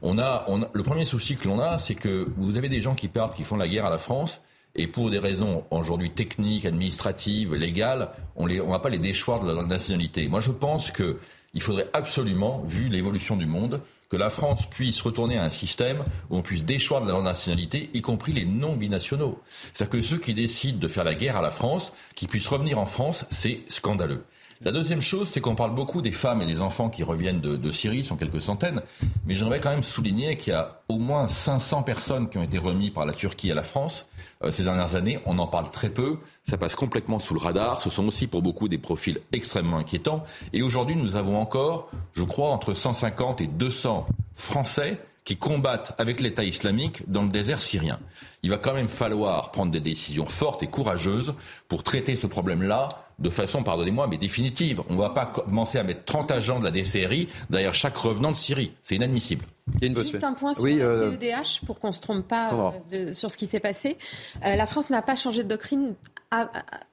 On 0.00 0.16
a, 0.18 0.46
le 0.72 0.82
premier 0.84 1.04
souci 1.04 1.34
que 1.34 1.48
l'on 1.48 1.58
a, 1.58 1.78
c'est 1.78 1.96
que 1.96 2.28
vous 2.36 2.56
avez 2.56 2.68
des 2.68 2.80
gens 2.80 2.94
qui 2.94 3.08
partent, 3.08 3.34
qui 3.34 3.42
font 3.42 3.56
la 3.56 3.66
guerre 3.66 3.86
à 3.86 3.90
la 3.90 3.98
France, 3.98 4.40
et 4.74 4.86
pour 4.86 5.10
des 5.10 5.18
raisons 5.18 5.64
aujourd'hui 5.70 6.10
techniques, 6.10 6.64
administratives, 6.64 7.54
légales, 7.54 8.10
on 8.36 8.46
ne 8.46 8.60
va 8.60 8.78
pas 8.78 8.88
les 8.88 8.98
déchoir 8.98 9.44
de 9.44 9.52
la 9.52 9.62
nationalité. 9.64 10.28
Moi, 10.28 10.40
je 10.40 10.52
pense 10.52 10.92
qu'il 10.92 11.62
faudrait 11.62 11.88
absolument, 11.92 12.62
vu 12.64 12.88
l'évolution 12.88 13.36
du 13.36 13.46
monde, 13.46 13.82
que 14.08 14.16
la 14.16 14.30
France 14.30 14.68
puisse 14.68 15.00
retourner 15.02 15.38
à 15.38 15.44
un 15.44 15.50
système 15.50 16.02
où 16.30 16.36
on 16.36 16.42
puisse 16.42 16.64
déchoir 16.64 17.02
de 17.02 17.06
leur 17.06 17.22
nationalité, 17.22 17.90
y 17.94 18.00
compris 18.00 18.32
les 18.32 18.44
non-binationaux. 18.44 19.40
C'est-à-dire 19.72 19.90
que 19.90 20.02
ceux 20.02 20.18
qui 20.18 20.34
décident 20.34 20.78
de 20.78 20.88
faire 20.88 21.04
la 21.04 21.14
guerre 21.14 21.36
à 21.36 21.42
la 21.42 21.50
France, 21.50 21.92
qui 22.14 22.26
puissent 22.26 22.48
revenir 22.48 22.78
en 22.78 22.86
France, 22.86 23.24
c'est 23.30 23.60
scandaleux. 23.68 24.24
La 24.62 24.72
deuxième 24.72 25.00
chose, 25.00 25.30
c'est 25.30 25.40
qu'on 25.40 25.54
parle 25.54 25.74
beaucoup 25.74 26.02
des 26.02 26.12
femmes 26.12 26.42
et 26.42 26.46
des 26.46 26.60
enfants 26.60 26.90
qui 26.90 27.02
reviennent 27.02 27.40
de, 27.40 27.56
de 27.56 27.70
Syrie, 27.70 28.04
sont 28.04 28.16
quelques 28.16 28.42
centaines, 28.42 28.82
mais 29.24 29.34
j'aimerais 29.34 29.58
quand 29.58 29.70
même 29.70 29.82
souligner 29.82 30.36
qu'il 30.36 30.52
y 30.52 30.56
a 30.56 30.82
au 30.88 30.98
moins 30.98 31.28
500 31.28 31.82
personnes 31.82 32.28
qui 32.28 32.36
ont 32.36 32.42
été 32.42 32.58
remises 32.58 32.90
par 32.90 33.06
la 33.06 33.14
Turquie 33.14 33.50
à 33.50 33.54
la 33.54 33.62
France 33.62 34.06
euh, 34.44 34.50
ces 34.50 34.62
dernières 34.62 34.94
années. 34.94 35.18
On 35.26 35.38
en 35.38 35.46
parle 35.46 35.70
très 35.70 35.90
peu, 35.90 36.18
ça 36.48 36.56
passe 36.56 36.74
complètement 36.74 37.18
sous 37.18 37.34
le 37.34 37.40
radar. 37.40 37.80
Ce 37.80 37.90
sont 37.90 38.06
aussi 38.08 38.26
pour 38.26 38.42
beaucoup 38.42 38.68
des 38.68 38.78
profils 38.78 39.20
extrêmement 39.32 39.78
inquiétants. 39.78 40.24
Et 40.52 40.62
aujourd'hui, 40.62 40.96
nous 40.96 41.16
avons 41.16 41.40
encore, 41.40 41.90
je 42.14 42.22
crois, 42.22 42.50
entre 42.50 42.74
150 42.74 43.40
et 43.40 43.46
200 43.46 44.06
Français 44.32 44.98
qui 45.24 45.36
combattent 45.36 45.94
avec 45.98 46.20
l'État 46.20 46.44
islamique 46.44 47.02
dans 47.08 47.22
le 47.22 47.28
désert 47.28 47.60
syrien. 47.60 48.00
Il 48.42 48.50
va 48.50 48.56
quand 48.56 48.74
même 48.74 48.88
falloir 48.88 49.50
prendre 49.50 49.70
des 49.70 49.80
décisions 49.80 50.26
fortes 50.26 50.62
et 50.62 50.66
courageuses 50.66 51.34
pour 51.68 51.82
traiter 51.82 52.16
ce 52.16 52.26
problème-là 52.26 52.88
de 53.20 53.30
façon, 53.30 53.62
pardonnez-moi, 53.62 54.06
mais 54.08 54.16
définitive. 54.16 54.82
On 54.88 54.94
ne 54.94 54.98
va 54.98 55.10
pas 55.10 55.26
commencer 55.26 55.78
à 55.78 55.84
mettre 55.84 56.04
30 56.04 56.30
agents 56.30 56.58
de 56.58 56.64
la 56.64 56.70
DCRI 56.70 57.28
derrière 57.50 57.74
chaque 57.74 57.96
revenant 57.96 58.30
de 58.30 58.36
Syrie. 58.36 58.72
C'est 58.82 58.96
inadmissible. 58.96 59.44
Juste 59.80 60.24
un 60.24 60.32
point 60.32 60.54
sur 60.54 60.64
oui, 60.64 60.78
la 60.78 60.84
euh, 60.84 61.10
CEDH 61.12 61.64
pour 61.64 61.78
qu'on 61.78 61.88
ne 61.88 61.92
se 61.92 62.00
trompe 62.00 62.26
pas 62.26 62.52
euh, 62.92 63.12
sur 63.12 63.30
ce 63.30 63.36
qui 63.36 63.46
s'est 63.46 63.60
passé. 63.60 63.96
Euh, 64.44 64.56
la 64.56 64.66
France 64.66 64.90
n'a 64.90 65.02
pas 65.02 65.14
changé 65.14 65.44
de 65.44 65.48
doctrine 65.48 65.94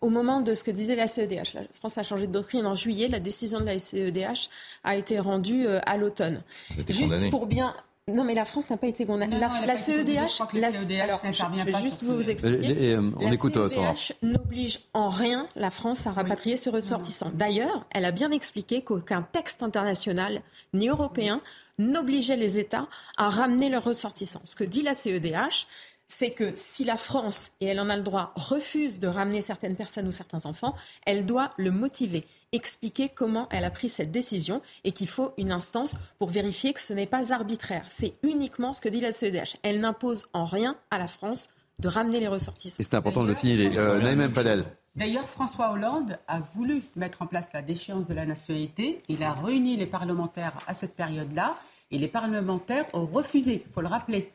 au 0.02 0.10
moment 0.10 0.42
de 0.42 0.54
ce 0.54 0.64
que 0.64 0.72
disait 0.72 0.96
la 0.96 1.08
CEDH. 1.08 1.54
La 1.54 1.62
France 1.74 1.98
a 1.98 2.04
changé 2.04 2.28
de 2.28 2.32
doctrine 2.32 2.66
en 2.66 2.76
juillet. 2.76 3.08
La 3.08 3.20
décision 3.20 3.60
de 3.60 3.66
la 3.66 3.80
CEDH 3.80 4.50
a 4.84 4.96
été 4.96 5.20
rendue 5.20 5.68
à 5.68 5.98
l'automne. 5.98 6.42
Juste 6.88 7.30
pour 7.30 7.46
bien 7.46 7.74
non, 8.14 8.24
mais 8.24 8.36
la 8.36 8.46
France 8.46 8.70
n'a 8.70 8.78
pas 8.78 8.88
été 8.88 9.06
condamnée. 9.06 9.38
La, 9.38 9.76
CEDH, 9.76 10.40
la, 10.54 10.68
alors, 11.04 11.22
je 11.26 11.66
vais 11.66 11.84
juste 11.84 12.04
vous 12.04 12.30
expliquer. 12.30 12.94
Euh, 12.94 13.12
on 13.18 13.28
la 13.28 13.34
écoute, 13.34 13.56
CEDH 13.68 14.14
n'oblige 14.22 14.80
en 14.94 15.10
rien 15.10 15.46
la 15.58 15.72
France 15.72 16.08
à 16.08 16.12
rapatrier 16.12 16.56
ses 16.56 16.70
ressortissants. 16.70 17.32
D'ailleurs, 17.34 17.86
elle 17.92 18.06
a 18.06 18.12
bien 18.12 18.32
expliqué 18.32 18.82
qu'aucun 18.82 19.24
texte 19.24 19.62
international 19.62 20.42
ni 20.74 20.88
européen 20.88 21.42
n'obligeait 21.80 22.38
les 22.38 22.58
États 22.60 22.88
à 23.18 23.30
ramener 23.30 23.68
leurs 23.68 23.84
ressortissants. 23.84 24.42
Ce 24.46 24.56
que 24.56 24.64
dit 24.64 24.84
la 24.84 24.94
CEDH, 24.94 25.68
c'est 26.08 26.32
que 26.32 26.54
si 26.56 26.86
la 26.86 26.96
France, 26.96 27.52
et 27.60 27.68
elle 27.68 27.80
en 27.82 27.90
a 27.90 27.98
le 27.98 28.04
droit, 28.04 28.32
refuse 28.36 29.00
de 29.00 29.08
ramener 29.08 29.42
certaines 29.42 29.76
personnes 29.76 30.08
ou 30.08 30.14
certains 30.14 30.46
enfants, 30.46 30.76
elle 31.06 31.26
doit 31.26 31.50
le 31.58 31.72
motiver, 31.72 32.24
expliquer 32.52 33.10
comment 33.10 33.48
elle 33.52 33.66
a 33.66 33.72
pris 33.72 33.90
cette 33.90 34.12
décision 34.12 34.62
et 34.84 34.92
qu'il 34.92 35.08
faut 35.08 35.34
une 35.38 35.52
instance 35.52 35.98
pour 36.20 36.30
vérifier 36.30 36.74
que 36.74 36.82
ce 36.82 36.94
n'est 36.94 37.06
pas 37.06 37.34
arbitraire. 37.34 37.86
C'est 37.90 38.14
uniquement 38.24 38.74
ce 38.74 38.82
que 38.82 38.90
dit 38.90 39.02
la 39.02 39.12
CEDH. 39.12 39.58
Elle 39.64 39.82
n'impose 39.82 40.28
en 40.34 40.46
rien 40.46 40.76
à 40.92 40.98
la 40.98 41.08
France 41.08 41.50
de 41.80 41.88
ramener 41.88 42.20
les 42.20 42.28
ressortissants. 42.28 42.78
Et 42.80 42.84
c'est 42.84 42.96
important 42.96 43.24
de 43.24 43.28
le 43.28 43.34
signaler. 43.34 43.70
Euh, 43.78 44.32
Fadel. 44.32 44.66
D'ailleurs, 44.96 45.28
François 45.28 45.72
Hollande 45.72 46.18
a 46.28 46.40
voulu 46.40 46.82
mettre 46.96 47.22
en 47.22 47.28
place 47.28 47.50
la 47.54 47.62
déchéance 47.62 48.08
de 48.08 48.16
la 48.16 48.26
nationalité. 48.26 48.98
Il 49.10 49.22
a 49.22 49.34
réuni 49.34 49.78
les 49.78 49.86
parlementaires 49.86 50.54
à 50.66 50.74
cette 50.74 50.96
période-là 50.96 51.56
et 51.92 52.00
les 52.00 52.08
parlementaires 52.08 52.86
ont 52.94 53.06
refusé, 53.06 53.64
il 53.66 53.72
faut 53.72 53.82
le 53.82 53.88
rappeler. 53.88 54.32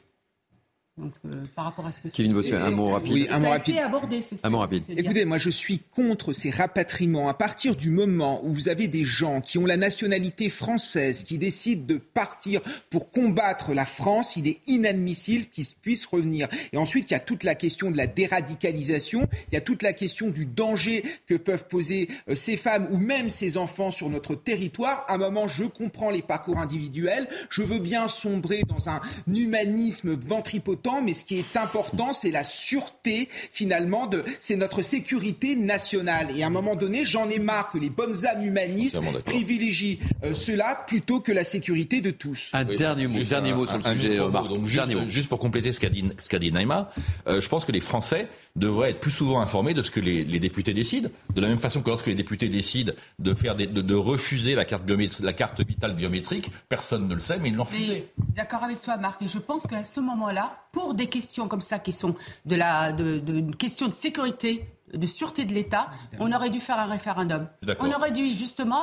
Donc, 0.99 1.15
euh, 1.25 1.43
par 1.57 1.65
rapport 1.65 1.87
à 1.87 1.93
ce 1.93 2.03
que 2.03 2.09
Kevin 2.09 2.35
Bossuet, 2.35 2.57
un 2.57 2.71
mot 2.71 2.91
rapide. 2.91 3.13
Oui, 3.13 3.27
un 3.31 3.39
mot 3.39 3.49
rapide. 3.49 3.79
Abordé, 3.79 4.21
un 4.43 4.51
mot 4.51 4.59
rapide. 4.59 4.85
Écoutez, 4.91 5.25
moi 5.25 5.39
je 5.39 5.49
suis 5.49 5.79
contre 5.79 6.35
ces 6.35 6.51
rapatriements. 6.51 7.31
À 7.31 7.35
partir 7.35 7.77
du 7.77 7.89
moment 7.89 8.45
où 8.45 8.53
vous 8.53 8.69
avez 8.69 8.89
des 8.89 9.03
gens 9.03 9.41
qui 9.41 9.57
ont 9.57 9.65
la 9.65 9.79
nationalité 9.79 10.51
française, 10.51 11.23
qui 11.23 11.39
décident 11.39 11.87
de 11.87 11.97
partir 11.97 12.61
pour 12.91 13.11
combattre 13.11 13.73
la 13.73 13.87
France, 13.87 14.37
il 14.37 14.47
est 14.47 14.61
inadmissible 14.67 15.47
qu'ils 15.47 15.65
puissent 15.81 16.05
revenir. 16.05 16.47
Et 16.75 16.77
ensuite, 16.77 17.11
il 17.11 17.15
y 17.15 17.17
a 17.17 17.21
toute 17.21 17.43
la 17.43 17.55
question 17.55 17.91
de 17.91 17.97
la 17.97 18.07
déradicalisation, 18.07 19.27
il 19.51 19.55
y 19.55 19.57
a 19.57 19.63
toute 19.63 19.83
la 19.83 19.95
question 19.95 20.29
du 20.29 20.45
danger 20.45 21.05
que 21.27 21.37
peuvent 21.37 21.69
poser 21.69 22.09
euh, 22.29 22.35
ces 22.35 22.59
femmes 22.59 22.87
ou 22.91 22.99
même 22.99 23.31
ces 23.31 23.57
enfants 23.57 23.93
sur 23.93 24.11
notre 24.11 24.35
territoire. 24.35 25.07
À 25.09 25.15
un 25.15 25.19
moment, 25.19 25.49
je 25.49 25.65
comprends 25.65 26.11
les 26.11 26.21
parcours 26.21 26.59
individuels, 26.59 27.29
je 27.49 27.63
veux 27.63 27.79
bien 27.79 28.09
sombrer 28.09 28.65
dans 28.69 28.91
un 28.91 29.01
humanisme 29.27 30.13
ventripotent 30.13 30.82
mais 31.05 31.15
ce 31.15 31.25
qui 31.25 31.39
est 31.39 31.57
important, 31.57 32.13
c'est 32.13 32.31
la 32.31 32.43
sûreté, 32.43 33.29
finalement, 33.31 34.07
de, 34.07 34.25
c'est 34.41 34.57
notre 34.57 34.83
sécurité 34.83 35.57
nationale. 35.57 36.29
Et 36.37 36.43
à 36.43 36.49
un 36.49 36.51
moment 36.51 36.77
donné, 36.77 37.05
j'en 37.05 37.29
ai 37.29 37.39
marre 37.39 37.71
que 37.71 37.79
les 37.79 37.91
bonnes 37.91 38.27
âmes 38.27 38.45
humanistes 38.45 39.01
privilégient 39.25 39.99
euh, 40.25 40.35
cela 40.35 40.85
plutôt 40.87 41.21
que 41.21 41.33
la 41.33 41.45
sécurité 41.45 42.01
de 42.01 42.11
tous. 42.11 42.51
Un 42.53 42.65
dernier 42.65 43.07
mot, 43.07 43.23
dernier 43.23 43.53
mot 43.53 43.67
sur 43.67 43.79
le 43.79 43.85
sujet, 43.85 44.17
Donc, 44.17 44.67
juste, 45.09 45.29
pour 45.29 45.39
compléter 45.39 45.73
ce 45.73 45.81
qu'a 45.81 45.89
dit, 45.89 46.05
ce 46.23 46.29
qu'a 46.29 46.39
dit 46.39 46.53
Naïma, 46.53 46.91
euh, 47.29 47.41
je 47.41 47.49
pense 47.49 47.65
que 47.65 47.73
les 47.73 47.81
Français 47.81 48.29
devraient 48.57 48.91
être 48.91 49.01
plus 49.01 49.11
souvent 49.11 49.41
informés 49.41 49.75
de 49.75 49.83
ce 49.83 49.91
que 49.91 50.01
les, 50.01 50.25
députés 50.25 50.75
décident. 50.75 51.09
De 51.35 51.41
la 51.41 51.49
même 51.49 51.59
façon 51.59 51.81
que 51.81 51.89
lorsque 51.89 52.07
les 52.07 52.15
députés 52.15 52.49
décident 52.49 52.93
de, 53.19 53.35
faire 53.35 53.55
de, 53.55 53.65
de, 53.65 53.95
refuser 53.95 54.55
la 54.55 54.65
carte, 54.65 54.85
la 55.21 55.33
carte 55.33 55.65
vitale 55.65 55.95
biométrique, 55.95 56.51
personne 56.69 57.09
ne 57.09 57.15
le 57.15 57.21
sait, 57.21 57.39
mais 57.39 57.49
ils 57.49 57.55
l'ont 57.55 57.65
refusé. 57.65 58.09
D'accord 58.35 58.65
avec 58.65 58.81
toi, 58.81 58.97
Marc. 58.97 59.23
Et 59.23 59.29
je 59.29 59.39
pense 59.39 59.67
qu'à 59.67 59.85
ce 59.85 60.01
moment-là, 60.01 60.57
pour 60.73 60.95
des 60.95 61.09
questions 61.09 61.47
comme 61.49 61.61
ça 61.61 61.79
qui 61.79 61.93
sont 61.93 62.17
de 62.47 62.57
la 62.57 62.93
de, 62.93 63.19
de, 63.19 63.55
question 63.55 63.87
de 63.87 63.93
sécurité 63.93 64.67
de 64.93 65.07
sûreté 65.07 65.45
de 65.45 65.53
l'État, 65.53 65.91
on 66.19 66.33
aurait 66.33 66.51
dû 66.51 66.61
faire 66.61 66.79
un 66.79 66.87
référendum. 66.87 67.49
On 67.81 67.91
aurait 67.93 68.13
dû 68.13 68.29
justement 68.29 68.83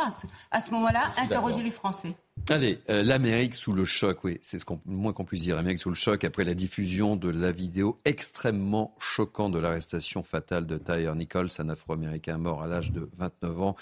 à 0.52 0.60
ce, 0.60 0.72
moment-là 0.72 1.02
interroger 1.18 1.62
les 1.62 1.72
Français. 1.72 2.16
Allez, 2.50 2.80
euh, 2.90 3.04
l'Amérique 3.04 3.54
sous 3.54 3.74
le 3.74 3.86
choc, 3.86 4.24
oui, 4.24 4.40
c'est 4.42 4.60
ce 4.60 4.66
qu'on, 4.66 4.80
le 4.88 4.96
moins 4.96 5.14
qu'on 5.14 5.26
puisse 5.26 5.44
dire. 5.44 5.56
L'Amérique 5.56 5.80
sous 5.80 5.90
le 5.90 5.96
choc 5.96 6.24
après 6.24 6.44
la 6.44 6.54
diffusion 6.54 7.16
de 7.16 7.30
la 7.30 7.52
vidéo 7.52 7.98
extrêmement 8.06 8.96
choquante 8.98 9.52
de 9.52 9.60
l'arrestation 9.60 10.24
fatale 10.24 10.66
de 10.66 10.78
Tyre 10.78 11.16
Nichols, 11.16 11.50
un 11.60 11.70
Afro-Américain 11.70 12.38
mort 12.38 12.64
à 12.64 12.68
l'âge 12.68 12.92
de 12.92 13.10
29 13.18 13.62
ans. 13.62 13.76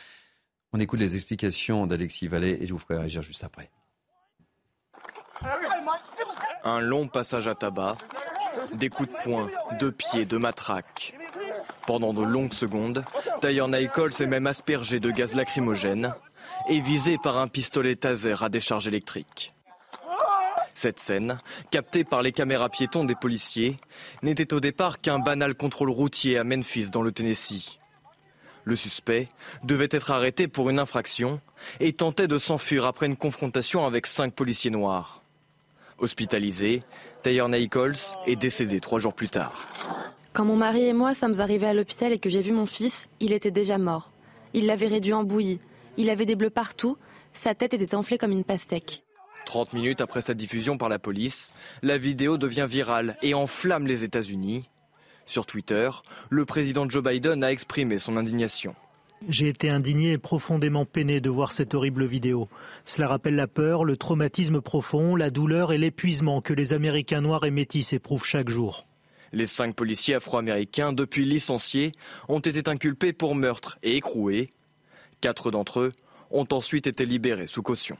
On 0.73 0.79
écoute 0.79 0.99
les 0.99 1.15
explications 1.15 1.87
d'Alexis 1.87 2.27
Vallée 2.27 2.57
et 2.59 2.67
je 2.67 2.73
vous 2.73 2.79
ferai 2.79 2.97
réagir 2.97 3.21
juste 3.21 3.43
après. 3.43 3.71
Un 6.63 6.79
long 6.81 7.07
passage 7.07 7.47
à 7.47 7.55
tabac, 7.55 7.97
des 8.73 8.89
coups 8.89 9.09
de 9.09 9.23
poing, 9.23 9.47
de 9.79 9.89
pied, 9.89 10.25
de 10.25 10.37
matraque. 10.37 11.13
Pendant 11.85 12.13
de 12.13 12.23
longues 12.23 12.53
secondes, 12.53 13.03
Tyre 13.41 13.67
Nichols 13.67 14.13
est 14.19 14.27
même 14.27 14.47
aspergé 14.47 14.99
de 14.99 15.11
gaz 15.11 15.35
lacrymogène 15.35 16.13
et 16.69 16.79
visé 16.79 17.17
par 17.17 17.37
un 17.37 17.47
pistolet 17.47 17.95
taser 17.95 18.35
à 18.41 18.49
décharge 18.49 18.87
électrique. 18.87 19.53
Cette 20.73 20.99
scène, 20.99 21.39
captée 21.71 22.03
par 22.03 22.21
les 22.21 22.31
caméras 22.31 22.69
piétons 22.69 23.05
des 23.05 23.15
policiers, 23.15 23.77
n'était 24.21 24.53
au 24.53 24.59
départ 24.59 25.01
qu'un 25.01 25.19
banal 25.19 25.55
contrôle 25.55 25.89
routier 25.89 26.37
à 26.37 26.43
Memphis 26.43 26.91
dans 26.91 27.01
le 27.01 27.11
Tennessee. 27.11 27.79
Le 28.63 28.75
suspect 28.75 29.29
devait 29.63 29.87
être 29.91 30.11
arrêté 30.11 30.47
pour 30.47 30.69
une 30.69 30.77
infraction 30.77 31.39
et 31.79 31.93
tentait 31.93 32.27
de 32.27 32.37
s'enfuir 32.37 32.85
après 32.85 33.05
une 33.05 33.15
confrontation 33.15 33.85
avec 33.85 34.05
cinq 34.05 34.33
policiers 34.33 34.71
noirs. 34.71 35.23
Hospitalisé, 35.99 36.83
Taylor 37.23 37.49
Nichols 37.49 37.95
est 38.25 38.35
décédé 38.35 38.79
trois 38.79 38.99
jours 38.99 39.13
plus 39.13 39.29
tard. 39.29 39.67
Quand 40.33 40.45
mon 40.45 40.55
mari 40.55 40.85
et 40.85 40.93
moi 40.93 41.15
sommes 41.15 41.39
arrivés 41.39 41.67
à 41.67 41.73
l'hôpital 41.73 42.13
et 42.13 42.19
que 42.19 42.29
j'ai 42.29 42.41
vu 42.41 42.51
mon 42.51 42.67
fils, 42.67 43.09
il 43.19 43.33
était 43.33 43.51
déjà 43.51 43.79
mort. 43.79 44.11
Il 44.53 44.67
l'avait 44.67 44.87
réduit 44.87 45.13
en 45.13 45.23
bouillie. 45.23 45.59
Il 45.97 46.09
avait 46.11 46.25
des 46.25 46.35
bleus 46.35 46.51
partout. 46.51 46.97
Sa 47.33 47.55
tête 47.55 47.73
était 47.73 47.95
enflée 47.95 48.19
comme 48.19 48.31
une 48.31 48.43
pastèque. 48.43 49.03
30 49.47 49.73
minutes 49.73 50.01
après 50.01 50.21
sa 50.21 50.33
diffusion 50.33 50.77
par 50.77 50.89
la 50.89 50.99
police, 50.99 51.53
la 51.81 51.97
vidéo 51.97 52.37
devient 52.37 52.67
virale 52.69 53.17
et 53.21 53.33
enflamme 53.33 53.87
les 53.87 54.03
États-Unis. 54.03 54.69
Sur 55.25 55.45
Twitter, 55.45 55.89
le 56.29 56.45
président 56.45 56.87
Joe 56.87 57.03
Biden 57.03 57.43
a 57.43 57.51
exprimé 57.51 57.97
son 57.97 58.17
indignation. 58.17 58.75
J'ai 59.27 59.47
été 59.47 59.69
indigné 59.69 60.13
et 60.13 60.17
profondément 60.17 60.85
peiné 60.85 61.19
de 61.21 61.29
voir 61.29 61.51
cette 61.51 61.73
horrible 61.73 62.05
vidéo. 62.05 62.49
Cela 62.85 63.07
rappelle 63.07 63.35
la 63.35 63.47
peur, 63.47 63.83
le 63.83 63.97
traumatisme 63.97 64.61
profond, 64.61 65.15
la 65.15 65.31
douleur 65.31 65.73
et 65.73 65.77
l'épuisement 65.77 66.39
que 66.41 66.53
les 66.53 66.73
Américains 66.73 67.21
noirs 67.21 67.45
et 67.45 67.51
métis 67.51 67.93
éprouvent 67.93 68.25
chaque 68.25 68.49
jour. 68.49 68.85
Les 69.33 69.47
cinq 69.47 69.75
policiers 69.75 70.15
afro-américains, 70.15 70.93
depuis 70.93 71.25
licenciés, 71.25 71.91
ont 72.29 72.39
été 72.39 72.69
inculpés 72.69 73.11
pour 73.11 73.35
meurtre 73.35 73.77
et 73.83 73.95
écroués. 73.95 74.53
Quatre 75.19 75.51
d'entre 75.51 75.79
eux 75.79 75.93
ont 76.29 76.47
ensuite 76.51 76.87
été 76.87 77.05
libérés 77.05 77.47
sous 77.47 77.63
caution. 77.63 77.97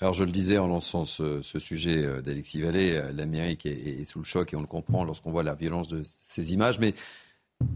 Alors 0.00 0.14
je 0.14 0.24
le 0.24 0.30
disais 0.30 0.58
en 0.58 0.66
lançant 0.66 1.04
ce, 1.04 1.42
sujet 1.42 2.04
euh, 2.04 2.22
d'Alexis 2.22 2.62
Vallée, 2.62 2.92
euh, 2.92 3.12
l'Amérique 3.12 3.66
est, 3.66 4.04
sous 4.04 4.20
le 4.20 4.24
choc 4.24 4.52
et 4.52 4.56
on 4.56 4.60
le 4.60 4.66
comprend 4.66 5.04
lorsqu'on 5.04 5.32
voit 5.32 5.42
la 5.42 5.54
violence 5.54 5.88
de 5.88 6.02
ces 6.04 6.52
images, 6.52 6.78
mais 6.78 6.94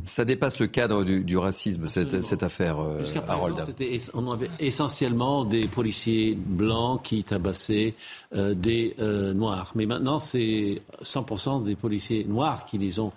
ça 0.05 0.25
dépasse 0.25 0.59
le 0.59 0.67
cadre 0.67 1.05
du, 1.05 1.37
racisme, 1.37 1.87
cette, 1.87 2.43
affaire, 2.43 2.81
euh, 2.81 3.01
Jusqu'à 3.01 3.21
présent, 3.21 3.57
on 4.15 4.31
avait 4.31 4.51
essentiellement 4.59 5.45
des 5.45 5.69
policiers 5.69 6.35
blancs 6.35 7.03
qui 7.03 7.25
tabassaient 7.25 7.95
des 8.33 8.95
noirs. 9.35 9.73
Mais 9.75 9.87
maintenant, 9.87 10.21
c'est 10.21 10.83
100% 11.03 11.63
des 11.63 11.77
policiers 11.77 12.25
noirs 12.25 12.67
qui 12.67 12.79
les 12.79 12.99
ont 12.99 13.13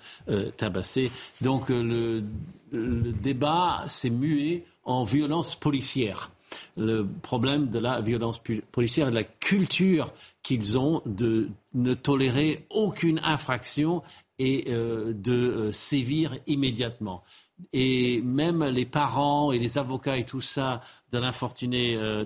tabassés. 0.58 1.12
Donc 1.42 1.70
le 1.70 2.24
débat 2.72 3.84
s'est 3.88 4.10
mué 4.10 4.64
en 4.86 5.04
violence 5.04 5.56
policière 5.56 6.32
le 6.80 7.06
problème 7.06 7.70
de 7.70 7.78
la 7.78 8.00
violence 8.02 8.42
policière 8.72 9.08
et 9.08 9.12
de 9.12 9.16
la 9.16 9.24
culture 9.24 10.12
qu'ils 10.42 10.78
ont 10.78 11.02
de 11.06 11.50
ne 11.74 11.94
tolérer 11.94 12.66
aucune 12.70 13.20
infraction 13.24 14.02
et 14.40 14.66
euh, 14.70 15.14
de 15.14 15.34
euh, 15.34 15.72
sévir 15.74 16.34
immédiatement. 16.48 17.24
Et 17.74 18.22
même 18.22 18.64
les 18.64 18.86
parents 18.86 19.52
et 19.52 19.60
les 19.60 19.78
avocats 19.78 20.18
et 20.18 20.26
tout 20.26 20.42
ça 20.42 20.80
de 21.12 21.18
l'infortuné 21.18 21.96
euh, 21.96 22.26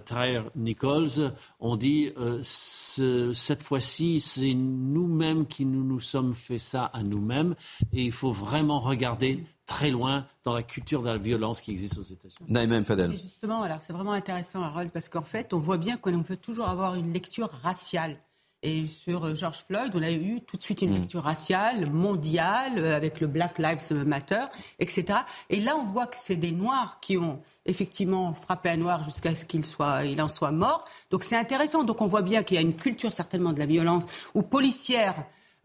Nichols 0.56 1.34
ont 1.60 1.76
dit 1.76 2.12
euh, 2.18 2.44
cette 2.44 3.62
fois-ci, 3.62 4.20
c'est 4.20 4.54
nous-mêmes 4.54 5.48
qui 5.48 5.66
nous, 5.66 5.84
nous 5.84 6.00
sommes 6.00 6.34
fait 6.34 6.60
ça 6.60 6.86
à 6.86 7.04
nous-mêmes 7.04 7.56
et 7.92 8.04
il 8.04 8.12
faut 8.12 8.32
vraiment 8.32 8.80
regarder 8.80 9.44
très 9.66 9.92
loin 9.92 10.26
dans 10.44 10.54
la 10.54 10.64
culture 10.64 11.02
de 11.02 11.10
la 11.10 11.18
violence 11.18 11.62
qui 11.62 11.72
existe 11.72 11.98
aux 11.98 12.04
États-Unis. 12.04 12.50
Naïm 12.50 12.86
Fadel. 12.86 13.18
justement, 13.18 13.64
alors 13.64 13.82
c'est 13.82 13.94
vraiment 13.94 14.12
intéressant, 14.12 14.62
Harold, 14.62 14.92
parce 14.92 15.10
qu'en 15.10 15.24
fait, 15.24 15.54
on 15.54 15.60
voit 15.60 15.78
bien 15.78 15.98
qu'on 15.98 16.22
veut 16.22 16.38
toujours 16.38 16.68
avoir 16.68 16.96
une 16.96 17.14
lecture 17.14 17.50
raciale. 17.64 18.18
Et 18.66 18.88
sur 18.88 19.26
euh, 19.26 19.36
George 19.36 19.66
Floyd, 19.68 19.92
on 19.94 20.02
a 20.02 20.12
eu 20.12 20.40
tout 20.42 20.56
de 20.56 20.64
suite 20.64 20.82
une 20.82 20.92
mm. 20.92 21.02
lecture 21.02 21.24
raciale, 21.24 21.90
mondiale, 21.90 22.78
euh, 22.78 22.96
avec 22.96 23.20
le 23.20 23.28
Black 23.28 23.60
Lives 23.60 23.94
Matter, 24.06 24.46
etc. 24.80 25.20
Et 25.50 25.60
là, 25.60 25.76
on 25.76 25.84
voit 25.84 26.08
que 26.08 26.18
c'est 26.18 26.38
des 26.38 26.52
Noirs 26.52 27.00
qui 27.02 27.18
ont 27.18 27.42
effectivement 27.66 28.34
frappé 28.34 28.70
un 28.70 28.78
Noir 28.78 29.04
jusqu'à 29.04 29.36
ce 29.36 29.46
qu'il 29.46 29.66
soit, 29.66 30.06
il 30.06 30.22
en 30.22 30.28
soit 30.28 30.52
mort. 30.52 30.86
Donc 31.12 31.24
c'est 31.24 31.38
intéressant. 31.38 31.84
Donc 31.84 32.02
on 32.02 32.08
voit 32.08 32.22
bien 32.22 32.44
qu'il 32.44 32.56
y 32.56 32.58
a 32.58 32.62
une 32.62 32.76
culture 32.76 33.14
certainement 33.14 33.54
de 33.54 33.60
la 33.60 33.66
violence 33.66 34.04
ou 34.34 34.42
policière 34.42 35.16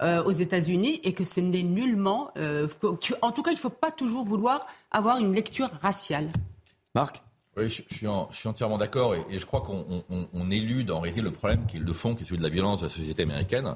euh, 0.03 0.23
aux 0.25 0.33
États-Unis 0.33 1.01
et 1.03 1.13
que 1.13 1.25
ce 1.25 1.41
n'est 1.41 1.63
nullement. 1.63 2.31
en 2.37 3.33
tout 3.33 3.43
cas, 3.43 3.51
il 3.51 3.55
ne 3.55 3.61
faut 3.61 3.69
pas 3.69 3.91
toujours 3.91 4.25
vouloir 4.25 4.67
avoir 4.91 5.19
une 5.19 5.33
lecture 5.33 5.71
raciale. 5.83 6.31
Marc? 6.95 7.23
Oui, 7.59 7.69
je, 7.71 7.83
suis, 8.31 8.47
entièrement 8.47 8.79
d'accord 8.79 9.17
et, 9.17 9.25
je 9.37 9.45
crois 9.45 9.63
qu'on 9.63 10.51
élude 10.51 10.93
en 10.93 11.01
réalité 11.01 11.23
le 11.23 11.33
problème 11.33 11.67
qui 11.67 11.79
est 11.79 11.81
le 11.81 11.93
fond, 11.93 12.15
qui 12.15 12.23
est 12.23 12.25
celui 12.25 12.39
de 12.39 12.43
la 12.43 12.49
violence 12.49 12.81
de 12.81 12.87
la 12.87 12.93
société 12.93 13.25
américaine. 13.25 13.75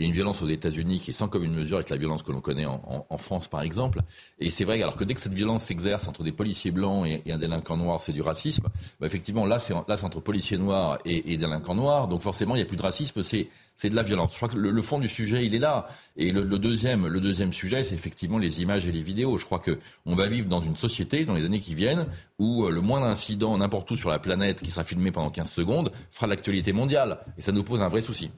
Il 0.00 0.04
y 0.04 0.06
a 0.06 0.08
une 0.08 0.14
violence 0.14 0.40
aux 0.40 0.48
États-Unis 0.48 0.98
qui 0.98 1.10
est 1.10 1.12
sans 1.12 1.28
commune 1.28 1.52
mesure 1.52 1.76
avec 1.76 1.90
la 1.90 1.98
violence 1.98 2.22
que 2.22 2.32
l'on 2.32 2.40
connaît 2.40 2.64
en, 2.64 3.18
France, 3.18 3.48
par 3.48 3.60
exemple. 3.60 4.00
Et 4.38 4.50
c'est 4.50 4.64
vrai, 4.64 4.80
alors 4.80 4.96
que 4.96 5.04
dès 5.04 5.12
que 5.12 5.20
cette 5.20 5.34
violence 5.34 5.64
s'exerce 5.64 6.08
entre 6.08 6.22
des 6.22 6.32
policiers 6.32 6.70
blancs 6.70 7.06
et, 7.06 7.30
un 7.30 7.36
délinquant 7.36 7.76
noir, 7.76 8.00
c'est 8.00 8.14
du 8.14 8.22
racisme. 8.22 8.66
Bah, 8.98 9.06
effectivement, 9.06 9.44
là, 9.44 9.58
c'est 9.58 9.74
entre 9.74 10.20
policiers 10.20 10.56
noirs 10.56 10.96
et, 11.04 11.36
délinquants 11.36 11.74
noirs. 11.74 12.08
Donc 12.08 12.22
forcément, 12.22 12.54
il 12.54 12.60
n'y 12.60 12.62
a 12.62 12.66
plus 12.66 12.78
de 12.78 12.82
racisme. 12.82 13.22
C'est 13.22 13.48
c'est 13.76 13.90
de 13.90 13.94
la 13.94 14.02
violence. 14.02 14.32
Je 14.32 14.36
crois 14.36 14.48
que 14.48 14.58
le, 14.58 14.82
fond 14.82 14.98
du 14.98 15.08
sujet, 15.08 15.44
il 15.46 15.54
est 15.54 15.58
là. 15.58 15.86
Et 16.16 16.32
le, 16.32 16.44
deuxième, 16.58 17.06
le 17.06 17.20
deuxième 17.20 17.52
sujet, 17.52 17.82
c'est 17.82 17.94
effectivement 17.94 18.36
les 18.36 18.60
images 18.60 18.86
et 18.86 18.92
les 18.92 19.02
vidéos. 19.02 19.38
Je 19.38 19.46
crois 19.46 19.58
que 19.58 19.78
on 20.04 20.14
va 20.14 20.26
vivre 20.28 20.48
dans 20.48 20.60
une 20.60 20.76
société, 20.76 21.24
dans 21.26 21.34
les 21.34 21.46
années 21.46 21.60
qui 21.60 21.74
viennent, 21.74 22.06
où 22.38 22.66
euh, 22.66 22.70
le 22.70 22.82
moindre 22.82 23.06
incident 23.06 23.56
n'importe 23.56 23.90
où 23.90 23.96
sur 23.96 24.10
la 24.10 24.18
planète 24.18 24.62
qui 24.62 24.70
sera 24.70 24.84
filmé 24.84 25.12
pendant 25.12 25.30
15 25.30 25.50
secondes 25.50 25.92
fera 26.10 26.26
l'actualité 26.26 26.74
mondiale. 26.74 27.20
Et 27.38 27.42
ça 27.42 27.52
nous 27.52 27.64
pose 27.64 27.80
un 27.80 27.88
vrai 27.88 28.02
souci. 28.02 28.30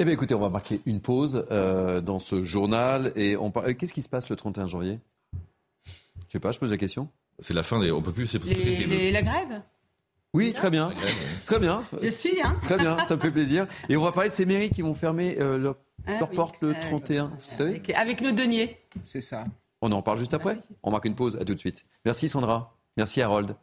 Eh 0.00 0.04
bien, 0.04 0.14
écoutez, 0.14 0.32
on 0.32 0.38
va 0.38 0.48
marquer 0.48 0.80
une 0.86 1.00
pause 1.00 1.44
euh, 1.50 2.00
dans 2.00 2.20
ce 2.20 2.44
journal. 2.44 3.12
Et 3.16 3.36
on 3.36 3.52
euh, 3.56 3.74
Qu'est-ce 3.74 3.92
qui 3.92 4.02
se 4.02 4.08
passe 4.08 4.30
le 4.30 4.36
31 4.36 4.66
janvier? 4.66 5.00
Je 5.34 6.32
sais 6.32 6.38
pas, 6.38 6.52
je 6.52 6.60
pose 6.60 6.70
la 6.70 6.76
question. 6.76 7.08
C'est 7.40 7.52
la 7.52 7.64
fin 7.64 7.80
des. 7.80 7.90
On 7.90 8.00
peut 8.00 8.12
plus. 8.12 8.28
C'est 8.28 8.38
la 9.10 9.22
grève? 9.22 9.62
Oui, 10.34 10.52
très 10.52 10.70
bien. 10.70 10.92
Très 11.46 11.58
bien. 11.58 11.82
Je 12.00 12.08
suis, 12.08 12.40
hein. 12.42 12.56
Très 12.62 12.76
bien, 12.76 12.98
ça 13.06 13.16
me 13.16 13.20
fait 13.20 13.30
plaisir. 13.30 13.66
Et 13.88 13.96
on 13.96 14.04
va 14.04 14.12
parler 14.12 14.30
de 14.30 14.34
ces 14.34 14.46
mairies 14.46 14.70
qui 14.70 14.82
vont 14.82 14.94
fermer 14.94 15.36
euh, 15.40 15.58
leur, 15.58 15.76
ah 16.06 16.24
porte 16.26 16.56
le 16.60 16.74
31, 16.74 17.24
vous 17.24 17.36
savez? 17.42 17.82
Avec, 17.96 18.20
le 18.20 18.32
denier. 18.32 18.76
C'est 19.04 19.22
ça. 19.22 19.46
On 19.80 19.90
en 19.90 20.02
parle 20.02 20.18
juste 20.18 20.34
après? 20.34 20.60
On 20.82 20.90
marque 20.90 21.06
une 21.06 21.14
pause, 21.14 21.36
à 21.36 21.44
tout 21.44 21.54
de 21.54 21.58
suite. 21.58 21.82
Merci 22.04 22.28
Sandra. 22.28 22.76
Merci 22.96 23.22
Harold. 23.22 23.56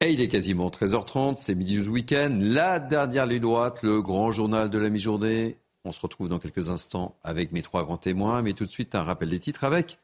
Et 0.00 0.12
il 0.12 0.20
est 0.20 0.28
quasiment 0.28 0.68
13h30, 0.68 1.34
c'est 1.38 1.56
Midi 1.56 1.76
News 1.76 1.88
Weekend, 1.88 2.40
la 2.40 2.78
dernière 2.78 3.26
ligne 3.26 3.40
droite, 3.40 3.82
le 3.82 4.00
grand 4.00 4.30
journal 4.30 4.70
de 4.70 4.78
la 4.78 4.90
mi-journée. 4.90 5.56
On 5.84 5.90
se 5.90 5.98
retrouve 5.98 6.28
dans 6.28 6.38
quelques 6.38 6.70
instants 6.70 7.16
avec 7.24 7.50
mes 7.50 7.62
trois 7.62 7.82
grands 7.82 7.96
témoins, 7.96 8.40
mais 8.42 8.52
tout 8.52 8.64
de 8.64 8.70
suite 8.70 8.94
un 8.94 9.02
rappel 9.02 9.30
des 9.30 9.40
titres 9.40 9.64
avec 9.64 9.98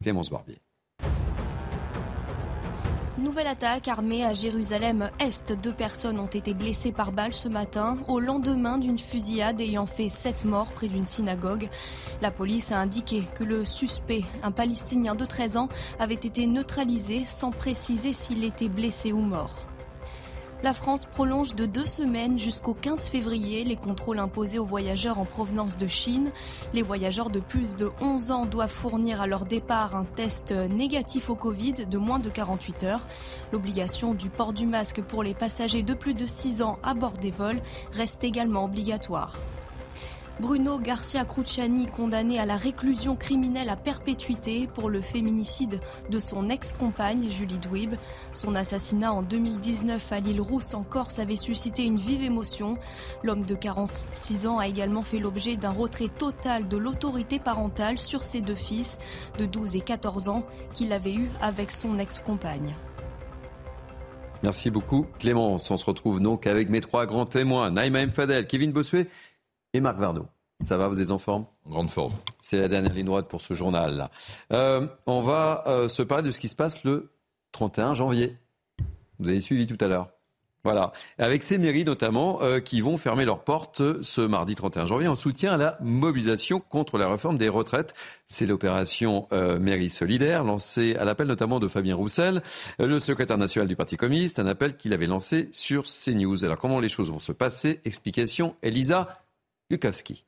Clémence 0.00 0.30
Barbier. 0.30 0.58
Nouvelle 3.32 3.46
attaque 3.46 3.88
armée 3.88 4.26
à 4.26 4.34
Jérusalem-Est. 4.34 5.54
Deux 5.62 5.72
personnes 5.72 6.18
ont 6.18 6.26
été 6.26 6.52
blessées 6.52 6.92
par 6.92 7.12
balle 7.12 7.32
ce 7.32 7.48
matin, 7.48 7.96
au 8.06 8.20
lendemain 8.20 8.76
d'une 8.76 8.98
fusillade 8.98 9.58
ayant 9.58 9.86
fait 9.86 10.10
sept 10.10 10.44
morts 10.44 10.70
près 10.72 10.88
d'une 10.88 11.06
synagogue. 11.06 11.70
La 12.20 12.30
police 12.30 12.72
a 12.72 12.78
indiqué 12.78 13.22
que 13.34 13.42
le 13.42 13.64
suspect, 13.64 14.22
un 14.42 14.50
Palestinien 14.50 15.14
de 15.14 15.24
13 15.24 15.56
ans, 15.56 15.70
avait 15.98 16.12
été 16.12 16.46
neutralisé 16.46 17.24
sans 17.24 17.52
préciser 17.52 18.12
s'il 18.12 18.44
était 18.44 18.68
blessé 18.68 19.12
ou 19.12 19.22
mort. 19.22 19.71
La 20.62 20.72
France 20.72 21.06
prolonge 21.06 21.56
de 21.56 21.66
deux 21.66 21.86
semaines 21.86 22.38
jusqu'au 22.38 22.72
15 22.72 23.08
février 23.08 23.64
les 23.64 23.74
contrôles 23.74 24.20
imposés 24.20 24.60
aux 24.60 24.64
voyageurs 24.64 25.18
en 25.18 25.24
provenance 25.24 25.76
de 25.76 25.88
Chine. 25.88 26.30
Les 26.72 26.82
voyageurs 26.82 27.30
de 27.30 27.40
plus 27.40 27.74
de 27.74 27.90
11 28.00 28.30
ans 28.30 28.46
doivent 28.46 28.70
fournir 28.70 29.20
à 29.20 29.26
leur 29.26 29.44
départ 29.44 29.96
un 29.96 30.04
test 30.04 30.52
négatif 30.52 31.30
au 31.30 31.34
Covid 31.34 31.86
de 31.90 31.98
moins 31.98 32.20
de 32.20 32.30
48 32.30 32.84
heures. 32.84 33.08
L'obligation 33.52 34.14
du 34.14 34.30
port 34.30 34.52
du 34.52 34.66
masque 34.66 35.02
pour 35.02 35.24
les 35.24 35.34
passagers 35.34 35.82
de 35.82 35.94
plus 35.94 36.14
de 36.14 36.26
6 36.26 36.62
ans 36.62 36.78
à 36.84 36.94
bord 36.94 37.18
des 37.18 37.32
vols 37.32 37.60
reste 37.92 38.22
également 38.22 38.64
obligatoire. 38.64 39.36
Bruno 40.42 40.80
Garcia 40.80 41.24
Cruciani, 41.24 41.86
condamné 41.86 42.40
à 42.40 42.44
la 42.44 42.56
réclusion 42.56 43.14
criminelle 43.14 43.68
à 43.68 43.76
perpétuité 43.76 44.66
pour 44.66 44.90
le 44.90 45.00
féminicide 45.00 45.78
de 46.10 46.18
son 46.18 46.50
ex-compagne 46.50 47.30
Julie 47.30 47.60
Dweeb. 47.60 47.94
Son 48.32 48.56
assassinat 48.56 49.12
en 49.12 49.22
2019 49.22 50.10
à 50.10 50.18
l'île 50.18 50.40
Rousse 50.40 50.74
en 50.74 50.82
Corse 50.82 51.20
avait 51.20 51.36
suscité 51.36 51.84
une 51.84 51.96
vive 51.96 52.24
émotion. 52.24 52.76
L'homme 53.22 53.44
de 53.44 53.54
46 53.54 54.48
ans 54.48 54.58
a 54.58 54.66
également 54.66 55.04
fait 55.04 55.20
l'objet 55.20 55.54
d'un 55.54 55.70
retrait 55.70 56.08
total 56.08 56.66
de 56.66 56.76
l'autorité 56.76 57.38
parentale 57.38 57.96
sur 57.96 58.24
ses 58.24 58.40
deux 58.40 58.56
fils 58.56 58.98
de 59.38 59.46
12 59.46 59.76
et 59.76 59.80
14 59.80 60.26
ans 60.26 60.44
qu'il 60.74 60.92
avait 60.92 61.14
eu 61.14 61.30
avec 61.40 61.70
son 61.70 62.00
ex-compagne. 62.00 62.74
Merci 64.42 64.70
beaucoup 64.70 65.06
Clémence. 65.20 65.70
On 65.70 65.76
se 65.76 65.84
retrouve 65.84 66.18
donc 66.18 66.48
avec 66.48 66.68
mes 66.68 66.80
trois 66.80 67.06
grands 67.06 67.26
témoins, 67.26 67.70
Naïma 67.70 68.08
Fadel, 68.08 68.48
Kevin 68.48 68.72
Bossuet 68.72 69.06
et 69.72 69.80
Marc 69.80 69.98
Varno. 69.98 70.26
Ça 70.64 70.76
va, 70.76 70.88
vous 70.88 71.00
êtes 71.00 71.10
en 71.10 71.18
forme? 71.18 71.46
En 71.66 71.70
grande 71.70 71.90
forme. 71.90 72.12
C'est 72.40 72.58
la 72.58 72.68
dernière 72.68 72.92
ligne 72.92 73.06
droite 73.06 73.28
pour 73.28 73.40
ce 73.40 73.54
journal. 73.54 74.08
Euh, 74.52 74.86
on 75.06 75.20
va 75.20 75.64
euh, 75.66 75.88
se 75.88 76.02
parler 76.02 76.22
de 76.22 76.30
ce 76.30 76.38
qui 76.38 76.48
se 76.48 76.54
passe 76.54 76.84
le 76.84 77.10
31 77.52 77.94
janvier. 77.94 78.36
Vous 79.18 79.28
avez 79.28 79.40
suivi 79.40 79.66
tout 79.66 79.82
à 79.84 79.88
l'heure. 79.88 80.08
Voilà, 80.64 80.92
avec 81.18 81.42
ces 81.42 81.58
mairies 81.58 81.84
notamment 81.84 82.40
euh, 82.42 82.60
qui 82.60 82.80
vont 82.80 82.96
fermer 82.96 83.24
leurs 83.24 83.42
portes 83.42 83.82
ce 84.00 84.20
mardi 84.20 84.54
31 84.54 84.86
janvier 84.86 85.08
en 85.08 85.16
soutien 85.16 85.54
à 85.54 85.56
la 85.56 85.76
mobilisation 85.80 86.60
contre 86.60 86.98
la 86.98 87.08
réforme 87.08 87.36
des 87.36 87.48
retraites. 87.48 87.94
C'est 88.26 88.46
l'opération 88.46 89.26
euh, 89.32 89.58
Mairie 89.58 89.90
solidaire 89.90 90.44
lancée 90.44 90.94
à 90.94 91.04
l'appel 91.04 91.26
notamment 91.26 91.58
de 91.58 91.66
Fabien 91.66 91.96
Roussel, 91.96 92.42
le 92.78 93.00
secrétaire 93.00 93.38
national 93.38 93.66
du 93.66 93.74
Parti 93.74 93.96
communiste, 93.96 94.38
un 94.38 94.46
appel 94.46 94.76
qu'il 94.76 94.92
avait 94.92 95.08
lancé 95.08 95.48
sur 95.50 95.82
CNews. 95.82 96.44
Alors 96.44 96.60
comment 96.60 96.78
les 96.78 96.88
choses 96.88 97.10
vont 97.10 97.18
se 97.18 97.32
passer? 97.32 97.80
Explication 97.84 98.54
Elisa 98.62 99.21
Lukowski 99.72 100.24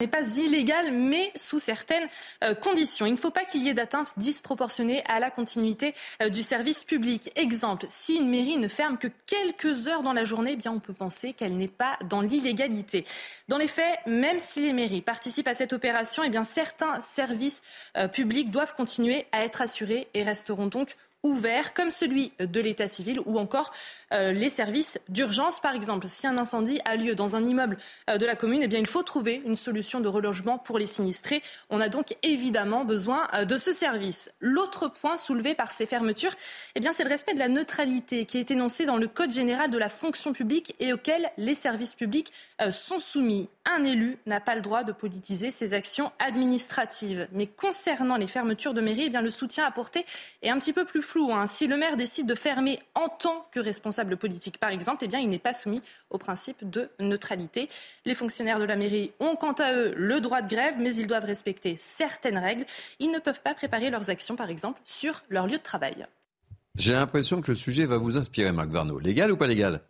n'est 0.00 0.08
pas 0.08 0.26
illégal, 0.38 0.92
mais 0.92 1.30
sous 1.36 1.60
certaines 1.60 2.08
euh, 2.42 2.54
conditions. 2.54 3.06
Il 3.06 3.12
ne 3.12 3.16
faut 3.16 3.30
pas 3.30 3.44
qu'il 3.44 3.62
y 3.62 3.68
ait 3.68 3.74
d'atteinte 3.74 4.12
disproportionnée 4.16 5.04
à 5.06 5.20
la 5.20 5.30
continuité 5.30 5.94
euh, 6.20 6.30
du 6.30 6.42
service 6.42 6.82
public. 6.82 7.30
Exemple, 7.36 7.86
si 7.88 8.16
une 8.16 8.28
mairie 8.28 8.58
ne 8.58 8.66
ferme 8.66 8.98
que 8.98 9.06
quelques 9.26 9.86
heures 9.86 10.02
dans 10.02 10.12
la 10.12 10.24
journée, 10.24 10.52
eh 10.54 10.56
bien 10.56 10.72
on 10.72 10.80
peut 10.80 10.92
penser 10.92 11.32
qu'elle 11.32 11.56
n'est 11.56 11.68
pas 11.68 11.96
dans 12.08 12.20
l'illégalité. 12.20 13.04
Dans 13.48 13.56
les 13.56 13.68
faits, 13.68 14.00
même 14.06 14.40
si 14.40 14.62
les 14.62 14.72
mairies 14.72 15.00
participent 15.00 15.48
à 15.48 15.54
cette 15.54 15.72
opération, 15.72 16.24
eh 16.24 16.28
bien 16.28 16.44
certains 16.44 17.00
services 17.00 17.62
euh, 17.96 18.08
publics 18.08 18.50
doivent 18.50 18.74
continuer 18.74 19.26
à 19.30 19.44
être 19.44 19.62
assurés 19.62 20.08
et 20.14 20.24
resteront 20.24 20.66
donc 20.66 20.96
ouverts, 21.22 21.72
comme 21.72 21.90
celui 21.90 22.32
de 22.38 22.60
l'état 22.60 22.86
civil 22.86 23.18
ou 23.24 23.38
encore 23.38 23.72
euh, 24.14 24.32
les 24.32 24.48
services 24.48 25.00
d'urgence. 25.08 25.60
Par 25.60 25.74
exemple, 25.74 26.06
si 26.06 26.26
un 26.26 26.38
incendie 26.38 26.80
a 26.84 26.96
lieu 26.96 27.14
dans 27.14 27.36
un 27.36 27.44
immeuble 27.44 27.76
euh, 28.08 28.16
de 28.16 28.26
la 28.26 28.36
commune, 28.36 28.62
eh 28.62 28.68
bien, 28.68 28.78
il 28.78 28.86
faut 28.86 29.02
trouver 29.02 29.42
une 29.44 29.56
solution 29.56 30.00
de 30.00 30.08
relogement 30.08 30.58
pour 30.58 30.78
les 30.78 30.86
sinistrés. 30.86 31.42
On 31.68 31.80
a 31.80 31.88
donc 31.88 32.16
évidemment 32.22 32.84
besoin 32.84 33.28
euh, 33.34 33.44
de 33.44 33.56
ce 33.56 33.72
service. 33.72 34.30
L'autre 34.40 34.88
point 34.88 35.16
soulevé 35.16 35.54
par 35.54 35.72
ces 35.72 35.86
fermetures, 35.86 36.34
eh 36.76 36.80
bien, 36.80 36.92
c'est 36.92 37.04
le 37.04 37.10
respect 37.10 37.34
de 37.34 37.40
la 37.40 37.48
neutralité 37.48 38.24
qui 38.24 38.38
est 38.38 38.50
énoncé 38.50 38.86
dans 38.86 38.96
le 38.96 39.08
Code 39.08 39.32
général 39.32 39.70
de 39.70 39.78
la 39.78 39.88
fonction 39.88 40.32
publique 40.32 40.74
et 40.78 40.92
auquel 40.92 41.30
les 41.36 41.54
services 41.54 41.94
publics 41.94 42.32
sont 42.70 42.98
soumis. 42.98 43.48
Un 43.64 43.84
élu 43.84 44.18
n'a 44.26 44.40
pas 44.40 44.54
le 44.54 44.60
droit 44.60 44.84
de 44.84 44.92
politiser 44.92 45.50
ses 45.50 45.74
actions 45.74 46.12
administratives. 46.18 47.28
Mais 47.32 47.46
concernant 47.46 48.16
les 48.16 48.26
fermetures 48.26 48.74
de 48.74 48.80
mairie, 48.80 49.04
eh 49.06 49.10
bien, 49.10 49.22
le 49.22 49.30
soutien 49.30 49.64
apporté 49.64 50.04
est 50.42 50.50
un 50.50 50.58
petit 50.58 50.72
peu 50.72 50.84
plus 50.84 51.02
flou. 51.02 51.32
Hein. 51.32 51.46
Si 51.46 51.66
le 51.66 51.76
maire 51.76 51.96
décide 51.96 52.26
de 52.26 52.34
fermer 52.34 52.80
en 52.94 53.08
tant 53.08 53.46
que 53.52 53.60
responsable 53.60 54.03
politique, 54.14 54.58
par 54.58 54.70
exemple, 54.70 55.04
eh 55.04 55.08
bien, 55.08 55.18
il 55.18 55.28
n'est 55.28 55.38
pas 55.38 55.54
soumis 55.54 55.82
au 56.10 56.18
principe 56.18 56.68
de 56.68 56.90
neutralité. 57.00 57.68
Les 58.04 58.14
fonctionnaires 58.14 58.58
de 58.58 58.64
la 58.64 58.76
mairie 58.76 59.12
ont 59.20 59.36
quant 59.36 59.52
à 59.52 59.72
eux 59.72 59.94
le 59.96 60.20
droit 60.20 60.42
de 60.42 60.48
grève, 60.48 60.74
mais 60.78 60.94
ils 60.94 61.06
doivent 61.06 61.24
respecter 61.24 61.76
certaines 61.78 62.38
règles. 62.38 62.66
Ils 63.00 63.10
ne 63.10 63.18
peuvent 63.18 63.40
pas 63.40 63.54
préparer 63.54 63.90
leurs 63.90 64.10
actions, 64.10 64.36
par 64.36 64.50
exemple, 64.50 64.80
sur 64.84 65.22
leur 65.30 65.46
lieu 65.46 65.58
de 65.58 65.62
travail. 65.62 66.06
J'ai 66.76 66.92
l'impression 66.92 67.40
que 67.40 67.50
le 67.50 67.54
sujet 67.54 67.86
va 67.86 67.98
vous 67.98 68.16
inspirer, 68.16 68.52
Marc 68.52 68.68
Varno. 68.68 68.98
Légal 68.98 69.32
ou 69.32 69.36
pas 69.36 69.46
légal? 69.46 69.80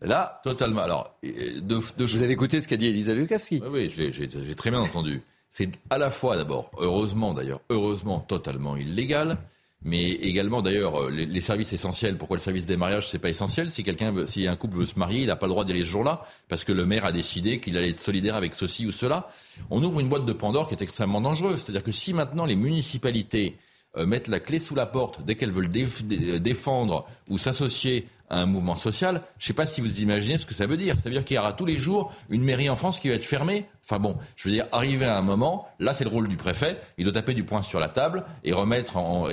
Là, 0.00 0.40
totalement. 0.44 0.82
Alors, 0.82 1.18
de, 1.22 1.74
vous 1.74 2.22
avez 2.22 2.32
écouté 2.32 2.60
ce 2.60 2.68
qu'a 2.68 2.76
dit 2.76 2.86
Elisa 2.86 3.14
Lukavski 3.14 3.60
Oui, 3.64 3.92
oui 3.96 4.12
j'ai 4.12 4.54
très 4.54 4.70
bien 4.70 4.80
entendu. 4.80 5.22
C'est 5.50 5.70
à 5.90 5.98
la 5.98 6.10
fois, 6.10 6.36
d'abord, 6.36 6.70
heureusement 6.78 7.34
d'ailleurs, 7.34 7.60
heureusement 7.70 8.20
totalement 8.20 8.76
illégal, 8.76 9.38
mais 9.82 10.10
également 10.10 10.60
d'ailleurs 10.60 11.02
euh, 11.02 11.10
les, 11.10 11.40
services 11.40 11.72
essentiels. 11.72 12.18
Pourquoi 12.18 12.36
le 12.36 12.42
service 12.42 12.66
des 12.66 12.76
mariages 12.76 13.08
c'est 13.08 13.18
pas 13.18 13.28
essentiel? 13.28 13.70
Si 13.70 13.84
quelqu'un, 13.84 14.26
si 14.26 14.46
un 14.46 14.56
couple 14.56 14.78
veut 14.78 14.86
se 14.86 14.98
marier, 14.98 15.20
il 15.20 15.26
n'a 15.28 15.36
pas 15.36 15.46
le 15.46 15.52
droit 15.52 15.64
d'y 15.64 15.72
aller 15.72 15.82
ce 15.82 15.86
jour-là 15.86 16.22
parce 16.48 16.64
que 16.64 16.72
le 16.72 16.84
maire 16.84 17.04
a 17.04 17.12
décidé 17.12 17.60
qu'il 17.60 17.76
allait 17.76 17.90
être 17.90 18.00
solidaire 18.00 18.34
avec 18.34 18.54
ceci 18.54 18.86
ou 18.86 18.92
cela. 18.92 19.28
On 19.70 19.82
ouvre 19.82 20.00
une 20.00 20.08
boîte 20.08 20.26
de 20.26 20.32
Pandore 20.32 20.68
qui 20.68 20.74
est 20.74 20.82
extrêmement 20.82 21.20
dangereuse. 21.20 21.62
C'est-à-dire 21.62 21.84
que 21.84 21.92
si 21.92 22.12
maintenant 22.12 22.44
les 22.44 22.56
municipalités 22.56 23.56
euh, 23.96 24.04
mettent 24.04 24.28
la 24.28 24.40
clé 24.40 24.58
sous 24.58 24.74
la 24.74 24.86
porte 24.86 25.24
dès 25.24 25.36
qu'elles 25.36 25.52
veulent 25.52 25.70
défendre 25.70 27.06
ou 27.28 27.38
s'associer 27.38 28.08
à 28.30 28.40
un 28.40 28.46
mouvement 28.46 28.76
social, 28.76 29.22
je 29.38 29.44
ne 29.44 29.46
sais 29.46 29.54
pas 29.54 29.64
si 29.64 29.80
vous 29.80 30.00
imaginez 30.00 30.38
ce 30.38 30.44
que 30.44 30.54
ça 30.54 30.66
veut 30.66 30.76
dire. 30.76 30.96
Ça 30.96 31.02
veut 31.04 31.12
dire 31.12 31.24
qu'il 31.24 31.36
y 31.36 31.38
aura 31.38 31.52
tous 31.52 31.64
les 31.64 31.78
jours 31.78 32.12
une 32.30 32.42
mairie 32.42 32.68
en 32.68 32.76
France 32.76 32.98
qui 32.98 33.08
va 33.08 33.14
être 33.14 33.24
fermée. 33.24 33.66
Enfin 33.90 34.00
bon, 34.00 34.18
je 34.36 34.44
veux 34.44 34.54
dire, 34.54 34.66
arriver 34.70 35.06
à 35.06 35.16
un 35.16 35.22
moment, 35.22 35.66
là 35.80 35.94
c'est 35.94 36.04
le 36.04 36.10
rôle 36.10 36.28
du 36.28 36.36
préfet, 36.36 36.78
il 36.98 37.04
doit 37.04 37.14
taper 37.14 37.32
du 37.32 37.44
poing 37.44 37.62
sur 37.62 37.80
la 37.80 37.88
table 37.88 38.24
et 38.44 38.52
remettre 38.52 38.98
en, 38.98 39.26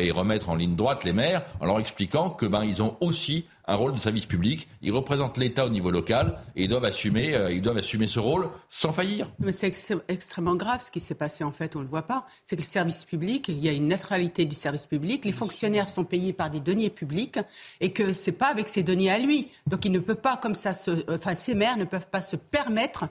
ligne 0.56 0.76
droite 0.78 1.04
les 1.04 1.12
maires 1.12 1.42
en 1.60 1.66
leur 1.66 1.78
expliquant 1.78 2.30
que 2.30 2.46
ben 2.46 2.64
ils 2.64 2.82
ont 2.82 2.96
aussi 3.02 3.48
un 3.68 3.76
rôle 3.76 3.94
de 3.94 4.00
service 4.00 4.28
public, 4.28 4.70
ils 4.82 4.94
représentent 4.94 5.38
l'État 5.38 5.66
au 5.66 5.70
niveau 5.70 5.92
local 5.92 6.40
et 6.56 6.64
ils 6.64 6.70
doivent 6.70 6.86
assumer, 6.86 7.36
euh, 7.36 8.08
ce 8.08 8.20
rôle 8.20 8.48
sans 8.70 8.94
faillir. 8.94 9.30
Mais 9.40 9.52
c'est 9.52 9.74
extrêmement 10.08 10.56
grave 10.56 10.82
ce 10.82 10.90
qui 10.90 11.02
s'est 11.02 11.16
passé 11.16 11.44
en 11.44 11.52
fait, 11.52 11.76
on 11.76 11.82
le 11.82 11.88
voit 11.88 12.04
pas. 12.04 12.26
C'est 12.46 12.56
que 12.56 12.62
le 12.62 12.66
service 12.66 13.04
public, 13.04 13.50
il 13.50 13.60
y 13.60 13.68
a 13.68 13.74
une 13.74 13.90
neutralité 13.90 14.46
du 14.46 14.56
service 14.56 14.86
public, 14.86 15.26
les 15.26 15.34
fonctionnaires 15.34 15.90
sont 15.90 16.06
payés 16.06 16.32
par 16.32 16.50
des 16.50 16.62
deniers 16.62 16.92
publics 16.92 17.40
et 17.82 17.92
que 17.92 18.14
c'est 18.14 18.32
pas 18.32 18.48
avec 18.48 18.70
ces 18.70 18.84
deniers 18.84 19.12
à 19.12 19.20
lui. 19.20 19.50
Donc 19.68 19.84
il 19.84 19.92
ne 19.92 20.00
peut 20.00 20.16
pas 20.16 20.38
comme 20.38 20.56
ça 20.56 20.74
se, 20.74 20.92
enfin 21.14 21.36
ces 21.36 21.56
maires 21.56 21.76
ne 21.76 21.84
peuvent 21.84 22.08
pas 22.08 22.22
se 22.22 22.38
permettre 22.38 23.10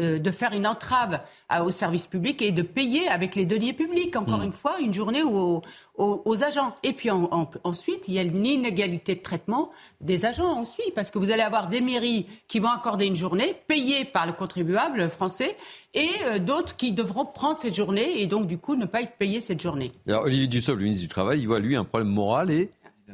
euh, 0.00 0.18
de 0.18 0.30
faire 0.30 0.52
une 0.52 0.66
entrave 0.66 1.20
au 1.62 1.70
service 1.70 2.06
public 2.06 2.40
et 2.40 2.50
de 2.50 2.62
payer 2.62 3.08
avec 3.08 3.36
les 3.36 3.44
deniers 3.44 3.74
publics, 3.74 4.16
encore 4.16 4.38
mm. 4.38 4.44
une 4.44 4.52
fois, 4.52 4.76
une 4.80 4.94
journée 4.94 5.22
aux, 5.22 5.60
aux, 5.96 6.42
agents. 6.42 6.74
Et 6.82 6.94
puis 6.94 7.10
ensuite, 7.10 8.08
il 8.08 8.14
y 8.14 8.18
a 8.18 8.22
une 8.22 8.46
inégalité 8.46 9.14
de 9.14 9.20
traitement 9.20 9.70
des 10.00 10.24
agents 10.24 10.62
aussi, 10.62 10.82
parce 10.94 11.10
que 11.10 11.18
vous 11.18 11.30
allez 11.30 11.42
avoir 11.42 11.68
des 11.68 11.82
mairies 11.82 12.26
qui 12.48 12.58
vont 12.58 12.70
accorder 12.70 13.06
une 13.06 13.16
journée 13.16 13.54
payée 13.66 14.06
par 14.06 14.26
le 14.26 14.32
contribuable 14.32 15.10
français 15.10 15.56
et 15.92 16.08
euh, 16.24 16.38
d'autres 16.38 16.74
qui 16.76 16.92
devront 16.92 17.26
prendre 17.26 17.60
cette 17.60 17.74
journée 17.74 18.22
et 18.22 18.26
donc 18.26 18.46
du 18.46 18.56
coup 18.56 18.76
ne 18.76 18.86
pas 18.86 19.02
être 19.02 19.18
payés 19.18 19.42
cette 19.42 19.60
journée. 19.60 19.92
Alors 20.08 20.24
Olivier 20.24 20.46
Dussopt, 20.46 20.78
le 20.78 20.84
ministre 20.84 21.02
du 21.02 21.08
Travail, 21.08 21.40
il 21.40 21.46
voit 21.46 21.60
lui 21.60 21.76
un 21.76 21.84
problème 21.84 22.08
moral 22.08 22.50
et 22.50 22.70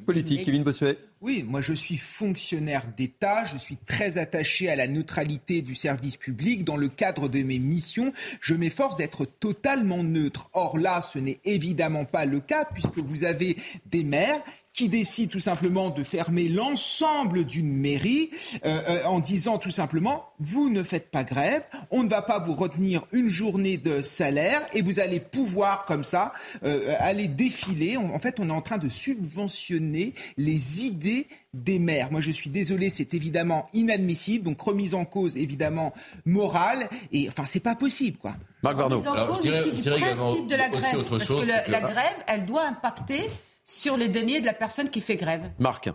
politique. 0.06 0.44
Kevin 0.44 0.62
Bossuet. 0.62 0.96
Oui, 1.20 1.43
moi 1.43 1.61
je 1.61 1.73
suis 1.73 1.97
fonctionnaire 1.97 2.86
d'État, 2.97 3.45
je 3.45 3.59
suis 3.59 3.77
très 3.77 4.19
attaché 4.19 4.69
à 4.69 4.77
la 4.77 4.86
neutralité 4.86 5.62
du 5.62 5.74
service 5.74 6.16
public. 6.16 6.62
Dans 6.62 6.77
le 6.77 6.89
cadre 6.89 7.27
de 7.28 7.43
mes 7.43 7.59
missions, 7.59 8.12
je 8.40 8.55
m'efforce 8.55 8.97
d'être 8.99 9.24
totalement 9.24 10.05
neutre. 10.05 10.49
Or 10.53 10.78
là, 10.78 11.03
ce 11.03 11.19
n'est 11.19 11.40
évidemment 11.45 12.05
pas 12.05 12.24
le 12.24 12.39
cas 12.39 12.65
puisque 12.65 12.99
vous 12.99 13.24
avez 13.24 13.57
des 13.86 14.05
maires 14.05 14.40
qui 14.78 14.88
décide 14.88 15.28
tout 15.28 15.40
simplement 15.40 15.90
de 15.90 16.05
fermer 16.05 16.48
l'ensemble 16.48 17.42
d'une 17.42 17.72
mairie 17.72 18.30
euh, 18.64 18.80
euh, 18.88 19.05
en 19.06 19.18
disant 19.18 19.59
tout 19.59 19.72
simplement 19.72 20.26
vous 20.38 20.70
ne 20.70 20.84
faites 20.84 21.10
pas 21.10 21.24
grève, 21.24 21.64
on 21.90 22.05
ne 22.05 22.09
va 22.09 22.22
pas 22.22 22.38
vous 22.38 22.55
retenir 22.55 23.05
une 23.10 23.28
journée 23.28 23.76
de 23.76 24.02
salaire 24.02 24.62
et 24.74 24.82
vous 24.82 25.00
allez 25.00 25.18
pouvoir 25.18 25.84
comme 25.84 26.05
ça 26.05 26.32
euh, 26.62 26.94
aller 27.00 27.26
défiler. 27.26 27.96
En 27.96 28.20
fait, 28.20 28.38
on 28.38 28.50
est 28.50 28.52
en 28.52 28.60
train 28.60 28.78
de 28.78 28.88
subventionner 28.88 30.14
les 30.36 30.84
idées 30.84 31.26
des 31.55 31.80
maires. 31.80 32.12
Moi, 32.12 32.20
je 32.20 32.30
suis 32.30 32.50
désolé, 32.50 32.88
c'est 32.88 33.14
évidemment 33.14 33.66
inadmissible. 33.74 34.44
Donc, 34.44 34.60
remise 34.60 34.94
en 34.94 35.05
cause, 35.05 35.36
évidemment, 35.36 35.92
morale. 36.24 36.88
Et 37.10 37.28
enfin, 37.28 37.46
c'est 37.46 37.59
pas 37.59 37.74
possible, 37.74 38.18
quoi. 38.18 38.36
Marc 38.62 38.76
Varnaud. 38.76 39.02
Alors, 39.09 39.34
je 39.34 39.40
dirais, 39.40 39.64
je 39.64 39.80
dirais 39.80 40.14
principe 40.14 40.46
de 40.46 40.55
la 40.55 40.68
grève, 40.68 40.98
autre 40.98 41.18
chose, 41.18 41.48
parce 41.48 41.66
que 41.66 41.70
la 41.72 41.80
grève, 41.80 42.16
elle 42.28 42.46
doit 42.46 42.64
impacter 42.64 43.28
sur 43.69 43.97
les 43.97 44.09
deniers 44.09 44.40
de 44.40 44.47
la 44.47 44.53
personne 44.53 44.90
qui 44.90 45.01
fait 45.01 45.16
grève. 45.16 45.51
Marc. 45.59 45.90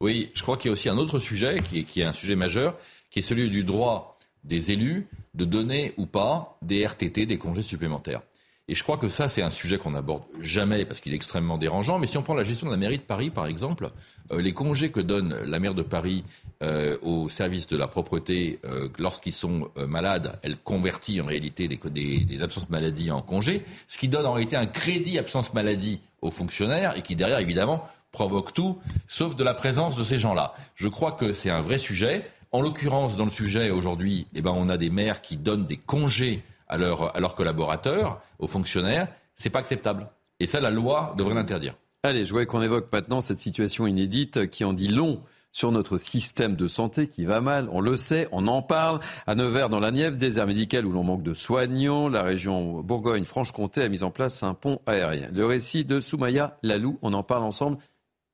Oui, 0.00 0.30
je 0.34 0.42
crois 0.42 0.56
qu'il 0.56 0.68
y 0.68 0.70
a 0.70 0.72
aussi 0.72 0.88
un 0.88 0.98
autre 0.98 1.20
sujet 1.20 1.60
qui 1.62 1.80
est, 1.80 1.84
qui 1.84 2.00
est 2.00 2.04
un 2.04 2.12
sujet 2.12 2.34
majeur, 2.34 2.76
qui 3.10 3.20
est 3.20 3.22
celui 3.22 3.48
du 3.48 3.62
droit 3.62 4.18
des 4.42 4.72
élus 4.72 5.06
de 5.34 5.44
donner 5.44 5.94
ou 5.96 6.06
pas 6.06 6.58
des 6.62 6.84
RTT, 6.84 7.26
des 7.26 7.38
congés 7.38 7.62
supplémentaires. 7.62 8.22
Et 8.68 8.74
je 8.74 8.82
crois 8.82 8.96
que 8.96 9.08
ça, 9.08 9.28
c'est 9.28 9.42
un 9.42 9.50
sujet 9.50 9.76
qu'on 9.76 9.90
n'aborde 9.90 10.22
jamais 10.40 10.84
parce 10.84 11.00
qu'il 11.00 11.12
est 11.12 11.16
extrêmement 11.16 11.58
dérangeant. 11.58 11.98
Mais 11.98 12.06
si 12.06 12.16
on 12.16 12.22
prend 12.22 12.34
la 12.34 12.44
gestion 12.44 12.68
de 12.68 12.72
la 12.72 12.76
mairie 12.76 12.98
de 12.98 13.02
Paris, 13.02 13.30
par 13.30 13.46
exemple, 13.46 13.90
euh, 14.32 14.40
les 14.40 14.52
congés 14.52 14.90
que 14.90 15.00
donne 15.00 15.36
la 15.44 15.58
maire 15.58 15.74
de 15.74 15.82
Paris 15.82 16.24
euh, 16.62 16.96
au 17.02 17.28
service 17.28 17.66
de 17.66 17.76
la 17.76 17.88
propreté 17.88 18.60
euh, 18.64 18.88
lorsqu'ils 18.98 19.32
sont 19.32 19.68
malades, 19.88 20.38
elle 20.42 20.56
convertit 20.56 21.20
en 21.20 21.26
réalité 21.26 21.66
des, 21.66 21.76
des, 21.76 22.24
des, 22.24 22.42
absences 22.42 22.70
maladie 22.70 23.10
en 23.10 23.20
congés, 23.20 23.64
ce 23.88 23.98
qui 23.98 24.08
donne 24.08 24.26
en 24.26 24.32
réalité 24.32 24.56
un 24.56 24.66
crédit 24.66 25.18
absence 25.18 25.54
maladie 25.54 26.00
aux 26.22 26.30
fonctionnaires 26.30 26.96
et 26.96 27.02
qui 27.02 27.16
derrière, 27.16 27.38
évidemment, 27.38 27.86
provoque 28.12 28.52
tout, 28.52 28.78
sauf 29.06 29.36
de 29.36 29.44
la 29.44 29.54
présence 29.54 29.96
de 29.96 30.04
ces 30.04 30.18
gens-là. 30.18 30.54
Je 30.74 30.88
crois 30.88 31.12
que 31.12 31.32
c'est 31.32 31.50
un 31.50 31.60
vrai 31.60 31.78
sujet. 31.78 32.24
En 32.52 32.60
l'occurrence, 32.60 33.16
dans 33.16 33.24
le 33.24 33.30
sujet 33.30 33.70
aujourd'hui, 33.70 34.26
eh 34.34 34.42
ben, 34.42 34.52
on 34.54 34.68
a 34.68 34.76
des 34.76 34.90
maires 34.90 35.20
qui 35.20 35.36
donnent 35.36 35.66
des 35.66 35.76
congés 35.76 36.42
à, 36.68 36.74
à 36.74 37.20
leurs 37.20 37.34
collaborateurs, 37.34 38.20
aux 38.38 38.46
fonctionnaires. 38.46 39.08
C'est 39.36 39.50
pas 39.50 39.58
acceptable. 39.58 40.08
Et 40.40 40.46
ça, 40.46 40.60
la 40.60 40.70
loi 40.70 41.14
devrait 41.16 41.34
l'interdire. 41.34 41.74
Allez, 42.02 42.24
je 42.24 42.30
voudrais 42.30 42.46
qu'on 42.46 42.62
évoque 42.62 42.88
maintenant 42.92 43.20
cette 43.20 43.38
situation 43.38 43.86
inédite 43.86 44.50
qui 44.50 44.64
en 44.64 44.72
dit 44.72 44.88
long 44.88 45.22
sur 45.52 45.70
notre 45.70 45.98
système 45.98 46.56
de 46.56 46.66
santé 46.66 47.06
qui 47.06 47.24
va 47.24 47.40
mal. 47.40 47.68
On 47.70 47.80
le 47.80 47.96
sait, 47.96 48.26
on 48.32 48.48
en 48.48 48.62
parle. 48.62 49.00
À 49.26 49.34
Nevers, 49.34 49.68
dans 49.68 49.80
la 49.80 49.90
Nièvre, 49.90 50.16
désert 50.16 50.46
médical 50.46 50.86
où 50.86 50.92
l'on 50.92 51.04
manque 51.04 51.22
de 51.22 51.34
soignants, 51.34 52.08
la 52.08 52.22
région 52.22 52.80
Bourgogne-Franche-Comté 52.80 53.82
a 53.82 53.88
mis 53.88 54.02
en 54.02 54.10
place 54.10 54.42
un 54.42 54.54
pont 54.54 54.80
aérien. 54.86 55.28
Le 55.32 55.46
récit 55.46 55.84
de 55.84 56.00
Soumaya 56.00 56.58
Lalou, 56.62 56.98
on 57.02 57.12
en 57.12 57.22
parle 57.22 57.44
ensemble 57.44 57.78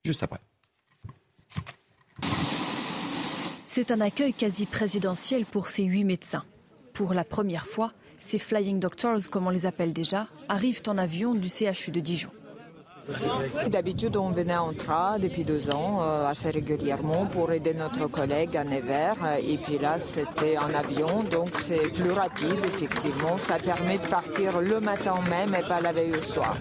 juste 0.04 0.22
après. 0.22 0.40
C'est 3.66 3.90
un 3.90 4.00
accueil 4.00 4.32
quasi 4.32 4.66
présidentiel 4.66 5.44
pour 5.44 5.68
ces 5.68 5.84
huit 5.84 6.04
médecins. 6.04 6.44
Pour 6.94 7.14
la 7.14 7.24
première 7.24 7.66
fois, 7.66 7.92
ces 8.18 8.38
Flying 8.38 8.80
Doctors, 8.80 9.30
comme 9.30 9.46
on 9.46 9.50
les 9.50 9.66
appelle 9.66 9.92
déjà, 9.92 10.26
arrivent 10.48 10.82
en 10.86 10.98
avion 10.98 11.34
du 11.34 11.48
CHU 11.48 11.90
de 11.90 12.00
Dijon. 12.00 12.30
D'habitude, 13.70 14.16
on 14.16 14.30
venait 14.30 14.56
en 14.56 14.72
train 14.72 15.18
depuis 15.18 15.44
deux 15.44 15.70
ans, 15.70 16.00
euh, 16.02 16.26
assez 16.26 16.50
régulièrement, 16.50 17.26
pour 17.26 17.52
aider 17.52 17.74
notre 17.74 18.06
collègue 18.06 18.56
à 18.56 18.64
Nevers. 18.64 19.16
Et 19.42 19.58
puis 19.58 19.78
là, 19.78 19.98
c'était 19.98 20.58
en 20.58 20.72
avion, 20.74 21.22
donc 21.22 21.50
c'est 21.54 21.92
plus 21.92 22.12
rapide, 22.12 22.58
effectivement. 22.64 23.38
Ça 23.38 23.58
permet 23.58 23.98
de 23.98 24.06
partir 24.06 24.60
le 24.60 24.80
matin 24.80 25.14
même 25.28 25.54
et 25.54 25.66
pas 25.66 25.80
la 25.80 25.92
veille 25.92 26.12
au 26.12 26.22
soir. 26.22 26.56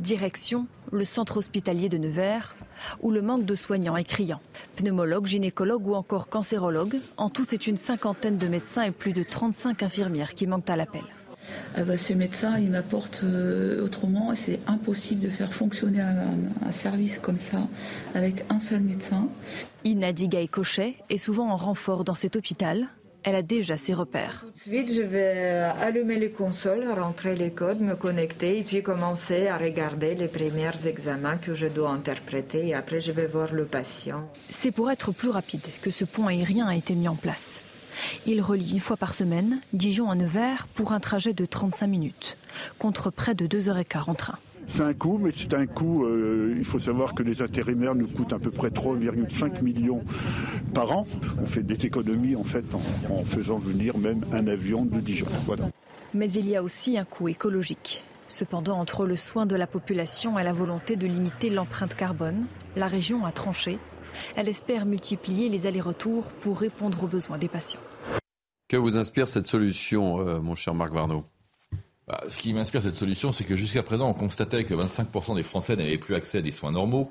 Direction 0.00 0.66
le 0.92 1.04
centre 1.06 1.38
hospitalier 1.38 1.88
de 1.88 1.96
Nevers, 1.96 2.54
où 3.00 3.10
le 3.10 3.22
manque 3.22 3.46
de 3.46 3.54
soignants 3.54 3.96
est 3.96 4.04
criant. 4.04 4.40
Pneumologues, 4.76 5.26
gynécologues 5.26 5.86
ou 5.86 5.94
encore 5.94 6.28
cancérologues, 6.28 7.00
en 7.16 7.30
tout 7.30 7.44
c'est 7.48 7.66
une 7.66 7.78
cinquantaine 7.78 8.36
de 8.36 8.46
médecins 8.46 8.82
et 8.82 8.90
plus 8.90 9.12
de 9.12 9.22
35 9.22 9.82
infirmières 9.82 10.34
qui 10.34 10.46
manquent 10.46 10.68
à 10.68 10.76
l'appel. 10.76 11.02
Ah 11.74 11.84
bah, 11.84 11.96
ces 11.96 12.14
médecins, 12.14 12.58
ils 12.58 12.70
m'apportent 12.70 13.22
euh, 13.24 13.84
autrement. 13.84 14.34
C'est 14.34 14.60
impossible 14.66 15.20
de 15.20 15.30
faire 15.30 15.52
fonctionner 15.52 16.00
un, 16.00 16.72
service 16.72 17.18
comme 17.18 17.38
ça 17.38 17.68
avec 18.14 18.44
un 18.48 18.58
seul 18.58 18.80
médecin. 18.80 19.28
Ina 19.84 20.12
Digaï-Cochet 20.12 20.96
est 21.10 21.16
souvent 21.16 21.50
en 21.50 21.56
renfort 21.56 22.04
dans 22.04 22.14
cet 22.14 22.36
hôpital. 22.36 22.88
Elle 23.24 23.36
a 23.36 23.42
déjà 23.42 23.76
ses 23.76 23.94
repères. 23.94 24.44
Tout 24.64 24.70
de 24.70 24.74
suite, 24.74 24.92
je 24.94 25.02
vais 25.02 25.70
allumer 25.80 26.18
les 26.18 26.30
consoles, 26.30 26.84
rentrer 26.90 27.36
les 27.36 27.50
codes, 27.50 27.80
me 27.80 27.94
connecter 27.94 28.58
et 28.58 28.62
puis 28.64 28.82
commencer 28.82 29.46
à 29.46 29.58
regarder 29.58 30.14
les 30.14 30.26
premiers 30.26 30.70
examens 30.86 31.36
que 31.36 31.54
je 31.54 31.68
dois 31.68 31.90
interpréter 31.90 32.68
et 32.68 32.74
après 32.74 33.00
je 33.00 33.12
vais 33.12 33.26
voir 33.26 33.52
le 33.52 33.64
patient. 33.64 34.28
C'est 34.50 34.72
pour 34.72 34.90
être 34.90 35.12
plus 35.12 35.30
rapide 35.30 35.66
que 35.82 35.90
ce 35.90 36.04
pont 36.04 36.26
aérien 36.26 36.66
a 36.66 36.74
été 36.74 36.94
mis 36.94 37.06
en 37.06 37.14
place. 37.14 37.60
Il 38.26 38.40
relie 38.40 38.72
une 38.72 38.80
fois 38.80 38.96
par 38.96 39.14
semaine 39.14 39.60
Dijon 39.72 40.10
à 40.10 40.14
Nevers 40.14 40.66
pour 40.74 40.92
un 40.92 41.00
trajet 41.00 41.32
de 41.32 41.44
35 41.44 41.86
minutes, 41.86 42.36
contre 42.78 43.10
près 43.10 43.34
de 43.34 43.46
2h15 43.46 44.10
en 44.10 44.14
train. 44.14 44.38
C'est 44.68 44.82
un 44.82 44.94
coût, 44.94 45.18
mais 45.20 45.30
c'est 45.34 45.54
un 45.54 45.66
coût, 45.66 46.04
euh, 46.04 46.54
il 46.56 46.64
faut 46.64 46.78
savoir 46.78 47.14
que 47.14 47.22
les 47.22 47.42
intérimaires 47.42 47.94
nous 47.94 48.06
coûtent 48.06 48.32
à 48.32 48.38
peu 48.38 48.50
près 48.50 48.68
3,5 48.68 49.62
millions 49.62 50.02
par 50.72 50.92
an. 50.92 51.06
On 51.40 51.46
fait 51.46 51.62
des 51.62 51.86
économies 51.86 52.36
en 52.36 52.44
fait 52.44 52.64
en, 53.10 53.24
faisant 53.24 53.58
venir 53.58 53.98
même 53.98 54.24
un 54.32 54.46
avion 54.46 54.84
de 54.84 55.00
Dijon. 55.00 55.26
Voilà. 55.46 55.64
Mais 56.14 56.30
il 56.32 56.48
y 56.48 56.56
a 56.56 56.62
aussi 56.62 56.96
un 56.96 57.04
coût 57.04 57.28
écologique. 57.28 58.04
Cependant, 58.28 58.78
entre 58.78 59.04
le 59.04 59.16
soin 59.16 59.44
de 59.44 59.56
la 59.56 59.66
population 59.66 60.38
et 60.38 60.44
la 60.44 60.54
volonté 60.54 60.96
de 60.96 61.06
limiter 61.06 61.50
l'empreinte 61.50 61.94
carbone, 61.94 62.46
la 62.76 62.86
région 62.86 63.26
a 63.26 63.32
tranché. 63.32 63.78
Elle 64.36 64.48
espère 64.48 64.86
multiplier 64.86 65.48
les 65.48 65.66
allers-retours 65.66 66.24
pour 66.40 66.58
répondre 66.58 67.04
aux 67.04 67.06
besoins 67.06 67.38
des 67.38 67.48
patients. 67.48 67.80
Que 68.68 68.76
vous 68.76 68.96
inspire 68.96 69.28
cette 69.28 69.46
solution, 69.46 70.20
euh, 70.20 70.40
mon 70.40 70.54
cher 70.54 70.74
Marc 70.74 70.92
Varnaud? 70.92 71.24
Bah, 72.08 72.20
ce 72.28 72.38
qui 72.38 72.52
m'inspire 72.52 72.82
cette 72.82 72.96
solution, 72.96 73.30
c'est 73.30 73.44
que 73.44 73.54
jusqu'à 73.54 73.82
présent, 73.82 74.08
on 74.08 74.14
constatait 74.14 74.64
que 74.64 74.74
25% 74.74 75.36
des 75.36 75.42
Français 75.42 75.76
n'avaient 75.76 75.98
plus 75.98 76.14
accès 76.14 76.38
à 76.38 76.42
des 76.42 76.50
soins 76.50 76.72
normaux, 76.72 77.10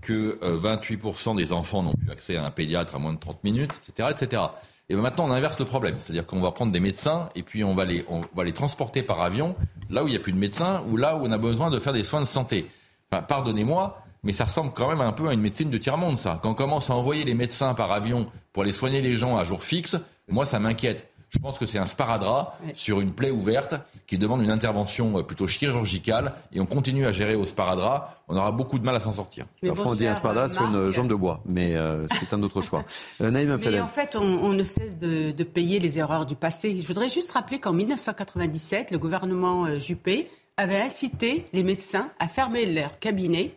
que 0.00 0.38
28% 0.42 1.32
euh, 1.32 1.36
des 1.36 1.52
enfants 1.52 1.82
n'ont 1.82 1.92
plus 1.92 2.10
accès 2.10 2.36
à 2.36 2.44
un 2.44 2.50
pédiatre 2.50 2.96
à 2.96 2.98
moins 2.98 3.12
de 3.12 3.18
30 3.18 3.44
minutes, 3.44 3.80
etc., 3.88 4.08
etc. 4.10 4.42
Et 4.88 4.94
ben, 4.94 5.02
maintenant, 5.02 5.26
on 5.28 5.32
inverse 5.32 5.58
le 5.58 5.64
problème, 5.64 5.96
c'est-à-dire 5.98 6.26
qu'on 6.26 6.40
va 6.40 6.50
prendre 6.52 6.72
des 6.72 6.80
médecins 6.80 7.30
et 7.34 7.42
puis 7.42 7.64
on 7.64 7.74
va 7.74 7.84
les, 7.84 8.04
on 8.08 8.22
va 8.34 8.44
les 8.44 8.52
transporter 8.52 9.02
par 9.02 9.22
avion 9.22 9.54
là 9.88 10.04
où 10.04 10.08
il 10.08 10.10
n'y 10.10 10.16
a 10.16 10.20
plus 10.20 10.32
de 10.32 10.38
médecins 10.38 10.82
ou 10.90 10.96
là 10.96 11.16
où 11.16 11.24
on 11.24 11.32
a 11.32 11.38
besoin 11.38 11.70
de 11.70 11.78
faire 11.78 11.92
des 11.92 12.04
soins 12.04 12.20
de 12.20 12.26
santé. 12.26 12.66
Enfin, 13.10 13.22
pardonnez-moi, 13.22 14.03
mais 14.24 14.32
ça 14.32 14.44
ressemble 14.44 14.72
quand 14.74 14.88
même 14.88 15.00
un 15.00 15.12
peu 15.12 15.28
à 15.28 15.32
une 15.32 15.40
médecine 15.40 15.70
de 15.70 15.78
tiers-monde, 15.78 16.18
ça. 16.18 16.40
Quand 16.42 16.50
on 16.50 16.54
commence 16.54 16.90
à 16.90 16.94
envoyer 16.94 17.24
les 17.24 17.34
médecins 17.34 17.74
par 17.74 17.92
avion 17.92 18.26
pour 18.52 18.62
aller 18.62 18.72
soigner 18.72 19.00
les 19.00 19.16
gens 19.16 19.36
à 19.36 19.44
jour 19.44 19.62
fixe, 19.62 19.96
moi, 20.28 20.46
ça 20.46 20.58
m'inquiète. 20.58 21.08
Je 21.34 21.40
pense 21.40 21.58
que 21.58 21.66
c'est 21.66 21.78
un 21.78 21.86
sparadrap 21.86 22.56
sur 22.74 23.00
une 23.00 23.12
plaie 23.12 23.32
ouverte 23.32 23.74
qui 24.06 24.18
demande 24.18 24.42
une 24.42 24.52
intervention 24.52 25.18
euh, 25.18 25.22
plutôt 25.22 25.48
chirurgicale 25.48 26.32
et 26.52 26.60
on 26.60 26.66
continue 26.66 27.06
à 27.06 27.10
gérer 27.10 27.34
au 27.34 27.44
sparadrap, 27.44 28.22
on 28.28 28.36
aura 28.36 28.52
beaucoup 28.52 28.78
de 28.78 28.84
mal 28.84 28.94
à 28.94 29.00
s'en 29.00 29.12
sortir. 29.12 29.46
Parfois 29.66 29.92
on 29.92 29.94
dit 29.96 30.06
un 30.06 30.14
sparadrap 30.14 30.52
sur 30.52 30.62
une 30.62 30.92
jambe 30.92 31.08
de 31.08 31.14
bois, 31.16 31.42
mais 31.44 31.74
euh, 31.74 32.06
c'est 32.08 32.32
un 32.32 32.42
autre 32.42 32.60
choix. 32.62 32.84
Euh, 33.20 33.30
mais 33.30 33.80
en 33.80 33.88
fait, 33.88 34.16
on, 34.16 34.52
ne 34.52 34.64
cesse 34.64 34.98
de, 34.98 35.30
de, 35.30 35.44
payer 35.44 35.78
les 35.78 35.98
erreurs 35.98 36.26
du 36.26 36.34
passé. 36.34 36.80
Je 36.80 36.86
voudrais 36.86 37.08
juste 37.08 37.30
rappeler 37.32 37.58
qu'en 37.58 37.72
1997, 37.72 38.90
le 38.90 38.98
gouvernement 38.98 39.66
euh, 39.66 39.78
Juppé 39.78 40.30
avait 40.56 40.80
incité 40.80 41.46
les 41.52 41.62
médecins 41.62 42.08
à 42.18 42.28
fermer 42.28 42.66
leur 42.66 42.98
cabinet 42.98 43.52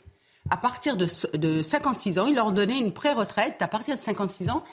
à 0.50 0.58
partir 0.58 0.98
de, 0.98 1.08
de 1.38 1.62
56 1.62 2.20
ans. 2.20 2.28
Il 2.28 2.36
leur 2.36 2.52
donnait 2.52 2.80
une 2.80 2.94
pré-retraite 2.94 3.62
à 3.62 3.68
partir 3.68 3.96
de 3.96 4.00
56 4.00 4.50
ans 4.50 4.64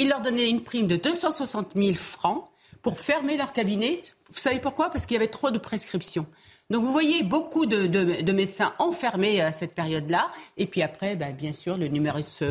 il 0.00 0.08
leur 0.08 0.22
donnait 0.22 0.48
une 0.48 0.62
prime 0.62 0.86
de 0.86 0.96
260 0.96 1.72
000 1.74 1.92
francs 1.94 2.44
pour 2.82 2.98
fermer 2.98 3.36
leur 3.36 3.52
cabinet. 3.52 4.02
Vous 4.32 4.38
savez 4.38 4.58
pourquoi? 4.58 4.90
Parce 4.90 5.04
qu'il 5.04 5.14
y 5.14 5.18
avait 5.18 5.28
trop 5.28 5.50
de 5.50 5.58
prescriptions. 5.58 6.26
Donc 6.70 6.84
vous 6.84 6.92
voyez, 6.92 7.22
beaucoup 7.22 7.66
de, 7.66 8.32
médecins 8.32 8.72
enfermés 8.78 9.40
à 9.40 9.52
cette 9.52 9.74
période-là. 9.74 10.30
Et 10.56 10.66
puis 10.66 10.82
après, 10.82 11.16
ben, 11.16 11.34
bien 11.34 11.52
sûr, 11.52 11.76
le 11.76 11.88
numerus 11.88 12.42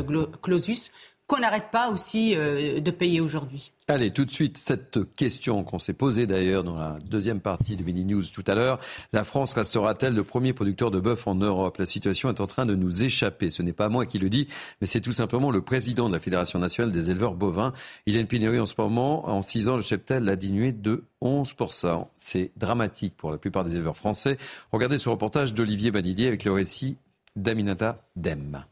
clausus 0.44 0.92
qu'on 1.30 1.40
n'arrête 1.40 1.70
pas 1.72 1.92
aussi 1.92 2.36
euh, 2.36 2.80
de 2.80 2.92
payer 2.92 3.22
aujourd'hui. 3.22 3.72
Allez, 3.88 4.10
tout 4.10 4.26
de 4.26 4.32
suite, 4.32 4.58
cette 4.58 5.14
question 5.14 5.64
qu'on 5.64 5.78
s'est 5.78 5.94
posée 5.94 6.26
d'ailleurs 6.26 6.64
dans 6.64 6.76
la 6.76 6.98
deuxième 7.06 7.40
partie 7.40 7.76
de 7.76 7.84
Mini 7.84 8.04
News 8.04 8.24
tout 8.34 8.44
à 8.48 8.56
l'heure. 8.56 8.80
La 9.14 9.24
France 9.24 9.54
restera-t-elle 9.54 10.16
le 10.16 10.24
premier 10.24 10.54
producteur 10.54 10.90
de 10.90 11.00
bœuf 11.00 11.28
en 11.28 11.36
Europe? 11.36 11.78
La 11.78 11.86
situation 11.86 12.30
est 12.30 12.42
en 12.42 12.48
train 12.48 12.66
de 12.66 12.74
nous 12.74 13.04
échapper. 13.04 13.52
Ce 13.52 13.62
n'est 13.62 13.74
pas 13.74 13.90
moi 13.90 14.08
qui 14.08 14.18
le 14.18 14.30
dis, 14.30 14.48
mais 14.82 14.88
c'est 14.88 15.02
tout 15.02 15.12
simplement 15.12 15.52
le 15.52 15.62
président 15.62 16.10
de 16.10 16.14
la 16.14 16.20
Fédération 16.20 16.58
nationale 16.58 16.92
des 16.92 17.12
éleveurs 17.12 17.36
bovins. 17.36 17.74
Il 18.08 18.16
y 18.16 18.18
a 18.18 18.22
une 18.22 18.28
pénurie 18.28 18.60
en 18.60 18.66
ce 18.66 18.76
moment. 18.78 19.30
En 19.30 19.44
six 19.44 19.70
ans, 19.70 19.78
le 19.78 19.84
cheptel 19.84 20.28
a 20.30 20.36
diminué 20.36 20.72
de 20.72 21.04
11%. 21.22 22.08
C'est 22.18 22.52
dramatique 22.58 23.16
pour 23.16 23.30
la 23.30 23.38
plupart 23.38 23.66
des 23.66 23.76
éleveurs 23.76 23.98
français. 23.98 24.38
Regardez 24.72 24.98
ce 24.98 25.10
reportage 25.10 25.54
d'Olivier 25.54 25.92
Banillier 25.92 26.28
avec 26.28 26.44
le 26.44 26.52
récit 26.52 26.98
d'Aminata 27.36 28.02
Dem. 28.16 28.64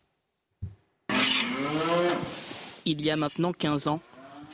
Il 2.89 3.01
y 3.01 3.09
a 3.09 3.17
maintenant 3.17 3.51
15 3.51 3.89
ans, 3.89 3.99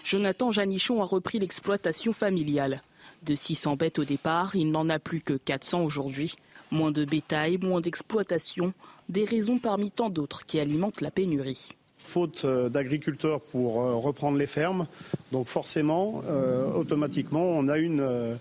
Jonathan 0.04 0.50
Janichon 0.50 1.04
a 1.04 1.06
repris 1.06 1.38
l'exploitation 1.38 2.14
familiale. 2.14 2.82
De 3.22 3.36
600 3.36 3.76
bêtes 3.76 4.00
au 4.00 4.06
départ, 4.06 4.56
il 4.56 4.72
n'en 4.72 4.90
a 4.90 4.98
plus 4.98 5.22
que 5.22 5.34
400 5.34 5.84
aujourd'hui. 5.84 6.34
Moins 6.72 6.90
de 6.90 7.06
bétail, 7.06 7.60
moins 7.62 7.80
d'exploitation, 7.80 8.74
des 9.08 9.24
raisons 9.24 9.60
parmi 9.60 9.92
tant 9.92 10.10
d'autres 10.10 10.48
qui 10.48 10.60
alimentent 10.60 11.02
la 11.02 11.12
pénurie. 11.12 11.74
Faute 12.08 12.44
euh, 12.44 12.70
d'agriculteurs 12.70 13.40
pour 13.40 13.84
euh, 13.84 13.98
reprendre 13.98 14.40
les 14.40 14.48
fermes, 14.48 14.88
donc 15.32 15.48
forcément, 15.48 16.24
euh, 16.28 16.74
automatiquement, 16.74 17.46
on 17.46 17.68
a 17.68 17.78
une, 17.78 18.36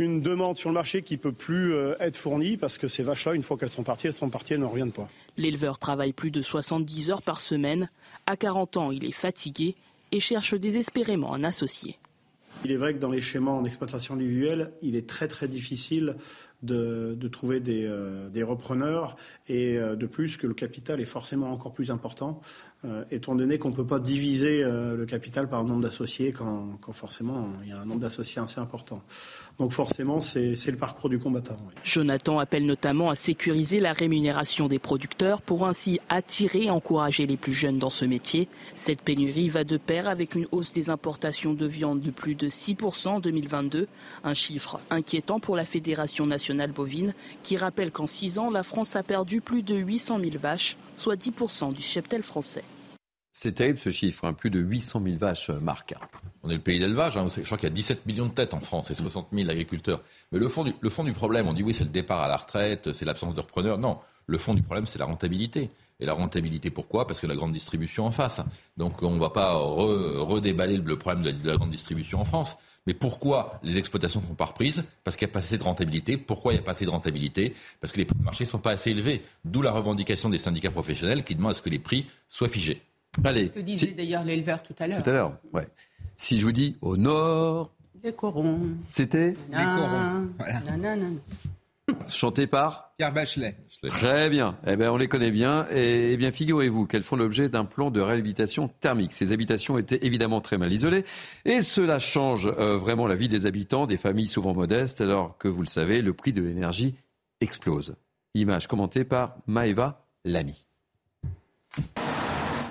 une 0.00 0.20
demande 0.20 0.56
sur 0.56 0.68
le 0.68 0.74
marché 0.74 1.02
qui 1.02 1.14
ne 1.14 1.20
peut 1.20 1.30
plus 1.30 1.76
être 2.00 2.16
fournie 2.16 2.56
parce 2.56 2.76
que 2.76 2.88
ces 2.88 3.04
vaches-là, 3.04 3.34
une 3.34 3.44
fois 3.44 3.56
qu'elles 3.56 3.70
sont 3.70 3.84
parties, 3.84 4.08
elles 4.08 4.14
sont 4.14 4.30
parties, 4.30 4.54
elles 4.54 4.60
ne 4.60 4.64
reviennent 4.64 4.90
pas. 4.90 5.08
L'éleveur 5.36 5.78
travaille 5.78 6.12
plus 6.12 6.32
de 6.32 6.42
70 6.42 7.12
heures 7.12 7.22
par 7.22 7.40
semaine. 7.40 7.88
À 8.32 8.36
40 8.38 8.78
ans, 8.78 8.90
il 8.90 9.04
est 9.04 9.12
fatigué 9.12 9.74
et 10.10 10.18
cherche 10.18 10.54
désespérément 10.54 11.34
un 11.34 11.44
associé. 11.44 11.98
Il 12.64 12.72
est 12.72 12.76
vrai 12.76 12.94
que 12.94 12.98
dans 12.98 13.10
les 13.10 13.20
schémas 13.20 13.50
en 13.50 13.62
exploitation 13.64 14.14
individuelle, 14.14 14.72
il 14.80 14.96
est 14.96 15.06
très 15.06 15.28
très 15.28 15.48
difficile 15.48 16.16
de, 16.62 17.28
trouver 17.30 17.62
euh, 17.68 18.30
des, 18.30 18.42
repreneurs 18.42 19.16
et 19.48 19.76
euh, 19.76 19.96
de 19.96 20.06
plus 20.06 20.38
que 20.38 20.46
le 20.46 20.54
capital 20.54 20.98
est 21.00 21.04
forcément 21.04 21.52
encore 21.52 21.74
plus 21.74 21.90
important, 21.90 22.40
euh, 22.86 23.04
étant 23.10 23.34
donné 23.34 23.58
qu'on 23.58 23.68
ne 23.68 23.74
peut 23.74 23.86
pas 23.86 23.98
diviser 23.98 24.62
le 24.62 25.04
capital 25.04 25.48
par 25.50 25.62
le 25.62 25.68
nombre 25.68 25.82
d'associés 25.82 26.32
quand, 26.32 26.78
forcément 26.92 27.50
il 27.64 27.68
y 27.68 27.72
a 27.72 27.80
un 27.80 27.84
nombre 27.84 28.00
d'associés 28.00 28.40
assez 28.40 28.60
important. 28.60 29.02
Donc 29.58 29.72
forcément, 29.72 30.20
c'est 30.20 30.54
le 30.66 30.76
parcours 30.76 31.08
du 31.08 31.18
combattant. 31.18 31.56
Jonathan 31.84 32.38
appelle 32.38 32.66
notamment 32.66 33.10
à 33.10 33.14
sécuriser 33.14 33.80
la 33.80 33.92
rémunération 33.92 34.66
des 34.66 34.78
producteurs 34.78 35.42
pour 35.42 35.66
ainsi 35.66 36.00
attirer 36.08 36.64
et 36.64 36.70
encourager 36.70 37.26
les 37.26 37.36
plus 37.36 37.52
jeunes 37.52 37.78
dans 37.78 37.90
ce 37.90 38.04
métier. 38.04 38.48
Cette 38.74 39.02
pénurie 39.02 39.48
va 39.48 39.64
de 39.64 39.76
pair 39.76 40.08
avec 40.08 40.34
une 40.34 40.46
hausse 40.52 40.72
des 40.72 40.90
importations 40.90 41.54
de 41.54 41.66
viande 41.66 42.00
de 42.00 42.10
plus 42.10 42.34
de 42.34 42.48
6% 42.48 43.08
en 43.08 43.20
2022, 43.20 43.88
un 44.24 44.34
chiffre 44.34 44.80
inquiétant 44.90 45.38
pour 45.38 45.56
la 45.56 45.64
Fédération 45.64 46.26
nationale 46.26 46.72
bovine 46.72 47.14
qui 47.42 47.56
rappelle 47.56 47.90
qu'en 47.90 48.06
6 48.06 48.38
ans, 48.38 48.50
la 48.50 48.62
France 48.62 48.96
a 48.96 49.02
perdu 49.02 49.40
plus 49.40 49.62
de 49.62 49.74
800 49.74 50.18
000 50.20 50.30
vaches, 50.38 50.76
soit 50.94 51.16
10% 51.16 51.72
du 51.72 51.82
cheptel 51.82 52.22
français. 52.22 52.64
C'est 53.34 53.52
terrible 53.52 53.78
ce 53.78 53.90
chiffre, 53.90 54.26
hein. 54.26 54.34
plus 54.34 54.50
de 54.50 54.60
800 54.60 55.00
000 55.02 55.16
vaches, 55.16 55.48
euh, 55.48 55.58
Marc. 55.58 55.94
On 56.42 56.50
est 56.50 56.54
le 56.54 56.60
pays 56.60 56.78
d'élevage, 56.78 57.16
hein. 57.16 57.28
je 57.34 57.40
crois 57.40 57.56
qu'il 57.56 57.66
y 57.66 57.72
a 57.72 57.74
17 57.74 58.04
millions 58.04 58.26
de 58.26 58.32
têtes 58.32 58.52
en 58.52 58.60
France 58.60 58.90
et 58.90 58.94
60 58.94 59.28
000 59.32 59.48
agriculteurs. 59.48 60.02
Mais 60.32 60.38
le 60.38 60.50
fond, 60.50 60.64
du, 60.64 60.74
le 60.78 60.90
fond 60.90 61.02
du 61.02 61.12
problème, 61.12 61.48
on 61.48 61.54
dit 61.54 61.62
oui, 61.62 61.72
c'est 61.72 61.84
le 61.84 61.90
départ 61.90 62.20
à 62.20 62.28
la 62.28 62.36
retraite, 62.36 62.92
c'est 62.92 63.06
l'absence 63.06 63.34
de 63.34 63.40
repreneurs. 63.40 63.78
Non, 63.78 63.98
le 64.26 64.36
fond 64.36 64.52
du 64.52 64.62
problème, 64.62 64.84
c'est 64.84 64.98
la 64.98 65.06
rentabilité. 65.06 65.70
Et 65.98 66.04
la 66.04 66.12
rentabilité, 66.12 66.70
pourquoi? 66.70 67.06
Parce 67.06 67.20
que 67.20 67.26
la 67.26 67.34
grande 67.34 67.52
distribution 67.54 68.04
en 68.04 68.10
face. 68.10 68.40
Donc 68.76 69.02
on 69.02 69.12
ne 69.12 69.20
va 69.20 69.30
pas 69.30 69.54
redéballer 69.54 70.76
le 70.76 70.98
problème 70.98 71.22
de 71.22 71.48
la, 71.48 71.56
grande 71.56 71.70
distribution 71.70 72.20
en 72.20 72.24
France. 72.26 72.56
Mais 72.86 72.92
pourquoi 72.92 73.60
les 73.62 73.78
exploitations 73.78 74.20
ne 74.20 74.26
sont 74.26 74.34
pas 74.34 74.46
reprises? 74.46 74.84
Parce 75.04 75.16
qu'il 75.16 75.26
n'y 75.26 75.30
a 75.30 75.34
pas 75.34 75.38
assez 75.38 75.56
de 75.56 75.62
rentabilité. 75.62 76.18
Pourquoi 76.18 76.52
il 76.52 76.56
n'y 76.56 76.60
a 76.60 76.64
pas 76.64 76.72
assez 76.72 76.84
de 76.84 76.90
rentabilité? 76.90 77.54
Parce 77.80 77.92
que 77.92 77.98
les 77.98 78.04
prix 78.04 78.18
de 78.18 78.24
marché 78.24 78.44
ne 78.44 78.50
sont 78.50 78.58
pas 78.58 78.72
assez 78.72 78.90
élevés. 78.90 79.22
D'où 79.44 79.62
la 79.62 79.70
revendication 79.70 80.28
des 80.28 80.38
syndicats 80.38 80.72
professionnels 80.72 81.22
qui 81.22 81.34
demandent 81.34 81.52
à 81.52 81.54
ce 81.54 81.62
que 81.62 81.70
les 81.70 81.78
prix 81.78 82.06
soient 82.28 82.48
figés. 82.48 82.82
Allez. 83.24 83.46
Ce 83.46 83.52
que 83.52 83.60
disait 83.60 83.92
d'ailleurs 83.92 84.24
l'éleveur 84.24 84.62
tout 84.62 84.74
à 84.78 84.86
l'heure. 84.86 85.02
Tout 85.02 85.10
à 85.10 85.12
l'heure, 85.12 85.32
ouais. 85.52 85.68
Si 86.16 86.38
je 86.38 86.44
vous 86.44 86.52
dis 86.52 86.76
au 86.80 86.96
nord. 86.96 87.72
Les 88.02 88.12
corons. 88.12 88.60
C'était 88.90 89.36
Les 89.50 89.64
corons. 89.64 90.28
Voilà. 90.38 90.60
chanté 92.08 92.46
par 92.46 92.92
Pierre 92.96 93.12
Bachelet. 93.12 93.56
Très 93.88 94.30
bien. 94.30 94.56
Eh 94.66 94.76
bien, 94.76 94.92
on 94.92 94.96
les 94.96 95.08
connaît 95.08 95.30
bien. 95.30 95.66
Et, 95.72 96.12
eh 96.12 96.16
bien, 96.16 96.30
figurez-vous 96.30 96.86
qu'elles 96.86 97.02
font 97.02 97.16
l'objet 97.16 97.48
d'un 97.48 97.64
plan 97.64 97.90
de 97.90 98.00
réhabilitation 98.00 98.68
thermique. 98.80 99.12
Ces 99.12 99.32
habitations 99.32 99.78
étaient 99.78 100.06
évidemment 100.06 100.40
très 100.40 100.58
mal 100.58 100.72
isolées. 100.72 101.04
Et 101.44 101.62
cela 101.62 101.98
change 101.98 102.46
euh, 102.46 102.76
vraiment 102.76 103.06
la 103.06 103.16
vie 103.16 103.28
des 103.28 103.46
habitants, 103.46 103.86
des 103.86 103.96
familles 103.96 104.28
souvent 104.28 104.54
modestes, 104.54 105.00
alors 105.00 105.36
que, 105.38 105.48
vous 105.48 105.62
le 105.62 105.66
savez, 105.66 106.02
le 106.02 106.12
prix 106.12 106.32
de 106.32 106.42
l'énergie 106.42 106.94
explose. 107.40 107.96
Image 108.34 108.68
commentée 108.68 109.04
par 109.04 109.36
Maeva 109.46 110.06
Lamy. 110.24 110.66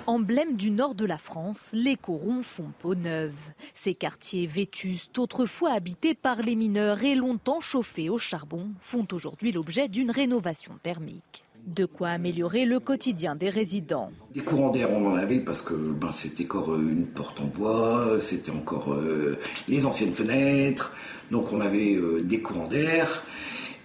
Emblème 0.08 0.56
du 0.56 0.72
nord 0.72 0.96
de 0.96 1.04
la 1.04 1.16
France, 1.16 1.70
les 1.72 1.94
corons 1.94 2.42
font 2.42 2.72
peau 2.80 2.96
neuve. 2.96 3.36
Ces 3.72 3.94
quartiers 3.94 4.48
vétustes, 4.48 5.16
autrefois 5.16 5.70
habités 5.70 6.14
par 6.14 6.42
les 6.42 6.56
mineurs 6.56 7.04
et 7.04 7.14
longtemps 7.14 7.60
chauffés 7.60 8.10
au 8.10 8.18
charbon, 8.18 8.70
font 8.80 9.06
aujourd'hui 9.12 9.52
l'objet 9.52 9.86
d'une 9.86 10.10
rénovation 10.10 10.72
thermique. 10.82 11.44
De 11.64 11.84
quoi 11.84 12.08
améliorer 12.08 12.64
le 12.64 12.80
quotidien 12.80 13.36
des 13.36 13.48
résidents. 13.48 14.10
Des 14.34 14.40
courants 14.40 14.70
d'air, 14.70 14.90
on 14.90 15.06
en 15.06 15.14
avait 15.14 15.38
parce 15.38 15.62
que 15.62 15.74
ben, 15.74 16.10
c'était 16.10 16.44
encore 16.46 16.72
euh, 16.72 16.80
une 16.80 17.06
porte 17.06 17.40
en 17.40 17.46
bois, 17.46 18.18
c'était 18.20 18.50
encore 18.50 18.94
euh, 18.94 19.38
les 19.68 19.86
anciennes 19.86 20.12
fenêtres, 20.12 20.96
donc 21.30 21.52
on 21.52 21.60
avait 21.60 21.94
euh, 21.94 22.22
des 22.22 22.40
courants 22.40 22.66
d'air. 22.66 23.22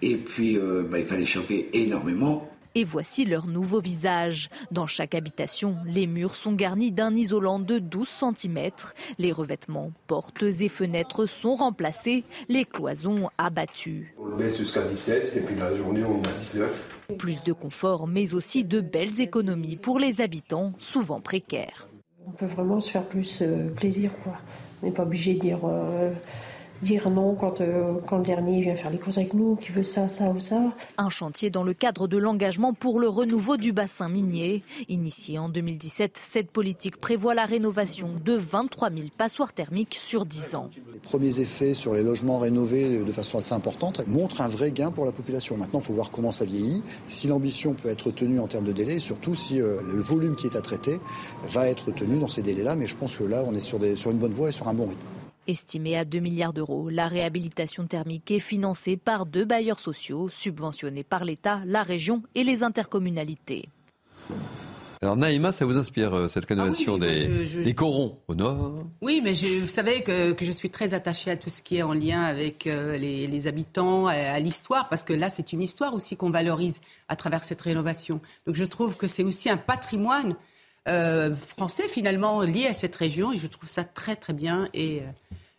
Et 0.02 0.18
puis, 0.18 0.58
ben, 0.58 1.00
il 1.00 1.06
fallait 1.06 1.26
chauffer 1.26 1.70
énormément. 1.74 2.48
Et 2.78 2.84
voici 2.84 3.26
leur 3.26 3.48
nouveau 3.48 3.82
visage. 3.82 4.52
Dans 4.70 4.86
chaque 4.86 5.16
habitation, 5.16 5.78
les 5.88 6.06
murs 6.06 6.36
sont 6.36 6.54
garnis 6.54 6.92
d'un 6.92 7.16
isolant 7.16 7.58
de 7.58 7.80
12 7.80 8.08
cm. 8.08 8.70
Les 9.18 9.32
revêtements, 9.32 9.92
portes 10.06 10.44
et 10.44 10.70
fenêtres 10.70 11.26
sont 11.26 11.56
remplacés, 11.56 12.24
les 12.50 12.66
cloisons 12.66 13.32
abattues. 13.40 14.14
On 14.20 14.26
le 14.26 14.36
baisse 14.36 14.60
jusqu'à 14.60 14.84
17 14.84 15.38
et 15.38 15.40
puis 15.40 15.56
la 15.56 15.76
journée 15.76 16.04
on 16.04 16.22
a 16.22 16.40
19. 16.40 16.72
Plus 17.18 17.42
de 17.42 17.52
confort, 17.52 18.06
mais 18.06 18.36
aussi 18.36 18.64
de 18.64 18.80
belles 18.80 19.22
économies 19.22 19.78
pour 19.78 19.98
les 19.98 20.22
habitants, 20.22 20.74
souvent 20.78 21.20
précaires. 21.20 21.88
On 22.28 22.32
peut 22.32 22.46
vraiment 22.46 22.80
se 22.80 22.92
faire 22.92 23.06
plus 23.06 23.40
euh, 23.42 23.70
plaisir. 23.70 24.12
Quoi. 24.24 24.34
On 24.84 24.86
n'est 24.86 24.94
pas 24.94 25.02
obligé 25.02 25.34
de 25.34 25.40
dire... 25.40 25.62
Euh, 25.64 26.12
dire 26.82 27.10
non 27.10 27.36
quand, 27.36 27.62
euh, 27.62 27.94
quand 28.08 28.18
le 28.18 28.26
dernier 28.26 28.62
vient 28.62 28.76
faire 28.76 28.92
les 28.92 28.98
courses 28.98 29.18
avec 29.18 29.34
nous, 29.34 29.56
qui 29.56 29.72
veut 29.72 29.84
ça, 29.84 30.08
ça 30.08 30.30
ou 30.30 30.40
ça. 30.40 30.74
Un 30.98 31.10
chantier 31.10 31.50
dans 31.50 31.64
le 31.64 31.74
cadre 31.74 32.08
de 32.08 32.18
l'engagement 32.18 32.74
pour 32.74 33.00
le 33.00 33.08
renouveau 33.08 33.58
du 33.58 33.72
bassin 33.72 34.10
minier. 34.10 34.64
Initié 34.90 35.40
en 35.40 35.50
2017, 35.50 36.18
cette 36.18 36.52
politique 36.52 36.98
prévoit 36.98 37.34
la 37.34 37.46
rénovation 37.46 38.10
de 38.24 38.34
23 38.34 38.90
000 38.92 39.04
passoires 39.18 39.54
thermiques 39.54 40.00
sur 40.04 40.26
10 40.26 40.56
ans. 40.56 40.70
Les 40.94 41.00
premiers 41.00 41.40
effets 41.40 41.74
sur 41.74 41.94
les 41.94 42.04
logements 42.04 42.40
rénovés 42.40 43.04
de 43.04 43.12
façon 43.12 43.38
assez 43.38 43.54
importante 43.54 44.06
montrent 44.08 44.42
un 44.42 44.48
vrai 44.48 44.72
gain 44.72 44.92
pour 44.92 45.06
la 45.06 45.12
population. 45.12 45.58
Maintenant, 45.58 45.80
il 45.80 45.86
faut 45.86 45.94
voir 45.94 46.12
comment 46.12 46.32
ça 46.32 46.46
vieillit, 46.46 46.84
si 47.08 47.28
l'ambition 47.28 47.74
peut 47.74 47.90
être 47.90 48.12
tenue 48.12 48.40
en 48.40 48.48
termes 48.48 48.66
de 48.66 48.72
délai 48.72 48.96
et 48.96 49.00
surtout 49.00 49.36
si 49.36 49.62
euh, 49.62 49.82
le 49.82 50.02
volume 50.02 50.36
qui 50.36 50.48
est 50.48 50.56
à 50.56 50.62
traiter 50.62 51.00
va 51.48 51.68
être 51.68 51.92
tenu 51.92 52.18
dans 52.18 52.28
ces 52.28 52.42
délais-là. 52.42 52.76
Mais 52.76 52.88
je 52.88 52.96
pense 52.96 53.16
que 53.16 53.24
là, 53.24 53.44
on 53.48 53.54
est 53.54 53.60
sur, 53.60 53.80
des, 53.80 53.96
sur 53.96 54.12
une 54.12 54.18
bonne 54.18 54.34
voie 54.34 54.50
et 54.50 54.54
sur 54.54 54.68
un 54.68 54.74
bon 54.74 54.88
rythme. 54.88 55.17
Estimée 55.48 55.98
à 55.98 56.04
2 56.04 56.20
milliards 56.20 56.52
d'euros, 56.52 56.90
la 56.90 57.08
réhabilitation 57.08 57.88
thermique 57.88 58.30
est 58.32 58.40
financée 58.40 58.98
par 58.98 59.26
deux 59.26 59.46
bailleurs 59.46 59.80
sociaux 59.80 60.28
subventionnés 60.30 61.04
par 61.06 61.24
l'État, 61.24 61.62
la 61.66 61.84
région 61.84 62.22
et 62.36 62.44
les 62.44 62.64
intercommunalités. 62.64 63.70
Alors 65.02 65.16
Naïma, 65.16 65.52
ça 65.52 65.64
vous 65.64 65.78
inspire 65.78 66.14
euh, 66.14 66.28
cette 66.28 66.46
rénovation 66.46 66.96
ah 66.96 67.06
des, 67.06 67.74
corons 67.74 68.18
au 68.28 68.36
nord 68.36 68.80
Oui, 69.02 69.22
mais 69.24 69.34
je, 69.34 69.60
vous 69.60 69.68
savez 69.68 70.02
que, 70.02 70.36
je 70.40 70.52
suis 70.52 70.72
très 70.72 70.94
attachée 70.94 71.30
à 71.30 71.38
tout 71.38 71.52
ce 71.52 71.62
qui 71.62 71.78
est 71.78 71.84
en 71.84 71.94
lien 71.94 72.24
avec 72.24 72.66
euh, 72.66 72.98
les, 72.98 73.48
habitants, 73.48 74.08
à, 74.08 74.40
l'histoire, 74.40 74.90
parce 74.90 75.04
que 75.04 75.14
là, 75.14 75.30
c'est 75.30 75.54
une 75.54 75.62
histoire 75.62 75.94
aussi 75.94 76.18
qu'on 76.18 76.32
valorise 76.32 76.82
à 77.08 77.16
travers 77.16 77.44
cette 77.44 77.62
rénovation. 77.62 78.20
Donc 78.48 78.56
je 78.56 78.66
trouve 78.66 78.98
que 78.98 79.08
c'est 79.08 79.24
aussi 79.24 79.50
un 79.50 79.58
patrimoine 79.58 80.36
euh, 80.88 81.36
français 81.36 81.88
finalement 81.88 82.42
lié 82.42 82.68
à 82.68 82.74
cette 82.74 82.96
région 82.96 83.34
et 83.34 83.38
je 83.38 83.48
trouve 83.48 83.70
ça 83.70 83.84
très 83.84 84.16
très 84.16 84.34
bien 84.34 84.68
et 84.74 85.04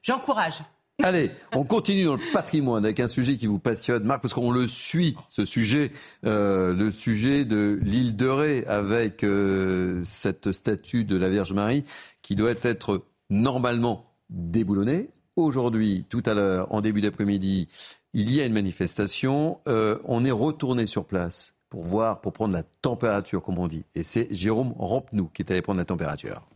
J'encourage. 0.08 0.62
Allez, 1.02 1.30
on 1.54 1.64
continue 1.64 2.04
dans 2.04 2.16
le 2.16 2.32
patrimoine 2.32 2.84
avec 2.84 2.98
un 2.98 3.06
sujet 3.08 3.36
qui 3.36 3.46
vous 3.46 3.58
passionne, 3.58 4.04
Marc, 4.04 4.22
parce 4.22 4.32
qu'on 4.34 4.50
le 4.50 4.66
suit, 4.66 5.16
ce 5.28 5.44
sujet, 5.44 5.92
euh, 6.24 6.74
le 6.74 6.90
sujet 6.90 7.44
de 7.44 7.78
l'île 7.82 8.16
de 8.16 8.26
Ré, 8.26 8.64
avec 8.66 9.22
euh, 9.22 10.00
cette 10.02 10.50
statue 10.50 11.04
de 11.04 11.16
la 11.16 11.28
Vierge 11.28 11.52
Marie 11.52 11.84
qui 12.22 12.34
doit 12.34 12.54
être 12.62 13.04
normalement 13.30 14.06
déboulonnée. 14.30 15.10
Aujourd'hui, 15.36 16.06
tout 16.08 16.22
à 16.24 16.34
l'heure, 16.34 16.72
en 16.72 16.80
début 16.80 17.00
d'après-midi, 17.00 17.68
il 18.14 18.32
y 18.32 18.40
a 18.40 18.46
une 18.46 18.54
manifestation. 18.54 19.60
Euh, 19.68 19.98
on 20.04 20.24
est 20.24 20.32
retourné 20.32 20.86
sur 20.86 21.04
place 21.04 21.54
pour 21.68 21.84
voir, 21.84 22.20
pour 22.20 22.32
prendre 22.32 22.54
la 22.54 22.62
température, 22.62 23.42
comme 23.42 23.58
on 23.58 23.68
dit. 23.68 23.84
Et 23.94 24.02
c'est 24.02 24.28
Jérôme 24.30 24.74
Rampenou 24.78 25.30
qui 25.32 25.42
est 25.42 25.50
allé 25.50 25.62
prendre 25.62 25.78
la 25.78 25.84
température. 25.84 26.46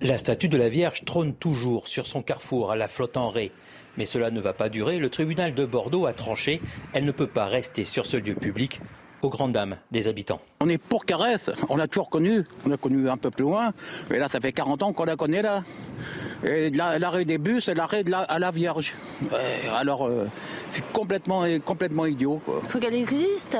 La 0.00 0.18
statue 0.18 0.48
de 0.48 0.56
la 0.56 0.68
Vierge 0.68 1.04
trône 1.04 1.34
toujours 1.34 1.86
sur 1.88 2.06
son 2.06 2.22
carrefour 2.22 2.70
à 2.70 2.76
la 2.76 2.88
flotte 2.88 3.16
en 3.16 3.28
Ré. 3.28 3.52
Mais 3.98 4.04
cela 4.04 4.30
ne 4.30 4.40
va 4.40 4.52
pas 4.52 4.68
durer. 4.68 4.98
Le 4.98 5.10
tribunal 5.10 5.54
de 5.54 5.64
Bordeaux 5.64 6.06
a 6.06 6.12
tranché. 6.12 6.60
Elle 6.92 7.04
ne 7.04 7.12
peut 7.12 7.26
pas 7.26 7.46
rester 7.46 7.84
sur 7.84 8.06
ce 8.06 8.16
lieu 8.16 8.34
public 8.34 8.80
aux 9.22 9.28
grandes 9.28 9.52
dames 9.52 9.76
des 9.90 10.08
habitants. 10.08 10.40
On 10.60 10.68
est 10.68 10.78
pour 10.78 11.04
Caresse, 11.04 11.50
on 11.68 11.76
l'a 11.76 11.86
toujours 11.88 12.10
connu, 12.10 12.44
on 12.64 12.68
l'a 12.68 12.76
connu 12.76 13.08
un 13.08 13.16
peu 13.16 13.30
plus 13.30 13.44
loin, 13.44 13.72
mais 14.10 14.18
là 14.18 14.28
ça 14.28 14.40
fait 14.40 14.52
40 14.52 14.82
ans 14.82 14.92
qu'on 14.92 15.04
la 15.04 15.16
connaît 15.16 15.42
là. 15.42 15.62
Et 16.44 16.70
l'arrêt 16.70 17.24
des 17.24 17.38
bus, 17.38 17.64
c'est 17.64 17.74
l'arrêt 17.74 18.02
la, 18.04 18.20
à 18.20 18.38
la 18.38 18.50
Vierge. 18.50 18.94
alors 19.76 20.06
euh, 20.06 20.28
c'est 20.70 20.84
complètement, 20.92 21.44
complètement 21.64 22.06
idiot. 22.06 22.40
Il 22.62 22.68
faut 22.68 22.78
qu'elle 22.78 22.94
existe, 22.94 23.58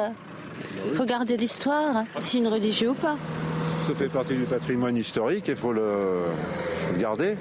il 0.85 0.97
faut 0.97 1.07
garder 1.07 1.37
l'histoire, 1.37 2.05
si 2.19 2.39
une 2.39 2.49
religion 2.49 2.93
ou 2.93 2.95
pas 2.95 3.17
ça 3.87 3.95
fait 3.95 4.09
partie 4.09 4.35
du 4.35 4.43
patrimoine 4.43 4.97
historique, 4.97 5.47
il 5.47 5.55
faut 5.55 5.73
le, 5.73 6.25
garder. 6.99 7.37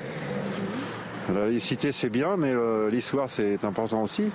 La 1.34 1.46
laïcité 1.46 1.92
c'est 1.92 2.12
bien, 2.12 2.38
mais 2.38 2.52
euh, 2.52 2.88
l'histoire 2.88 3.32
c'est 3.32 3.66
important 3.66 4.04
aussi. 4.04 4.30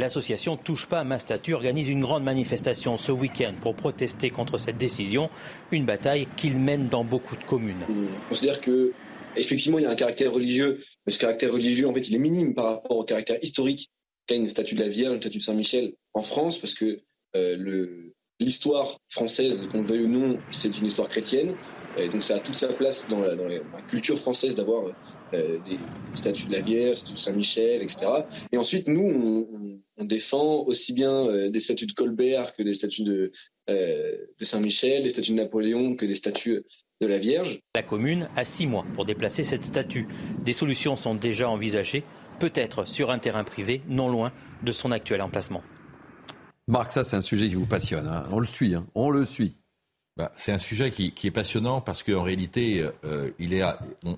L'association 0.00 0.56
Touche 0.56 0.86
pas 0.86 1.00
à 1.00 1.04
ma 1.04 1.18
statue 1.18 1.52
organise 1.52 1.90
une 1.90 2.00
grande 2.00 2.24
manifestation 2.24 2.96
ce 2.96 3.12
week-end 3.12 3.52
pour 3.60 3.74
protester 3.74 4.30
contre 4.30 4.56
cette 4.56 4.78
décision, 4.78 5.28
une 5.72 5.84
bataille 5.84 6.26
qu'il 6.38 6.56
mène 6.56 6.86
dans 6.86 7.04
beaucoup 7.04 7.36
de 7.36 7.44
communes. 7.44 7.84
On 7.86 8.06
considère 8.30 8.62
que 8.62 8.92
effectivement 9.36 9.78
il 9.78 9.82
y 9.82 9.84
a 9.84 9.90
un 9.90 9.94
caractère 9.94 10.32
religieux, 10.32 10.78
mais 11.04 11.12
ce 11.12 11.18
caractère 11.18 11.52
religieux 11.52 11.86
en 11.86 11.92
fait 11.92 12.08
il 12.08 12.14
est 12.14 12.18
minime 12.18 12.54
par 12.54 12.64
rapport 12.64 12.96
au 12.96 13.04
caractère 13.04 13.36
historique 13.42 13.90
qu'a 14.26 14.36
une 14.36 14.48
statue 14.48 14.74
de 14.74 14.80
la 14.80 14.88
Vierge, 14.88 15.16
une 15.16 15.20
statue 15.20 15.36
de 15.36 15.42
Saint-Michel 15.42 15.92
en 16.14 16.22
France, 16.22 16.58
parce 16.58 16.72
que 16.72 17.00
euh, 17.36 18.10
l'histoire 18.40 18.96
française, 19.10 19.68
qu'on 19.70 19.82
le 19.82 19.84
veuille 19.84 20.04
ou 20.04 20.08
non, 20.08 20.38
c'est 20.50 20.78
une 20.78 20.86
histoire 20.86 21.10
chrétienne. 21.10 21.54
Et 21.98 22.08
donc 22.08 22.22
ça 22.22 22.36
a 22.36 22.38
toute 22.38 22.54
sa 22.54 22.68
place 22.68 23.06
dans 23.08 23.20
la, 23.20 23.34
culture 23.88 24.18
française 24.18 24.54
d'avoir 24.54 24.84
euh, 25.34 25.58
des 25.58 25.78
statues 26.14 26.46
de 26.46 26.52
la 26.52 26.60
Vierge, 26.60 27.04
de 27.04 27.16
Saint-Michel, 27.16 27.82
etc. 27.82 28.06
Et 28.52 28.58
ensuite, 28.58 28.88
nous, 28.88 29.48
on, 29.96 30.04
défend 30.04 30.64
aussi 30.64 30.94
bien 30.94 31.12
euh, 31.12 31.50
des 31.50 31.60
statues 31.60 31.84
de 31.84 31.92
Colbert 31.92 32.54
que 32.54 32.62
des 32.62 32.72
statues 32.72 33.02
de, 33.02 33.32
euh, 33.68 34.16
de 34.38 34.44
Saint-Michel, 34.44 35.02
des 35.02 35.10
statues 35.10 35.32
de 35.32 35.36
Napoléon 35.36 35.94
que 35.94 36.06
des 36.06 36.14
statues 36.14 36.64
de 37.02 37.06
la 37.06 37.18
Vierge. 37.18 37.60
La 37.74 37.82
commune 37.82 38.28
a 38.34 38.44
six 38.44 38.66
mois 38.66 38.86
pour 38.94 39.04
déplacer 39.04 39.44
cette 39.44 39.64
statue. 39.64 40.08
Des 40.42 40.54
solutions 40.54 40.96
sont 40.96 41.14
déjà 41.14 41.50
envisagées, 41.50 42.02
peut-être 42.38 42.86
sur 42.86 43.10
un 43.10 43.18
terrain 43.18 43.44
privé 43.44 43.82
non 43.88 44.08
loin 44.08 44.32
de 44.62 44.72
son 44.72 44.90
actuel 44.90 45.20
emplacement. 45.20 45.62
Marc, 46.66 46.92
ça 46.92 47.04
c'est 47.04 47.16
un 47.16 47.20
sujet 47.20 47.48
qui 47.48 47.54
vous 47.54 47.66
passionne. 47.66 48.06
Hein. 48.06 48.24
On 48.32 48.38
le 48.38 48.46
suit, 48.46 48.74
hein. 48.74 48.86
on 48.94 49.10
le 49.10 49.26
suit. 49.26 49.59
Bah, 50.20 50.30
c'est 50.36 50.52
un 50.52 50.58
sujet 50.58 50.90
qui, 50.90 51.14
est 51.24 51.30
passionnant 51.30 51.80
parce 51.80 52.02
qu'en 52.02 52.22
réalité, 52.22 52.86
euh, 53.06 53.30
il 53.38 53.54
est, 53.54 53.62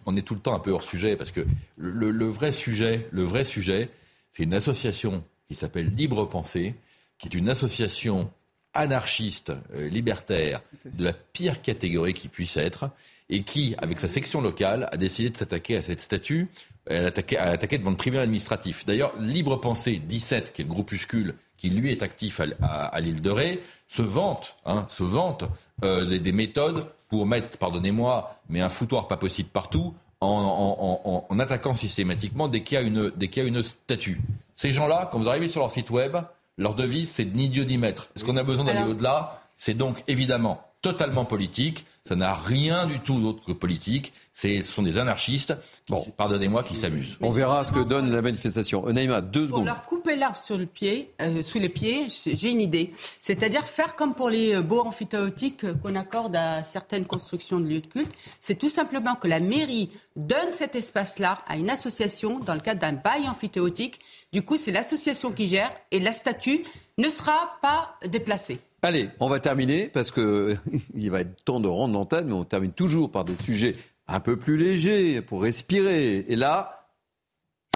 on, 0.04 0.16
est 0.16 0.22
tout 0.22 0.34
le 0.34 0.40
temps 0.40 0.52
un 0.52 0.58
peu 0.58 0.72
hors 0.72 0.82
sujet 0.82 1.14
parce 1.14 1.30
que 1.30 1.46
le, 1.78 2.28
vrai 2.28 2.50
sujet, 2.50 3.06
le 3.12 3.22
vrai 3.22 3.44
sujet, 3.44 3.88
c'est 4.32 4.42
une 4.42 4.52
association 4.52 5.22
qui 5.46 5.54
s'appelle 5.54 5.94
Libre 5.94 6.24
Pensée, 6.24 6.74
qui 7.18 7.28
est 7.28 7.34
une 7.34 7.48
association 7.48 8.32
anarchiste, 8.74 9.52
euh, 9.76 9.88
libertaire, 9.88 10.62
de 10.86 11.04
la 11.04 11.12
pire 11.12 11.62
catégorie 11.62 12.14
qui 12.14 12.26
puisse 12.26 12.56
être, 12.56 12.90
et 13.30 13.44
qui, 13.44 13.76
avec 13.78 14.00
sa 14.00 14.08
section 14.08 14.40
locale, 14.40 14.88
a 14.90 14.96
décidé 14.96 15.30
de 15.30 15.36
s'attaquer 15.36 15.76
à 15.76 15.82
cette 15.82 16.00
statue. 16.00 16.48
Elle 16.86 17.04
a 17.04 17.06
attaqué, 17.06 17.78
devant 17.78 17.90
le 17.90 17.96
tribunal 17.96 18.24
administratif. 18.24 18.84
D'ailleurs, 18.86 19.16
Libre 19.20 19.54
Pensée 19.54 19.98
17, 20.04 20.52
qui 20.52 20.62
est 20.62 20.64
le 20.64 20.70
groupuscule 20.70 21.36
qui 21.62 21.70
lui 21.70 21.92
est 21.92 22.02
actif 22.02 22.40
à, 22.60 23.00
l'île 23.00 23.20
de 23.20 23.30
Ré, 23.30 23.60
se 23.86 24.02
vante, 24.02 24.56
hein, 24.66 24.84
se 24.88 25.04
vante 25.04 25.44
euh, 25.84 26.04
des, 26.18 26.32
méthodes 26.32 26.86
pour 27.08 27.24
mettre, 27.24 27.56
pardonnez-moi, 27.56 28.36
mais 28.48 28.60
un 28.60 28.68
foutoir 28.68 29.06
pas 29.06 29.16
possible 29.16 29.48
partout, 29.48 29.94
en, 30.20 31.38
attaquant 31.38 31.74
systématiquement 31.74 32.48
dès 32.48 32.64
qu'il 32.64 32.74
y 32.74 32.78
a 32.78 32.80
une, 32.80 33.12
dès 33.14 33.28
qu'il 33.28 33.44
y 33.44 33.46
a 33.46 33.48
une 33.48 33.62
statue. 33.62 34.20
Ces 34.56 34.72
gens-là, 34.72 35.08
quand 35.12 35.20
vous 35.20 35.28
arrivez 35.28 35.46
sur 35.46 35.60
leur 35.60 35.70
site 35.70 35.90
web, 35.90 36.16
leur 36.58 36.74
devise, 36.74 37.08
c'est 37.12 37.32
ni 37.32 37.48
Dieu 37.48 37.62
ni 37.62 37.78
maître. 37.78 38.08
Est-ce 38.16 38.24
qu'on 38.24 38.36
a 38.36 38.42
besoin 38.42 38.64
d'aller 38.64 38.82
au-delà? 38.82 39.40
C'est 39.56 39.74
donc 39.74 40.02
évidemment 40.08 40.66
totalement 40.80 41.24
politique. 41.24 41.86
Ça 42.04 42.16
n'a 42.16 42.34
rien 42.34 42.86
du 42.86 42.98
tout 42.98 43.20
d'autre 43.20 43.44
que 43.44 43.52
politique. 43.52 44.12
Ce 44.34 44.60
sont 44.62 44.82
des 44.82 44.98
anarchistes, 44.98 45.54
bon. 45.88 46.04
pardonnez-moi, 46.16 46.64
qui 46.64 46.74
s'amusent. 46.74 47.16
On 47.20 47.30
verra 47.30 47.64
ce 47.64 47.70
que 47.70 47.78
donne 47.78 48.10
la 48.10 48.22
manifestation. 48.22 48.84
Naïma, 48.86 49.20
deux 49.20 49.46
secondes. 49.46 49.60
Pour 49.60 49.66
leur 49.66 49.82
couper 49.82 50.16
l'arbre 50.16 50.36
sur 50.36 50.58
le 50.58 50.66
pied, 50.66 51.14
euh, 51.22 51.42
sous 51.44 51.60
les 51.60 51.68
pieds, 51.68 52.06
j'ai 52.08 52.50
une 52.50 52.60
idée. 52.60 52.92
C'est-à-dire 53.20 53.68
faire 53.68 53.94
comme 53.94 54.14
pour 54.14 54.30
les 54.30 54.60
beaux 54.62 54.80
amphithéotiques 54.80 55.64
qu'on 55.80 55.94
accorde 55.94 56.34
à 56.34 56.64
certaines 56.64 57.04
constructions 57.04 57.60
de 57.60 57.66
lieux 57.66 57.80
de 57.80 57.86
culte. 57.86 58.12
C'est 58.40 58.58
tout 58.58 58.68
simplement 58.68 59.14
que 59.14 59.28
la 59.28 59.38
mairie 59.38 59.90
donne 60.16 60.50
cet 60.50 60.74
espace-là 60.74 61.38
à 61.46 61.56
une 61.56 61.70
association 61.70 62.40
dans 62.40 62.54
le 62.54 62.60
cadre 62.60 62.80
d'un 62.80 62.92
bail 62.92 63.28
amphithéotique. 63.28 64.00
Du 64.32 64.42
coup, 64.42 64.56
c'est 64.56 64.72
l'association 64.72 65.30
qui 65.30 65.46
gère 65.46 65.70
et 65.92 66.00
la 66.00 66.12
statue 66.12 66.64
ne 66.98 67.08
sera 67.08 67.58
pas 67.62 67.96
déplacée. 68.08 68.60
Allez, 68.84 69.10
on 69.20 69.28
va 69.28 69.38
terminer 69.38 69.88
parce 69.88 70.10
que 70.10 70.56
il 70.94 71.10
va 71.10 71.20
être 71.20 71.44
temps 71.44 71.60
de 71.60 71.68
rendre 71.68 71.94
l'antenne, 71.94 72.26
mais 72.26 72.32
on 72.32 72.44
termine 72.44 72.72
toujours 72.72 73.12
par 73.12 73.24
des 73.24 73.36
sujets 73.36 73.72
un 74.08 74.18
peu 74.18 74.36
plus 74.36 74.56
légers 74.56 75.22
pour 75.22 75.42
respirer. 75.42 76.26
Et 76.28 76.34
là, 76.34 76.88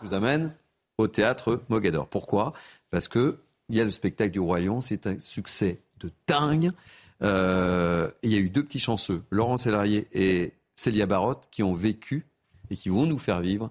je 0.03 0.09
vous 0.09 0.15
amène 0.15 0.53
au 0.99 1.07
théâtre 1.07 1.63
Mogador. 1.69 2.09
Pourquoi? 2.09 2.53
Parce 2.91 3.07
que 3.07 3.39
il 3.69 3.77
y 3.77 3.81
a 3.81 3.85
le 3.85 3.91
spectacle 3.91 4.33
du 4.33 4.41
Royaume, 4.41 4.83
c'est 4.83 5.07
un 5.07 5.19
succès 5.21 5.81
de 6.01 6.11
dingue. 6.27 6.71
Euh, 7.23 8.11
il 8.23 8.33
y 8.33 8.37
a 8.37 8.39
eu 8.39 8.51
deux 8.51 8.63
petits 8.63 8.81
chanceux, 8.81 9.23
Laurent 9.31 9.57
Sélarié 9.57 10.07
et 10.13 10.53
Célia 10.75 11.07
Barotte, 11.07 11.49
qui 11.51 11.63
ont 11.63 11.75
vécu 11.75 12.27
et 12.71 12.77
qui 12.77 12.89
vont 12.89 13.07
nous 13.07 13.19
faire 13.19 13.41
vivre 13.41 13.71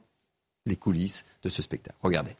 les 0.65 0.75
coulisses 0.75 1.25
de 1.43 1.49
ce 1.49 1.61
spectacle. 1.61 1.97
Regardez. 2.01 2.35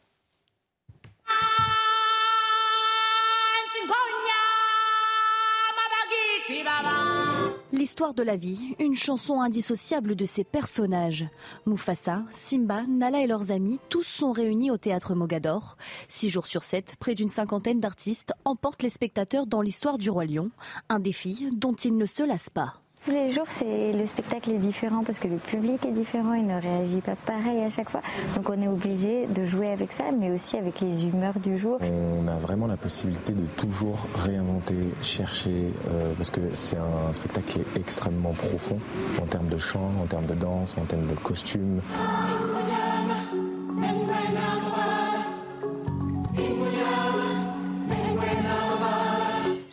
L'histoire 7.86 8.14
de 8.14 8.24
la 8.24 8.36
vie, 8.36 8.74
une 8.80 8.96
chanson 8.96 9.40
indissociable 9.40 10.16
de 10.16 10.24
ses 10.24 10.42
personnages. 10.42 11.24
Mufasa, 11.66 12.24
Simba, 12.32 12.82
Nala 12.88 13.22
et 13.22 13.28
leurs 13.28 13.52
amis, 13.52 13.78
tous 13.88 14.02
sont 14.02 14.32
réunis 14.32 14.72
au 14.72 14.76
théâtre 14.76 15.14
Mogador. 15.14 15.76
Six 16.08 16.28
jours 16.28 16.48
sur 16.48 16.64
sept, 16.64 16.96
près 16.98 17.14
d'une 17.14 17.28
cinquantaine 17.28 17.78
d'artistes 17.78 18.32
emportent 18.44 18.82
les 18.82 18.90
spectateurs 18.90 19.46
dans 19.46 19.62
l'histoire 19.62 19.98
du 19.98 20.10
Roi 20.10 20.24
Lion. 20.24 20.50
Un 20.88 20.98
défi 20.98 21.48
dont 21.52 21.74
ils 21.74 21.96
ne 21.96 22.06
se 22.06 22.24
lassent 22.24 22.50
pas. 22.50 22.82
Tous 23.06 23.12
les 23.12 23.30
jours, 23.30 23.46
c'est 23.46 23.92
le 23.92 24.04
spectacle 24.04 24.50
est 24.50 24.58
différent 24.58 25.04
parce 25.04 25.20
que 25.20 25.28
le 25.28 25.36
public 25.36 25.86
est 25.86 25.92
différent, 25.92 26.34
il 26.34 26.44
ne 26.44 26.60
réagit 26.60 27.00
pas 27.00 27.14
pareil 27.14 27.62
à 27.62 27.70
chaque 27.70 27.88
fois. 27.88 28.00
Donc 28.34 28.50
on 28.50 28.60
est 28.60 28.66
obligé 28.66 29.28
de 29.28 29.46
jouer 29.46 29.70
avec 29.70 29.92
ça, 29.92 30.06
mais 30.18 30.32
aussi 30.32 30.56
avec 30.56 30.80
les 30.80 31.04
humeurs 31.04 31.38
du 31.38 31.56
jour. 31.56 31.78
On 31.82 32.26
a 32.26 32.36
vraiment 32.38 32.66
la 32.66 32.76
possibilité 32.76 33.32
de 33.32 33.46
toujours 33.56 34.08
réinventer, 34.16 34.74
chercher, 35.02 35.72
euh, 35.92 36.14
parce 36.16 36.32
que 36.32 36.40
c'est 36.54 36.78
un 36.78 37.12
spectacle 37.12 37.46
qui 37.46 37.58
est 37.60 37.78
extrêmement 37.78 38.32
profond 38.32 38.78
en 39.22 39.26
termes 39.26 39.50
de 39.50 39.58
chant, 39.58 39.92
en 40.02 40.06
termes 40.06 40.26
de 40.26 40.34
danse, 40.34 40.76
en 40.76 40.84
termes 40.84 41.06
de 41.06 41.14
costumes. 41.14 41.80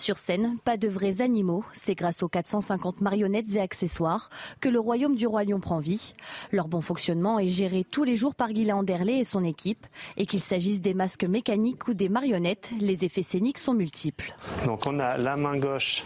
Sur 0.03 0.19
scène, 0.19 0.57
pas 0.65 0.75
de 0.75 0.89
vrais 0.89 1.21
animaux. 1.21 1.63
C'est 1.71 1.95
grâce 1.95 2.23
aux 2.23 2.27
450 2.27 2.99
marionnettes 2.99 3.55
et 3.55 3.61
accessoires 3.61 4.29
que 4.59 4.67
le 4.67 4.77
royaume 4.77 5.15
du 5.15 5.25
Roi 5.27 5.45
Lion 5.45 5.61
prend 5.61 5.79
vie. 5.79 6.13
Leur 6.51 6.67
bon 6.67 6.81
fonctionnement 6.81 7.39
est 7.39 7.47
géré 7.47 7.85
tous 7.89 8.03
les 8.03 8.17
jours 8.17 8.35
par 8.35 8.51
Guylain 8.51 8.75
Anderley 8.75 9.19
et 9.19 9.23
son 9.23 9.45
équipe. 9.45 9.87
Et 10.17 10.25
qu'il 10.25 10.41
s'agisse 10.41 10.81
des 10.81 10.93
masques 10.93 11.23
mécaniques 11.23 11.87
ou 11.87 11.93
des 11.93 12.09
marionnettes, 12.09 12.69
les 12.81 13.05
effets 13.05 13.23
scéniques 13.23 13.59
sont 13.59 13.73
multiples. 13.73 14.35
Donc 14.65 14.87
on 14.87 14.99
a 14.99 15.15
la 15.15 15.37
main 15.37 15.55
gauche 15.55 16.03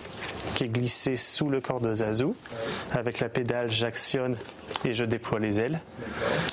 qui 0.53 0.65
est 0.65 0.69
glissée 0.69 1.15
sous 1.15 1.49
le 1.49 1.60
corps 1.60 1.80
de 1.80 1.91
Zazou. 1.91 2.36
Avec 2.91 3.19
la 3.19 3.30
pédale, 3.30 3.72
j'actionne 3.72 4.38
et 4.86 4.94
je 4.94 5.06
déploie 5.06 5.40
les 5.40 5.60
ailes. 5.60 5.82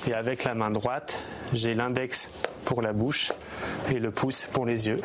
Et 0.07 0.15
avec 0.15 0.45
la 0.45 0.55
main 0.55 0.71
droite, 0.71 1.23
j'ai 1.53 1.75
l'index 1.75 2.31
pour 2.63 2.81
la 2.81 2.91
bouche 2.91 3.33
et 3.91 3.99
le 3.99 4.09
pouce 4.09 4.47
pour 4.51 4.65
les 4.65 4.87
yeux. 4.87 4.97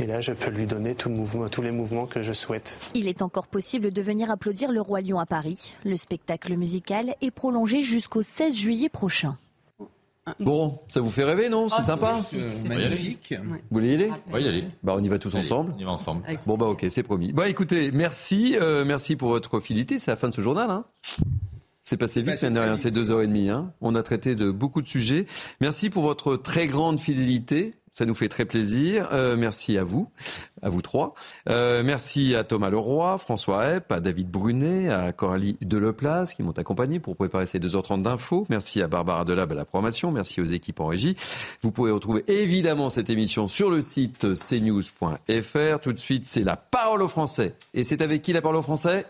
Et 0.00 0.06
là, 0.06 0.20
je 0.20 0.32
peux 0.32 0.50
lui 0.50 0.66
donner 0.66 0.94
tout 0.94 1.10
mouvement, 1.10 1.48
tous 1.48 1.62
les 1.62 1.70
mouvements 1.70 2.06
que 2.06 2.22
je 2.22 2.32
souhaite. 2.32 2.78
Il 2.94 3.08
est 3.08 3.22
encore 3.22 3.46
possible 3.46 3.90
de 3.90 4.02
venir 4.02 4.30
applaudir 4.30 4.72
le 4.72 4.80
Roi 4.80 5.00
Lion 5.00 5.18
à 5.18 5.26
Paris. 5.26 5.74
Le 5.84 5.96
spectacle 5.96 6.56
musical 6.56 7.14
est 7.20 7.30
prolongé 7.30 7.82
jusqu'au 7.82 8.22
16 8.22 8.56
juillet 8.56 8.88
prochain. 8.88 9.36
Bon, 10.40 10.78
ça 10.88 11.02
vous 11.02 11.10
fait 11.10 11.24
rêver, 11.24 11.50
non? 11.50 11.68
C'est 11.68 11.76
Ah, 11.80 11.84
sympa 11.84 12.20
c'est 12.22 12.66
magnifique. 12.66 13.34
Vous 13.38 13.58
voulez 13.70 13.90
y 13.90 13.94
aller? 13.94 14.10
On 14.26 14.32
va 14.32 14.40
y 14.40 14.48
aller. 14.48 14.64
Bah, 14.82 14.94
on 14.96 15.02
y 15.02 15.08
va 15.08 15.18
tous 15.18 15.34
Allez, 15.34 15.44
ensemble. 15.44 15.74
On 15.76 15.78
y 15.78 15.84
va 15.84 15.90
ensemble. 15.90 16.22
Bon, 16.46 16.56
bah, 16.56 16.66
ok, 16.66 16.86
c'est 16.88 17.02
promis. 17.02 17.32
Bah, 17.34 17.46
écoutez, 17.48 17.90
merci. 17.92 18.56
euh, 18.58 18.86
merci 18.86 19.16
pour 19.16 19.28
votre 19.28 19.60
fidélité. 19.60 19.98
C'est 19.98 20.10
la 20.10 20.16
fin 20.16 20.30
de 20.30 20.34
ce 20.34 20.40
journal. 20.40 20.70
Hein. 20.70 20.84
C'est 21.82 21.98
passé 21.98 22.20
vite, 22.22 22.30
passé 22.30 22.46
mine 22.46 22.54
de 22.54 22.58
très 22.58 22.64
rien. 22.68 22.74
vite. 22.76 22.82
C'est 22.84 22.90
deux 22.90 23.10
heures 23.10 23.20
et 23.20 23.26
demie. 23.26 23.50
Hein. 23.50 23.70
On 23.82 23.94
a 23.94 24.02
traité 24.02 24.34
de 24.34 24.50
beaucoup 24.50 24.80
de 24.80 24.88
sujets. 24.88 25.26
Merci 25.60 25.90
pour 25.90 26.02
votre 26.02 26.36
très 26.36 26.66
grande 26.66 26.98
fidélité. 26.98 27.72
Ça 27.94 28.06
nous 28.06 28.14
fait 28.14 28.28
très 28.28 28.44
plaisir. 28.44 29.08
Euh, 29.12 29.36
merci 29.36 29.78
à 29.78 29.84
vous, 29.84 30.10
à 30.62 30.68
vous 30.68 30.82
trois. 30.82 31.14
Euh, 31.48 31.84
merci 31.84 32.34
à 32.34 32.42
Thomas 32.42 32.68
Leroy, 32.68 33.18
François 33.18 33.70
Epp, 33.70 33.92
à 33.92 34.00
David 34.00 34.28
Brunet, 34.28 34.90
à 34.90 35.12
Coralie 35.12 35.56
Deleplace 35.60 36.34
qui 36.34 36.42
m'ont 36.42 36.50
accompagné 36.50 36.98
pour 36.98 37.14
préparer 37.14 37.46
ces 37.46 37.60
2h30 37.60 38.02
d'infos. 38.02 38.46
Merci 38.48 38.82
à 38.82 38.88
Barbara 38.88 39.24
Delab 39.24 39.52
à 39.52 39.54
la 39.54 39.64
programmation. 39.64 40.10
Merci 40.10 40.40
aux 40.40 40.44
équipes 40.44 40.80
en 40.80 40.88
régie. 40.88 41.14
Vous 41.62 41.70
pouvez 41.70 41.92
retrouver 41.92 42.24
évidemment 42.26 42.90
cette 42.90 43.10
émission 43.10 43.46
sur 43.46 43.70
le 43.70 43.80
site 43.80 44.26
cnews.fr. 44.34 45.80
Tout 45.80 45.92
de 45.92 46.00
suite, 46.00 46.26
c'est 46.26 46.42
la 46.42 46.56
parole 46.56 47.00
aux 47.00 47.08
Français. 47.08 47.54
Et 47.74 47.84
c'est 47.84 48.02
avec 48.02 48.22
qui 48.22 48.32
la 48.32 48.42
parole 48.42 48.56
aux 48.56 48.62
Français? 48.62 49.06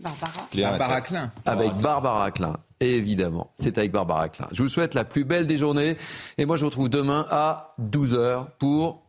Barbara. 0.00 0.48
Barbara 0.54 1.00
Klein. 1.00 1.30
avec 1.46 1.72
Barbara 1.74 2.30
Klein, 2.30 2.56
évidemment. 2.80 3.52
C'est 3.54 3.78
avec 3.78 3.92
Barbara 3.92 4.28
Klein. 4.28 4.48
Je 4.52 4.62
vous 4.62 4.68
souhaite 4.68 4.94
la 4.94 5.04
plus 5.04 5.24
belle 5.24 5.46
des 5.46 5.56
journées. 5.58 5.96
Et 6.36 6.46
moi, 6.46 6.56
je 6.56 6.62
vous 6.62 6.68
retrouve 6.68 6.88
demain 6.88 7.26
à 7.30 7.74
12h 7.80 8.46
pour 8.58 9.02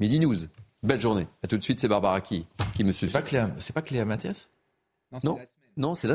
Midi 0.00 0.20
News. 0.20 0.36
Belle 0.82 1.00
journée. 1.00 1.26
À 1.42 1.46
tout 1.46 1.56
de 1.56 1.62
suite, 1.62 1.80
c'est 1.80 1.88
Barbara 1.88 2.20
qui, 2.20 2.46
qui 2.74 2.84
me 2.84 2.92
suit. 2.92 3.06
C'est 3.06 3.12
pas 3.12 3.22
Cléa, 3.22 3.50
c'est 3.58 3.72
pas 3.72 3.82
Cléa 3.82 4.04
Mathias? 4.04 4.48
Non, 5.24 5.38
non 5.76 5.94
c'est 5.94 6.08
la 6.08 6.14